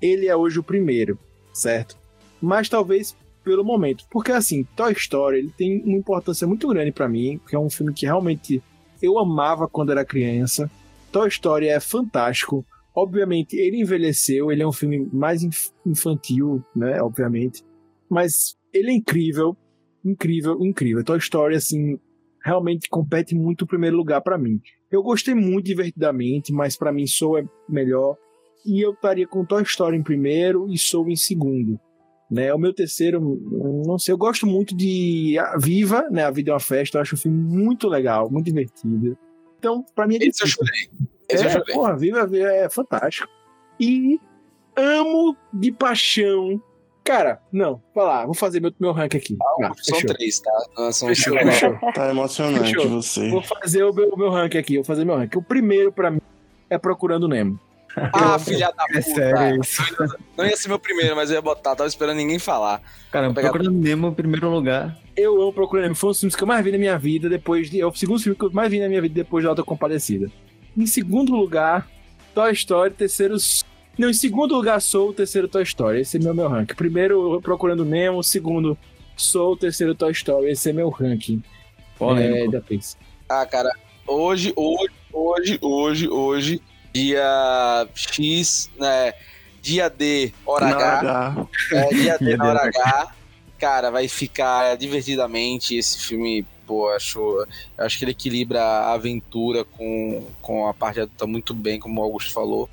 ele 0.00 0.26
é 0.28 0.36
hoje 0.36 0.58
o 0.58 0.62
primeiro, 0.62 1.18
certo? 1.52 1.96
Mas 2.40 2.68
talvez 2.68 3.16
pelo 3.42 3.64
momento. 3.64 4.04
Porque, 4.10 4.30
assim, 4.30 4.64
Toy 4.76 4.92
Story, 4.92 5.38
ele 5.38 5.50
tem 5.56 5.82
uma 5.82 5.96
importância 5.96 6.46
muito 6.46 6.68
grande 6.68 6.92
pra 6.92 7.08
mim, 7.08 7.38
porque 7.38 7.56
é 7.56 7.58
um 7.58 7.70
filme 7.70 7.92
que 7.92 8.06
realmente 8.06 8.62
eu 9.02 9.18
amava 9.18 9.66
quando 9.66 9.90
era 9.90 10.04
criança. 10.04 10.70
Toy 11.10 11.28
Story 11.28 11.66
é 11.68 11.80
fantástico. 11.80 12.64
Obviamente, 12.94 13.56
ele 13.56 13.80
envelheceu, 13.80 14.52
ele 14.52 14.62
é 14.62 14.66
um 14.66 14.72
filme 14.72 15.08
mais 15.12 15.42
inf- 15.42 15.70
infantil, 15.84 16.62
né? 16.76 17.00
Obviamente. 17.02 17.64
Mas 18.08 18.56
ele 18.72 18.90
é 18.90 18.94
incrível, 18.94 19.56
incrível, 20.04 20.58
incrível. 20.64 21.02
Toy 21.04 21.18
Story, 21.18 21.56
assim, 21.56 21.98
realmente 22.44 22.88
compete 22.88 23.34
muito 23.34 23.62
o 23.62 23.66
primeiro 23.66 23.96
lugar 23.96 24.20
pra 24.20 24.38
mim. 24.38 24.60
Eu 24.90 25.02
gostei 25.02 25.34
muito 25.34 25.66
divertidamente, 25.66 26.52
mas 26.52 26.76
pra 26.76 26.92
mim 26.92 27.06
Soul 27.06 27.38
é 27.38 27.44
melhor. 27.68 28.16
E 28.66 28.80
eu 28.84 28.92
estaria 28.92 29.26
com 29.26 29.44
Toy 29.44 29.62
Story 29.62 29.96
em 29.96 30.02
primeiro 30.02 30.66
e 30.70 30.78
Soul 30.78 31.08
em 31.10 31.16
segundo. 31.16 31.78
Né, 32.30 32.52
o 32.52 32.58
meu 32.58 32.74
terceiro, 32.74 33.16
eu 33.50 33.82
não 33.86 33.98
sei, 33.98 34.12
eu 34.12 34.18
gosto 34.18 34.46
muito 34.46 34.76
de 34.76 35.38
A 35.38 35.56
Viva, 35.56 36.10
né? 36.10 36.24
A 36.24 36.30
Vida 36.30 36.50
é 36.50 36.52
uma 36.52 36.60
Festa, 36.60 36.98
eu 36.98 37.02
acho 37.02 37.14
o 37.14 37.18
filme 37.18 37.38
muito 37.38 37.88
legal, 37.88 38.30
muito 38.30 38.44
divertido. 38.44 39.16
Então, 39.58 39.82
pra 39.94 40.06
mim 40.06 40.16
é 40.16 40.18
Esse 40.26 40.42
eu 40.42 40.46
difícil. 40.46 40.66
chorei. 40.66 41.08
Esse 41.30 41.44
eu 41.44 41.48
É, 41.48 41.52
chorei. 41.52 41.74
porra, 41.74 41.96
Viva 41.96 42.26
Viva 42.26 42.48
é 42.48 42.68
fantástico. 42.68 43.26
E 43.80 44.20
amo 44.76 45.34
de 45.54 45.72
paixão. 45.72 46.62
Cara, 47.08 47.40
não, 47.50 47.80
vai 47.94 48.04
lá, 48.04 48.24
vou 48.26 48.34
fazer 48.34 48.60
meu, 48.60 48.70
meu 48.78 48.92
rank 48.92 49.14
aqui. 49.14 49.34
Ah, 49.62 49.72
São 49.80 49.96
fechou. 49.96 50.14
três, 50.14 50.40
tá? 50.40 50.92
São 50.92 51.08
Fechou, 51.08 51.38
fechou. 51.38 51.74
Tá 51.94 52.10
emocionante 52.10 52.74
Fechou. 52.74 52.86
você. 52.90 53.30
Vou 53.30 53.40
fazer 53.42 53.82
o 53.82 53.94
meu, 53.94 54.10
o 54.10 54.16
meu 54.18 54.28
rank 54.30 54.54
aqui, 54.56 54.74
vou 54.76 54.84
fazer 54.84 55.06
meu 55.06 55.16
rank. 55.16 55.34
O 55.34 55.42
primeiro 55.42 55.90
pra 55.90 56.10
mim 56.10 56.20
é 56.68 56.76
Procurando 56.76 57.26
Nemo. 57.26 57.58
Ah, 58.12 58.38
filha 58.38 58.70
da 58.76 58.84
É 58.90 59.00
puta. 59.00 59.02
sério 59.14 59.60
isso. 59.62 59.82
Não 60.36 60.44
ia 60.44 60.54
ser 60.54 60.68
meu 60.68 60.78
primeiro, 60.78 61.16
mas 61.16 61.30
eu 61.30 61.36
ia 61.36 61.42
botar. 61.42 61.74
Tava 61.74 61.88
esperando 61.88 62.18
ninguém 62.18 62.38
falar. 62.38 62.82
Cara, 63.10 63.32
pegar- 63.32 63.50
procurando 63.50 63.76
Nemo 63.78 64.08
em 64.08 64.14
primeiro 64.14 64.50
lugar. 64.50 64.94
Eu 65.16 65.40
amo 65.40 65.52
Procurando 65.52 65.84
Nemo, 65.84 65.94
foi 65.96 66.08
um 66.08 66.12
dos 66.12 66.20
filmes 66.20 66.36
que 66.36 66.42
eu 66.42 66.46
mais 66.46 66.62
vi 66.62 66.70
na 66.72 66.78
minha 66.78 66.98
vida 66.98 67.28
depois 67.28 67.70
de. 67.70 67.80
É 67.80 67.86
o 67.86 67.94
segundo 67.94 68.20
filme 68.20 68.38
que 68.38 68.44
eu 68.44 68.50
mais 68.52 68.70
vi 68.70 68.80
na 68.80 68.86
minha 68.88 69.00
vida 69.00 69.14
depois 69.14 69.42
de 69.42 69.48
Alta 69.48 69.64
Compadecida. 69.64 70.30
Em 70.76 70.86
segundo 70.86 71.34
lugar, 71.34 71.88
Toy 72.34 72.52
Story, 72.52 72.92
terceiro. 72.92 73.34
Não, 73.98 74.08
em 74.08 74.14
segundo 74.14 74.54
lugar, 74.54 74.80
Soul, 74.80 75.12
terceiro 75.12 75.48
Toy 75.48 75.64
Story. 75.64 76.00
Esse 76.02 76.18
é 76.18 76.20
meu, 76.20 76.32
meu 76.32 76.48
ranking. 76.48 76.74
Primeiro, 76.76 77.40
Procurando 77.42 77.84
Nemo, 77.84 78.22
segundo, 78.22 78.78
Soul, 79.16 79.56
terceiro 79.56 79.92
Toy 79.94 80.12
Story. 80.12 80.52
Esse 80.52 80.70
é 80.70 80.72
meu 80.72 80.88
ranking 80.88 81.42
é, 81.44 81.98
Polêmico. 81.98 82.52
da 82.52 82.60
Pixar. 82.60 83.00
Ah, 83.28 83.44
cara, 83.44 83.70
hoje, 84.06 84.52
hoje, 84.54 84.94
hoje, 85.12 85.58
hoje, 85.60 86.08
hoje, 86.08 86.62
dia 86.94 87.88
X, 87.92 88.70
né? 88.78 89.12
Dia 89.60 89.90
D, 89.90 90.32
hora 90.46 90.68
Na 90.68 90.76
H. 90.76 91.00
H. 91.00 91.48
É, 91.72 91.88
dia 91.88 92.18
D 92.18 92.24
Dia 92.24 92.36
na 92.36 92.44
D, 92.44 92.50
hora 92.50 92.68
H. 92.68 93.14
Cara, 93.58 93.90
vai 93.90 94.06
ficar 94.06 94.76
divertidamente 94.76 95.76
esse 95.76 95.98
filme. 95.98 96.46
pô, 96.64 96.88
acho, 96.90 97.18
eu 97.18 97.84
acho 97.84 97.98
que 97.98 98.04
ele 98.04 98.12
equilibra 98.12 98.62
a 98.62 98.92
aventura 98.92 99.64
com, 99.64 100.24
com 100.40 100.68
a 100.68 100.72
parte 100.72 101.00
adulta 101.00 101.26
muito 101.26 101.52
bem, 101.52 101.80
como 101.80 102.00
o 102.00 102.04
Augusto 102.04 102.32
falou. 102.32 102.70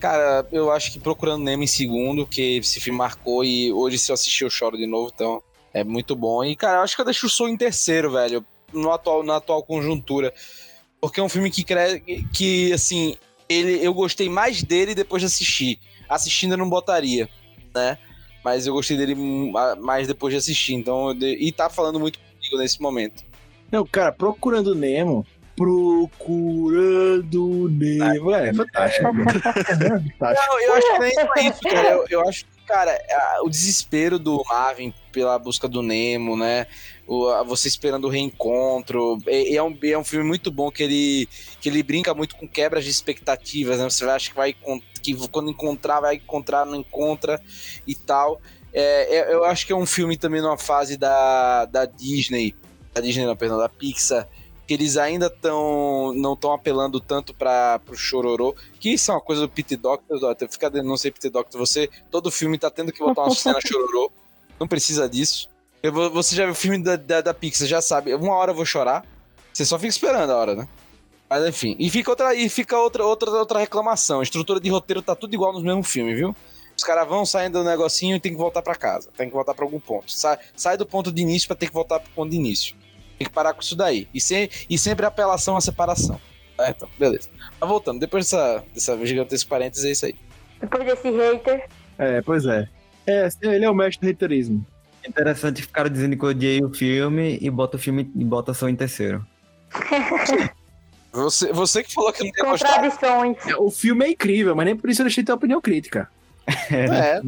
Cara, 0.00 0.46
eu 0.50 0.72
acho 0.72 0.90
que 0.90 0.98
Procurando 0.98 1.44
Nemo 1.44 1.62
em 1.62 1.66
segundo, 1.66 2.26
que 2.26 2.56
esse 2.56 2.80
filme 2.80 2.98
marcou 2.98 3.44
e 3.44 3.70
hoje 3.70 3.98
se 3.98 4.10
eu 4.10 4.14
assistir 4.14 4.44
eu 4.44 4.50
choro 4.50 4.78
de 4.78 4.86
novo, 4.86 5.12
então 5.14 5.42
é 5.74 5.84
muito 5.84 6.16
bom. 6.16 6.42
E, 6.42 6.56
cara, 6.56 6.78
eu 6.78 6.82
acho 6.82 6.96
que 6.96 7.02
eu 7.02 7.04
deixo 7.04 7.26
o 7.26 7.30
Soul 7.30 7.50
em 7.50 7.56
terceiro, 7.56 8.10
velho, 8.10 8.44
no 8.72 8.90
atual, 8.90 9.22
na 9.22 9.36
atual 9.36 9.62
conjuntura. 9.62 10.32
Porque 10.98 11.20
é 11.20 11.22
um 11.22 11.28
filme 11.28 11.50
que, 11.50 11.62
cre... 11.62 12.00
que 12.32 12.72
assim, 12.72 13.14
ele, 13.46 13.84
eu 13.84 13.92
gostei 13.92 14.28
mais 14.30 14.62
dele 14.62 14.94
depois 14.94 15.20
de 15.20 15.26
assistir. 15.26 15.78
Assistindo 16.08 16.52
eu 16.52 16.58
não 16.58 16.68
botaria, 16.68 17.28
né? 17.74 17.98
Mas 18.42 18.66
eu 18.66 18.72
gostei 18.72 18.96
dele 18.96 19.14
mais 19.80 20.08
depois 20.08 20.32
de 20.32 20.38
assistir. 20.38 20.72
Então, 20.74 21.12
e 21.12 21.52
tá 21.52 21.68
falando 21.68 22.00
muito 22.00 22.18
comigo 22.18 22.56
nesse 22.56 22.80
momento. 22.80 23.22
Não, 23.70 23.84
cara, 23.86 24.12
Procurando 24.12 24.74
Nemo. 24.74 25.26
Procurando 25.60 27.38
Nemo. 27.68 28.32
É, 28.32 28.54
fantástico. 28.54 29.12
Não, 29.12 30.60
eu 30.60 30.74
acho 30.74 30.92
que 30.92 30.98
nem 30.98 31.12
é 31.18 31.48
isso, 31.50 31.60
cara. 31.60 31.88
Eu, 31.90 32.06
eu 32.08 32.26
acho 32.26 32.46
que, 32.46 32.50
cara, 32.66 32.98
o 33.42 33.50
desespero 33.50 34.18
do 34.18 34.42
Marvin 34.48 34.94
pela 35.12 35.38
busca 35.38 35.68
do 35.68 35.82
Nemo, 35.82 36.34
né? 36.34 36.66
O, 37.06 37.44
você 37.44 37.68
esperando 37.68 38.06
o 38.06 38.08
reencontro. 38.08 39.18
É, 39.26 39.56
é, 39.56 39.62
um, 39.62 39.78
é 39.82 39.98
um 39.98 40.04
filme 40.04 40.26
muito 40.26 40.50
bom 40.50 40.70
que 40.70 40.82
ele, 40.82 41.28
que 41.60 41.68
ele 41.68 41.82
brinca 41.82 42.14
muito 42.14 42.36
com 42.36 42.48
quebras 42.48 42.82
de 42.82 42.90
expectativas, 42.90 43.78
né? 43.78 43.84
Você 43.84 44.02
acha 44.06 44.30
que 44.30 44.36
vai 44.36 44.56
que 45.02 45.14
quando 45.28 45.50
encontrar, 45.50 46.00
vai 46.00 46.14
encontrar, 46.14 46.64
não 46.64 46.76
encontra 46.76 47.38
e 47.86 47.94
tal. 47.94 48.40
É, 48.72 49.14
é, 49.14 49.34
eu 49.34 49.44
acho 49.44 49.66
que 49.66 49.74
é 49.74 49.76
um 49.76 49.84
filme 49.84 50.16
também 50.16 50.40
numa 50.40 50.56
fase 50.56 50.96
da, 50.96 51.66
da 51.66 51.84
Disney, 51.84 52.54
da 52.94 53.02
Disney 53.02 53.26
não, 53.26 53.36
perdão, 53.36 53.58
da 53.58 53.68
Pixar, 53.68 54.26
que 54.70 54.74
eles 54.74 54.96
ainda 54.96 55.26
estão 55.26 56.12
não 56.14 56.34
estão 56.34 56.52
apelando 56.52 57.00
tanto 57.00 57.34
para 57.34 57.80
o 57.88 57.96
chororô, 57.96 58.54
que 58.78 58.90
isso 58.90 59.10
é 59.10 59.14
uma 59.14 59.20
coisa 59.20 59.42
do 59.42 59.48
Pete 59.48 59.74
Doctor, 59.74 60.16
fica 60.48 60.70
não 60.80 60.96
sei 60.96 61.10
Pete 61.10 61.28
Doctor, 61.28 61.58
você 61.58 61.90
todo 62.08 62.30
filme 62.30 62.56
tá 62.56 62.70
tendo 62.70 62.92
que 62.92 63.00
botar 63.00 63.22
uma 63.22 63.34
cena 63.34 63.58
chororô, 63.66 64.12
não 64.60 64.68
precisa 64.68 65.08
disso. 65.08 65.48
Eu, 65.82 65.92
você 66.12 66.36
já 66.36 66.44
viu 66.44 66.52
o 66.52 66.54
filme 66.54 66.80
da, 66.80 66.94
da, 66.94 67.20
da 67.20 67.34
Pixar, 67.34 67.66
já 67.66 67.82
sabe, 67.82 68.14
uma 68.14 68.32
hora 68.32 68.52
eu 68.52 68.54
vou 68.54 68.64
chorar, 68.64 69.04
você 69.52 69.64
só 69.64 69.76
fica 69.76 69.88
esperando 69.88 70.30
a 70.30 70.36
hora, 70.36 70.54
né? 70.54 70.68
Mas 71.28 71.48
enfim, 71.48 71.74
e 71.76 71.90
fica 71.90 72.08
outra, 72.08 72.32
e 72.32 72.48
fica 72.48 72.78
outra, 72.78 73.04
outra, 73.04 73.28
outra 73.32 73.58
reclamação. 73.58 74.20
A 74.20 74.22
estrutura 74.22 74.60
de 74.60 74.70
roteiro 74.70 75.02
tá 75.02 75.16
tudo 75.16 75.34
igual 75.34 75.52
nos 75.52 75.64
mesmos 75.64 75.88
filmes, 75.88 76.16
viu? 76.16 76.32
Os 76.76 76.84
caras 76.84 77.08
vão 77.08 77.26
saindo 77.26 77.58
do 77.58 77.64
negocinho 77.64 78.14
e 78.14 78.20
tem 78.20 78.30
que 78.30 78.38
voltar 78.38 78.62
para 78.62 78.76
casa. 78.76 79.10
Tem 79.16 79.26
que 79.26 79.34
voltar 79.34 79.52
para 79.52 79.64
algum 79.64 79.80
ponto. 79.80 80.12
Sai, 80.12 80.38
sai 80.54 80.76
do 80.76 80.86
ponto 80.86 81.10
de 81.10 81.22
início 81.22 81.48
para 81.48 81.56
ter 81.56 81.66
que 81.66 81.74
voltar 81.74 81.98
pro 81.98 82.10
ponto 82.12 82.30
de 82.30 82.36
início. 82.36 82.76
Tem 83.20 83.26
que 83.26 83.34
parar 83.34 83.52
com 83.52 83.60
isso 83.60 83.76
daí. 83.76 84.08
E, 84.14 84.20
se, 84.20 84.50
e 84.70 84.78
sempre 84.78 85.04
apelação 85.04 85.54
à 85.54 85.60
separação. 85.60 86.18
É, 86.58 86.70
então, 86.70 86.88
beleza. 86.98 87.28
Mas 87.60 87.68
voltando, 87.68 88.00
depois 88.00 88.24
dessa, 88.24 88.64
dessa 88.72 89.06
gigantesca 89.06 89.46
parênteses, 89.46 89.84
é 89.84 89.90
isso 89.90 90.06
aí. 90.06 90.14
Depois 90.58 90.86
desse 90.86 91.10
hater. 91.10 91.68
É, 91.98 92.22
pois 92.22 92.46
é. 92.46 92.66
é 93.06 93.28
ele 93.42 93.66
é 93.66 93.70
o 93.70 93.74
mestre 93.74 94.06
do 94.06 94.10
haterismo. 94.10 94.64
Interessante 95.06 95.60
ficar 95.60 95.86
dizendo 95.90 96.16
que 96.16 96.24
eu 96.24 96.30
odiei 96.30 96.64
o 96.64 96.72
filme 96.72 97.38
e 97.42 97.50
bota 97.50 97.76
o 97.76 97.80
filme 97.80 98.10
e 98.16 98.24
bota 98.24 98.54
só 98.54 98.70
em 98.70 98.76
terceiro. 98.76 99.22
Você, 101.12 101.52
você 101.52 101.82
que 101.82 101.92
falou 101.92 102.12
que 102.12 102.22
não 102.22 102.30
tem 102.30 102.44
Contradições. 102.44 103.36
O 103.58 103.68
filme 103.68 104.04
é 104.04 104.10
incrível, 104.10 104.54
mas 104.54 104.64
nem 104.64 104.76
por 104.76 104.88
isso 104.88 105.02
eu 105.02 105.06
deixei 105.06 105.24
ter 105.24 105.32
opinião 105.32 105.60
crítica. 105.60 106.08
É, 106.70 107.20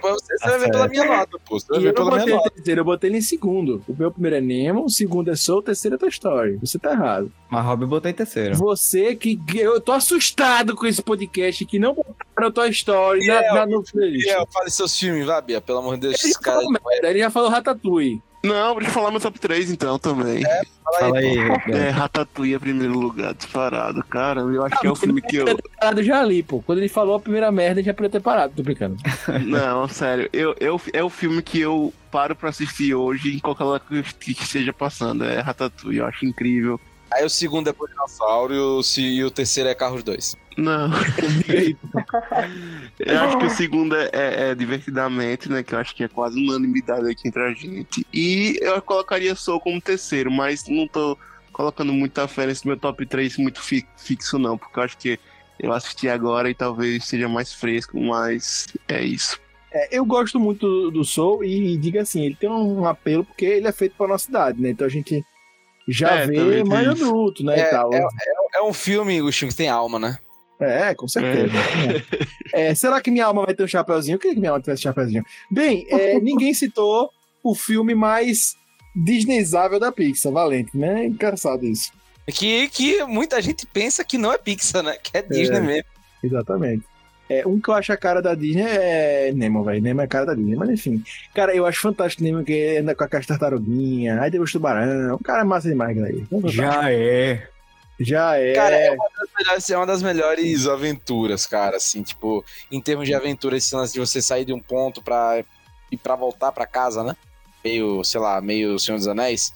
você, 0.00 0.36
vai 0.42 0.58
ver 0.58 0.70
pela 0.70 0.88
minha 0.88 1.04
nota, 1.04 1.38
pô. 1.46 1.58
Você 1.58 1.66
vai 1.68 1.80
ver 1.80 1.94
pela 1.94 2.16
minha 2.16 2.36
nota. 2.36 2.50
Terceiro, 2.50 2.80
eu 2.80 2.84
botei 2.84 3.10
ele 3.10 3.18
em 3.18 3.22
segundo. 3.22 3.82
O 3.88 3.94
meu 3.96 4.10
primeiro 4.10 4.36
é 4.36 4.40
Nemo, 4.40 4.84
o 4.84 4.90
segundo 4.90 5.30
é 5.30 5.36
Soul, 5.36 5.58
o 5.58 5.62
terceiro 5.62 5.96
é 5.96 5.98
Toy 5.98 6.08
Story. 6.08 6.58
Você 6.60 6.78
tá 6.78 6.92
errado. 6.92 7.32
Mas 7.50 7.64
Rob 7.64 7.86
botei 7.86 8.12
em 8.12 8.14
terceiro. 8.14 8.54
Você 8.56 9.14
que. 9.16 9.40
Eu 9.54 9.80
tô 9.80 9.92
assustado 9.92 10.74
com 10.74 10.86
esse 10.86 11.02
podcast 11.02 11.64
que 11.64 11.78
não 11.78 11.94
botaram 11.94 12.52
Toy 12.52 12.70
Story 12.70 13.26
na, 13.26 13.54
na, 13.54 13.66
no 13.66 13.82
playlist. 13.82 14.28
É, 14.28 14.44
fale 14.52 14.70
seus 14.70 14.98
filmes, 14.98 15.26
vai, 15.26 15.42
Bia, 15.42 15.60
pelo 15.60 15.78
amor 15.78 15.96
de 15.96 16.08
Deus. 16.08 16.24
Ele, 16.24 16.34
cara... 16.34 16.60
ele 17.02 17.18
já 17.18 17.30
falou 17.30 17.50
Ratatouille. 17.50 18.22
Não, 18.44 18.74
deixa 18.74 18.90
eu 18.90 18.94
falar 18.94 19.10
meu 19.10 19.20
top 19.20 19.38
3 19.40 19.70
então 19.70 19.98
também. 19.98 20.44
É, 20.44 20.62
fala 20.98 21.18
aí. 21.18 21.38
é, 21.72 21.88
Ratatouille 21.88 22.54
é 22.54 22.58
primeiro 22.58 22.98
lugar, 22.98 23.32
disparado. 23.32 24.04
Cara, 24.04 24.42
eu 24.42 24.62
acho 24.64 24.74
ah, 24.74 24.80
que 24.80 24.86
é 24.86 24.90
o 24.90 24.94
filme 24.94 25.22
que 25.22 25.36
eu. 25.36 25.46
parado 25.80 26.02
já 26.02 26.20
ali, 26.20 26.42
pô. 26.42 26.60
Quando 26.60 26.78
ele 26.78 26.88
falou 26.88 27.14
a 27.14 27.20
primeira 27.20 27.50
merda, 27.50 27.82
já 27.82 27.94
podia 27.94 28.10
ter 28.10 28.20
parado, 28.20 28.52
tô 28.54 28.62
brincando. 28.62 28.96
Não, 29.46 29.88
sério. 29.88 30.28
Eu, 30.30 30.54
eu, 30.60 30.78
é 30.92 31.02
o 31.02 31.08
filme 31.08 31.40
que 31.40 31.58
eu 31.58 31.92
paro 32.10 32.36
pra 32.36 32.50
assistir 32.50 32.94
hoje 32.94 33.34
em 33.34 33.38
qualquer 33.38 33.64
lugar 33.64 33.80
que 33.80 34.32
esteja 34.32 34.72
passando. 34.72 35.24
É 35.24 35.40
Ratatouille, 35.40 35.98
eu 35.98 36.06
acho 36.06 36.26
incrível. 36.26 36.78
Aí 37.14 37.24
o 37.24 37.30
segundo 37.30 37.68
é 37.68 37.74
o 37.78 37.86
Dinossauro 37.86 38.52
e 38.52 38.58
o, 38.58 38.80
e 38.98 39.24
o 39.24 39.30
terceiro 39.30 39.68
é 39.68 39.74
Carros 39.74 40.02
2. 40.02 40.36
Não. 40.56 40.90
eu 42.98 43.20
acho 43.20 43.38
que 43.38 43.46
o 43.46 43.50
segundo 43.50 43.94
é, 43.94 44.10
é, 44.12 44.50
é, 44.50 44.54
Divertidamente, 44.54 45.48
né? 45.48 45.62
Que 45.62 45.76
eu 45.76 45.78
acho 45.78 45.94
que 45.94 46.02
é 46.02 46.08
quase 46.08 46.40
unanimidade 46.40 47.08
aqui 47.08 47.28
entre 47.28 47.42
a 47.42 47.52
gente. 47.52 48.04
E 48.12 48.58
eu 48.60 48.82
colocaria 48.82 49.36
Soul 49.36 49.60
como 49.60 49.80
terceiro, 49.80 50.28
mas 50.28 50.66
não 50.68 50.88
tô 50.88 51.16
colocando 51.52 51.92
muita 51.92 52.26
fé 52.26 52.46
nesse 52.46 52.66
meu 52.66 52.76
top 52.76 53.06
3 53.06 53.38
muito 53.38 53.62
fi 53.62 53.86
fixo, 53.96 54.36
não. 54.36 54.58
Porque 54.58 54.76
eu 54.76 54.82
acho 54.82 54.98
que 54.98 55.20
eu 55.60 55.72
assisti 55.72 56.08
agora 56.08 56.50
e 56.50 56.54
talvez 56.54 57.04
seja 57.04 57.28
mais 57.28 57.52
fresco, 57.52 58.00
mas 58.00 58.66
é 58.88 59.04
isso. 59.04 59.38
É, 59.72 59.96
eu 59.96 60.04
gosto 60.04 60.40
muito 60.40 60.90
do 60.90 61.04
Soul 61.04 61.44
e 61.44 61.76
diga 61.76 62.02
assim, 62.02 62.24
ele 62.24 62.34
tem 62.34 62.50
um 62.50 62.84
apelo 62.86 63.24
porque 63.24 63.44
ele 63.44 63.68
é 63.68 63.72
feito 63.72 63.94
para 63.96 64.08
nossa 64.08 64.26
cidade, 64.26 64.60
né? 64.60 64.70
Então 64.70 64.84
a 64.84 64.90
gente 64.90 65.24
já 65.88 66.10
é, 66.10 66.26
vê 66.26 66.64
mais 66.64 66.88
adulto, 66.88 67.44
né? 67.44 67.58
É, 67.58 67.66
e 67.66 67.70
tal. 67.70 67.92
É, 67.92 67.98
é, 67.98 68.58
é, 68.58 68.62
um 68.62 68.72
filme, 68.72 69.18
Agostinho, 69.18 69.50
que 69.50 69.56
tem 69.56 69.68
alma, 69.68 69.98
né? 69.98 70.18
É, 70.60 70.94
com 70.94 71.08
certeza. 71.08 71.52
É. 72.52 72.68
é. 72.68 72.74
será 72.74 73.00
que 73.00 73.10
minha 73.10 73.26
alma 73.26 73.44
vai 73.44 73.54
ter 73.54 73.64
um 73.64 73.68
chapéuzinho? 73.68 74.14
Eu 74.14 74.18
queria 74.18 74.34
que 74.34 74.40
minha 74.40 74.50
alma 74.50 74.62
tivesse 74.62 74.80
um 74.80 74.90
chapéuzinho. 74.90 75.24
Bem, 75.50 75.86
é, 75.90 76.18
ninguém 76.20 76.54
citou 76.54 77.10
o 77.42 77.54
filme 77.54 77.94
mais 77.94 78.56
Disneyzável 78.94 79.78
da 79.78 79.90
Pixar, 79.90 80.32
Valente, 80.32 80.76
né? 80.76 81.06
Engraçado 81.06 81.66
isso. 81.66 81.92
Que, 82.26 82.68
que 82.68 83.04
muita 83.04 83.42
gente 83.42 83.66
pensa 83.66 84.04
que 84.04 84.16
não 84.16 84.32
é 84.32 84.38
Pixar, 84.38 84.82
né? 84.82 84.96
Que 85.02 85.18
é 85.18 85.22
Disney 85.22 85.60
mesmo. 85.60 85.88
Exatamente. 86.22 86.84
É, 87.28 87.46
um 87.46 87.58
que 87.58 87.68
eu 87.70 87.74
acho 87.74 87.92
a 87.92 87.96
cara 87.96 88.20
da 88.20 88.34
Disney 88.34 88.64
é 88.66 89.32
Nemo, 89.32 89.64
velho. 89.64 89.82
Nemo 89.82 90.00
é 90.00 90.04
a 90.04 90.08
cara 90.08 90.26
da 90.26 90.34
Disney, 90.34 90.56
mas 90.56 90.68
enfim. 90.68 91.02
Cara, 91.34 91.54
eu 91.54 91.64
acho 91.64 91.80
fantástico 91.80 92.22
Nemo 92.22 92.44
que 92.44 92.76
anda 92.76 92.94
com 92.94 93.04
a 93.04 93.08
caixa 93.08 93.28
tartaruguinha, 93.28 94.20
aí 94.20 94.30
tem 94.30 94.40
o 94.40 94.44
tubarão. 94.44 95.14
O 95.14 95.22
cara 95.22 95.40
é 95.40 95.44
massa 95.44 95.68
demais, 95.68 95.96
galera. 95.96 96.16
Já 96.46 96.92
é. 96.92 97.48
Já 97.98 98.36
é. 98.36 98.52
Cara, 98.52 98.76
é 98.76 98.90
uma, 98.90 99.06
melhores, 99.38 99.70
é 99.70 99.76
uma, 99.76 99.86
das 99.86 100.02
melhores 100.02 100.66
aventuras, 100.66 101.46
cara, 101.46 101.76
assim, 101.76 102.02
tipo, 102.02 102.44
em 102.70 102.80
termos 102.80 103.06
de 103.06 103.14
aventura, 103.14 103.56
esse 103.56 103.74
lance 103.74 103.94
de 103.94 104.00
você 104.00 104.20
sair 104.20 104.44
de 104.44 104.52
um 104.52 104.60
ponto 104.60 105.00
pra 105.00 105.42
ir 105.90 105.96
pra 105.96 106.16
voltar 106.16 106.52
pra 106.52 106.66
casa, 106.66 107.02
né? 107.04 107.16
Meio, 107.64 108.02
sei 108.04 108.20
lá, 108.20 108.40
meio 108.40 108.78
Senhor 108.78 108.98
dos 108.98 109.08
Anéis 109.08 109.52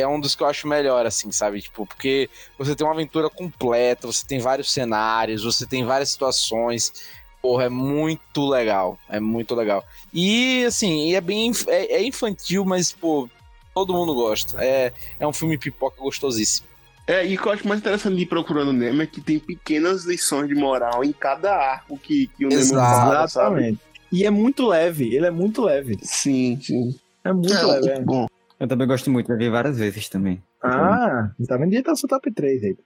é 0.00 0.06
um 0.06 0.20
dos 0.20 0.34
que 0.34 0.42
eu 0.42 0.46
acho 0.46 0.66
melhor, 0.68 1.06
assim, 1.06 1.30
sabe? 1.32 1.62
Tipo, 1.62 1.86
porque 1.86 2.28
você 2.58 2.74
tem 2.74 2.86
uma 2.86 2.92
aventura 2.92 3.28
completa, 3.30 4.06
você 4.06 4.26
tem 4.26 4.38
vários 4.38 4.72
cenários, 4.72 5.44
você 5.44 5.66
tem 5.66 5.84
várias 5.84 6.10
situações. 6.10 6.92
Porra, 7.40 7.64
é 7.64 7.68
muito 7.68 8.48
legal. 8.48 8.98
É 9.08 9.20
muito 9.20 9.54
legal. 9.54 9.84
E, 10.12 10.64
assim, 10.64 11.14
é 11.14 11.20
bem. 11.20 11.52
É, 11.68 11.96
é 11.96 12.04
infantil, 12.04 12.64
mas, 12.64 12.92
pô, 12.92 13.28
todo 13.74 13.92
mundo 13.92 14.14
gosta. 14.14 14.62
É, 14.62 14.92
é 15.18 15.26
um 15.26 15.32
filme 15.32 15.58
pipoca 15.58 16.00
gostosíssimo. 16.00 16.66
É, 17.06 17.24
e 17.24 17.36
o 17.36 17.40
que 17.40 17.46
eu 17.46 17.52
acho 17.52 17.68
mais 17.68 17.80
interessante 17.80 18.16
de 18.16 18.26
Procurando 18.26 18.72
Nemo 18.72 19.00
é 19.00 19.06
que 19.06 19.20
tem 19.20 19.38
pequenas 19.38 20.04
lições 20.04 20.48
de 20.48 20.56
moral 20.56 21.04
em 21.04 21.12
cada 21.12 21.54
arco 21.54 21.96
que, 21.96 22.26
que 22.36 22.44
o 22.44 22.48
Nemo 22.48 22.74
fala, 22.74 23.24
Exatamente. 23.24 23.78
E 24.10 24.24
é 24.24 24.30
muito 24.30 24.66
leve, 24.66 25.14
ele 25.14 25.26
é 25.26 25.30
muito 25.30 25.62
leve. 25.62 25.98
Sim, 26.02 26.58
sim. 26.60 26.98
É 27.22 27.32
muito 27.32 27.52
é, 27.52 27.62
leve. 27.62 27.90
É. 27.90 28.00
Bom. 28.00 28.26
Eu 28.58 28.66
também 28.66 28.86
gosto 28.86 29.10
muito, 29.10 29.30
eu 29.30 29.36
vi 29.36 29.50
várias 29.50 29.78
vezes 29.78 30.08
também. 30.08 30.42
Ah, 30.62 31.30
tá 31.46 31.56
vendo? 31.56 31.82
Tá 31.82 31.94
seu 31.94 32.08
top 32.08 32.32
3 32.32 32.64
aí. 32.64 32.76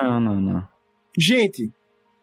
Não, 0.00 0.20
não, 0.20 0.40
não. 0.40 0.68
Gente, 1.16 1.70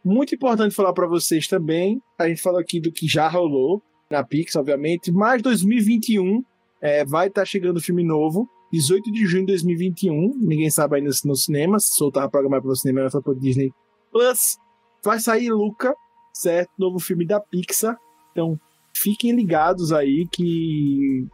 muito 0.04 0.34
importante 0.34 0.74
falar 0.74 0.94
para 0.94 1.08
vocês 1.08 1.48
também. 1.48 2.02
A 2.18 2.28
gente 2.28 2.42
falou 2.42 2.60
aqui 2.60 2.80
do 2.80 2.92
que 2.92 3.08
já 3.08 3.28
rolou 3.28 3.82
na 4.10 4.24
Pix, 4.24 4.56
obviamente, 4.56 5.12
mas 5.12 5.42
2021 5.42 6.44
é, 6.82 7.06
vai 7.06 7.28
estar 7.28 7.42
tá 7.42 7.46
chegando 7.46 7.82
filme 7.82 8.04
novo. 8.04 8.50
18 8.72 9.12
de 9.12 9.26
junho 9.26 9.46
de 9.46 9.54
2021. 9.54 10.38
Ninguém 10.40 10.70
sabe 10.70 10.98
ainda 10.98 11.12
no 11.24 11.36
cinema. 11.36 11.80
Se 11.80 11.96
soltar 11.96 12.30
programar 12.30 12.62
pelo 12.62 12.76
cinema, 12.76 13.08
vai 13.08 13.22
para 13.22 13.34
Disney 13.36 13.72
Plus. 14.12 14.58
Vai 15.04 15.20
sair 15.20 15.52
Luca, 15.52 15.96
certo? 16.34 16.72
Novo 16.78 17.00
filme 17.00 17.26
da 17.26 17.40
Pixar. 17.40 17.98
Então, 18.32 18.60
fiquem 18.94 19.32
ligados 19.34 19.92
aí 19.92 20.28
que 20.32 21.28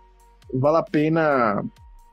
vale 0.54 0.78
a 0.78 0.84
pena 0.84 1.64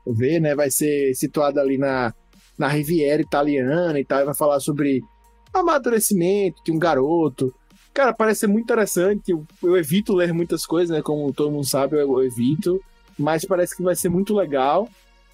ver, 0.05 0.39
né? 0.39 0.55
Vai 0.55 0.69
ser 0.69 1.13
situado 1.13 1.59
ali 1.59 1.77
na, 1.77 2.13
na 2.57 2.67
Riviera 2.67 3.21
Italiana 3.21 3.99
e 3.99 4.05
tal, 4.05 4.21
e 4.21 4.25
vai 4.25 4.35
falar 4.35 4.59
sobre 4.59 5.01
amadurecimento 5.53 6.63
de 6.63 6.71
um 6.71 6.79
garoto. 6.79 7.53
Cara, 7.93 8.13
parece 8.13 8.41
ser 8.41 8.47
muito 8.47 8.63
interessante. 8.63 9.31
Eu, 9.31 9.45
eu, 9.63 9.77
evito 9.77 10.13
ler 10.13 10.33
muitas 10.33 10.65
coisas, 10.65 10.95
né? 10.95 11.01
Como 11.01 11.33
todo 11.33 11.51
mundo 11.51 11.65
sabe, 11.65 11.95
eu, 11.95 12.01
eu 12.01 12.23
evito. 12.23 12.81
Mas 13.17 13.43
parece 13.43 13.75
que 13.75 13.83
vai 13.83 13.95
ser 13.95 14.09
muito 14.09 14.33
legal. 14.33 14.87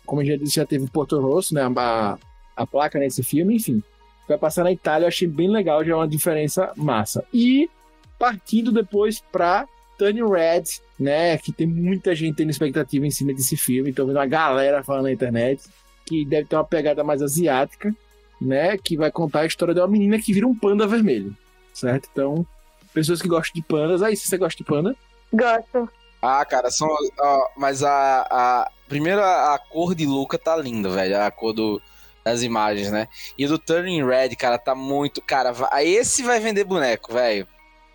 como 0.05 0.21
eu 0.21 0.25
já 0.25 0.35
disse, 0.35 0.55
já 0.55 0.65
teve 0.65 0.89
Porto 0.89 1.19
Rosso, 1.19 1.53
né? 1.53 1.61
A, 1.75 2.17
a 2.55 2.65
placa 2.65 2.97
nesse 2.97 3.21
filme, 3.21 3.55
enfim. 3.55 3.83
Vai 4.27 4.37
passar 4.37 4.63
na 4.63 4.71
Itália, 4.71 5.05
eu 5.05 5.09
achei 5.09 5.27
bem 5.27 5.49
legal, 5.49 5.83
já 5.83 5.93
é 5.93 5.95
uma 5.95 6.07
diferença 6.07 6.71
massa. 6.75 7.23
E 7.31 7.69
partindo 8.17 8.71
depois 8.71 9.19
pra 9.31 9.67
Turning 9.97 10.29
Red, 10.29 10.63
né? 10.99 11.37
Que 11.37 11.51
tem 11.51 11.67
muita 11.67 12.15
gente 12.15 12.35
tendo 12.35 12.49
expectativa 12.49 13.05
em 13.05 13.11
cima 13.11 13.33
desse 13.33 13.55
filme. 13.55 13.93
Tô 13.93 14.05
vendo 14.05 14.17
uma 14.17 14.25
galera 14.25 14.83
falando 14.83 15.03
na 15.03 15.11
internet 15.11 15.63
que 16.05 16.23
deve 16.23 16.47
ter 16.47 16.55
uma 16.55 16.63
pegada 16.63 17.03
mais 17.03 17.21
asiática, 17.21 17.93
né? 18.39 18.77
Que 18.77 18.95
vai 18.95 19.11
contar 19.11 19.41
a 19.41 19.45
história 19.45 19.73
de 19.73 19.79
uma 19.79 19.87
menina 19.87 20.19
que 20.19 20.33
vira 20.33 20.47
um 20.47 20.55
panda 20.55 20.85
vermelho, 20.85 21.35
certo? 21.73 22.09
Então, 22.11 22.45
pessoas 22.93 23.21
que 23.21 23.27
gostam 23.27 23.59
de 23.59 23.67
pandas, 23.67 24.03
aí 24.03 24.15
se 24.15 24.27
você 24.27 24.37
gosta 24.37 24.57
de 24.57 24.63
panda, 24.63 24.95
Gosto. 25.35 25.89
Ah, 26.21 26.43
cara, 26.45 26.71
são. 26.71 26.87
ó, 27.19 27.49
mas 27.55 27.83
a, 27.83 28.25
a. 28.29 28.71
Primeiro, 28.87 29.21
a, 29.21 29.55
a 29.55 29.59
cor 29.59 29.93
de 29.93 30.05
Luca 30.05 30.37
tá 30.37 30.55
linda, 30.55 30.89
velho. 30.89 31.21
A 31.21 31.29
cor 31.29 31.53
do, 31.53 31.81
das 32.23 32.41
imagens, 32.41 32.91
né? 32.91 33.07
E 33.37 33.45
do 33.45 33.59
Turning 33.59 34.05
Red, 34.05 34.35
cara, 34.35 34.57
tá 34.57 34.73
muito. 34.73 35.21
Cara, 35.21 35.51
vai, 35.51 35.85
esse 35.87 36.23
vai 36.23 36.39
vender 36.39 36.63
boneco, 36.63 37.13
velho. 37.13 37.47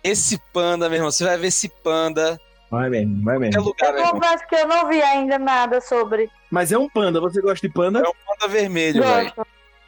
Esse 0.03 0.39
panda, 0.51 0.89
meu 0.89 0.97
irmão, 0.97 1.11
você 1.11 1.23
vai 1.23 1.37
ver 1.37 1.47
esse 1.47 1.69
panda 1.69 2.39
vai 2.71 2.89
mesmo, 2.89 3.21
vai 3.23 3.37
mesmo. 3.37 3.61
lugar, 3.61 3.93
Eu 3.93 4.11
confesso 4.11 4.47
que 4.47 4.55
eu 4.55 4.67
não 4.67 4.87
vi 4.87 5.01
ainda 5.01 5.37
nada 5.37 5.81
sobre. 5.81 6.31
Mas 6.49 6.71
é 6.71 6.77
um 6.77 6.89
panda, 6.89 7.19
você 7.19 7.41
gosta 7.41 7.67
de 7.67 7.73
panda? 7.73 7.99
É 7.99 8.07
um 8.07 8.13
panda 8.25 8.51
vermelho, 8.51 9.03
velho. 9.03 9.33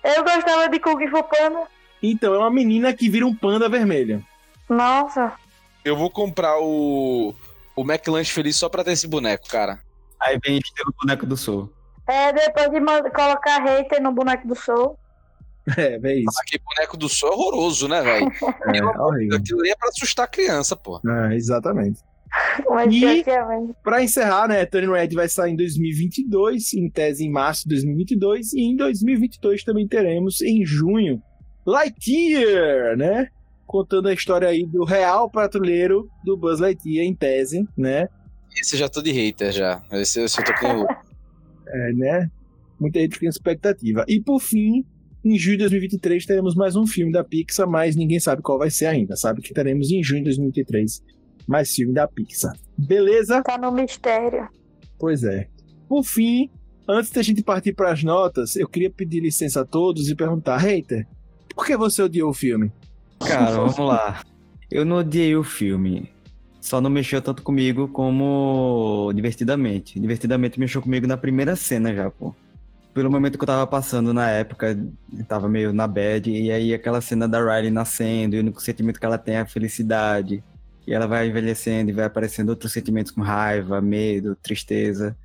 Eu 0.03 0.23
gostava 0.23 0.67
de 0.67 0.79
Kung 0.79 1.07
Fu 1.07 1.23
Panda. 1.23 1.65
Então, 2.01 2.33
é 2.33 2.37
uma 2.37 2.51
menina 2.51 2.93
que 2.93 3.09
vira 3.09 3.25
um 3.25 3.33
panda 3.33 3.69
vermelho. 3.69 4.23
Nossa. 4.67 5.31
Eu 5.85 5.95
vou 5.95 6.09
comprar 6.09 6.59
o. 6.59 7.33
O 7.75 7.81
McLanche 7.81 8.31
Feliz 8.31 8.57
só 8.57 8.67
pra 8.69 8.83
ter 8.83 8.91
esse 8.91 9.07
boneco, 9.07 9.47
cara. 9.47 9.79
Aí 10.21 10.37
vem 10.43 10.57
estilo 10.57 10.93
boneco 11.01 11.25
do 11.25 11.35
Soul. 11.35 11.71
É, 12.05 12.33
depois 12.33 12.69
de 12.69 13.09
colocar 13.11 13.63
hater 13.63 14.01
no 14.01 14.11
boneco 14.11 14.47
do 14.47 14.55
Soul. 14.55 14.99
É, 15.77 15.99
é 16.03 16.19
isso. 16.19 16.39
Aquele 16.41 16.61
boneco 16.63 16.97
do 16.97 17.07
sol 17.07 17.29
é 17.29 17.33
horroroso, 17.33 17.87
né, 17.87 18.01
velho? 18.01 18.27
É, 18.75 18.83
horrível. 18.99 19.37
Aquilo 19.37 19.59
ali 19.61 19.69
é 19.71 19.75
pra 19.75 19.89
assustar 19.89 20.25
a 20.25 20.29
criança, 20.29 20.75
pô. 20.75 20.99
É, 21.07 21.35
exatamente. 21.35 22.01
Mas 22.69 22.93
E- 22.93 23.05
é. 23.21 23.23
Pra 23.83 24.03
encerrar, 24.03 24.47
né, 24.47 24.65
Turning 24.65 24.91
Red 24.91 25.09
vai 25.09 25.29
sair 25.29 25.51
em 25.53 25.55
2022, 25.55 26.73
em 26.73 26.89
tese 26.89 27.23
em 27.25 27.31
março 27.31 27.63
de 27.63 27.75
2022, 27.75 28.53
e 28.53 28.61
em 28.61 28.75
2022 28.75 29.63
também 29.63 29.87
teremos, 29.87 30.41
em 30.41 30.65
junho, 30.65 31.21
Lightyear, 31.65 32.97
né? 32.97 33.27
Contando 33.65 34.07
a 34.09 34.13
história 34.13 34.47
aí 34.47 34.65
do 34.65 34.83
real 34.83 35.29
patrulheiro 35.29 36.09
do 36.23 36.35
Buzz 36.37 36.59
Lightyear, 36.59 37.05
em 37.05 37.15
tese, 37.15 37.67
né? 37.77 38.07
Esse 38.59 38.75
eu 38.75 38.79
já 38.79 38.89
tô 38.89 39.01
de 39.01 39.11
hater 39.11 39.51
já. 39.51 39.81
Esse, 39.91 40.21
esse 40.21 40.39
eu 40.39 40.45
tô 40.45 40.53
com. 40.55 40.85
É, 41.65 41.93
né? 41.93 42.29
Muita 42.79 42.99
gente 42.99 43.13
fica 43.13 43.25
em 43.25 43.29
expectativa. 43.29 44.05
E 44.07 44.19
por 44.21 44.39
fim, 44.39 44.85
em 45.23 45.37
junho 45.37 45.57
de 45.57 45.63
2023 45.63 46.25
teremos 46.25 46.53
mais 46.53 46.75
um 46.75 46.85
filme 46.85 47.11
da 47.11 47.23
Pixar, 47.23 47.67
mas 47.67 47.95
ninguém 47.95 48.19
sabe 48.19 48.41
qual 48.41 48.57
vai 48.57 48.69
ser 48.69 48.87
ainda. 48.87 49.15
Sabe 49.15 49.41
que 49.41 49.53
teremos 49.53 49.89
em 49.89 50.03
junho 50.03 50.19
de 50.19 50.25
2023 50.25 51.01
mais 51.47 51.73
filme 51.73 51.93
da 51.93 52.07
Pixar. 52.07 52.55
Beleza? 52.77 53.41
Tá 53.41 53.57
no 53.57 53.71
mistério. 53.71 54.49
Pois 54.99 55.23
é. 55.23 55.47
Por 55.87 56.03
fim, 56.03 56.49
antes 56.87 57.11
da 57.11 57.21
gente 57.21 57.41
partir 57.41 57.73
para 57.73 57.91
as 57.91 58.03
notas, 58.03 58.55
eu 58.55 58.67
queria 58.67 58.89
pedir 58.89 59.21
licença 59.21 59.61
a 59.61 59.65
todos 59.65 60.09
e 60.09 60.15
perguntar, 60.15 60.57
Hater, 60.57 61.07
por 61.55 61.65
que 61.65 61.77
você 61.77 62.01
odiou 62.01 62.29
o 62.29 62.33
filme? 62.33 62.71
Cara, 63.19 63.51
vamos 63.51 63.77
lá. 63.77 64.23
Eu 64.69 64.83
não 64.83 64.97
odiei 64.97 65.35
o 65.35 65.43
filme. 65.43 66.09
Só 66.59 66.79
não 66.79 66.89
mexeu 66.89 67.21
tanto 67.21 67.43
comigo 67.43 67.87
como 67.89 69.11
Divertidamente. 69.13 69.99
Divertidamente 69.99 70.59
mexeu 70.59 70.81
comigo 70.81 71.05
na 71.05 71.17
primeira 71.17 71.55
cena 71.55 71.93
já, 71.93 72.09
pô. 72.09 72.33
Pelo 72.93 73.09
momento 73.09 73.37
que 73.37 73.43
eu 73.43 73.47
tava 73.47 73.65
passando 73.65 74.13
na 74.13 74.29
época, 74.29 74.77
tava 75.27 75.49
meio 75.49 75.73
na 75.73 75.87
bad, 75.87 76.29
e 76.29 76.51
aí 76.51 76.73
aquela 76.73 77.01
cena 77.01 77.27
da 77.27 77.39
Riley 77.39 77.71
nascendo, 77.71 78.35
e 78.35 78.39
o 78.39 78.41
único 78.41 78.61
sentimento 78.61 78.99
que 78.99 79.05
ela 79.05 79.17
tem 79.17 79.35
é 79.35 79.39
a 79.39 79.45
felicidade. 79.45 80.43
E 80.85 80.93
ela 80.93 81.07
vai 81.07 81.27
envelhecendo 81.27 81.89
e 81.89 81.93
vai 81.93 82.05
aparecendo 82.05 82.49
outros 82.49 82.71
sentimentos 82.71 83.11
como 83.11 83.25
raiva, 83.25 83.81
medo, 83.81 84.35
tristeza. 84.35 85.15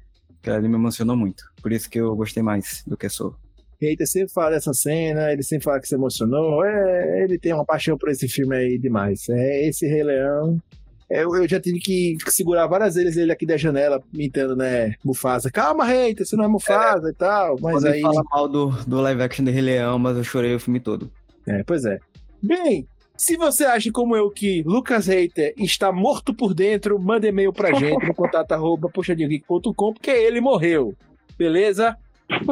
Que 0.40 0.50
ali 0.50 0.68
me 0.68 0.76
emocionou 0.76 1.16
muito. 1.16 1.44
Por 1.60 1.72
isso 1.72 1.90
que 1.90 1.98
eu 1.98 2.14
gostei 2.14 2.42
mais 2.42 2.82
do 2.86 2.96
que 2.96 3.08
sou. 3.08 3.34
Hater 3.80 4.06
sempre 4.06 4.32
fala 4.32 4.50
dessa 4.50 4.72
cena, 4.72 5.32
ele 5.32 5.42
sempre 5.42 5.64
fala 5.64 5.80
que 5.80 5.88
se 5.88 5.94
emocionou. 5.94 6.64
É, 6.64 7.24
ele 7.24 7.38
tem 7.38 7.52
uma 7.52 7.64
paixão 7.64 7.98
por 7.98 8.08
esse 8.08 8.28
filme 8.28 8.56
aí 8.56 8.78
demais. 8.78 9.28
É 9.28 9.66
esse 9.66 9.86
Rei 9.86 10.02
Leão. 10.02 10.60
É, 11.10 11.24
Eu, 11.24 11.34
eu 11.36 11.48
já 11.48 11.60
tive 11.60 11.78
que 11.80 12.16
segurar 12.28 12.66
várias 12.66 12.94
vezes 12.94 13.16
ele 13.16 13.32
aqui 13.32 13.46
da 13.46 13.56
janela, 13.56 14.02
pintando, 14.12 14.54
né, 14.54 14.94
Mufasa. 15.04 15.50
Calma, 15.50 15.84
Hater, 15.84 16.26
você 16.26 16.36
não 16.36 16.44
é 16.44 16.48
Mufasa 16.48 17.10
e 17.10 17.14
tal. 17.14 17.56
Mas 17.60 17.84
aí. 17.84 18.02
fala 18.02 18.22
mal 18.30 18.48
do, 18.48 18.70
do 18.86 19.00
live 19.00 19.22
action 19.22 19.44
de 19.44 19.50
Rei 19.50 19.62
Leão, 19.62 19.98
mas 19.98 20.16
eu 20.16 20.24
chorei 20.24 20.54
o 20.54 20.60
filme 20.60 20.80
todo. 20.80 21.10
É, 21.46 21.62
pois 21.64 21.84
é. 21.84 21.98
Bem, 22.42 22.86
se 23.16 23.36
você 23.36 23.64
acha 23.64 23.90
como 23.90 24.14
eu 24.14 24.30
que 24.30 24.62
Lucas 24.62 25.06
Reiter 25.06 25.52
está 25.58 25.90
morto 25.90 26.32
por 26.32 26.54
dentro, 26.54 26.98
manda 27.00 27.26
e-mail 27.26 27.52
pra 27.52 27.72
gente 27.72 28.06
no 28.06 28.14
contato 28.14 28.52
arroba 28.52 28.88
puxadinhogeek.com, 28.88 29.92
porque 29.92 30.10
ele 30.10 30.40
morreu. 30.40 30.94
Beleza? 31.36 31.96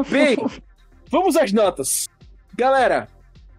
Bem, 0.09 0.35
vamos 1.09 1.37
às 1.37 1.53
notas. 1.53 2.07
Galera, 2.53 3.07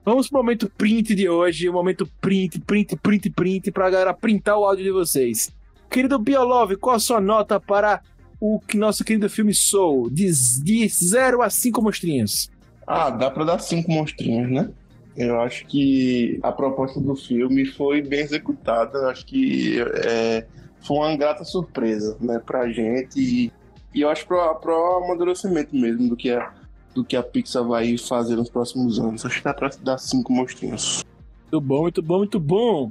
vamos 0.05 0.29
pro 0.29 0.39
momento 0.39 0.71
print 0.77 1.15
de 1.15 1.29
hoje, 1.29 1.69
o 1.69 1.73
momento 1.73 2.09
print, 2.21 2.61
print, 2.61 2.97
print, 2.97 3.31
print, 3.31 3.71
pra 3.71 3.91
galera 3.91 4.15
printar 4.15 4.59
o 4.59 4.65
áudio 4.65 4.85
de 4.85 4.91
vocês. 4.91 5.51
Querido 5.91 6.19
Biolove, 6.19 6.77
qual 6.77 6.97
a 6.97 7.01
sua 7.01 7.21
nota 7.21 7.59
para 7.59 8.03
o 8.41 8.61
que 8.61 8.77
nosso 8.77 9.05
querido 9.05 9.29
filme 9.29 9.55
Soul? 9.55 10.11
De, 10.11 10.31
de 10.63 10.89
0 10.89 11.43
a 11.43 11.51
5 11.51 11.83
monstrinhos. 11.83 12.51
Ah, 12.89 13.11
dá 13.11 13.31
pra 13.31 13.45
dar 13.45 13.59
cinco 13.59 13.93
monstrinhos, 13.93 14.51
né? 14.51 14.71
Eu 15.15 15.39
acho 15.43 15.67
que 15.67 16.39
a 16.43 16.51
proposta 16.51 16.99
do 16.99 17.15
filme 17.15 17.67
foi 17.67 18.01
bem 18.01 18.21
executada. 18.21 18.97
Eu 18.99 19.09
acho 19.11 19.27
que 19.27 19.79
é, 20.07 20.47
foi 20.81 20.97
uma 20.97 21.15
grata 21.15 21.45
surpresa, 21.45 22.17
né, 22.19 22.39
pra 22.39 22.67
gente. 22.71 23.21
E, 23.21 23.53
e 23.95 24.01
eu 24.01 24.09
acho 24.09 24.27
pro, 24.27 24.55
pro 24.55 25.05
amadurecimento 25.05 25.77
mesmo 25.77 26.09
do 26.09 26.17
que, 26.17 26.31
a, 26.31 26.51
do 26.99 27.05
que 27.05 27.17
a 27.17 27.23
Pixar 27.23 27.63
vai 27.65 27.97
fazer 27.97 28.35
nos 28.35 28.51
próximos 28.51 28.99
anos. 28.99 29.25
Acho 29.25 29.39
que 29.39 29.45
dá 29.45 29.55
pra 29.55 29.71
dar 29.81 29.99
cinco 29.99 30.33
monstrinhos. 30.33 31.05
Muito 31.53 31.61
bom, 31.65 31.83
muito 31.83 32.03
bom, 32.03 32.19
muito 32.19 32.41
bom. 32.41 32.91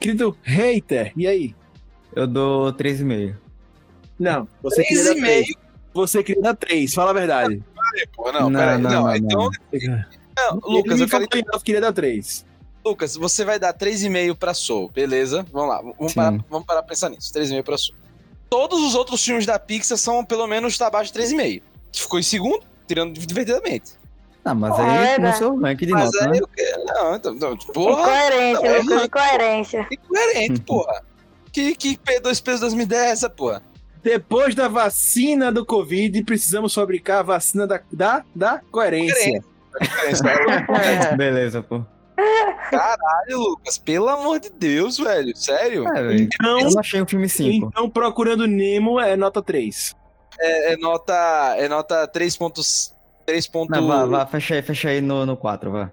Querido 0.00 0.36
hater, 0.42 1.12
e 1.16 1.24
aí? 1.26 1.54
Eu 2.14 2.26
dou 2.26 2.72
3,5. 2.72 3.36
Não, 4.18 4.48
você 4.60 4.82
queria 4.82 5.04
dar 5.04 5.14
3,5. 5.14 5.20
três. 5.22 5.46
Você 5.94 6.24
queria 6.24 6.42
dar 6.42 6.56
três, 6.56 6.94
fala 6.94 7.10
a 7.10 7.14
verdade. 7.14 7.62
Pô, 8.16 8.32
não, 8.32 8.50
Não, 8.50 8.58
peraí. 8.60 8.78
não, 8.82 8.90
Não, 8.90 9.02
não, 9.04 9.14
então, 9.16 9.50
não, 10.36 10.60
Lucas, 10.64 10.98
eu 10.98 11.04
me 11.06 11.10
falei, 11.10 11.28
falou 11.30 11.44
que 11.44 11.56
eu 11.56 11.60
queria 11.60 11.80
dar 11.80 11.92
três. 11.92 12.44
Lucas, 12.84 13.14
você 13.16 13.44
vai 13.44 13.58
dar 13.58 13.72
3,5 13.72 14.34
pra 14.36 14.52
Soul, 14.52 14.90
beleza? 14.90 15.46
Vamos 15.52 15.68
lá, 15.68 15.80
vamos 15.80 16.12
Sim. 16.12 16.16
parar, 16.16 16.30
vamos 16.50 16.66
parar 16.66 16.82
pra 16.82 16.88
pensar 16.90 17.08
nisso. 17.08 17.32
3,5 17.32 17.62
pra 17.62 17.78
Soul. 17.78 17.96
Todos 18.50 18.80
os 18.82 18.94
outros 18.96 19.24
filmes 19.24 19.46
da 19.46 19.58
Pixar 19.60 19.96
são 19.96 20.24
pelo 20.24 20.46
menos 20.48 20.76
tá 20.76 20.88
abaixo 20.88 21.12
de 21.12 21.18
3,5. 21.20 21.62
Ficou 21.92 22.18
em 22.18 22.22
segundo, 22.24 22.60
tirando 22.86 23.14
divertidamente. 23.14 23.92
Ah, 24.44 24.54
mas 24.54 24.78
aí 24.78 25.06
é, 25.14 25.18
no 25.18 25.32
seu 25.32 25.58
rank 25.58 25.78
de 25.78 25.90
Mas 25.90 26.12
nota, 26.12 26.24
aí 26.24 26.30
né? 26.32 26.40
o 26.42 26.48
quê? 26.48 26.74
Não, 26.86 27.16
então, 27.16 27.34
então, 27.34 27.56
porra, 27.72 28.02
Incoerência, 28.02 28.62
não, 28.62 28.78
Lucas, 28.78 28.96
não. 28.96 29.04
incoerência. 29.04 29.88
incoerente, 29.90 30.60
porra. 30.66 31.02
Que, 31.50 31.74
que 31.74 31.96
P2 31.96 32.42
pesos 32.42 32.60
2010 32.60 33.00
é 33.00 33.10
essa, 33.10 33.30
porra? 33.30 33.62
Depois 34.02 34.54
da 34.54 34.68
vacina 34.68 35.50
do 35.50 35.64
Covid, 35.64 36.22
precisamos 36.24 36.74
fabricar 36.74 37.20
a 37.20 37.22
vacina 37.22 37.66
da, 37.66 37.80
da, 37.90 38.22
da 38.34 38.60
coerência. 38.70 39.42
Beleza, 41.16 41.62
pô. 41.62 41.82
Caralho, 42.70 43.38
Lucas, 43.38 43.78
pelo 43.78 44.08
amor 44.08 44.40
de 44.40 44.50
Deus, 44.50 44.98
velho. 44.98 45.34
Sério? 45.34 45.88
É, 45.88 46.02
velho. 46.02 46.20
Então, 46.22 46.60
Eu 46.60 46.70
não 46.70 46.80
achei 46.80 47.00
um 47.00 47.06
filme 47.06 47.28
5. 47.28 47.68
então, 47.68 47.88
procurando 47.88 48.46
Nemo 48.46 49.00
é 49.00 49.16
nota 49.16 49.42
3. 49.42 49.96
É, 50.40 50.72
é 50.72 50.76
nota. 50.76 51.14
É 51.58 51.68
nota 51.68 52.06
3 52.08 52.36
pontos. 52.36 52.94
3 53.26 53.46
pontos. 53.48 53.76
Não, 53.78 53.86
vá, 53.88 54.04
vá, 54.04 54.26
fecha 54.26 54.54
aí, 54.54 54.62
fecha 54.62 54.88
aí 54.88 55.00
no, 55.00 55.24
no 55.24 55.36
4, 55.36 55.70
vá. 55.70 55.90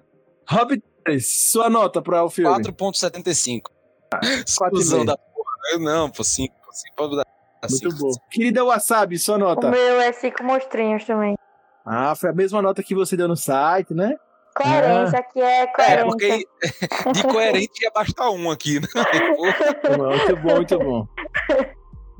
Hobbit 0.48 0.82
3, 1.04 1.50
sua 1.52 1.70
nota 1.70 2.02
para 2.02 2.22
o 2.24 2.28
filme. 2.30 2.50
4.75. 2.62 3.62
quatro 4.10 4.28
e 4.28 4.42
Exclusão 4.42 4.98
meio. 4.98 5.06
da 5.06 5.16
porra. 5.16 5.50
Eu 5.72 5.78
não, 5.80 6.10
pô, 6.10 6.22
5. 6.24 6.54
5 6.72 6.96
pode 6.96 7.16
dar. 7.16 7.26
Muito 7.70 7.90
cinco. 7.92 7.96
bom. 7.98 8.10
Querida 8.30 8.64
Wasabi, 8.64 9.18
sua 9.18 9.36
O 9.36 9.38
nota. 9.38 9.70
meu 9.70 10.00
é 10.00 10.12
cinco 10.12 10.42
monstrinhos 10.42 11.04
também. 11.04 11.36
Ah, 11.86 12.12
foi 12.16 12.30
a 12.30 12.32
mesma 12.32 12.60
nota 12.60 12.82
que 12.82 12.94
você 12.94 13.16
deu 13.16 13.28
no 13.28 13.36
site, 13.36 13.94
né? 13.94 14.16
Coerência, 14.56 15.18
aqui 15.18 15.40
é 15.40 15.62
É, 15.62 15.66
coerência. 15.68 16.04
porque 16.06 16.46
de 17.12 17.22
coerente 17.22 17.82
ia 17.84 17.90
bastar 17.90 18.30
um 18.30 18.50
aqui, 18.50 18.80
né? 18.80 18.88
Muito 19.98 20.36
bom, 20.36 20.54
muito 20.56 20.78
bom. 20.78 21.06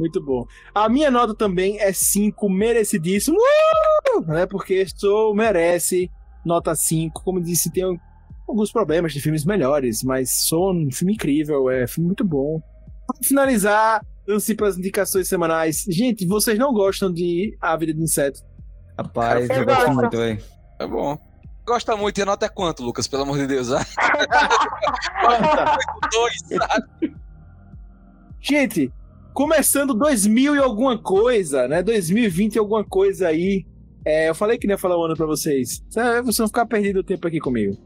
Muito 0.03 0.21
bom. 0.21 0.45
A 0.75 0.89
minha 0.89 1.13
nota 1.13 1.33
também 1.33 1.79
é 1.79 1.93
5, 1.93 2.49
merecidíssimo. 2.51 3.39
Uh! 3.39 4.21
Né? 4.27 4.47
Porque 4.47 4.85
Soul 4.97 5.33
merece 5.33 6.11
nota 6.45 6.75
5. 6.75 7.23
Como 7.23 7.41
disse, 7.41 7.71
tem 7.71 7.85
alguns 8.49 8.73
problemas 8.73 9.13
de 9.13 9.21
filmes 9.21 9.45
melhores, 9.45 10.03
mas 10.03 10.49
Soul 10.49 10.71
é 10.71 10.75
um 10.75 10.91
filme 10.91 11.15
incrível, 11.15 11.71
é 11.71 11.85
um 11.85 11.87
filme 11.87 12.09
muito 12.09 12.25
bom. 12.25 12.61
Para 13.07 13.17
finalizar, 13.23 14.05
antes 14.29 14.53
para 14.55 14.67
as 14.67 14.77
indicações 14.77 15.29
semanais. 15.29 15.85
Gente, 15.89 16.27
vocês 16.27 16.59
não 16.59 16.73
gostam 16.75 17.13
de 17.13 17.57
A 17.61 17.77
Vida 17.77 17.95
de 17.95 18.03
Inseto? 18.03 18.41
Rapaz, 18.99 19.49
Eu 19.49 19.55
eu 19.55 19.65
gosto 19.65 19.85
gosto. 19.87 19.95
muito, 19.95 20.17
velho. 20.17 20.45
É 20.81 20.87
bom. 20.89 21.17
Gosta 21.65 21.97
muito, 21.97 22.19
e 22.19 22.23
a 22.23 22.27
nota 22.27 22.47
é 22.47 22.49
quanto, 22.49 22.83
Lucas? 22.83 23.07
Pelo 23.07 23.23
amor 23.23 23.39
de 23.39 23.47
Deus. 23.47 23.71
Ah, 23.71 23.87
dois, 26.11 26.35
sabe? 26.59 27.15
Gente, 28.41 28.93
começando 29.33 29.95
2000 29.95 30.57
e 30.57 30.59
alguma 30.59 30.99
coisa, 30.99 31.67
né? 31.67 31.83
2020 31.83 32.55
e 32.55 32.59
alguma 32.59 32.85
coisa 32.85 33.29
aí. 33.29 33.67
É, 34.05 34.29
eu 34.29 34.35
falei 34.35 34.59
que 34.59 34.67
não 34.67 34.75
ia 34.75 34.79
falar 34.79 34.99
o 34.99 35.05
ano 35.05 35.17
pra 35.17 35.27
vocês. 35.27 35.83
Vocês 35.89 36.37
vão 36.37 36.47
ficar 36.49 36.67
perdido 36.67 37.01
o 37.01 37.05
tempo 37.05 37.27
aqui 37.27 37.39
comigo. 37.39 37.77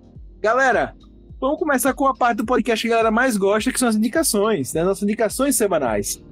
Galera, 0.41 0.95
vamos 1.41 1.59
começar 1.59 1.93
com 1.95 2.07
a 2.07 2.15
parte 2.15 2.39
do 2.39 2.47
podcast 2.47 2.83
que 2.83 2.93
a 2.93 2.97
galera 2.97 3.11
mais 3.11 3.37
gosta, 3.37 3.73
que 3.73 3.79
são 3.79 3.89
as 3.89 3.97
indicações, 3.97 4.73
né? 4.73 4.83
Nossas 4.83 5.03
indicações 5.03 5.57
semanais. 5.57 6.23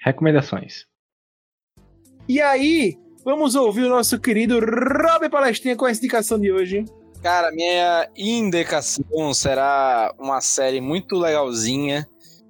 Recomendações. 0.00 0.86
E 2.28 2.40
aí, 2.40 2.98
vamos 3.28 3.54
ouvir 3.54 3.84
o 3.84 3.90
nosso 3.90 4.18
querido 4.18 4.58
Rob 4.58 5.28
Palestrinha 5.28 5.76
com 5.76 5.84
a 5.84 5.90
indicação 5.90 6.40
de 6.40 6.50
hoje. 6.50 6.86
Cara, 7.22 7.50
minha 7.52 8.08
indicação 8.16 9.34
será 9.34 10.14
uma 10.18 10.40
série 10.40 10.80
muito 10.80 11.14
legalzinha. 11.14 12.08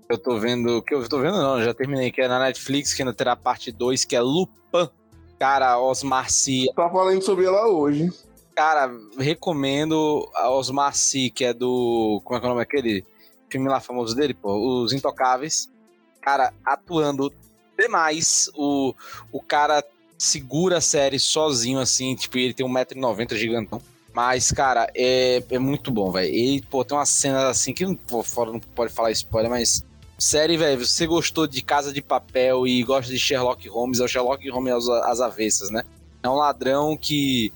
Eu 0.09 0.17
tô 0.17 0.39
vendo. 0.39 0.81
Que 0.83 0.95
eu 0.95 1.09
tô 1.09 1.19
vendo, 1.19 1.37
não, 1.37 1.61
já 1.61 1.75
terminei, 1.75 2.13
que 2.13 2.21
é 2.21 2.29
na 2.29 2.39
Netflix, 2.39 2.95
que 2.95 3.03
ainda 3.03 3.13
terá 3.13 3.35
parte 3.35 3.73
2, 3.73 4.05
que 4.05 4.15
é 4.15 4.21
Lupin. 4.21 4.89
Cara, 5.37 5.81
Osmar 5.81 6.31
Sy. 6.31 6.67
Tá 6.77 6.89
falando 6.89 7.23
sobre 7.23 7.47
ela 7.47 7.67
hoje. 7.67 8.13
Cara, 8.55 8.89
recomendo 9.19 10.29
a 10.33 10.49
Osmar 10.49 10.95
Sy, 10.95 11.29
que 11.31 11.45
é 11.45 11.53
do. 11.53 12.23
Como 12.25 12.37
é 12.37 12.41
que 12.41 12.47
é 12.47 12.49
o 12.49 12.51
nome 12.51 12.65
daquele 12.65 13.05
filme 13.51 13.69
lá 13.69 13.81
famoso 13.81 14.15
dele, 14.15 14.33
pô? 14.33 14.55
Os 14.85 14.93
Intocáveis. 14.93 15.69
Cara, 16.23 16.53
atuando 16.65 17.33
demais. 17.77 18.49
O, 18.55 18.95
o 19.33 19.43
cara 19.43 19.83
segura 20.19 20.79
a 20.79 20.81
série 20.81 21.19
sozinho, 21.19 21.79
assim. 21.79 22.15
Tipo, 22.17 22.39
ele 22.39 22.53
tem 22.53 22.67
1,90m 22.67 23.37
gigantão. 23.37 23.81
Mas, 24.13 24.51
cara, 24.51 24.91
é, 24.95 25.43
é 25.49 25.59
muito 25.59 25.93
bom, 25.93 26.11
velho. 26.11 26.35
E, 26.35 26.61
pô, 26.63 26.85
tem 26.85 26.99
uma 26.99 27.07
cena 27.07 27.49
assim 27.49 27.73
que 27.73 27.87
pô, 27.95 28.23
fora 28.23 28.51
não 28.51 28.59
pode 28.59 28.93
falar 28.93 29.13
spoiler, 29.13 29.51
mas. 29.51 29.85
Série, 30.19 30.57
velho, 30.57 30.85
você 30.85 31.07
gostou 31.07 31.47
de 31.47 31.63
Casa 31.63 31.93
de 31.93 32.03
Papel 32.03 32.67
e 32.67 32.83
gosta 32.83 33.13
de 33.13 33.21
Sherlock 33.21 33.69
Holmes, 33.69 34.01
é 34.01 34.05
o 34.05 34.09
Sherlock 34.09 34.51
Holmes 34.51 34.73
às, 34.73 34.89
às 34.89 35.21
avessas, 35.21 35.71
né? 35.71 35.85
É 36.21 36.29
um 36.29 36.35
ladrão 36.35 36.97
que, 36.97 37.53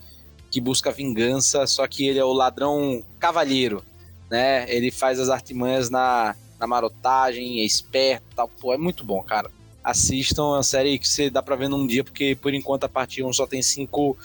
que 0.48 0.60
busca 0.60 0.93
vingança, 0.93 1.66
só 1.66 1.84
que 1.89 2.06
ele 2.06 2.20
é 2.20 2.24
o 2.24 2.32
ladrão 2.32 3.02
cavalheiro, 3.18 3.84
né? 4.30 4.72
Ele 4.72 4.93
faz 4.93 5.18
as 5.18 5.28
artimanhas 5.28 5.90
na, 5.90 6.36
na 6.60 6.66
marotagem, 6.68 7.60
é 7.60 7.64
esperto 7.64 8.24
tal. 8.36 8.47
Pô, 8.47 8.72
é 8.72 8.78
muito 8.78 9.02
bom, 9.02 9.20
cara. 9.24 9.51
Assistam, 9.84 10.42
é 10.42 10.46
uma 10.56 10.62
série 10.62 10.98
que 10.98 11.09
você 11.09 11.28
dá 11.30 11.42
pra 11.42 11.56
ver 11.56 11.68
num 11.68 11.86
dia, 11.86 12.04
porque 12.04 12.36
por 12.40 12.54
enquanto 12.54 12.84
a 12.84 12.88
parte 12.88 13.22
1 13.22 13.32
só 13.32 13.46
tem 13.46 13.60
cinco, 13.62 14.16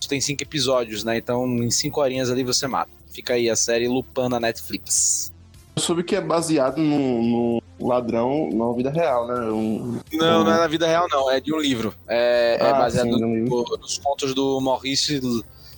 só 0.00 0.08
tem 0.08 0.20
cinco 0.20 0.42
episódios, 0.42 1.04
né? 1.04 1.16
Então 1.16 1.46
em 1.46 1.70
cinco 1.70 2.00
horinhas 2.00 2.30
ali 2.30 2.42
você 2.44 2.66
mata. 2.66 2.90
Fica 3.12 3.34
aí 3.34 3.48
a 3.48 3.56
série 3.56 3.88
Lupin 3.88 4.28
na 4.28 4.38
Netflix. 4.38 5.32
Eu 5.74 5.82
soube 5.82 6.02
que 6.02 6.14
é 6.16 6.20
baseado 6.20 6.78
no, 6.78 7.60
no 7.78 7.86
ladrão 7.88 8.48
na 8.52 8.72
vida 8.74 8.90
real, 8.90 9.26
né? 9.26 9.34
Um, 9.50 10.00
Não, 10.12 10.44
não 10.44 10.52
é 10.52 10.58
na 10.58 10.66
vida 10.66 10.86
real, 10.86 11.06
não. 11.10 11.30
É 11.30 11.38
de 11.40 11.52
um 11.54 11.58
livro. 11.58 11.94
É, 12.08 12.56
é 12.60 12.70
Ah, 12.70 12.74
baseado 12.74 13.06
sim, 13.06 13.20
no 13.20 13.34
livro. 13.34 13.64
no- 13.70 13.76
nos 13.78 13.98
contos 13.98 14.34
do 14.34 14.60
Maurice 14.60 15.20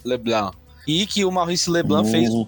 Leblanc. 0.05 0.55
E 0.87 1.05
que 1.05 1.23
o 1.25 1.31
Maurice 1.31 1.69
Leblanc 1.69 2.09
fez, 2.09 2.29
Hum, 2.29 2.47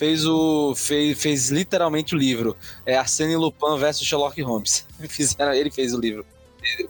fez, 0.00 0.24
o, 0.24 0.74
fez, 0.74 1.20
fez 1.20 1.50
literalmente 1.50 2.14
o 2.14 2.18
livro. 2.18 2.56
É 2.86 2.96
Arsène 2.96 3.36
Lupin 3.36 3.76
versus 3.78 4.06
Sherlock 4.06 4.40
Holmes. 4.40 4.86
Fizeram, 5.06 5.52
ele 5.52 5.70
fez 5.70 5.92
o 5.92 6.00
livro 6.00 6.24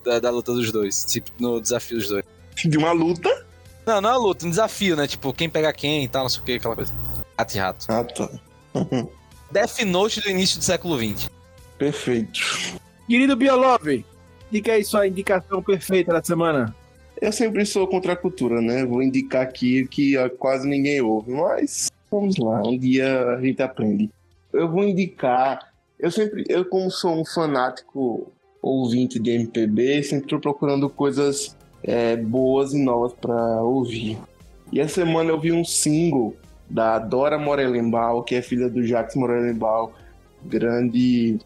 da, 0.05 0.21
da 0.21 0.31
luta 0.31 0.53
dos 0.53 0.71
dois. 0.71 1.05
Tipo, 1.05 1.29
no 1.41 1.61
desafio 1.61 1.99
dos 1.99 2.09
dois. 2.09 2.25
De 2.65 2.79
uma 2.79 2.93
luta. 2.93 3.29
Não, 3.85 4.01
não 4.01 4.11
é 4.11 4.13
uma 4.13 4.19
luta, 4.19 4.47
um 4.47 4.51
desafio, 4.51 4.95
né? 4.95 5.09
Tipo, 5.09 5.33
quem 5.33 5.51
pega 5.51 5.73
quem 5.73 6.05
e 6.05 6.09
tal, 6.09 6.23
não 6.23 6.29
sei 6.29 6.41
o 6.41 6.45
que, 6.45 6.53
aquela 6.53 6.77
coisa. 6.77 6.95
Rato 7.37 7.57
e 7.57 7.59
rato. 7.59 7.87
Ah, 7.89 8.05
tá. 8.05 8.31
Death 9.51 9.81
Note 9.81 10.21
do 10.21 10.31
início 10.31 10.59
do 10.59 10.65
século 10.65 10.97
XX. 10.97 11.29
Perfeito. 11.77 12.41
Querido 13.09 13.35
Biolove, 13.35 14.07
diga 14.53 14.75
aí 14.75 14.85
sua 14.85 15.09
indicação 15.09 15.61
perfeita 15.61 16.13
da 16.13 16.23
semana. 16.23 16.73
Eu 17.21 17.33
sempre 17.33 17.67
sou 17.67 17.89
contra 17.89 18.13
a 18.13 18.17
cultura, 18.17 18.61
né? 18.61 18.85
Vou 18.85 19.03
indicar 19.03 19.43
aqui 19.43 19.89
que 19.89 20.15
quase 20.39 20.69
ninguém 20.69 21.01
ouve, 21.01 21.33
mas 21.33 21.91
vamos 22.11 22.37
lá, 22.39 22.63
um 22.67 22.79
dia 22.79 23.35
a 23.35 23.41
gente 23.41 23.63
aprende. 23.63 24.11
Eu 24.53 24.71
vou 24.71 24.85
indicar. 24.85 25.71
Eu 25.99 26.11
sempre, 26.11 26.45
eu 26.49 26.65
como 26.65 26.91
sou 26.91 27.21
um 27.21 27.25
fanático 27.25 28.33
ouvinte 28.63 29.19
de 29.19 29.31
MPB, 29.31 30.03
sempre 30.03 30.25
estou 30.25 30.41
procurando 30.41 30.89
coisas 30.89 31.57
é, 31.83 32.17
boas 32.17 32.73
e 32.73 32.83
novas 32.83 33.13
para 33.13 33.63
ouvir. 33.63 34.19
E 34.73 34.81
essa 34.81 34.97
semana 34.97 35.31
eu 35.31 35.41
vi 35.41 35.53
um 35.53 35.65
single 35.65 36.35
da 36.69 36.99
Dora 36.99 37.39
Morelenbaum, 37.39 38.23
que 38.23 38.35
é 38.35 38.43
filha 38.43 38.69
do 38.69 38.85
Jacques 38.85 39.17
Morelenbaum, 39.17 39.91
grande 40.45 41.39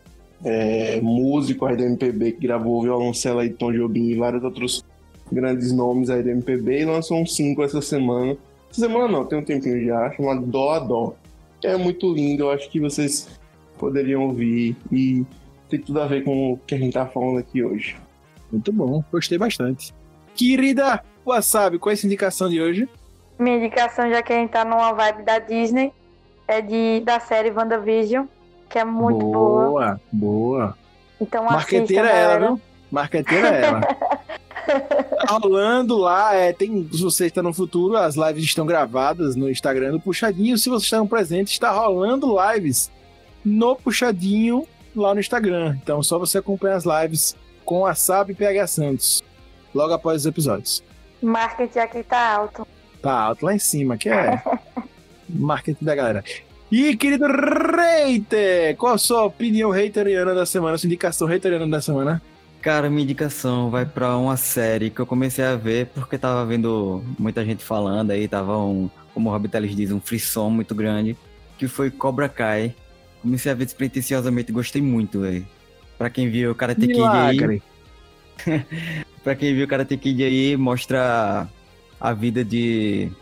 é, 0.44 1.00
músico 1.00 1.64
aí 1.64 1.76
da 1.76 1.84
MPB 1.84 2.32
que 2.32 2.46
gravou 2.46 2.82
Violoncelo 2.82 3.40
aí 3.40 3.50
Tom 3.50 3.72
Jobim 3.72 4.10
e 4.10 4.16
vários 4.16 4.44
outros 4.44 4.84
grandes 5.32 5.72
nomes 5.72 6.10
aí 6.10 6.22
da 6.22 6.30
MPB 6.30 6.82
e 6.82 6.84
lançou 6.84 7.20
um 7.20 7.26
single 7.26 7.64
essa 7.64 7.80
semana. 7.80 8.36
Semana 8.74 9.06
não, 9.06 9.24
tem 9.24 9.38
um 9.38 9.44
tempinho 9.44 9.86
já, 9.86 10.10
chamado 10.12 10.44
Dó 10.44 10.72
a 10.72 10.78
Dó. 10.80 11.14
É 11.62 11.76
muito 11.76 12.12
lindo, 12.12 12.44
eu 12.44 12.50
acho 12.50 12.68
que 12.68 12.80
vocês 12.80 13.28
poderiam 13.78 14.22
ouvir 14.22 14.76
e 14.90 15.24
tem 15.68 15.80
tudo 15.80 16.00
a 16.02 16.06
ver 16.06 16.24
com 16.24 16.52
o 16.52 16.58
que 16.58 16.74
a 16.74 16.78
gente 16.78 16.92
tá 16.92 17.06
falando 17.06 17.38
aqui 17.38 17.62
hoje. 17.62 17.96
Muito 18.50 18.72
bom, 18.72 19.02
gostei 19.12 19.38
bastante. 19.38 19.94
Querida 20.34 21.04
Wasabi, 21.24 21.78
qual 21.78 21.90
é 21.90 21.94
essa 21.94 22.04
indicação 22.04 22.48
de 22.48 22.60
hoje? 22.60 22.88
Minha 23.38 23.58
indicação, 23.58 24.10
já 24.10 24.22
que 24.22 24.32
a 24.32 24.36
gente 24.36 24.50
tá 24.50 24.64
numa 24.64 24.92
vibe 24.92 25.22
da 25.22 25.38
Disney, 25.38 25.92
é 26.48 26.60
de, 26.60 27.00
da 27.00 27.20
série 27.20 27.52
WandaVision, 27.52 28.26
que 28.68 28.78
é 28.78 28.84
muito 28.84 29.20
boa. 29.20 29.66
boa. 29.66 30.00
Boa. 30.12 30.78
Então 31.20 31.44
Marqueteira 31.44 32.08
assista, 32.08 32.18
é 32.18 32.22
ela, 32.22 32.32
galera. 32.34 32.46
viu? 32.46 32.60
Marqueteira 32.90 33.48
é 33.48 33.62
ela. 33.62 33.80
Tá 35.24 35.38
rolando 35.38 35.96
lá, 35.96 36.34
é, 36.34 36.52
tem, 36.52 36.86
se 36.92 37.02
você 37.02 37.26
está 37.26 37.42
no 37.42 37.54
futuro, 37.54 37.96
as 37.96 38.14
lives 38.14 38.44
estão 38.44 38.66
gravadas 38.66 39.34
no 39.34 39.50
Instagram 39.50 39.92
do 39.92 40.00
Puxadinho. 40.00 40.58
Se 40.58 40.68
você 40.68 40.84
está 40.84 40.98
no 40.98 41.08
presente, 41.08 41.52
está 41.52 41.70
rolando 41.70 42.36
lives 42.52 42.90
no 43.42 43.74
Puxadinho 43.74 44.66
lá 44.94 45.14
no 45.14 45.20
Instagram. 45.20 45.78
Então, 45.82 46.02
só 46.02 46.18
você 46.18 46.38
acompanha 46.38 46.76
as 46.76 46.84
lives 46.84 47.34
com 47.64 47.86
a 47.86 47.94
SAB 47.94 48.30
e 48.30 48.34
PH 48.34 48.66
Santos, 48.66 49.24
logo 49.74 49.94
após 49.94 50.22
os 50.22 50.26
episódios. 50.26 50.82
Marketing 51.22 51.78
aqui 51.78 52.02
tá 52.02 52.34
alto. 52.34 52.66
Tá 53.00 53.12
alto 53.12 53.46
lá 53.46 53.54
em 53.54 53.58
cima, 53.58 53.96
que 53.96 54.10
é 54.10 54.42
marketing 55.28 55.84
da 55.84 55.94
galera. 55.94 56.24
E, 56.70 56.96
querido 56.96 57.26
Reiter, 57.26 58.76
qual 58.76 58.94
a 58.94 58.98
sua 58.98 59.24
opinião 59.24 59.70
reiteriana 59.70 60.34
da 60.34 60.44
semana, 60.44 60.76
sua 60.76 60.86
indicação 60.86 61.26
reiteriana 61.26 61.66
da 61.66 61.80
semana? 61.80 62.20
Cara, 62.64 62.88
minha 62.88 63.02
indicação 63.02 63.68
vai 63.68 63.84
pra 63.84 64.16
uma 64.16 64.38
série 64.38 64.88
que 64.88 64.98
eu 64.98 65.04
comecei 65.04 65.44
a 65.44 65.54
ver 65.54 65.84
porque 65.88 66.16
tava 66.16 66.46
vendo 66.46 67.04
muita 67.18 67.44
gente 67.44 67.62
falando 67.62 68.10
aí, 68.10 68.26
tava 68.26 68.56
um, 68.56 68.88
como 69.12 69.28
o 69.28 69.32
Rob 69.32 69.46
Teles 69.48 69.76
diz, 69.76 69.92
um 69.92 70.00
frisson 70.00 70.48
muito 70.48 70.74
grande, 70.74 71.14
que 71.58 71.68
foi 71.68 71.90
Cobra 71.90 72.26
Kai. 72.26 72.74
Comecei 73.20 73.52
a 73.52 73.54
ver 73.54 73.66
despretensiosamente 73.66 74.50
gostei 74.50 74.80
muito, 74.80 75.20
velho. 75.20 75.46
Pra 75.98 76.08
quem 76.08 76.30
viu 76.30 76.52
o 76.52 76.54
Karate 76.54 76.86
Kid 76.86 77.02
aí, 77.02 77.62
pra 79.22 79.34
quem 79.34 79.54
viu 79.54 79.66
o 79.66 79.68
Karate 79.68 79.98
Kid 79.98 80.24
aí, 80.24 80.56
mostra 80.56 81.46
a 82.00 82.12
vida 82.14 82.42
de, 82.42 83.12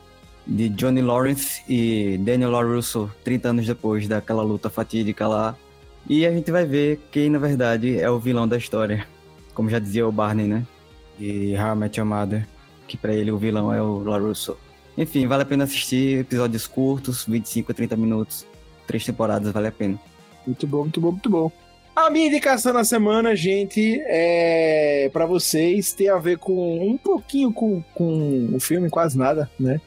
de 0.46 0.68
Johnny 0.68 1.02
Lawrence 1.02 1.64
e 1.68 2.16
Daniel 2.18 2.52
LaRusso 2.52 3.10
30 3.24 3.48
anos 3.48 3.66
depois 3.66 4.06
daquela 4.06 4.44
luta 4.44 4.70
fatídica 4.70 5.26
lá. 5.26 5.56
E 6.08 6.24
a 6.24 6.30
gente 6.30 6.52
vai 6.52 6.64
ver 6.64 7.00
quem, 7.10 7.28
na 7.28 7.40
verdade, 7.40 7.98
é 7.98 8.08
o 8.08 8.20
vilão 8.20 8.46
da 8.46 8.56
história. 8.56 9.04
Como 9.54 9.70
já 9.70 9.78
dizia 9.78 10.06
o 10.06 10.12
Barney, 10.12 10.46
né? 10.46 10.66
De 11.18 11.54
How 11.56 11.76
Met 11.76 11.98
Your 11.98 12.08
Mother. 12.08 12.46
Que 12.86 12.96
pra 12.96 13.14
ele 13.14 13.30
o 13.30 13.38
vilão 13.38 13.72
é 13.72 13.80
o 13.80 14.02
LaRusso. 14.02 14.56
Enfim, 14.96 15.26
vale 15.26 15.42
a 15.42 15.46
pena 15.46 15.64
assistir 15.64 16.20
episódios 16.20 16.66
curtos, 16.66 17.24
25 17.26 17.72
a 17.72 17.74
30 17.74 17.96
minutos. 17.96 18.46
Três 18.86 19.04
temporadas, 19.04 19.52
vale 19.52 19.68
a 19.68 19.72
pena. 19.72 19.98
Muito 20.46 20.66
bom, 20.66 20.82
muito 20.82 21.00
bom, 21.00 21.12
muito 21.12 21.30
bom. 21.30 21.52
A 21.94 22.10
minha 22.10 22.26
indicação 22.26 22.72
na 22.72 22.84
semana, 22.84 23.36
gente, 23.36 24.00
é 24.06 25.10
para 25.12 25.26
vocês, 25.26 25.92
tem 25.92 26.08
a 26.08 26.18
ver 26.18 26.38
com 26.38 26.88
um 26.88 26.96
pouquinho 26.96 27.52
com, 27.52 27.82
com 27.94 28.50
o 28.54 28.58
filme, 28.58 28.88
quase 28.88 29.16
nada, 29.16 29.50
né? 29.60 29.78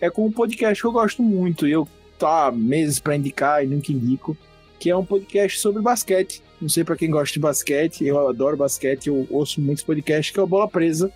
É 0.00 0.08
com 0.10 0.26
um 0.26 0.32
podcast 0.32 0.80
que 0.80 0.86
eu 0.86 0.92
gosto 0.92 1.22
muito, 1.22 1.68
e 1.68 1.72
eu 1.72 1.86
tá 2.18 2.50
meses 2.50 2.98
para 2.98 3.16
indicar 3.16 3.62
e 3.62 3.66
nunca 3.66 3.92
indico, 3.92 4.36
que 4.78 4.88
é 4.88 4.96
um 4.96 5.04
podcast 5.04 5.58
sobre 5.58 5.82
basquete. 5.82 6.42
Não 6.62 6.68
sei 6.68 6.84
para 6.84 6.94
quem 6.94 7.10
gosta 7.10 7.34
de 7.34 7.40
basquete, 7.40 8.06
eu 8.06 8.28
adoro 8.28 8.56
basquete, 8.56 9.08
eu 9.08 9.26
ouço 9.28 9.60
muitos 9.60 9.82
podcasts, 9.82 10.32
que 10.32 10.38
é 10.38 10.42
o 10.42 10.46
Bola 10.46 10.68
Presa. 10.68 11.12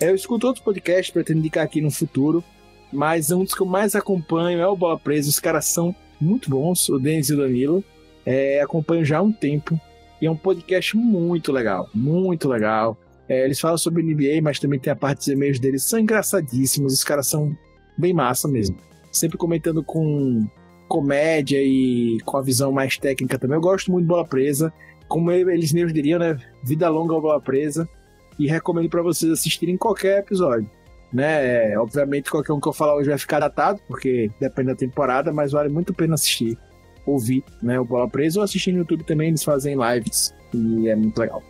Eu 0.00 0.14
escuto 0.14 0.46
outros 0.46 0.64
podcasts, 0.64 1.12
pretendo 1.12 1.40
indicar 1.40 1.64
aqui 1.64 1.80
no 1.80 1.90
futuro, 1.90 2.44
mas 2.92 3.32
um 3.32 3.42
dos 3.42 3.54
que 3.54 3.60
eu 3.60 3.66
mais 3.66 3.96
acompanho 3.96 4.60
é 4.60 4.68
o 4.68 4.76
Bola 4.76 4.96
Presa. 4.96 5.28
Os 5.28 5.40
caras 5.40 5.64
são 5.64 5.92
muito 6.20 6.48
bons, 6.48 6.88
o 6.88 7.00
Denis 7.00 7.28
e 7.28 7.34
o 7.34 7.38
Danilo. 7.38 7.82
É, 8.24 8.60
acompanho 8.60 9.04
já 9.04 9.18
há 9.18 9.22
um 9.22 9.32
tempo 9.32 9.78
e 10.22 10.26
é 10.26 10.30
um 10.30 10.36
podcast 10.36 10.96
muito 10.96 11.50
legal, 11.50 11.90
muito 11.92 12.48
legal. 12.48 12.96
É, 13.28 13.44
eles 13.44 13.58
falam 13.58 13.76
sobre 13.76 14.00
NBA, 14.00 14.40
mas 14.42 14.60
também 14.60 14.78
tem 14.78 14.92
a 14.92 14.96
parte 14.96 15.18
dos 15.18 15.28
e-mails 15.28 15.58
deles, 15.58 15.82
são 15.82 15.98
engraçadíssimos, 15.98 16.92
os 16.92 17.02
caras 17.02 17.26
são 17.26 17.52
bem 17.98 18.12
massa 18.12 18.46
mesmo. 18.46 18.76
Sempre 19.10 19.38
comentando 19.38 19.82
com 19.82 20.46
comédia 20.88 21.58
e 21.60 22.18
com 22.24 22.36
a 22.36 22.42
visão 22.42 22.72
mais 22.72 22.96
técnica 22.98 23.38
também. 23.38 23.56
Eu 23.56 23.60
gosto 23.60 23.90
muito 23.90 24.04
de 24.04 24.08
Bola 24.08 24.24
Presa, 24.24 24.72
como 25.08 25.30
eles 25.30 25.72
mesmos 25.72 25.92
diriam, 25.92 26.18
né? 26.18 26.36
Vida 26.62 26.88
longa 26.88 27.14
ou 27.14 27.20
Bola 27.20 27.40
Presa. 27.40 27.88
E 28.38 28.46
recomendo 28.46 28.88
para 28.88 29.02
vocês 29.02 29.30
assistirem 29.30 29.76
qualquer 29.76 30.18
episódio. 30.20 30.68
Né? 31.12 31.72
É, 31.72 31.78
obviamente, 31.78 32.30
qualquer 32.30 32.52
um 32.52 32.60
que 32.60 32.66
eu 32.66 32.72
falar 32.72 32.96
hoje 32.96 33.08
vai 33.08 33.18
ficar 33.18 33.38
datado, 33.38 33.80
porque 33.86 34.28
depende 34.40 34.68
da 34.68 34.74
temporada, 34.74 35.32
mas 35.32 35.52
vale 35.52 35.68
muito 35.68 35.92
a 35.92 35.94
pena 35.94 36.14
assistir, 36.14 36.58
ouvir 37.06 37.44
né, 37.62 37.78
o 37.78 37.84
Bola 37.84 38.08
Presa 38.08 38.40
ou 38.40 38.44
assistir 38.44 38.72
no 38.72 38.78
YouTube 38.78 39.04
também, 39.04 39.28
eles 39.28 39.44
fazem 39.44 39.76
lives 39.76 40.34
e 40.52 40.88
é 40.88 40.96
muito 40.96 41.16
legal. 41.16 41.40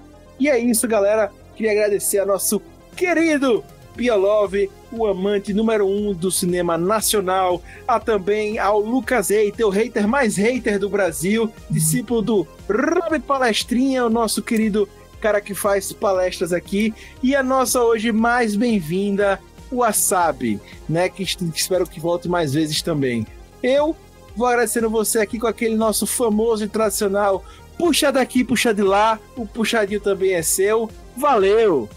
E 0.41 0.49
é 0.49 0.59
isso, 0.59 0.89
galera. 0.89 1.31
Queria 1.55 1.73
agradecer 1.73 2.21
a 2.21 2.25
nosso 2.25 2.59
querido 2.97 3.63
Pia 3.97 4.15
Love, 4.15 4.71
o 4.93 5.07
amante 5.07 5.55
número 5.55 5.87
um 5.87 6.13
do 6.13 6.31
cinema 6.31 6.77
nacional, 6.77 7.63
a 7.89 7.99
também 7.99 8.59
ao 8.59 8.81
Lucas 8.81 9.31
Hater, 9.31 9.67
o 9.67 9.71
hater 9.71 10.07
mais 10.07 10.37
hater 10.37 10.79
do 10.79 10.89
Brasil, 10.89 11.51
discípulo 11.71 12.23
do 12.23 12.47
Rob 12.69 13.19
Palestrinha, 13.21 14.05
o 14.05 14.11
nosso 14.11 14.43
querido 14.43 14.89
cara 15.21 15.41
que 15.41 15.55
faz 15.55 15.93
palestras 15.93 16.53
aqui, 16.53 16.93
e 17.23 17.35
a 17.35 17.43
nossa 17.43 17.83
hoje 17.83 18.13
mais 18.13 18.55
bem-vinda, 18.55 19.41
o 19.71 19.79
Wasabi, 19.79 20.61
né, 20.89 21.09
que 21.09 21.23
espero 21.23 21.87
que 21.87 21.99
volte 21.99 22.29
mais 22.29 22.53
vezes 22.53 22.83
também. 22.83 23.27
Eu 23.63 23.97
vou 24.37 24.47
agradecendo 24.47 24.91
você 24.91 25.21
aqui 25.21 25.39
com 25.39 25.47
aquele 25.47 25.75
nosso 25.75 26.07
famoso 26.07 26.65
e 26.65 26.69
tradicional 26.69 27.43
puxa 27.79 28.11
daqui, 28.11 28.45
puxa 28.45 28.73
de 28.73 28.83
lá, 28.83 29.19
o 29.37 29.47
puxadinho 29.47 30.01
também 30.01 30.35
é 30.35 30.43
seu. 30.43 30.91
Valeu! 31.17 31.89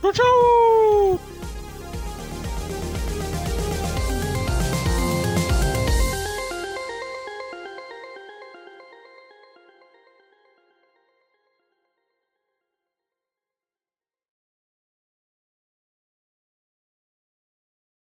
Tchau, 0.00 0.12
tchau! 0.12 1.33